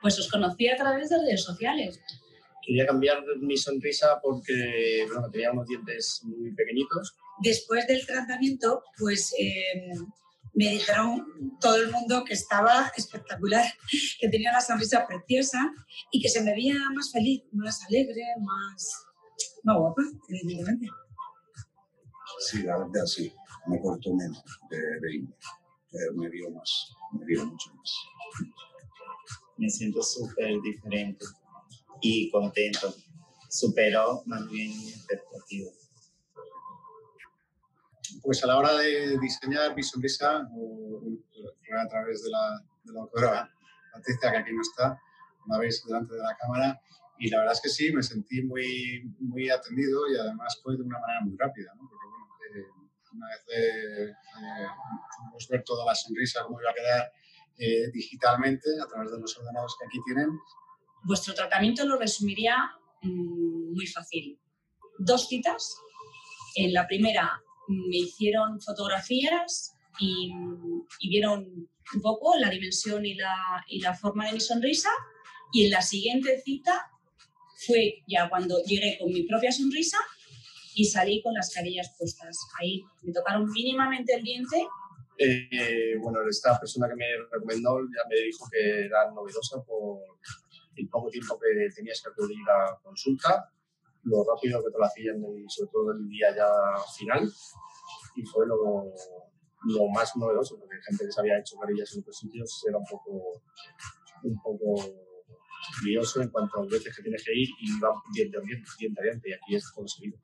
Pues 0.02 0.18
os 0.18 0.28
conocí 0.28 0.68
a 0.68 0.76
través 0.76 1.08
de 1.10 1.18
redes 1.18 1.44
sociales. 1.44 2.00
Quería 2.62 2.86
cambiar 2.86 3.22
mi 3.40 3.56
sonrisa 3.56 4.20
porque 4.22 5.06
bueno, 5.06 5.30
tenía 5.30 5.52
unos 5.52 5.66
dientes 5.66 6.20
muy 6.24 6.52
pequeñitos. 6.54 7.16
Después 7.42 7.86
del 7.86 8.06
tratamiento, 8.06 8.82
pues 8.98 9.34
eh, 9.38 9.94
me 10.54 10.68
dijeron 10.70 11.56
todo 11.60 11.76
el 11.76 11.90
mundo 11.90 12.24
que 12.24 12.34
estaba 12.34 12.92
espectacular, 12.96 13.64
que 14.18 14.28
tenía 14.28 14.50
una 14.50 14.60
sonrisa 14.60 15.06
preciosa 15.06 15.72
y 16.10 16.20
que 16.20 16.28
se 16.28 16.42
me 16.42 16.52
veía 16.52 16.74
más 16.94 17.12
feliz, 17.12 17.42
más 17.52 17.82
alegre, 17.86 18.22
más, 18.40 19.06
más 19.62 19.76
guapa, 19.76 20.02
evidentemente. 20.28 20.86
Sí, 22.40 22.62
la 22.62 22.78
verdad 22.78 23.04
sí, 23.06 23.32
me 23.66 23.80
cortó 23.80 24.14
menos 24.14 24.42
de, 24.70 24.78
de 24.78 26.12
me 26.14 26.28
vio 26.28 26.50
más, 26.50 26.92
me 27.12 27.24
vio 27.24 27.46
mucho 27.46 27.74
más. 27.74 27.94
Me 29.56 29.68
siento 29.68 30.02
súper 30.02 30.60
diferente 30.62 31.26
y 32.00 32.30
contento, 32.30 32.94
superó 33.48 34.22
más 34.26 34.48
bien 34.48 34.76
mi 34.76 34.90
expectativa 34.90 35.70
pues 38.22 38.42
a 38.44 38.46
la 38.46 38.58
hora 38.58 38.74
de 38.74 39.18
diseñar 39.18 39.74
mi 39.74 39.82
sonrisa, 39.82 40.38
a 40.38 41.88
través 41.88 42.22
de 42.22 42.30
la, 42.30 42.60
de 42.84 42.92
la 42.92 43.00
doctora 43.00 43.50
Patricia, 43.92 44.30
que 44.30 44.38
aquí 44.38 44.52
no 44.52 44.62
está, 44.62 45.00
una 45.46 45.58
vez 45.58 45.84
delante 45.86 46.14
de 46.14 46.22
la 46.22 46.36
cámara, 46.36 46.80
y 47.18 47.28
la 47.28 47.38
verdad 47.38 47.54
es 47.54 47.60
que 47.60 47.68
sí, 47.68 47.92
me 47.92 48.02
sentí 48.02 48.42
muy, 48.42 49.02
muy 49.20 49.50
atendido 49.50 50.08
y 50.10 50.16
además 50.16 50.58
fue 50.62 50.76
de 50.76 50.82
una 50.82 50.98
manera 50.98 51.20
muy 51.22 51.36
rápida, 51.36 51.72
¿no? 51.74 51.88
porque 51.88 52.06
bueno, 52.08 52.26
eh, 52.54 52.66
una 53.12 53.26
vez 53.28 53.44
eh, 53.54 54.10
eh 54.10 55.46
ver 55.50 55.64
toda 55.64 55.84
la 55.84 55.94
sonrisa, 55.94 56.42
cómo 56.44 56.60
iba 56.60 56.70
a 56.70 56.74
quedar 56.74 57.12
eh, 57.58 57.90
digitalmente 57.92 58.68
a 58.82 58.86
través 58.86 59.10
de 59.10 59.18
los 59.18 59.36
ordenadores 59.36 59.74
que 59.78 59.86
aquí 59.86 59.98
tienen. 60.06 60.30
Vuestro 61.04 61.34
tratamiento 61.34 61.84
lo 61.86 61.98
resumiría 61.98 62.56
mm, 63.02 63.74
muy 63.74 63.86
fácil. 63.86 64.38
Dos 64.98 65.28
citas. 65.28 65.76
En 66.56 66.72
la 66.72 66.86
primera 66.86 67.42
me 67.68 67.98
hicieron 67.98 68.60
fotografías 68.60 69.74
y, 69.98 70.32
vieron 71.08 71.68
un 71.94 72.02
poco 72.02 72.36
la 72.36 72.50
dimensión 72.50 73.04
y 73.04 73.14
la, 73.14 73.64
y 73.68 73.80
la 73.80 73.94
forma 73.94 74.26
de 74.26 74.32
mi 74.32 74.40
sonrisa. 74.40 74.90
Y 75.52 75.64
en 75.64 75.70
la 75.70 75.82
siguiente 75.82 76.40
cita 76.44 76.90
fue 77.66 78.02
ya 78.06 78.28
cuando 78.28 78.62
llegué 78.64 78.98
con 78.98 79.12
mi 79.12 79.22
propia 79.24 79.52
sonrisa 79.52 79.98
y 80.74 80.84
salí 80.84 81.22
con 81.22 81.34
las 81.34 81.52
carillas 81.52 81.94
puestas. 81.98 82.38
Ahí 82.58 82.82
me 83.02 83.12
tocaron 83.12 83.50
mínimamente 83.50 84.14
el 84.14 84.22
diente. 84.22 84.66
Eh, 85.18 85.96
bueno, 86.00 86.20
esta 86.28 86.58
persona 86.58 86.88
que 86.88 86.96
me 86.96 87.06
recomendó 87.30 87.80
ya 87.80 88.08
me 88.08 88.20
dijo 88.22 88.48
que 88.50 88.86
era 88.86 89.10
novedosa 89.10 89.62
por 89.64 89.98
el 90.76 90.88
poco 90.88 91.10
tiempo 91.10 91.38
que 91.38 91.74
tenías 91.74 92.02
que 92.02 92.10
acudir 92.10 92.38
a 92.48 92.78
consulta 92.82 93.50
lo 94.04 94.24
rápido 94.24 94.62
que 94.64 94.70
te 94.70 94.78
lo 94.78 94.84
hacían, 94.84 95.22
sobre 95.48 95.70
todo 95.70 95.92
el 95.92 96.08
día 96.08 96.34
ya 96.34 96.48
final, 96.96 97.30
y 98.16 98.22
fue 98.24 98.46
lo, 98.46 98.56
lo 99.64 99.88
más 99.88 100.16
novedoso, 100.16 100.58
porque 100.58 100.76
gente 100.82 101.04
que 101.04 101.12
se 101.12 101.20
había 101.20 101.38
hecho 101.38 101.56
carillas 101.58 101.92
en 101.94 102.00
otros 102.00 102.16
sitios 102.16 102.64
era 102.66 102.78
un 102.78 102.84
poco, 102.84 103.42
un 104.22 104.40
poco 104.40 104.74
lioso 105.84 106.22
en 106.22 106.30
cuanto 106.30 106.60
a 106.60 106.64
veces 106.64 106.96
que 106.96 107.02
tienes 107.02 107.22
que 107.24 107.32
ir 107.34 107.48
y 107.60 107.80
va 107.80 107.90
diente 108.12 108.38
a 108.38 108.40
diente, 108.40 108.70
diente 108.78 109.28
y 109.28 109.32
aquí 109.32 109.56
es 109.56 109.70
conseguido. 109.70 110.18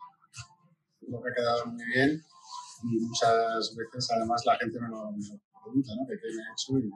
Lo 1.03 1.23
que 1.23 1.31
ha 1.31 1.35
quedado 1.35 1.67
muy 1.67 1.85
bien 1.85 2.21
y 2.83 2.99
muchas 3.01 3.77
veces 3.77 4.11
además 4.11 4.43
la 4.47 4.57
gente 4.57 4.81
me 4.81 4.89
lo, 4.89 5.13
pregunta, 5.63 5.93
¿no? 5.97 6.07
¿Qué, 6.07 6.15
me 6.15 6.43
he 6.43 6.53
hecho? 6.53 6.79
Y 6.79 6.89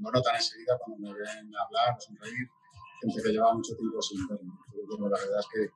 no 0.00 0.10
notan 0.10 0.36
enseguida 0.36 0.78
cuando 0.78 1.08
me 1.08 1.14
ven 1.18 1.50
hablar 1.54 1.96
o 1.96 2.00
sonreír, 2.00 2.48
gente 3.00 3.22
que 3.22 3.32
lleva 3.32 3.54
mucho 3.54 3.76
tiempo 3.76 4.00
sin 4.02 4.26
verme. 4.28 4.52
la 5.10 5.18
verdad 5.18 5.40
es 5.40 5.46
que 5.52 5.70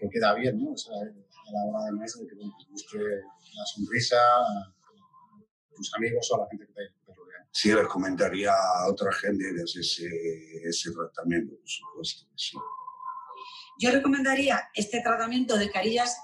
que 0.00 0.08
queda 0.08 0.34
bien, 0.34 0.62
¿no? 0.62 0.72
O 0.72 0.76
sea, 0.76 0.94
a 0.94 1.52
la 1.52 1.64
hora 1.64 1.84
de 1.86 1.92
mes 1.92 2.18
de 2.18 2.26
que 2.26 2.34
busque 2.70 2.98
la 2.98 3.64
sonrisa 3.66 4.16
a 4.16 4.74
tus 5.74 5.94
amigos 5.94 6.30
o 6.30 6.36
a 6.36 6.38
la 6.40 6.48
gente 6.50 6.66
que 6.66 6.72
te, 6.72 7.14
rodea. 7.14 7.48
Sí, 7.52 7.72
les 7.72 7.86
comentaría 7.86 8.52
a 8.52 8.88
otra 8.88 9.12
gente 9.12 9.44
ese, 9.62 9.80
ese 10.64 10.92
tratamiento, 10.92 11.56
por 11.56 11.68
supuesto, 11.68 12.26
sí. 12.36 12.56
Yo 13.78 13.90
recomendaría 13.90 14.60
este 14.74 15.00
tratamiento 15.02 15.56
de 15.56 15.70
carillas, 15.70 16.18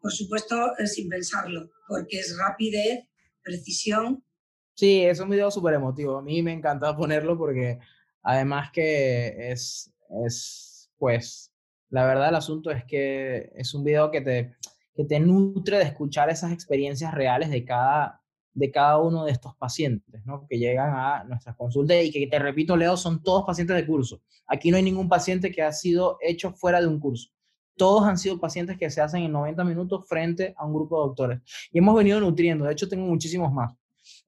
por 0.00 0.12
supuesto, 0.12 0.76
eh, 0.78 0.86
sin 0.86 1.08
pensarlo, 1.08 1.70
porque 1.88 2.20
es 2.20 2.36
rapidez, 2.38 3.08
precisión. 3.42 4.24
Sí, 4.74 5.02
es 5.04 5.20
un 5.20 5.30
video 5.30 5.50
súper 5.50 5.74
emotivo. 5.74 6.18
A 6.18 6.22
mí 6.22 6.42
me 6.42 6.52
encanta 6.52 6.96
ponerlo 6.96 7.36
porque 7.36 7.78
además 8.22 8.70
que 8.72 9.50
es, 9.52 9.92
es 10.26 10.90
pues 10.98 11.52
la 11.92 12.06
verdad 12.06 12.30
el 12.30 12.36
asunto 12.36 12.70
es 12.70 12.84
que 12.84 13.50
es 13.54 13.74
un 13.74 13.84
video 13.84 14.10
que 14.10 14.22
te, 14.22 14.54
que 14.94 15.04
te 15.04 15.20
nutre 15.20 15.78
de 15.78 15.84
escuchar 15.84 16.30
esas 16.30 16.52
experiencias 16.52 17.12
reales 17.12 17.50
de 17.50 17.64
cada, 17.64 18.22
de 18.54 18.70
cada 18.70 18.98
uno 18.98 19.24
de 19.24 19.32
estos 19.32 19.54
pacientes, 19.56 20.24
¿no? 20.24 20.46
Que 20.48 20.58
llegan 20.58 20.94
a 20.94 21.24
nuestras 21.24 21.56
consultas 21.56 21.98
y 22.02 22.10
que, 22.10 22.26
te 22.26 22.38
repito, 22.38 22.76
Leo, 22.76 22.96
son 22.96 23.22
todos 23.22 23.44
pacientes 23.44 23.76
de 23.76 23.86
curso. 23.86 24.22
Aquí 24.46 24.70
no 24.70 24.76
hay 24.76 24.82
ningún 24.82 25.08
paciente 25.08 25.50
que 25.50 25.62
ha 25.62 25.72
sido 25.72 26.18
hecho 26.20 26.52
fuera 26.52 26.80
de 26.80 26.86
un 26.86 26.98
curso. 26.98 27.30
Todos 27.76 28.04
han 28.04 28.18
sido 28.18 28.38
pacientes 28.38 28.78
que 28.78 28.90
se 28.90 29.00
hacen 29.00 29.22
en 29.22 29.32
90 29.32 29.64
minutos 29.64 30.06
frente 30.06 30.54
a 30.56 30.66
un 30.66 30.74
grupo 30.74 30.98
de 31.00 31.08
doctores. 31.08 31.40
Y 31.72 31.78
hemos 31.78 31.94
venido 31.94 32.20
nutriendo, 32.20 32.64
de 32.64 32.72
hecho 32.72 32.88
tengo 32.88 33.06
muchísimos 33.06 33.52
más. 33.52 33.74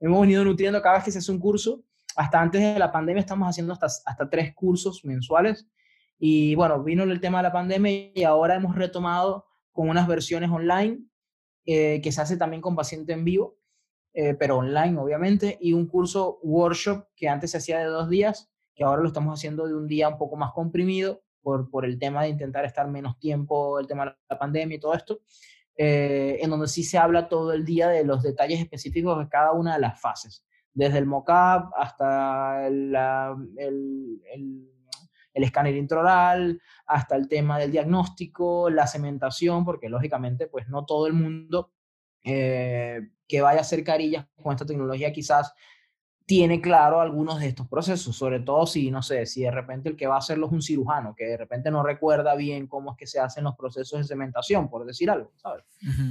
Hemos 0.00 0.20
venido 0.20 0.44
nutriendo 0.44 0.80
cada 0.80 0.96
vez 0.96 1.04
que 1.04 1.12
se 1.12 1.18
hace 1.18 1.32
un 1.32 1.38
curso. 1.38 1.82
Hasta 2.16 2.40
antes 2.40 2.60
de 2.60 2.78
la 2.78 2.92
pandemia 2.92 3.20
estamos 3.20 3.48
haciendo 3.48 3.72
hasta, 3.72 3.86
hasta 3.86 4.30
tres 4.30 4.54
cursos 4.54 5.04
mensuales. 5.04 5.68
Y 6.18 6.54
bueno, 6.54 6.82
vino 6.82 7.02
el 7.02 7.20
tema 7.20 7.38
de 7.38 7.44
la 7.44 7.52
pandemia 7.52 8.12
y 8.14 8.22
ahora 8.22 8.54
hemos 8.54 8.74
retomado 8.76 9.46
con 9.72 9.88
unas 9.88 10.06
versiones 10.06 10.50
online 10.50 11.00
eh, 11.66 12.00
que 12.02 12.12
se 12.12 12.20
hace 12.20 12.36
también 12.36 12.60
con 12.60 12.76
paciente 12.76 13.14
en 13.14 13.24
vivo, 13.24 13.56
eh, 14.12 14.34
pero 14.34 14.58
online 14.58 14.98
obviamente, 14.98 15.56
y 15.60 15.72
un 15.72 15.86
curso 15.86 16.38
workshop 16.42 17.06
que 17.16 17.28
antes 17.28 17.50
se 17.52 17.56
hacía 17.56 17.78
de 17.78 17.86
dos 17.86 18.08
días, 18.10 18.50
que 18.74 18.84
ahora 18.84 19.02
lo 19.02 19.08
estamos 19.08 19.38
haciendo 19.38 19.66
de 19.66 19.74
un 19.74 19.86
día 19.86 20.08
un 20.08 20.18
poco 20.18 20.36
más 20.36 20.52
comprimido 20.52 21.22
por, 21.42 21.70
por 21.70 21.84
el 21.84 21.98
tema 21.98 22.22
de 22.22 22.28
intentar 22.28 22.64
estar 22.64 22.86
menos 22.88 23.18
tiempo, 23.18 23.80
el 23.80 23.86
tema 23.86 24.04
de 24.04 24.14
la 24.28 24.38
pandemia 24.38 24.76
y 24.76 24.80
todo 24.80 24.94
esto, 24.94 25.20
eh, 25.76 26.38
en 26.40 26.50
donde 26.50 26.68
sí 26.68 26.84
se 26.84 26.98
habla 26.98 27.28
todo 27.28 27.52
el 27.52 27.64
día 27.64 27.88
de 27.88 28.04
los 28.04 28.22
detalles 28.22 28.60
específicos 28.60 29.18
de 29.18 29.28
cada 29.28 29.52
una 29.52 29.74
de 29.74 29.80
las 29.80 30.00
fases, 30.00 30.44
desde 30.74 30.98
el 30.98 31.06
mock-up 31.06 31.72
hasta 31.76 32.66
el, 32.66 32.94
el, 33.56 34.22
el, 34.32 34.70
el, 35.32 35.42
escáner 35.44 35.74
intraoral, 35.76 36.60
hasta 36.86 37.16
el 37.16 37.28
tema 37.28 37.58
del 37.58 37.70
diagnóstico, 37.70 38.68
la 38.70 38.86
cementación, 38.86 39.64
porque 39.64 39.88
lógicamente 39.88 40.48
pues 40.48 40.68
no 40.68 40.84
todo 40.84 41.06
el 41.06 41.14
mundo 41.14 41.72
eh, 42.24 43.00
que 43.26 43.40
vaya 43.40 43.58
a 43.60 43.62
hacer 43.62 43.84
carillas 43.84 44.26
con 44.42 44.52
esta 44.52 44.66
tecnología 44.66 45.12
quizás 45.12 45.54
tiene 46.26 46.60
claro 46.60 47.00
algunos 47.00 47.38
de 47.38 47.48
estos 47.48 47.68
procesos, 47.68 48.16
sobre 48.16 48.40
todo 48.40 48.66
si, 48.66 48.90
no 48.90 49.02
sé, 49.02 49.26
si 49.26 49.42
de 49.42 49.50
repente 49.50 49.90
el 49.90 49.96
que 49.96 50.06
va 50.06 50.14
a 50.14 50.18
hacerlo 50.18 50.46
es 50.46 50.52
un 50.52 50.62
cirujano, 50.62 51.14
que 51.14 51.26
de 51.26 51.36
repente 51.36 51.70
no 51.70 51.82
recuerda 51.82 52.34
bien 52.34 52.66
cómo 52.66 52.92
es 52.92 52.96
que 52.96 53.06
se 53.06 53.20
hacen 53.20 53.44
los 53.44 53.56
procesos 53.56 53.98
de 53.98 54.04
cementación, 54.04 54.70
por 54.70 54.86
decir 54.86 55.10
algo, 55.10 55.32
¿sabes? 55.36 55.64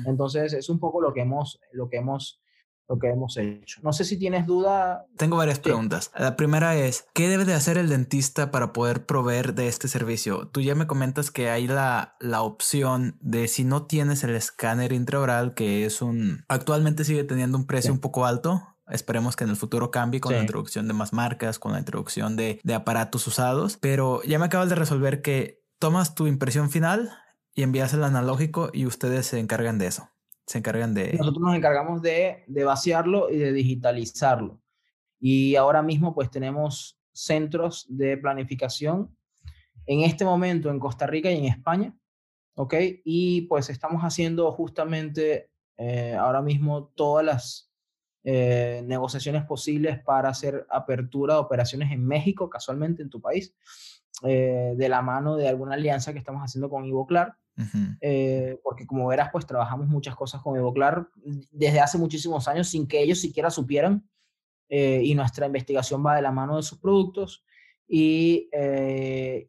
Entonces, 0.06 0.54
es 0.54 0.70
un 0.70 0.80
poco 0.80 1.02
lo 1.02 1.14
que 1.14 1.22
hemos, 1.22 1.60
lo 1.72 1.90
que 1.90 1.98
hemos, 1.98 2.43
lo 2.88 3.00
que 3.00 3.10
hemos 3.10 3.38
hecho. 3.38 3.80
No 3.82 3.94
sé 3.94 4.04
si 4.04 4.18
tienes 4.18 4.46
duda. 4.46 5.06
Tengo 5.18 5.38
varias 5.38 5.60
preguntas. 5.60 6.12
La 6.18 6.36
primera 6.36 6.76
es, 6.76 7.06
¿qué 7.14 7.30
debe 7.30 7.46
de 7.46 7.54
hacer 7.54 7.78
el 7.78 7.90
dentista 7.90 8.52
para 8.52 8.74
poder 8.74 9.06
proveer 9.06 9.54
de 9.54 9.68
este 9.68 9.88
servicio? 9.88 10.48
Tú 10.50 10.62
ya 10.62 10.76
me 10.76 10.88
comentas 10.88 11.32
que 11.32 11.50
hay 11.50 11.68
la, 11.68 12.16
la 12.20 12.42
opción 12.42 13.18
de 13.22 13.48
si 13.48 13.64
no 13.64 13.86
tienes 13.86 14.24
el 14.24 14.36
escáner 14.36 14.94
intraoral, 14.94 15.54
que 15.54 15.86
es 15.86 16.02
un, 16.02 16.44
actualmente 16.48 17.06
sigue 17.06 17.24
teniendo 17.24 17.58
un 17.58 17.66
precio 17.66 17.92
un 17.92 18.00
poco 18.00 18.26
alto, 18.26 18.62
Esperemos 18.90 19.38
que 19.38 19.46
en 19.46 19.50
el 19.50 19.56
futuro 19.56 19.92
cambie 19.92 20.20
con 20.20 20.34
la 20.34 20.42
introducción 20.42 20.90
de 20.90 20.94
más 20.94 21.14
marcas, 21.14 21.58
con 21.58 21.72
la 21.72 21.80
introducción 21.80 22.36
de, 22.36 22.60
de, 22.64 22.74
aparatos 22.74 23.26
usados. 23.28 23.78
Pero 23.80 24.22
ya 24.24 24.38
me 24.40 24.46
acabas 24.46 24.68
de 24.68 24.76
resolver 24.76 25.22
que 25.22 25.64
tomas 25.80 26.16
tu 26.16 26.28
impresión 26.28 26.70
final 26.70 27.10
y 27.56 27.64
envías 27.64 27.94
el 27.94 28.04
analógico 28.04 28.70
y 28.74 28.86
ustedes 28.86 29.28
se 29.28 29.40
encargan 29.40 29.78
de 29.78 29.88
eso. 29.88 30.10
Se 30.46 30.58
encargan 30.58 30.94
de... 30.94 31.14
Nosotros 31.14 31.42
nos 31.42 31.56
encargamos 31.56 32.02
de, 32.02 32.44
de 32.48 32.64
vaciarlo 32.64 33.30
y 33.30 33.38
de 33.38 33.54
digitalizarlo. 33.54 34.60
Y 35.20 35.56
ahora 35.56 35.82
mismo 35.82 36.14
pues 36.14 36.30
tenemos 36.30 37.00
centros 37.14 37.86
de 37.90 38.18
planificación 38.18 39.16
en 39.86 40.02
este 40.02 40.26
momento 40.26 40.70
en 40.70 40.80
Costa 40.80 41.08
Rica 41.08 41.32
y 41.32 41.38
en 41.38 41.46
España. 41.46 41.96
¿Ok? 42.56 42.76
Y 43.04 43.42
pues 43.44 43.70
estamos 43.70 44.04
haciendo 44.04 44.52
justamente 44.52 45.50
eh, 45.78 46.14
ahora 46.14 46.42
mismo 46.42 46.92
todas 46.96 47.26
las 47.26 47.72
eh, 48.24 48.84
negociaciones 48.86 49.44
posibles 49.44 50.00
para 50.00 50.30
hacer 50.30 50.66
apertura 50.70 51.34
de 51.34 51.40
operaciones 51.42 51.92
en 51.92 52.06
México, 52.06 52.50
casualmente 52.50 53.02
en 53.02 53.10
tu 53.10 53.20
país, 53.20 53.56
eh, 54.24 54.74
de 54.78 54.90
la 54.90 55.02
mano 55.02 55.36
de 55.36 55.48
alguna 55.48 55.74
alianza 55.74 56.14
que 56.14 56.20
estamos 56.20 56.42
haciendo 56.42 56.70
con 56.70 56.86
Ivoclar, 56.86 57.36
eh, 58.02 58.60
porque 58.64 58.88
como 58.88 59.08
verás, 59.08 59.30
pues 59.32 59.46
trabajamos 59.46 59.88
muchas 59.88 60.16
cosas 60.16 60.42
con 60.42 60.56
Ivoclar 60.56 61.08
desde 61.52 61.80
hace 61.80 61.98
muchísimos 61.98 62.48
años 62.48 62.68
sin 62.68 62.88
que 62.88 63.02
ellos 63.02 63.20
siquiera 63.20 63.50
supieran, 63.50 64.08
y 64.70 65.14
nuestra 65.14 65.46
investigación 65.46 66.04
va 66.04 66.16
de 66.16 66.24
la 66.24 66.32
mano 66.32 66.58
de 66.58 66.64
sus 66.64 66.80
productos. 66.80 67.46
Y, 67.88 68.50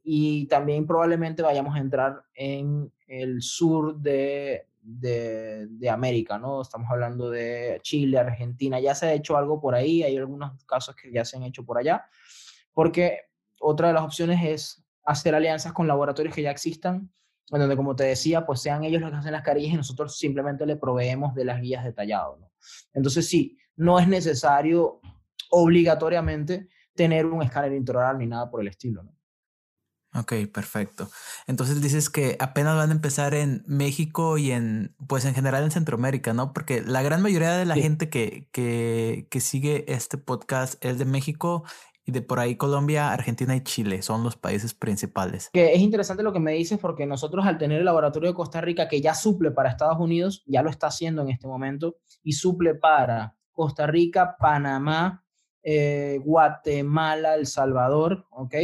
y 0.03 0.47
también 0.49 0.87
probablemente 0.87 1.43
vayamos 1.43 1.75
a 1.75 1.79
entrar 1.79 2.25
en 2.35 2.93
el 3.07 3.41
sur 3.41 3.97
de, 3.97 4.67
de, 4.85 5.91
América, 5.91 6.39
¿no? 6.39 6.61
Estamos 6.61 6.91
hablando 6.91 7.31
de 7.31 7.81
Chile, 7.83 8.19
Argentina, 8.19 8.79
ya 8.81 8.95
se 8.95 9.07
ha 9.07 9.13
hecho 9.15 9.37
algo 9.37 9.61
por 9.61 9.75
ahí, 9.75 10.03
hay 10.03 10.17
algunos 10.17 10.63
casos 10.65 10.95
que 10.95 11.11
ya 11.11 11.25
se 11.25 11.37
han 11.37 11.43
hecho 11.45 11.65
por 11.65 11.79
allá, 11.79 12.07
porque 12.73 13.21
otra 13.61 13.89
de 13.89 13.95
las 13.95 14.05
opciones 14.05 14.41
es 14.45 14.85
hacer 15.05 15.35
alianzas 15.35 15.73
con 15.73 15.87
laboratorios 15.87 16.35
que 16.35 16.43
ya 16.43 16.51
existan, 16.51 17.11
en 17.51 17.61
donde, 17.61 17.77
como 17.77 17.95
te 17.95 18.05
decía, 18.05 18.47
pues 18.47 18.61
sean 18.61 18.85
ellos 18.85 19.01
los 19.01 19.11
que 19.11 19.17
hacen 19.17 19.33
las 19.33 19.43
carillas 19.43 19.75
y 19.75 19.77
nosotros 19.77 20.19
simplemente 20.19 20.67
le 20.67 20.77
proveemos 20.77 21.35
de 21.35 21.45
las 21.45 21.61
guías 21.61 21.85
detalladas, 21.85 22.39
¿no? 22.41 22.51
Entonces, 22.93 23.29
sí, 23.29 23.59
no 23.77 23.99
es 23.99 24.09
necesario 24.09 25.01
obligatoriamente 25.51 26.69
tener 26.95 27.27
un 27.27 27.43
escáner 27.43 27.73
intraoral 27.73 28.19
ni 28.19 28.27
nada 28.27 28.51
por 28.51 28.61
el 28.61 28.69
estilo, 28.69 29.03
¿no? 29.03 29.15
Ok, 30.17 30.33
perfecto. 30.53 31.11
Entonces 31.49 31.83
dices 31.83 32.09
que 32.09 32.37
apenas 32.39 32.77
van 32.77 32.91
a 32.91 32.95
empezar 32.95 33.35
en 33.35 33.65
México 33.67 34.39
y 34.39 34.53
en, 34.53 34.95
pues 35.09 35.25
en 35.25 35.35
general 35.35 35.65
en 35.65 35.73
Centroamérica, 35.73 36.33
¿no? 36.33 36.53
Porque 36.53 36.83
la 36.83 37.03
gran 37.03 37.21
mayoría 37.21 37.57
de 37.57 37.65
la 37.65 37.75
gente 37.75 38.11
que, 38.11 38.49
que, 38.53 39.27
que, 39.29 39.41
sigue 39.41 39.85
este 39.93 40.17
podcast 40.17 40.83
es 40.85 41.01
de 41.01 41.05
México 41.05 41.65
y 42.07 42.13
de 42.13 42.23
por 42.23 42.39
ahí 42.39 42.57
Colombia, 42.57 43.13
Argentina 43.13 43.57
y 43.57 43.63
Chile 43.63 44.03
son 44.03 44.23
los 44.23 44.37
países 44.37 44.75
principales. 44.75 45.51
Que 45.53 45.73
es 45.73 45.81
interesante 45.81 46.23
lo 46.23 46.33
que 46.33 46.41
me 46.41 46.53
dices 46.53 46.79
porque 46.79 47.07
nosotros 47.07 47.47
al 47.47 47.59
tener 47.59 47.79
el 47.79 47.85
laboratorio 47.85 48.31
de 48.31 48.35
Costa 48.35 48.61
Rica 48.61 48.89
que 48.89 49.01
ya 49.01 49.15
suple 49.15 49.51
para 49.51 49.71
Estados 49.71 49.99
Unidos, 49.99 50.43
ya 50.47 50.63
lo 50.63 50.71
está 50.71 50.89
haciendo 50.89 51.23
en 51.23 51.31
este 51.31 51.47
momento, 51.47 51.97
y 52.23 52.33
suple 52.33 52.75
para 52.75 53.37
Costa 53.53 53.87
Rica, 53.87 54.37
Panamá, 54.39 55.25
eh, 55.63 56.21
Guatemala, 56.23 57.35
El 57.35 57.47
Salvador, 57.47 58.27
¿ok? 58.31 58.55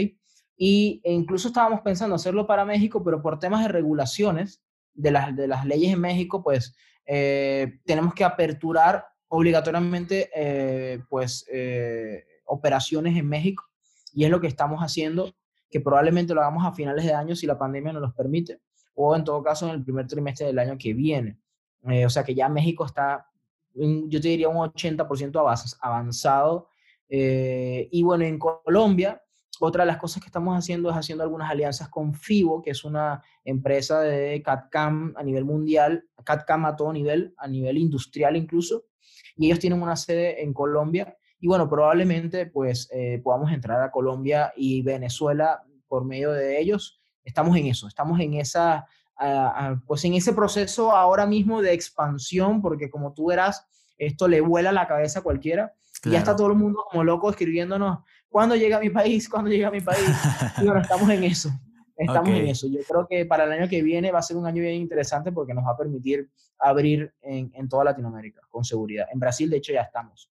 Y 0.57 1.01
e 1.05 1.12
incluso 1.12 1.49
estábamos 1.49 1.81
pensando 1.81 2.17
hacerlo 2.17 2.47
para 2.47 2.67
México, 2.67 3.03
pero 3.03 3.23
por 3.23 3.39
temas 3.39 3.62
de 3.62 3.69
regulaciones 3.69 4.62
de 4.93 5.11
las, 5.11 5.35
de 5.35 5.49
las 5.49 5.65
leyes 5.65 5.93
en 5.93 6.01
México, 6.01 6.43
pues 6.43 6.77
eh, 7.07 7.81
tenemos 7.87 8.12
que 8.12 8.25
aperturar 8.25 9.07
obligatoriamente 9.29 10.31
eh, 10.35 11.03
pues 11.09 11.47
eh, 11.53 12.25
operaciones 12.51 13.16
en 13.16 13.28
México 13.28 13.64
y 14.12 14.24
es 14.24 14.31
lo 14.31 14.40
que 14.40 14.47
estamos 14.47 14.81
haciendo, 14.81 15.35
que 15.70 15.81
probablemente 15.81 16.35
lo 16.35 16.40
hagamos 16.40 16.66
a 16.66 16.72
finales 16.72 17.05
de 17.05 17.14
año 17.14 17.36
si 17.36 17.47
la 17.47 17.59
pandemia 17.59 17.93
nos 17.93 18.02
los 18.02 18.14
permite, 18.14 18.60
o 18.94 19.14
en 19.14 19.24
todo 19.24 19.43
caso 19.43 19.68
en 19.68 19.74
el 19.74 19.85
primer 19.85 20.06
trimestre 20.06 20.47
del 20.47 20.59
año 20.59 20.77
que 20.78 20.94
viene. 20.94 21.39
o 21.82 22.10
sea 22.10 22.24
que 22.24 22.35
ya 22.35 22.48
México 22.48 22.85
está, 22.85 23.27
yo 23.74 24.20
te 24.20 24.28
diría 24.28 24.48
un 24.48 24.56
80% 24.56 25.77
avanzado. 25.81 26.68
y 27.09 28.02
bueno, 28.02 28.24
en 28.24 28.39
Colombia 28.39 29.22
otra 29.62 29.85
de 29.85 29.89
las 29.89 29.98
cosas 29.98 30.22
que 30.22 30.28
estamos 30.28 30.56
haciendo 30.56 30.90
es 30.90 30.97
haciendo 30.97 31.22
algunas 31.22 31.51
alianzas 31.51 31.90
con 31.90 32.14
FIBO, 32.14 32.62
que 32.62 32.70
es 32.70 32.82
una 32.82 33.22
empresa 33.44 34.01
de 34.01 34.43
CAD-CAM 34.43 35.14
a 35.16 35.22
nivel 35.22 35.44
mundial, 35.44 36.09
CAD-CAM 36.24 36.64
a 36.64 36.77
todo 36.77 36.93
nivel, 36.94 37.35
a 37.36 37.47
nivel 37.47 37.77
industrial 37.77 38.36
incluso, 38.36 38.86
y 39.36 39.47
ellos 39.47 39.59
tienen 39.59 39.82
una 39.82 39.97
sede 39.97 40.43
en 40.43 40.55
Colombia. 40.55 41.14
Y 41.41 41.49
bueno, 41.49 41.69
probablemente 41.69 42.47
pues 42.47 42.89
eh, 42.93 43.21
podamos 43.25 43.51
entrar 43.53 43.83
a 43.83 43.91
Colombia 43.91 44.53
y 44.57 44.83
Venezuela 44.83 45.62
por 45.89 46.05
medio 46.05 46.33
de 46.33 46.61
ellos. 46.61 47.01
Estamos 47.25 47.57
en 47.57 47.67
eso, 47.67 47.89
estamos 47.89 48.21
en 48.21 48.35
esa, 48.35 48.87
pues 49.87 50.05
en 50.05 50.15
ese 50.15 50.33
proceso 50.33 50.93
ahora 50.93 51.27
mismo 51.27 51.61
de 51.61 51.73
expansión, 51.73 52.62
porque 52.62 52.91
como 52.91 53.12
tú 53.12 53.27
verás, 53.27 53.67
esto 53.99 54.29
le 54.29 54.41
vuela 54.41 54.73
la 54.73 54.87
cabeza 54.87 55.21
a 55.21 55.23
cualquiera. 55.23 55.75
Y 56.05 56.11
ya 56.11 56.19
está 56.19 56.35
todo 56.35 56.47
el 56.49 56.55
mundo 56.55 56.85
como 56.91 57.05
loco 57.05 57.29
escribiéndonos, 57.29 57.99
¿Cuándo 58.31 58.55
llega 58.55 58.77
a 58.77 58.81
mi 58.81 58.91
país? 58.91 59.29
¿Cuándo 59.29 59.51
llega 59.51 59.69
a 59.69 59.71
mi 59.73 59.81
país? 59.81 60.09
Y 60.59 60.65
bueno, 60.65 60.81
estamos 60.81 61.11
en 61.11 61.25
eso. 61.25 61.51
Estamos 61.97 62.31
en 62.31 62.47
eso. 62.47 62.67
Yo 62.67 62.81
creo 62.89 63.07
que 63.07 63.27
para 63.27 63.45
el 63.45 63.53
año 63.53 63.69
que 63.69 63.83
viene 63.83 64.11
va 64.11 64.21
a 64.21 64.23
ser 64.23 64.39
un 64.39 64.47
año 64.47 64.62
bien 64.62 64.77
interesante 64.77 65.33
porque 65.33 65.53
nos 65.53 65.67
va 65.67 65.73
a 65.73 65.77
permitir 65.77 66.31
abrir 66.59 67.12
en, 67.21 67.51
en 67.55 67.69
toda 67.69 67.85
Latinoamérica, 67.85 68.41
con 68.49 68.65
seguridad. 68.65 69.07
En 69.12 69.21
Brasil, 69.21 69.51
de 69.51 69.59
hecho, 69.59 69.75
ya 69.75 69.83
estamos. 69.83 70.31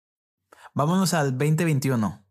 Vámonos 0.74 1.14
al 1.14 1.32
2021. 1.38 2.24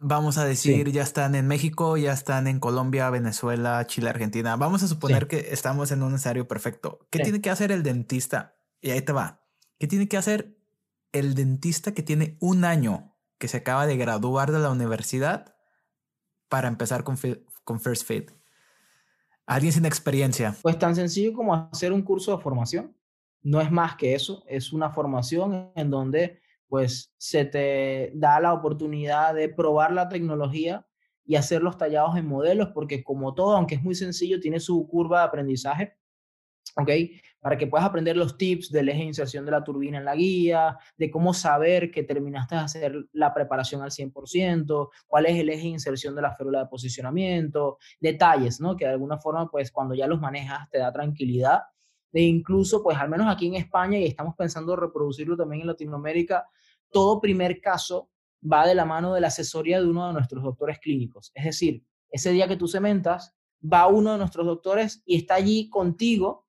Vamos 0.00 0.38
a 0.38 0.44
decir, 0.44 0.92
ya 0.92 1.02
están 1.02 1.34
en 1.34 1.48
México, 1.48 1.96
ya 1.96 2.12
están 2.12 2.46
en 2.46 2.60
Colombia, 2.60 3.10
Venezuela, 3.10 3.84
Chile, 3.86 4.10
Argentina. 4.10 4.54
Vamos 4.54 4.84
a 4.84 4.88
suponer 4.88 5.26
que 5.26 5.48
estamos 5.50 5.90
en 5.90 6.02
un 6.04 6.14
escenario 6.14 6.46
perfecto. 6.46 7.00
¿Qué 7.10 7.18
tiene 7.18 7.40
que 7.40 7.50
hacer 7.50 7.72
el 7.72 7.82
dentista? 7.82 8.56
Y 8.80 8.90
ahí 8.90 9.02
te 9.02 9.12
va. 9.12 9.42
¿Qué 9.78 9.88
tiene 9.88 10.06
que 10.06 10.16
hacer 10.16 10.56
el 11.10 11.34
dentista 11.34 11.94
que 11.94 12.02
tiene 12.02 12.36
un 12.40 12.64
año 12.64 13.16
que 13.38 13.48
se 13.48 13.56
acaba 13.56 13.86
de 13.86 13.96
graduar 13.96 14.52
de 14.52 14.60
la 14.60 14.70
universidad 14.70 15.56
para 16.48 16.68
empezar 16.68 17.02
con, 17.02 17.18
con 17.64 17.80
First 17.80 18.06
Fit? 18.06 18.30
Alguien 19.46 19.72
sin 19.72 19.84
experiencia. 19.84 20.54
Pues 20.62 20.78
tan 20.78 20.94
sencillo 20.94 21.32
como 21.32 21.54
hacer 21.54 21.92
un 21.92 22.02
curso 22.02 22.36
de 22.36 22.42
formación. 22.42 22.94
No 23.42 23.60
es 23.60 23.72
más 23.72 23.96
que 23.96 24.14
eso, 24.14 24.44
es 24.46 24.72
una 24.72 24.90
formación 24.90 25.72
en 25.74 25.90
donde 25.90 26.40
pues 26.68 27.12
se 27.18 27.44
te 27.44 28.12
da 28.14 28.40
la 28.40 28.52
oportunidad 28.52 29.34
de 29.34 29.48
probar 29.48 29.92
la 29.92 30.08
tecnología 30.08 30.86
y 31.24 31.36
hacer 31.36 31.62
los 31.62 31.76
tallados 31.76 32.16
en 32.16 32.26
modelos, 32.26 32.70
porque 32.74 33.02
como 33.04 33.34
todo, 33.34 33.56
aunque 33.56 33.74
es 33.76 33.82
muy 33.82 33.94
sencillo, 33.94 34.40
tiene 34.40 34.60
su 34.60 34.86
curva 34.88 35.20
de 35.20 35.26
aprendizaje 35.26 35.98
¿ok? 36.78 36.90
Para 37.40 37.56
que 37.56 37.66
puedas 37.66 37.86
aprender 37.86 38.16
los 38.16 38.36
tips 38.36 38.70
del 38.70 38.88
eje 38.88 39.00
de 39.00 39.06
inserción 39.06 39.44
de 39.44 39.50
la 39.50 39.64
turbina 39.64 39.98
en 39.98 40.04
la 40.04 40.14
guía, 40.14 40.78
de 40.96 41.10
cómo 41.10 41.34
saber 41.34 41.90
que 41.90 42.02
terminaste 42.02 42.54
de 42.54 42.60
hacer 42.60 42.94
la 43.12 43.32
preparación 43.34 43.82
al 43.82 43.90
100%, 43.90 44.88
cuál 45.06 45.26
es 45.26 45.38
el 45.38 45.48
eje 45.50 45.62
de 45.62 45.68
inserción 45.68 46.14
de 46.14 46.22
la 46.22 46.34
férula 46.34 46.60
de 46.60 46.66
posicionamiento, 46.66 47.78
detalles, 48.00 48.60
¿no? 48.60 48.76
Que 48.76 48.86
de 48.86 48.92
alguna 48.92 49.18
forma, 49.18 49.48
pues 49.50 49.70
cuando 49.70 49.94
ya 49.94 50.06
los 50.06 50.20
manejas 50.20 50.68
te 50.70 50.78
da 50.78 50.92
tranquilidad 50.92 51.62
e 52.12 52.22
incluso, 52.22 52.82
pues 52.82 52.96
al 52.98 53.08
menos 53.08 53.26
aquí 53.28 53.46
en 53.46 53.54
España, 53.54 53.98
y 53.98 54.06
estamos 54.06 54.34
pensando 54.36 54.76
reproducirlo 54.76 55.36
también 55.36 55.62
en 55.62 55.68
Latinoamérica, 55.68 56.46
todo 56.90 57.20
primer 57.20 57.60
caso 57.60 58.10
va 58.40 58.66
de 58.66 58.74
la 58.74 58.84
mano 58.84 59.14
de 59.14 59.20
la 59.20 59.28
asesoría 59.28 59.80
de 59.80 59.86
uno 59.86 60.06
de 60.06 60.12
nuestros 60.14 60.42
doctores 60.42 60.78
clínicos. 60.78 61.32
Es 61.34 61.44
decir, 61.44 61.84
ese 62.10 62.32
día 62.32 62.48
que 62.48 62.56
tú 62.56 62.68
cementas, 62.68 63.34
va 63.60 63.88
uno 63.88 64.12
de 64.12 64.18
nuestros 64.18 64.46
doctores 64.46 65.02
y 65.04 65.16
está 65.16 65.34
allí 65.34 65.68
contigo, 65.68 66.46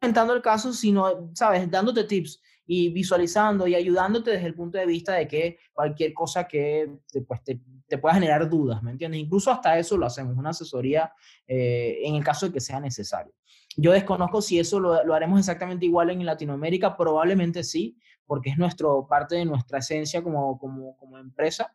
comentando 0.00 0.34
el 0.34 0.42
caso, 0.42 0.72
sino, 0.72 1.30
sabes, 1.34 1.70
dándote 1.70 2.04
tips 2.04 2.40
y 2.66 2.90
visualizando 2.90 3.66
y 3.66 3.74
ayudándote 3.74 4.32
desde 4.32 4.46
el 4.46 4.54
punto 4.54 4.78
de 4.78 4.86
vista 4.86 5.14
de 5.14 5.28
que 5.28 5.58
cualquier 5.72 6.12
cosa 6.12 6.46
que 6.48 6.90
pues, 7.26 7.42
te, 7.44 7.60
te 7.86 7.98
pueda 7.98 8.14
generar 8.14 8.48
dudas, 8.48 8.82
¿me 8.82 8.90
entiendes? 8.90 9.20
Incluso 9.20 9.50
hasta 9.50 9.78
eso 9.78 9.96
lo 9.96 10.06
hacemos, 10.06 10.36
una 10.36 10.50
asesoría 10.50 11.12
eh, 11.46 12.00
en 12.02 12.16
el 12.16 12.24
caso 12.24 12.46
de 12.46 12.52
que 12.52 12.60
sea 12.60 12.80
necesario. 12.80 13.32
Yo 13.76 13.92
desconozco 13.92 14.40
si 14.42 14.58
eso 14.58 14.80
lo, 14.80 15.04
lo, 15.04 15.14
haremos 15.14 15.38
exactamente 15.38 15.86
igual 15.86 16.10
en 16.10 16.24
Latinoamérica, 16.24 16.96
probablemente 16.96 17.62
sí, 17.62 17.98
porque 18.26 18.50
es 18.50 18.58
nuestro, 18.58 19.06
parte 19.06 19.36
de 19.36 19.44
nuestra 19.44 19.78
esencia 19.78 20.22
como, 20.22 20.58
como, 20.58 20.96
como 20.96 21.18
empresa, 21.18 21.74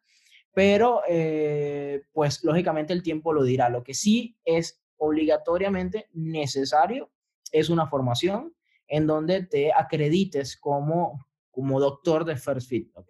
pero 0.54 1.02
eh, 1.08 2.04
pues 2.12 2.44
lógicamente 2.44 2.92
el 2.92 3.04
tiempo 3.04 3.32
lo 3.32 3.44
dirá. 3.44 3.70
Lo 3.70 3.84
que 3.84 3.94
sí 3.94 4.38
es 4.44 4.82
obligatoriamente 4.98 6.10
necesario 6.14 7.10
es 7.52 7.70
una 7.70 7.88
formación 7.88 8.54
en 8.92 9.08
donde 9.08 9.44
te 9.44 9.72
acredites 9.72 10.58
como, 10.58 11.26
como 11.50 11.80
doctor 11.80 12.26
de 12.26 12.36
First 12.36 12.68
Fit, 12.68 12.92
¿ok? 12.94 13.08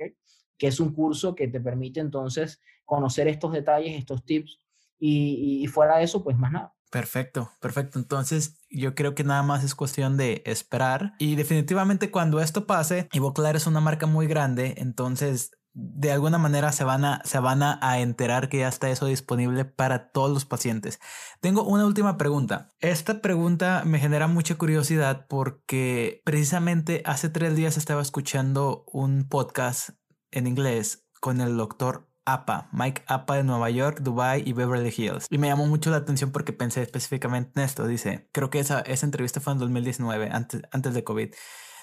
Que 0.55 0.67
es 0.67 0.79
un 0.79 0.93
curso 0.93 1.33
que 1.33 1.47
te 1.47 1.59
permite 1.59 1.99
entonces 1.99 2.61
conocer 2.85 3.27
estos 3.27 3.51
detalles, 3.51 3.97
estos 3.97 4.23
tips 4.23 4.59
y, 4.99 5.63
y 5.63 5.67
fuera 5.67 5.97
de 5.97 6.03
eso, 6.03 6.23
pues 6.23 6.37
más 6.37 6.51
nada. 6.51 6.75
Perfecto, 6.91 7.49
perfecto. 7.59 7.97
Entonces 7.97 8.59
yo 8.69 8.93
creo 8.93 9.15
que 9.15 9.23
nada 9.23 9.41
más 9.41 9.63
es 9.63 9.73
cuestión 9.73 10.17
de 10.17 10.43
esperar 10.45 11.13
y 11.17 11.35
definitivamente 11.35 12.11
cuando 12.11 12.41
esto 12.41 12.67
pase, 12.67 13.09
Ivoclar 13.11 13.55
es 13.55 13.65
una 13.65 13.79
marca 13.79 14.05
muy 14.05 14.27
grande, 14.27 14.75
entonces 14.77 15.51
de 15.73 16.11
alguna 16.11 16.38
manera 16.38 16.72
se 16.72 16.84
van 16.84 17.06
a 17.06 17.22
se 17.23 17.39
van 17.39 17.64
a, 17.64 17.99
enterar 17.99 18.49
que 18.49 18.60
ya 18.60 18.68
está 18.68 18.89
eso 18.89 19.06
disponible 19.06 19.65
para 19.65 20.11
todos 20.11 20.31
los 20.31 20.45
pacientes. 20.45 20.99
Tengo 21.39 21.64
una 21.64 21.85
última 21.85 22.18
pregunta. 22.18 22.73
Esta 22.80 23.22
pregunta 23.22 23.84
me 23.85 23.99
genera 23.99 24.27
mucha 24.27 24.56
curiosidad 24.56 25.27
porque 25.30 26.22
precisamente 26.26 27.02
hace 27.06 27.30
tres 27.30 27.56
días 27.56 27.77
estaba 27.77 28.02
escuchando 28.02 28.84
un 28.88 29.27
podcast 29.27 29.89
en 30.31 30.48
inglés 30.48 31.07
con 31.19 31.41
el 31.41 31.56
doctor 31.56 32.11
APA, 32.26 32.69
Mike 32.72 33.03
APA 33.07 33.35
de 33.35 33.43
Nueva 33.43 33.69
York, 33.69 33.99
Dubai 34.02 34.43
y 34.48 34.53
Beverly 34.53 34.93
Hills. 34.95 35.26
Y 35.30 35.38
me 35.38 35.48
llamó 35.48 35.68
mucho 35.68 35.89
la 35.89 35.98
atención 35.98 36.31
porque 36.31 36.53
pensé 36.53 36.81
específicamente 36.81 37.52
en 37.56 37.65
esto. 37.65 37.88
Dice, 37.88 38.30
creo 38.31 38.49
que 38.49 38.60
esa, 38.60 38.81
esa 38.81 39.06
entrevista 39.06 39.39
fue 39.39 39.53
en 39.53 39.60
2019, 39.60 40.30
antes, 40.31 40.61
antes 40.72 40.93
de 40.93 41.03
COVID. 41.03 41.34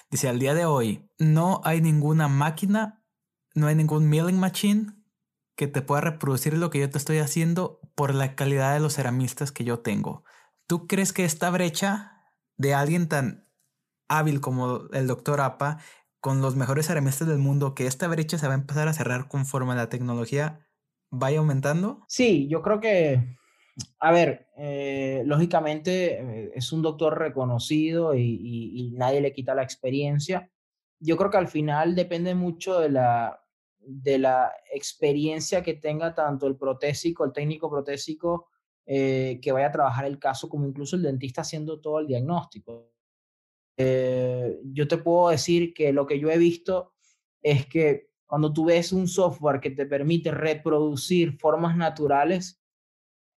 Dice, 0.09 0.29
al 0.29 0.39
día 0.39 0.53
de 0.53 0.65
hoy 0.65 1.07
no 1.19 1.61
hay 1.63 1.81
ninguna 1.81 2.27
máquina, 2.27 2.98
no 3.55 3.67
hay 3.67 3.75
ningún 3.75 4.09
milling 4.09 4.39
machine 4.39 4.93
que 5.55 5.67
te 5.67 5.81
pueda 5.81 6.01
reproducir 6.01 6.57
lo 6.57 6.69
que 6.69 6.79
yo 6.79 6.89
te 6.89 6.97
estoy 6.97 7.17
haciendo 7.17 7.81
por 7.95 8.15
la 8.15 8.35
calidad 8.35 8.73
de 8.73 8.79
los 8.79 8.95
ceramistas 8.95 9.51
que 9.51 9.65
yo 9.65 9.79
tengo. 9.79 10.23
¿Tú 10.67 10.87
crees 10.87 11.11
que 11.13 11.25
esta 11.25 11.49
brecha 11.49 12.23
de 12.57 12.73
alguien 12.73 13.09
tan 13.09 13.47
hábil 14.07 14.41
como 14.41 14.87
el 14.93 15.07
doctor 15.07 15.41
APA 15.41 15.79
con 16.19 16.41
los 16.41 16.55
mejores 16.55 16.87
ceramistas 16.87 17.27
del 17.27 17.39
mundo, 17.39 17.75
que 17.75 17.87
esta 17.87 18.07
brecha 18.07 18.37
se 18.37 18.47
va 18.47 18.53
a 18.53 18.57
empezar 18.57 18.87
a 18.87 18.93
cerrar 18.93 19.27
conforme 19.27 19.75
la 19.75 19.89
tecnología 19.89 20.65
vaya 21.09 21.39
aumentando? 21.39 22.03
Sí, 22.07 22.47
yo 22.49 22.61
creo 22.61 22.79
que, 22.79 23.37
a 23.99 24.11
ver, 24.11 24.47
eh, 24.57 25.23
lógicamente 25.25 26.19
eh, 26.19 26.51
es 26.55 26.71
un 26.71 26.81
doctor 26.81 27.17
reconocido 27.17 28.15
y, 28.15 28.93
nadie 28.97 29.21
le 29.21 29.33
quita 29.33 29.55
la 29.55 29.63
experiencia. 29.63 30.49
Yo 30.99 31.17
creo 31.17 31.29
que 31.29 31.37
al 31.37 31.47
final 31.47 31.95
depende 31.95 32.35
mucho 32.35 32.79
de 32.79 32.89
la, 32.89 33.41
de 33.79 34.19
la 34.19 34.51
experiencia 34.73 35.63
que 35.63 35.75
tenga 35.75 36.13
tanto 36.13 36.47
el 36.47 36.57
protésico, 36.57 37.25
el 37.25 37.31
técnico 37.31 37.69
protésico 37.69 38.49
eh, 38.85 39.39
que 39.41 39.51
vaya 39.51 39.67
a 39.67 39.71
trabajar 39.71 40.05
el 40.05 40.19
caso, 40.19 40.49
como 40.49 40.67
incluso 40.67 40.95
el 40.95 41.03
dentista 41.03 41.41
haciendo 41.41 41.79
todo 41.79 41.99
el 41.99 42.07
diagnóstico. 42.07 42.91
Eh, 43.77 44.59
yo 44.65 44.87
te 44.87 44.97
puedo 44.97 45.29
decir 45.29 45.73
que 45.73 45.93
lo 45.93 46.05
que 46.05 46.19
yo 46.19 46.29
he 46.29 46.37
visto 46.37 46.93
es 47.41 47.65
que 47.67 48.09
cuando 48.25 48.51
tú 48.51 48.65
ves 48.65 48.91
un 48.91 49.07
software 49.07 49.59
que 49.59 49.71
te 49.71 49.85
permite 49.85 50.31
reproducir 50.31 51.37
formas 51.37 51.77
naturales, 51.77 52.61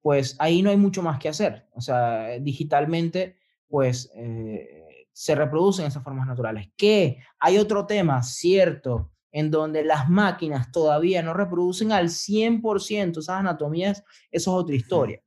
pues 0.02 0.36
ahí 0.40 0.62
no 0.62 0.70
hay 0.70 0.78
mucho 0.78 1.04
más 1.04 1.20
que 1.20 1.30
hacer. 1.30 1.68
O 1.74 1.82
sea, 1.82 2.40
digitalmente, 2.40 3.38
pues 3.68 4.12
eh, 4.16 4.81
se 5.14 5.36
reproducen 5.36 5.86
esas 5.86 6.04
formas 6.04 6.28
naturales. 6.28 6.70
Que 6.78 7.20
hay 7.40 7.58
otro 7.58 7.86
tema, 7.86 8.24
cierto, 8.24 9.12
en 9.32 9.50
donde 9.52 9.84
las 9.84 10.10
máquinas 10.10 10.72
todavía 10.72 11.22
no 11.22 11.34
reproducen 11.34 11.92
al 11.92 12.10
100% 12.10 13.20
esas 13.20 13.30
anatomías, 13.30 14.04
eso 14.30 14.52
es 14.52 14.64
otra 14.64 14.76
historia. 14.76 15.22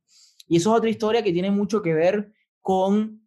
Y 0.47 0.57
eso 0.57 0.71
es 0.71 0.77
otra 0.77 0.89
historia 0.89 1.23
que 1.23 1.33
tiene 1.33 1.51
mucho 1.51 1.81
que 1.81 1.93
ver 1.93 2.31
con 2.61 3.25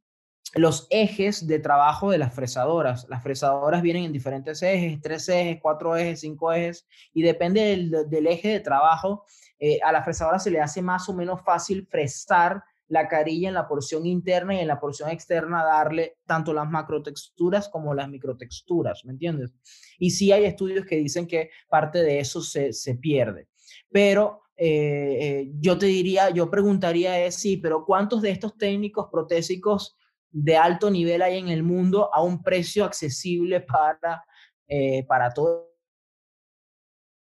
los 0.55 0.86
ejes 0.90 1.47
de 1.47 1.59
trabajo 1.59 2.10
de 2.10 2.18
las 2.18 2.35
fresadoras. 2.35 3.06
Las 3.09 3.22
fresadoras 3.22 3.82
vienen 3.82 4.05
en 4.05 4.12
diferentes 4.12 4.62
ejes, 4.62 5.01
tres 5.01 5.28
ejes, 5.28 5.59
cuatro 5.60 5.97
ejes, 5.97 6.20
cinco 6.20 6.52
ejes, 6.52 6.86
y 7.12 7.22
depende 7.22 7.60
del, 7.62 8.09
del 8.09 8.26
eje 8.26 8.48
de 8.48 8.60
trabajo. 8.60 9.24
Eh, 9.59 9.78
a 9.82 9.93
la 9.93 10.02
fresadora 10.02 10.39
se 10.39 10.51
le 10.51 10.60
hace 10.60 10.80
más 10.80 11.09
o 11.09 11.14
menos 11.14 11.43
fácil 11.43 11.86
fresar 11.90 12.62
la 12.89 13.06
carilla 13.09 13.48
en 13.48 13.55
la 13.55 13.69
porción 13.69 14.06
interna 14.06 14.55
y 14.55 14.60
en 14.60 14.69
la 14.69 14.81
porción 14.81 15.10
externa 15.10 15.65
darle 15.65 16.19
tanto 16.27 16.52
las 16.52 16.69
macrotexturas 16.69 17.69
como 17.69 17.94
las 17.94 18.09
microtexturas, 18.09 19.05
¿me 19.05 19.12
entiendes? 19.12 19.52
Y 19.98 20.10
sí 20.10 20.32
hay 20.32 20.44
estudios 20.44 20.86
que 20.86 20.97
dicen 20.97 21.27
que 21.27 21.51
parte 21.69 22.02
de 22.02 22.20
eso 22.20 22.40
se, 22.40 22.73
se 22.73 22.94
pierde. 22.94 23.48
Pero 23.90 24.43
eh, 24.56 25.19
eh, 25.20 25.51
yo 25.60 25.78
te 25.78 25.86
diría, 25.86 26.31
yo 26.31 26.51
preguntaría 26.51 27.20
es, 27.24 27.36
sí, 27.36 27.59
pero 27.59 27.85
¿cuántos 27.85 28.23
de 28.23 28.31
estos 28.31 28.56
técnicos 28.56 29.09
protésicos 29.12 29.97
de 30.31 30.56
alto 30.56 30.90
nivel 30.90 31.23
hay 31.23 31.39
en 31.39 31.48
el 31.48 31.62
mundo 31.62 32.10
a 32.12 32.23
un 32.23 32.43
precio 32.43 32.85
accesible 32.85 33.60
para, 33.60 34.24
eh, 34.66 35.05
para 35.06 35.32
todos. 35.32 35.66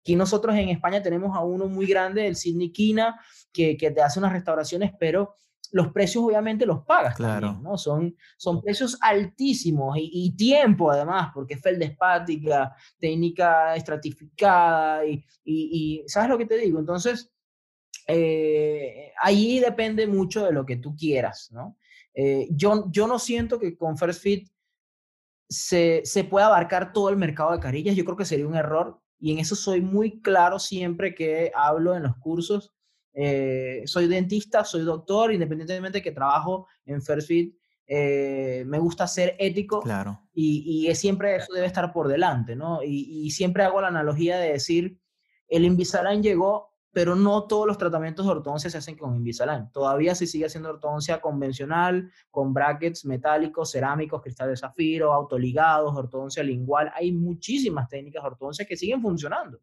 Aquí 0.02 0.16
nosotros 0.16 0.56
en 0.56 0.70
España 0.70 1.02
tenemos 1.02 1.36
a 1.36 1.42
uno 1.42 1.68
muy 1.68 1.86
grande, 1.86 2.28
el 2.28 2.36
Sidney 2.36 2.72
Kina, 2.72 3.20
que, 3.52 3.78
que 3.78 3.92
te 3.92 4.02
hace 4.02 4.20
unas 4.20 4.34
restauraciones, 4.34 4.92
pero 5.00 5.36
los 5.72 5.92
precios 5.92 6.24
obviamente 6.24 6.66
los 6.66 6.84
pagas 6.86 7.16
claro. 7.16 7.48
también, 7.48 7.64
¿no? 7.64 7.78
Son, 7.78 8.16
son 8.38 8.62
precios 8.62 8.98
altísimos 9.02 9.98
y, 9.98 10.10
y 10.14 10.36
tiempo 10.36 10.92
además, 10.92 11.32
porque 11.34 11.56
es 11.56 11.62
feldespática, 11.62 12.76
técnica 13.00 13.76
estratificada 13.76 15.06
y, 15.06 15.24
y, 15.44 16.02
y, 16.04 16.08
¿sabes 16.08 16.30
lo 16.30 16.38
que 16.38 16.46
te 16.46 16.58
digo? 16.58 16.80
Entonces, 16.80 17.32
eh, 18.08 19.14
ahí 19.22 19.60
depende 19.60 20.08
mucho 20.08 20.46
de 20.46 20.52
lo 20.52 20.66
que 20.66 20.78
tú 20.78 20.96
quieras, 20.96 21.50
¿no? 21.52 21.78
Eh, 22.14 22.48
yo, 22.52 22.92
yo 22.92 23.08
no 23.08 23.20
siento 23.20 23.58
que 23.58 23.78
con 23.78 23.98
First 23.98 24.22
Fit 24.22 24.50
se, 25.48 26.02
se 26.04 26.24
pueda 26.24 26.48
abarcar 26.48 26.92
todo 26.92 27.10
el 27.10 27.18
mercado 27.18 27.52
de 27.52 27.60
carillas. 27.60 27.96
Yo 27.96 28.06
creo 28.06 28.18
que 28.18 28.26
sería 28.26 28.48
un 28.48 28.56
error 28.56 29.02
y 29.20 29.32
en 29.32 29.40
eso 29.40 29.56
soy 29.56 29.82
muy 29.82 30.22
claro 30.22 30.60
siempre 30.60 31.14
que 31.14 31.52
hablo 31.56 31.96
en 31.96 32.04
los 32.04 32.18
cursos. 32.18 32.74
Eh, 33.14 33.84
soy 33.86 34.08
dentista, 34.08 34.64
soy 34.64 34.84
doctor, 34.84 35.34
independientemente 35.34 36.00
de 36.00 36.02
que 36.02 36.12
trabajo 36.12 36.68
en 36.86 37.02
First 37.02 37.28
Fit, 37.28 37.56
eh, 37.88 38.64
me 38.66 38.80
gusta 38.80 39.06
ser 39.08 39.36
ético 39.38 39.82
claro. 39.82 40.22
y, 40.34 40.88
y, 40.88 40.96
siempre 40.96 41.36
eso 41.36 41.54
debe 41.54 41.68
estar 41.68 41.92
por 41.92 42.08
delante, 42.08 42.56
¿no? 42.56 42.82
Y, 42.84 43.26
y 43.26 43.32
siempre 43.32 43.64
hago 43.64 43.82
la 43.82 43.90
analogía 43.90 44.38
de 44.38 44.54
decir, 44.54 44.98
el 45.50 45.66
Invisalign 45.66 46.24
llegó 46.24 46.72
pero 46.94 47.16
no 47.16 47.44
todos 47.48 47.66
los 47.66 47.78
tratamientos 47.78 48.26
de 48.26 48.34
ortodoncia 48.34 48.70
se 48.70 48.78
hacen 48.78 48.98
con 48.98 49.16
Invisalign. 49.16 49.72
Todavía 49.72 50.14
se 50.14 50.28
sigue 50.28 50.46
haciendo 50.46 50.70
ortodoncia 50.70 51.22
convencional, 51.22 52.12
con 52.30 52.54
brackets 52.54 53.06
metálicos, 53.06 53.72
cerámicos, 53.72 54.22
cristal 54.22 54.50
de 54.50 54.58
zafiro, 54.58 55.14
autoligados, 55.14 55.96
ortodoncia 55.96 56.44
lingual. 56.44 56.92
Hay 56.94 57.12
muchísimas 57.14 57.88
técnicas 57.88 58.24
de 58.24 58.28
ortodoncia 58.28 58.66
que 58.66 58.76
siguen 58.76 59.02
funcionando. 59.02 59.60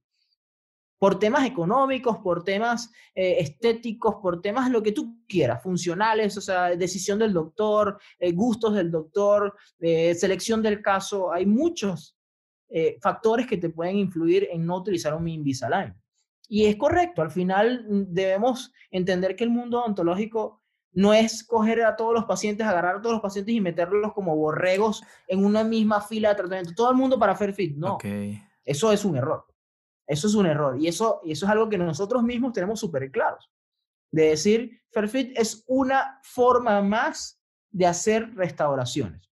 Por 0.99 1.19
temas 1.19 1.47
económicos, 1.47 2.19
por 2.19 2.43
temas 2.43 2.91
eh, 3.15 3.37
estéticos, 3.39 4.17
por 4.17 4.41
temas 4.41 4.71
lo 4.71 4.83
que 4.83 4.93
tú 4.93 5.25
quieras, 5.29 5.63
funcionales, 5.63 6.37
o 6.37 6.41
sea, 6.41 6.77
decisión 6.77 7.19
del 7.19 7.33
doctor, 7.33 7.99
eh, 8.19 8.33
gustos 8.33 8.75
del 8.75 8.91
doctor, 8.91 9.55
eh, 9.79 10.15
selección 10.15 10.63
del 10.63 10.83
caso. 10.83 11.33
Hay 11.33 11.47
muchos 11.47 12.15
factores 13.01 13.47
que 13.47 13.57
te 13.57 13.71
pueden 13.71 13.97
influir 13.97 14.47
en 14.53 14.67
no 14.67 14.77
utilizar 14.77 15.15
un 15.15 15.27
Invisalign. 15.27 15.95
Y 16.49 16.65
es 16.65 16.77
correcto, 16.77 17.23
al 17.23 17.31
final 17.31 17.87
mm, 17.89 18.03
debemos 18.09 18.73
entender 18.91 19.37
que 19.37 19.45
el 19.45 19.51
mundo 19.51 19.81
odontológico 19.81 20.63
no 20.93 21.13
es 21.13 21.45
coger 21.45 21.83
a 21.83 21.95
todos 21.95 22.15
los 22.15 22.25
pacientes, 22.25 22.67
agarrar 22.67 22.97
a 22.97 23.01
todos 23.01 23.15
los 23.15 23.23
pacientes 23.23 23.55
y 23.55 23.61
meterlos 23.61 24.13
como 24.15 24.35
borregos 24.35 25.03
en 25.29 25.45
una 25.45 25.63
misma 25.63 26.01
fila 26.01 26.31
de 26.31 26.35
tratamiento. 26.37 26.73
Todo 26.75 26.91
el 26.91 26.97
mundo 26.97 27.19
para 27.19 27.37
Fairfit, 27.37 27.77
no. 27.77 27.95
Okay. 27.95 28.43
Eso 28.65 28.91
es 28.91 29.05
un 29.05 29.17
error. 29.17 29.47
Eso 30.09 30.27
es 30.27 30.35
un 30.35 30.47
error. 30.47 30.81
Y 30.81 30.89
eso, 30.89 31.21
y 31.25 31.33
eso 31.33 31.47
es 31.47 31.53
algo 31.53 31.69
que 31.69 31.79
nosotros 31.79 32.23
mismos 32.25 32.53
tenemos 32.53 32.81
súper 32.81 33.11
claros. 33.13 33.49
De 34.11 34.31
decir, 34.31 34.81
Fairfit 34.91 35.39
es 35.39 35.65
una 35.69 36.19
forma 36.25 36.83
más 36.83 37.41
de 37.71 37.87
hacer 37.87 38.35
restauraciones. 38.35 39.31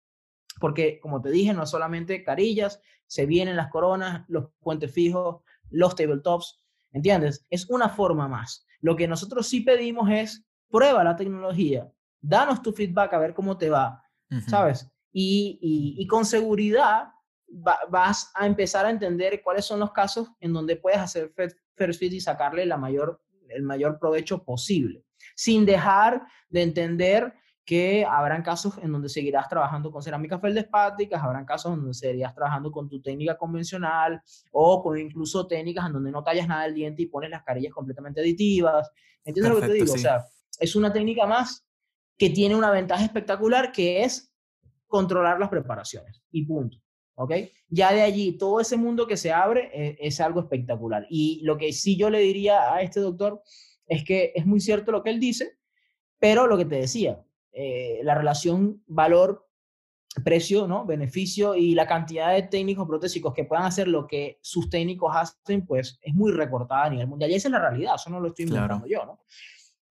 Porque, 0.61 1.01
como 1.01 1.21
te 1.21 1.31
dije, 1.31 1.53
no 1.53 1.67
solamente 1.67 2.23
carillas, 2.23 2.81
se 3.07 3.27
vienen 3.27 3.57
las 3.57 3.71
coronas, 3.71 4.25
los 4.29 4.51
puentes 4.61 4.93
fijos, 4.93 5.43
los 5.71 5.97
tabletops, 5.97 6.63
¿entiendes? 6.93 7.45
Es 7.51 7.69
una 7.71 7.89
forma 7.89 8.29
más. 8.29 8.67
Lo 8.81 8.97
que 8.97 9.09
nosotros 9.09 9.49
sí 9.49 9.61
pedimos 9.61 10.11
es 10.11 10.47
prueba 10.69 11.05
la 11.05 11.17
tecnología, 11.17 11.91
danos 12.21 12.63
tu 12.63 12.73
feedback 12.73 13.13
a 13.15 13.19
ver 13.19 13.35
cómo 13.35 13.57
te 13.57 13.71
va, 13.71 14.03
¿sabes? 14.49 14.91
Y, 15.13 16.07
con 16.09 16.25
seguridad 16.25 17.09
vas 17.49 18.31
a 18.35 18.47
empezar 18.47 18.87
a 18.87 18.91
entender 18.91 19.43
cuáles 19.43 19.65
son 19.65 19.81
los 19.81 19.93
casos 19.93 20.29
en 20.41 20.53
donde 20.53 20.77
puedes 20.77 20.99
hacer 20.99 21.33
first 21.75 21.99
fit 21.99 22.13
y 22.13 22.21
sacarle 22.21 22.67
la 22.67 22.77
mayor, 22.77 23.23
el 23.49 23.63
mayor 23.63 23.99
provecho 23.99 24.45
posible, 24.45 25.05
sin 25.35 25.65
dejar 25.65 26.23
de 26.49 26.63
entender 26.63 27.35
que 27.67 28.07
habrán 28.09 28.43
casos 28.43 28.79
en 28.81 28.93
donde 28.93 29.09
seguirás 29.09 29.49
trabajando 29.49 29.91
con 29.91 30.01
cerámicas 30.01 30.41
feldespáticas, 30.41 31.21
habrán 31.21 31.45
casos 31.45 31.73
en 31.73 31.81
donde 31.81 31.95
seguirás 31.95 32.33
trabajando 32.33 32.71
con 32.71 32.89
tu 32.89 33.03
técnica 33.03 33.37
convencional 33.37 34.23
o 34.53 34.83
con 34.83 34.97
incluso 34.97 35.49
técnicas 35.49 35.87
en 35.87 35.95
donde 35.95 36.13
no 36.13 36.23
tallas 36.23 36.47
nada 36.47 36.63
del 36.63 36.75
diente 36.75 37.03
y 37.03 37.07
pones 37.07 37.29
las 37.29 37.43
carillas 37.43 37.73
completamente 37.73 38.21
aditivas. 38.21 38.89
¿Entiendes 39.25 39.53
lo 39.53 39.61
que 39.61 39.67
te 39.67 39.73
digo? 39.73 39.93
O 39.93 39.99
sea, 39.99 40.25
es 40.61 40.77
una 40.77 40.93
técnica 40.93 41.27
más 41.27 41.67
que 42.17 42.31
tiene 42.31 42.55
una 42.55 42.71
ventaja 42.71 43.05
espectacular 43.05 43.73
que 43.73 44.05
es 44.05 44.33
controlar 44.87 45.41
las 45.41 45.49
preparaciones 45.49 46.23
y 46.31 46.47
punto. 46.47 46.79
¿Ok? 47.17 47.33
Ya 47.69 47.93
de 47.93 48.03
allí, 48.03 48.33
todo 48.39 48.61
ese 48.61 48.77
mundo 48.77 49.07
que 49.07 49.17
se 49.17 49.33
abre 49.33 49.71
eh, 49.73 49.99
es 50.01 50.21
algo 50.21 50.41
espectacular. 50.41 51.07
Y 51.11 51.41
lo 51.43 51.57
que 51.57 51.73
sí 51.73 51.97
yo 51.97 52.11
le 52.11 52.21
diría 52.21 52.73
a 52.73 52.83
este 52.83 53.01
doctor 53.01 53.43
es 53.87 54.05
que 54.05 54.33
es 54.35 54.47
muy 54.47 54.61
cierto 54.61 54.93
lo 54.93 55.03
que 55.03 55.11
él 55.11 55.21
dice, 55.21 55.59
pero 56.19 56.47
lo 56.47 56.57
que 56.57 56.65
te 56.65 56.77
decía, 56.77 57.25
eh, 57.53 58.01
la 58.03 58.15
relación 58.15 58.83
valor 58.87 59.47
precio, 60.25 60.67
¿no? 60.67 60.87
beneficio 60.87 61.55
y 61.55 61.75
la 61.75 61.87
cantidad 61.87 62.33
de 62.33 62.43
técnicos 62.43 62.87
protésicos 62.87 63.35
que 63.35 63.45
puedan 63.45 63.67
hacer 63.67 63.89
lo 63.89 64.07
que 64.07 64.39
sus 64.41 64.71
técnicos 64.71 65.15
hacen, 65.15 65.67
pues 65.67 65.99
es 66.03 66.15
muy 66.15 66.33
recortada 66.33 66.85
a 66.85 66.91
nivel 66.91 67.07
mundial. 67.07 67.31
Y 67.31 67.35
esa 67.35 67.49
es 67.49 67.53
la 67.53 67.61
realidad, 67.61 67.95
eso 67.97 68.11
no 68.11 68.21
lo 68.21 68.29
estoy 68.29 68.47
inventando 68.47 68.87
yo, 68.87 69.05
¿no? 69.05 69.21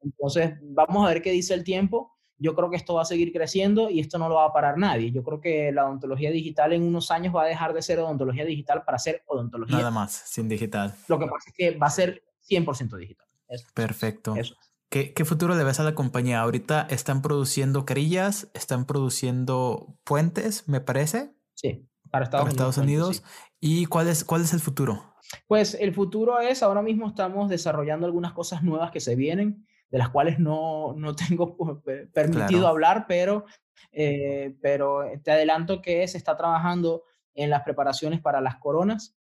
Entonces, 0.02 0.54
vamos 0.62 1.06
a 1.06 1.10
ver 1.10 1.22
qué 1.22 1.32
dice 1.32 1.54
el 1.54 1.64
tiempo. 1.64 2.15
Yo 2.38 2.56
creo 2.56 2.70
que 2.70 2.76
esto 2.76 2.96
va 2.96 3.04
a 3.04 3.06
seguir 3.06 3.32
creciendo 3.32 3.90
y 3.90 4.00
esto 4.00 4.18
no 4.18 4.28
lo 4.28 4.36
va 4.36 4.46
a 4.46 4.54
parar 4.54 4.78
nadie. 4.78 5.12
Yo 5.12 5.24
creo 5.24 5.40
que 5.40 5.72
la 5.72 5.86
odontología 5.86 6.32
digital 6.32 6.74
en 6.74 6.84
unos 6.84 7.12
años 7.12 7.36
va 7.36 7.44
a 7.44 7.48
dejar 7.48 7.74
de 7.74 7.82
ser 7.82 8.00
odontología 8.00 8.46
digital 8.46 8.84
para 8.84 9.00
ser 9.00 9.24
odontología. 9.26 9.78
Nada 9.78 9.92
más, 9.92 10.12
sin 10.14 10.50
digital. 10.50 10.94
Lo 11.08 11.18
que 11.18 11.28
pasa 11.28 11.50
es 11.50 11.56
que 11.56 11.78
va 11.78 11.88
a 11.88 11.92
ser 11.92 12.24
100% 12.50 12.98
digital. 12.98 13.28
Perfecto. 13.74 14.36
Eso. 14.36 14.56
¿Qué, 14.90 15.26
futuro 15.26 15.56
le 15.56 15.64
ves 15.66 15.82
a 15.82 15.84
la 15.84 15.94
compañía? 15.94 16.40
Ahorita 16.40 16.88
están 16.90 17.22
produciendo 17.22 17.86
carillas, 17.86 18.50
están 18.54 18.86
produciendo 18.86 19.98
puentes, 20.06 20.70
me 20.70 20.80
parece. 20.80 21.36
Sí, 21.54 21.86
para 22.10 22.26
Estados, 22.26 22.78
Unidos. 22.78 23.22
¿Y 23.60 23.88
cuál 23.88 24.08
es, 24.08 24.24
cuál 24.24 24.44
es 24.44 24.54
el 24.54 24.62
futuro? 24.62 25.16
Pues 25.48 25.74
el 25.74 25.94
futuro 25.94 26.40
es, 26.40 26.64
ahora 26.64 26.82
mismo 26.82 27.08
estamos 27.08 27.50
desarrollando 27.50 28.06
algunas 28.06 28.32
cosas 28.32 28.64
nuevas 28.64 28.92
que 28.92 29.02
se 29.02 29.16
vienen, 29.16 29.65
de 29.90 29.98
las 29.98 30.10
cuales 30.10 30.40
no, 30.40 30.94
no 30.98 31.16
tengo 31.16 31.58
permitido 32.14 32.68
hablar, 32.68 33.06
pero, 33.08 33.46
eh, 33.92 34.56
pero 34.62 35.04
te 35.24 35.32
adelanto 35.32 35.82
que 35.82 36.08
se 36.08 36.18
está 36.18 36.36
trabajando 36.36 37.04
en 37.34 37.50
las 37.50 37.64
preparaciones 37.64 38.22
para 38.22 38.42
las 38.42 38.58
coronas 38.58 39.16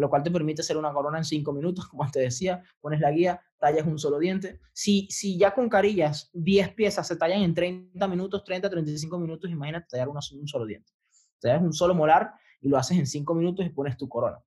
lo 0.00 0.08
cual 0.08 0.22
te 0.22 0.30
permite 0.30 0.62
hacer 0.62 0.76
una 0.76 0.92
corona 0.92 1.18
en 1.18 1.24
5 1.24 1.52
minutos, 1.52 1.86
como 1.88 2.08
te 2.10 2.20
decía, 2.20 2.62
pones 2.80 3.00
la 3.00 3.10
guía, 3.10 3.40
tallas 3.58 3.86
un 3.86 3.98
solo 3.98 4.18
diente. 4.18 4.60
Si, 4.72 5.06
si 5.10 5.38
ya 5.38 5.54
con 5.54 5.68
carillas 5.68 6.30
10 6.32 6.74
piezas 6.74 7.06
se 7.06 7.16
tallan 7.16 7.42
en 7.42 7.54
30 7.54 8.08
minutos, 8.08 8.44
30, 8.44 8.70
35 8.70 9.18
minutos, 9.18 9.50
imagínate 9.50 9.86
tallar 9.90 10.08
un 10.08 10.48
solo 10.48 10.66
diente. 10.66 10.92
Tallas 11.38 11.62
un 11.62 11.72
solo 11.72 11.94
molar 11.94 12.32
y 12.60 12.68
lo 12.68 12.76
haces 12.76 12.98
en 12.98 13.06
5 13.06 13.34
minutos 13.34 13.64
y 13.64 13.70
pones 13.70 13.96
tu 13.96 14.08
corona. 14.08 14.38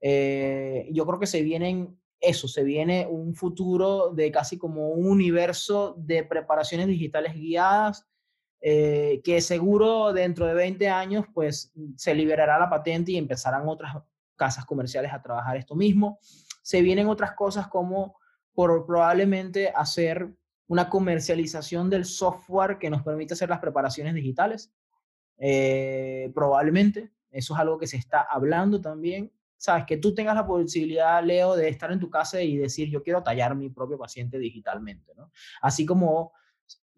Eh, 0.00 0.88
yo 0.92 1.06
creo 1.06 1.18
que 1.18 1.26
se 1.26 1.42
vienen 1.42 1.98
eso, 2.20 2.48
se 2.48 2.64
viene 2.64 3.06
un 3.08 3.34
futuro 3.34 4.10
de 4.10 4.30
casi 4.32 4.58
como 4.58 4.88
un 4.88 5.06
universo 5.06 5.94
de 5.98 6.24
preparaciones 6.24 6.86
digitales 6.88 7.34
guiadas, 7.34 8.06
eh, 8.60 9.20
que 9.22 9.40
seguro 9.40 10.12
dentro 10.12 10.46
de 10.46 10.54
20 10.54 10.88
años 10.88 11.26
pues 11.32 11.72
se 11.96 12.14
liberará 12.14 12.58
la 12.58 12.68
patente 12.68 13.12
y 13.12 13.16
empezarán 13.16 13.68
otras 13.68 13.96
casas 14.34 14.64
comerciales 14.64 15.12
a 15.12 15.22
trabajar 15.22 15.56
esto 15.56 15.76
mismo. 15.76 16.18
Se 16.62 16.82
vienen 16.82 17.08
otras 17.08 17.32
cosas 17.32 17.68
como 17.68 18.18
por 18.52 18.84
probablemente 18.84 19.70
hacer 19.74 20.34
una 20.66 20.88
comercialización 20.88 21.88
del 21.88 22.04
software 22.04 22.78
que 22.78 22.90
nos 22.90 23.02
permite 23.02 23.34
hacer 23.34 23.48
las 23.48 23.60
preparaciones 23.60 24.14
digitales. 24.14 24.72
Eh, 25.38 26.30
probablemente, 26.34 27.12
eso 27.30 27.54
es 27.54 27.60
algo 27.60 27.78
que 27.78 27.86
se 27.86 27.96
está 27.96 28.22
hablando 28.22 28.80
también. 28.80 29.32
Sabes, 29.58 29.84
que 29.86 29.96
tú 29.96 30.14
tengas 30.14 30.36
la 30.36 30.46
posibilidad, 30.46 31.22
Leo, 31.22 31.56
de 31.56 31.68
estar 31.68 31.90
en 31.90 31.98
tu 31.98 32.08
casa 32.08 32.40
y 32.40 32.56
decir, 32.56 32.88
yo 32.88 33.02
quiero 33.02 33.22
tallar 33.22 33.54
mi 33.56 33.68
propio 33.68 33.98
paciente 33.98 34.38
digitalmente, 34.38 35.14
¿no? 35.16 35.32
Así 35.60 35.84
como 35.84 36.32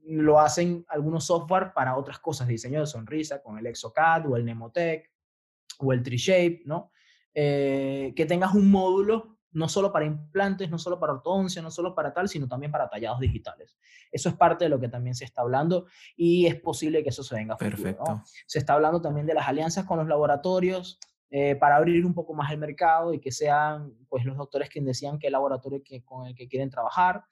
lo 0.05 0.39
hacen 0.39 0.85
algunos 0.89 1.25
software 1.25 1.73
para 1.75 1.97
otras 1.97 2.19
cosas, 2.19 2.49
diseño 2.49 2.81
de 2.81 2.87
sonrisa, 2.87 3.43
con 3.43 3.59
el 3.59 3.67
ExoCAD 3.67 4.31
o 4.31 4.37
el 4.37 4.45
Nemotech 4.45 5.11
o 5.79 5.93
el 5.93 6.03
TreeShape, 6.03 6.63
¿no? 6.67 6.93
Eh, 7.33 8.13
que 8.15 8.27
tengas 8.27 8.55
un 8.55 8.71
módulo 8.71 9.39
no 9.53 9.69
solo 9.69 9.93
para 9.93 10.05
implantes, 10.05 10.71
no 10.71 10.79
solo 10.79 11.01
para 11.01 11.15
ortodoncia, 11.15 11.61
no 11.61 11.71
solo 11.71 11.95
para 11.95 12.13
tal, 12.13 12.29
sino 12.29 12.47
también 12.47 12.71
para 12.71 12.89
tallados 12.89 13.21
digitales. 13.21 13.77
Eso 14.13 14.29
es 14.29 14.37
parte 14.37 14.65
de 14.65 14.69
lo 14.69 14.79
que 14.79 14.89
también 14.89 15.15
se 15.15 15.25
está 15.25 15.43
hablando 15.43 15.87
y 16.17 16.47
es 16.47 16.61
posible 16.61 17.03
que 17.03 17.09
eso 17.09 17.23
se 17.23 17.35
venga 17.35 17.55
a 17.55 17.57
Perfecto. 17.57 18.23
Se 18.47 18.59
está 18.59 18.75
hablando 18.75 19.01
también 19.01 19.27
de 19.27 19.35
las 19.35 19.49
alianzas 19.49 19.87
con 19.87 19.99
los 19.99 20.07
laboratorios 20.07 20.99
eh, 21.31 21.57
para 21.57 21.77
abrir 21.77 22.05
un 22.05 22.15
poco 22.15 22.35
más 22.35 22.51
el 22.51 22.59
mercado 22.59 23.15
y 23.15 23.21
que 23.21 23.31
sean 23.31 23.95
pues 24.09 24.25
los 24.25 24.37
doctores 24.37 24.69
quienes 24.69 24.97
decían 24.97 25.19
qué 25.19 25.31
laboratorio 25.31 25.83
que, 25.85 26.03
con 26.03 26.27
el 26.27 26.35
que 26.35 26.49
quieren 26.49 26.71
trabajar. 26.71 27.25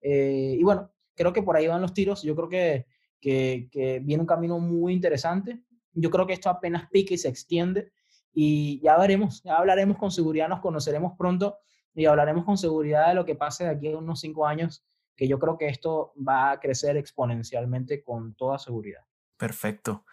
Eh, 0.00 0.56
y 0.58 0.62
bueno, 0.62 0.90
creo 1.14 1.32
que 1.32 1.42
por 1.42 1.56
ahí 1.56 1.66
van 1.66 1.80
los 1.80 1.94
tiros. 1.94 2.22
Yo 2.22 2.34
creo 2.34 2.48
que, 2.48 2.86
que, 3.20 3.68
que 3.70 4.00
viene 4.00 4.22
un 4.22 4.26
camino 4.26 4.58
muy 4.58 4.92
interesante. 4.92 5.60
Yo 5.92 6.10
creo 6.10 6.26
que 6.26 6.32
esto 6.32 6.50
apenas 6.50 6.88
pique 6.90 7.14
y 7.14 7.18
se 7.18 7.28
extiende 7.28 7.92
y 8.34 8.80
ya 8.80 8.98
veremos, 8.98 9.42
ya 9.44 9.56
hablaremos 9.56 9.96
con 9.96 10.10
seguridad, 10.10 10.48
nos 10.48 10.60
conoceremos 10.60 11.12
pronto 11.16 11.58
y 11.94 12.06
hablaremos 12.06 12.44
con 12.44 12.58
seguridad 12.58 13.08
de 13.08 13.14
lo 13.14 13.24
que 13.24 13.36
pase 13.36 13.64
de 13.64 13.70
aquí 13.70 13.92
a 13.92 13.96
unos 13.96 14.20
cinco 14.20 14.46
años, 14.46 14.84
que 15.14 15.28
yo 15.28 15.38
creo 15.38 15.56
que 15.56 15.68
esto 15.68 16.12
va 16.16 16.50
a 16.50 16.58
crecer 16.58 16.96
exponencialmente 16.96 18.02
con 18.02 18.34
toda 18.34 18.58
seguridad. 18.58 19.02
Perfecto. 19.36 20.04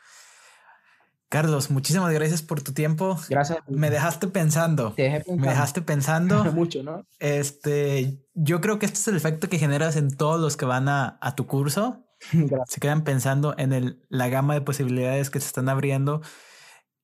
Carlos, 1.31 1.71
muchísimas 1.71 2.11
gracias 2.11 2.41
por 2.41 2.61
tu 2.61 2.73
tiempo. 2.73 3.17
Gracias. 3.29 3.59
Me 3.69 3.89
dejaste 3.89 4.27
pensando. 4.27 4.93
Me 4.97 5.47
dejaste 5.47 5.81
pensando. 5.81 6.43
Mucho, 6.53 6.83
¿no? 6.83 7.05
Este, 7.19 8.21
yo 8.33 8.59
creo 8.59 8.79
que 8.79 8.85
este 8.85 8.99
es 8.99 9.07
el 9.07 9.15
efecto 9.15 9.47
que 9.47 9.57
generas 9.57 9.95
en 9.95 10.11
todos 10.11 10.41
los 10.41 10.57
que 10.57 10.65
van 10.65 10.89
a, 10.89 11.17
a 11.21 11.33
tu 11.35 11.47
curso. 11.47 12.05
Se 12.67 12.81
quedan 12.81 13.05
pensando 13.05 13.55
en 13.57 13.71
el, 13.71 14.05
la 14.09 14.27
gama 14.27 14.55
de 14.55 14.61
posibilidades 14.61 15.29
que 15.29 15.39
se 15.39 15.47
están 15.47 15.69
abriendo 15.69 16.21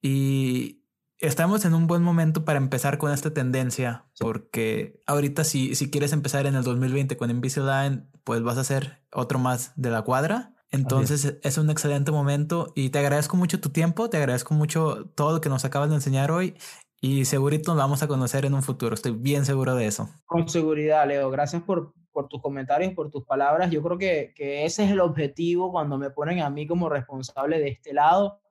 y, 0.01 0.83
estamos 1.19 1.65
en 1.65 1.73
un 1.73 1.87
buen 1.87 2.03
momento 2.03 2.45
para 2.45 2.57
empezar 2.57 2.97
con 2.97 3.11
esta 3.11 3.33
tendencia, 3.33 4.05
porque 4.19 5.01
ahorita 5.07 5.43
si, 5.43 5.73
si 5.73 5.89
quieres 5.89 6.13
empezar 6.13 6.45
en 6.45 6.55
el 6.55 6.63
2020 6.63 7.17
con 7.17 7.31
Invisalign, 7.31 8.09
pues 8.23 8.43
vas 8.43 8.57
a 8.57 8.61
hacer 8.61 9.01
otro 9.11 9.39
más 9.39 9.71
de 9.77 9.89
la 9.89 10.03
cuadra. 10.03 10.53
Entonces 10.71 11.37
es. 11.41 11.57
un 11.57 11.69
excelente 11.69 12.11
momento 12.11 12.73
y 12.75 12.89
te 12.89 12.99
agradezco 12.99 13.37
mucho 13.37 13.59
tu 13.59 13.69
tiempo, 13.69 14.09
te 14.09 14.17
agradezco 14.17 14.53
mucho 14.53 15.09
todo 15.15 15.33
lo 15.33 15.41
que 15.41 15.49
nos 15.49 15.65
acabas 15.65 15.89
de 15.89 15.95
enseñar 15.95 16.31
hoy 16.31 16.55
y 16.99 17.25
segurito 17.25 17.71
nos 17.71 17.77
vamos 17.79 18.03
a 18.03 18.07
conocer 18.07 18.45
en 18.45 18.53
un 18.53 18.63
futuro, 18.63 18.93
estoy 18.93 19.11
bien 19.11 19.45
seguro 19.45 19.75
de 19.75 19.87
eso. 19.87 20.09
Con 20.25 20.49
seguridad, 20.49 21.07
Leo, 21.07 21.29
gracias 21.29 21.63
por, 21.63 21.93
por 22.11 22.27
tus 22.27 22.41
comentarios, 22.41 22.93
por 22.93 23.09
tus 23.09 23.23
palabras. 23.23 23.71
Yo 23.71 23.81
creo 23.81 23.97
que, 23.97 24.33
que 24.35 24.65
ese 24.65 24.83
es 24.83 24.91
el 24.91 24.99
objetivo 24.99 25.71
cuando 25.71 25.97
me 25.97 26.09
ponen 26.09 26.41
a 26.41 26.49
mí 26.49 26.67
como 26.67 26.89
responsable 26.89 27.59
de 27.59 27.69
este 27.69 27.93
lado 27.93 28.41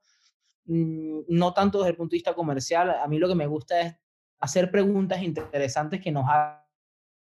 Mm, 0.66 1.20
no 1.28 1.52
tanto 1.52 1.78
desde 1.78 1.90
el 1.90 1.96
punto 1.96 2.12
de 2.12 2.16
vista 2.16 2.34
comercial, 2.34 2.90
a 2.90 3.06
mí 3.06 3.18
lo 3.18 3.28
que 3.28 3.34
me 3.34 3.46
gusta 3.46 3.80
es 3.80 3.96
hacer 4.40 4.70
preguntas 4.70 5.22
interesantes 5.22 6.00
que 6.00 6.10
nos 6.10 6.28
hagan 6.28 6.60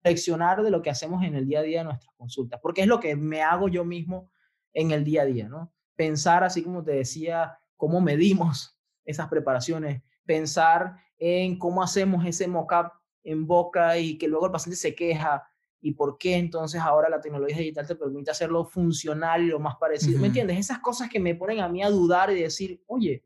reflexionar 0.02 0.62
de 0.62 0.70
lo 0.70 0.82
que 0.82 0.90
hacemos 0.90 1.22
en 1.22 1.34
el 1.34 1.46
día 1.46 1.60
a 1.60 1.62
día 1.62 1.78
de 1.80 1.84
nuestras 1.84 2.14
consultas, 2.16 2.60
porque 2.62 2.82
es 2.82 2.86
lo 2.86 3.00
que 3.00 3.14
me 3.16 3.42
hago 3.42 3.68
yo 3.68 3.84
mismo 3.84 4.30
en 4.76 4.90
el 4.90 5.04
día 5.04 5.22
a 5.22 5.24
día, 5.24 5.48
¿no? 5.48 5.72
Pensar, 5.96 6.44
así 6.44 6.62
como 6.62 6.84
te 6.84 6.92
decía, 6.92 7.58
cómo 7.76 8.00
medimos 8.00 8.78
esas 9.04 9.28
preparaciones, 9.28 10.02
pensar 10.24 10.96
en 11.18 11.58
cómo 11.58 11.82
hacemos 11.82 12.24
ese 12.26 12.46
mock-up 12.46 12.92
en 13.24 13.46
boca 13.46 13.98
y 13.98 14.18
que 14.18 14.28
luego 14.28 14.46
el 14.46 14.52
paciente 14.52 14.76
se 14.76 14.94
queja 14.94 15.48
y 15.80 15.92
por 15.92 16.18
qué 16.18 16.36
entonces 16.36 16.80
ahora 16.80 17.08
la 17.08 17.20
tecnología 17.20 17.56
digital 17.56 17.86
te 17.86 17.96
permite 17.96 18.30
hacerlo 18.30 18.64
funcional 18.64 19.42
y 19.42 19.46
lo 19.46 19.58
más 19.58 19.76
parecido. 19.76 20.18
¿Me 20.18 20.26
entiendes? 20.26 20.58
Esas 20.58 20.80
cosas 20.80 21.08
que 21.08 21.20
me 21.20 21.34
ponen 21.34 21.60
a 21.60 21.68
mí 21.68 21.82
a 21.82 21.90
dudar 21.90 22.30
y 22.30 22.42
decir, 22.42 22.82
oye, 22.86 23.24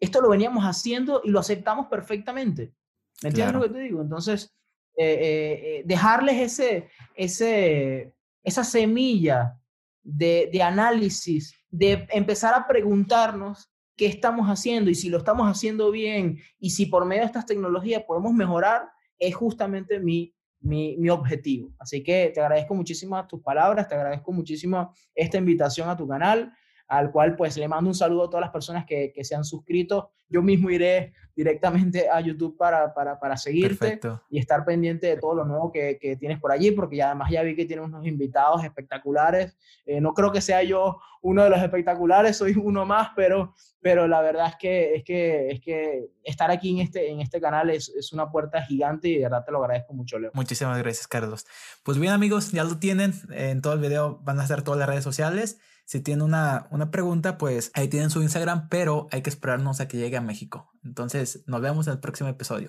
esto 0.00 0.20
lo 0.20 0.28
veníamos 0.28 0.64
haciendo 0.64 1.20
y 1.22 1.30
lo 1.30 1.38
aceptamos 1.38 1.86
perfectamente. 1.86 2.72
¿Me 3.22 3.28
entiendes 3.28 3.54
lo 3.54 3.62
que 3.62 3.68
te 3.68 3.78
digo? 3.78 4.00
Entonces, 4.00 4.54
eh, 4.96 5.04
eh, 5.04 5.78
eh, 5.78 5.82
dejarles 5.84 6.36
ese, 6.36 6.88
ese, 7.14 8.14
esa 8.42 8.64
semilla 8.64 9.58
de, 10.06 10.62
análisis 10.62 11.54
de 11.70 12.06
empezar 12.10 12.54
a 12.54 12.66
preguntarnos 12.66 13.70
qué 13.96 14.06
estamos 14.06 14.46
haciendo 14.46 14.90
y 14.90 14.94
si 14.94 15.08
lo 15.08 15.18
estamos 15.18 15.48
haciendo 15.48 15.90
bien 15.90 16.38
y 16.58 16.70
si 16.70 16.86
por 16.86 17.04
medio 17.04 17.22
de 17.22 17.26
estas 17.26 17.46
tecnologías 17.46 18.04
podemos 18.04 18.32
mejorar, 18.32 18.88
es 19.18 19.34
justamente 19.34 19.98
mi, 19.98 20.34
mi, 20.60 20.96
mi, 20.98 21.08
objetivo. 21.08 21.72
Así 21.78 22.02
que 22.02 22.30
te 22.32 22.40
agradezco 22.40 22.74
muchísimo 22.74 23.26
tus 23.26 23.40
palabras, 23.40 23.88
te 23.88 23.94
agradezco 23.94 24.32
muchísimo 24.32 24.94
esta 25.14 25.38
invitación 25.38 25.88
a 25.88 25.96
tu 25.96 26.06
canal 26.06 26.52
al 26.88 27.10
cual 27.10 27.36
pues 27.36 27.56
le 27.56 27.68
mando 27.68 27.90
un 27.90 27.94
saludo 27.94 28.24
a 28.24 28.30
todas 28.30 28.42
las 28.42 28.52
personas 28.52 28.86
que, 28.86 29.12
que 29.14 29.24
se 29.24 29.34
han 29.34 29.44
suscrito. 29.44 30.10
Yo 30.28 30.42
mismo 30.42 30.70
iré 30.70 31.12
directamente 31.36 32.08
a 32.08 32.18
YouTube 32.20 32.56
para, 32.56 32.94
para, 32.94 33.20
para 33.20 33.36
seguirte 33.36 34.00
y 34.30 34.38
estar 34.38 34.64
pendiente 34.64 35.06
de 35.06 35.18
todo 35.18 35.34
lo 35.34 35.44
nuevo 35.44 35.70
que, 35.70 35.98
que, 36.00 36.16
tienes 36.16 36.40
por 36.40 36.50
allí, 36.50 36.70
porque 36.70 36.96
ya, 36.96 37.08
además 37.08 37.30
ya 37.30 37.42
vi 37.42 37.54
que 37.54 37.66
tienes 37.66 37.84
unos 37.84 38.06
invitados 38.06 38.64
espectaculares. 38.64 39.54
Eh, 39.84 40.00
no 40.00 40.14
creo 40.14 40.32
que 40.32 40.40
sea 40.40 40.62
yo 40.62 40.98
uno 41.20 41.44
de 41.44 41.50
los 41.50 41.60
espectaculares, 41.60 42.38
soy 42.38 42.54
uno 42.56 42.86
más, 42.86 43.10
pero, 43.14 43.54
pero 43.80 44.08
la 44.08 44.22
verdad 44.22 44.48
es 44.48 44.56
que, 44.56 44.94
es 44.94 45.04
que, 45.04 45.50
es 45.50 45.60
que 45.60 46.08
estar 46.24 46.50
aquí 46.50 46.70
en 46.70 46.86
este, 46.86 47.10
en 47.10 47.20
este 47.20 47.38
canal 47.38 47.68
es, 47.68 47.90
es 47.90 48.14
una 48.14 48.30
puerta 48.30 48.62
gigante 48.62 49.08
y 49.08 49.16
de 49.16 49.24
verdad 49.24 49.44
te 49.44 49.52
lo 49.52 49.58
agradezco 49.58 49.92
mucho, 49.92 50.18
Leo. 50.18 50.30
Muchísimas 50.32 50.78
gracias, 50.78 51.06
Carlos. 51.06 51.46
Pues 51.82 51.98
bien, 51.98 52.14
amigos, 52.14 52.50
ya 52.50 52.64
lo 52.64 52.78
tienen. 52.78 53.12
En 53.30 53.60
todo 53.60 53.74
el 53.74 53.80
video 53.80 54.20
van 54.22 54.40
a 54.40 54.44
estar 54.44 54.62
todas 54.62 54.78
las 54.78 54.88
redes 54.88 55.04
sociales. 55.04 55.58
Si 55.86 56.00
tienen 56.00 56.22
una, 56.22 56.66
una 56.70 56.90
pregunta, 56.90 57.38
pues 57.38 57.70
ahí 57.74 57.86
tienen 57.88 58.10
su 58.10 58.20
Instagram, 58.20 58.68
pero 58.68 59.06
hay 59.12 59.22
que 59.22 59.30
esperarnos 59.30 59.80
a 59.80 59.86
que 59.86 59.96
llegue 59.96 60.16
a 60.16 60.20
México. 60.20 60.72
Entonces, 60.84 61.44
nos 61.46 61.60
vemos 61.60 61.86
en 61.86 61.94
el 61.94 62.00
próximo 62.00 62.28
episodio. 62.28 62.68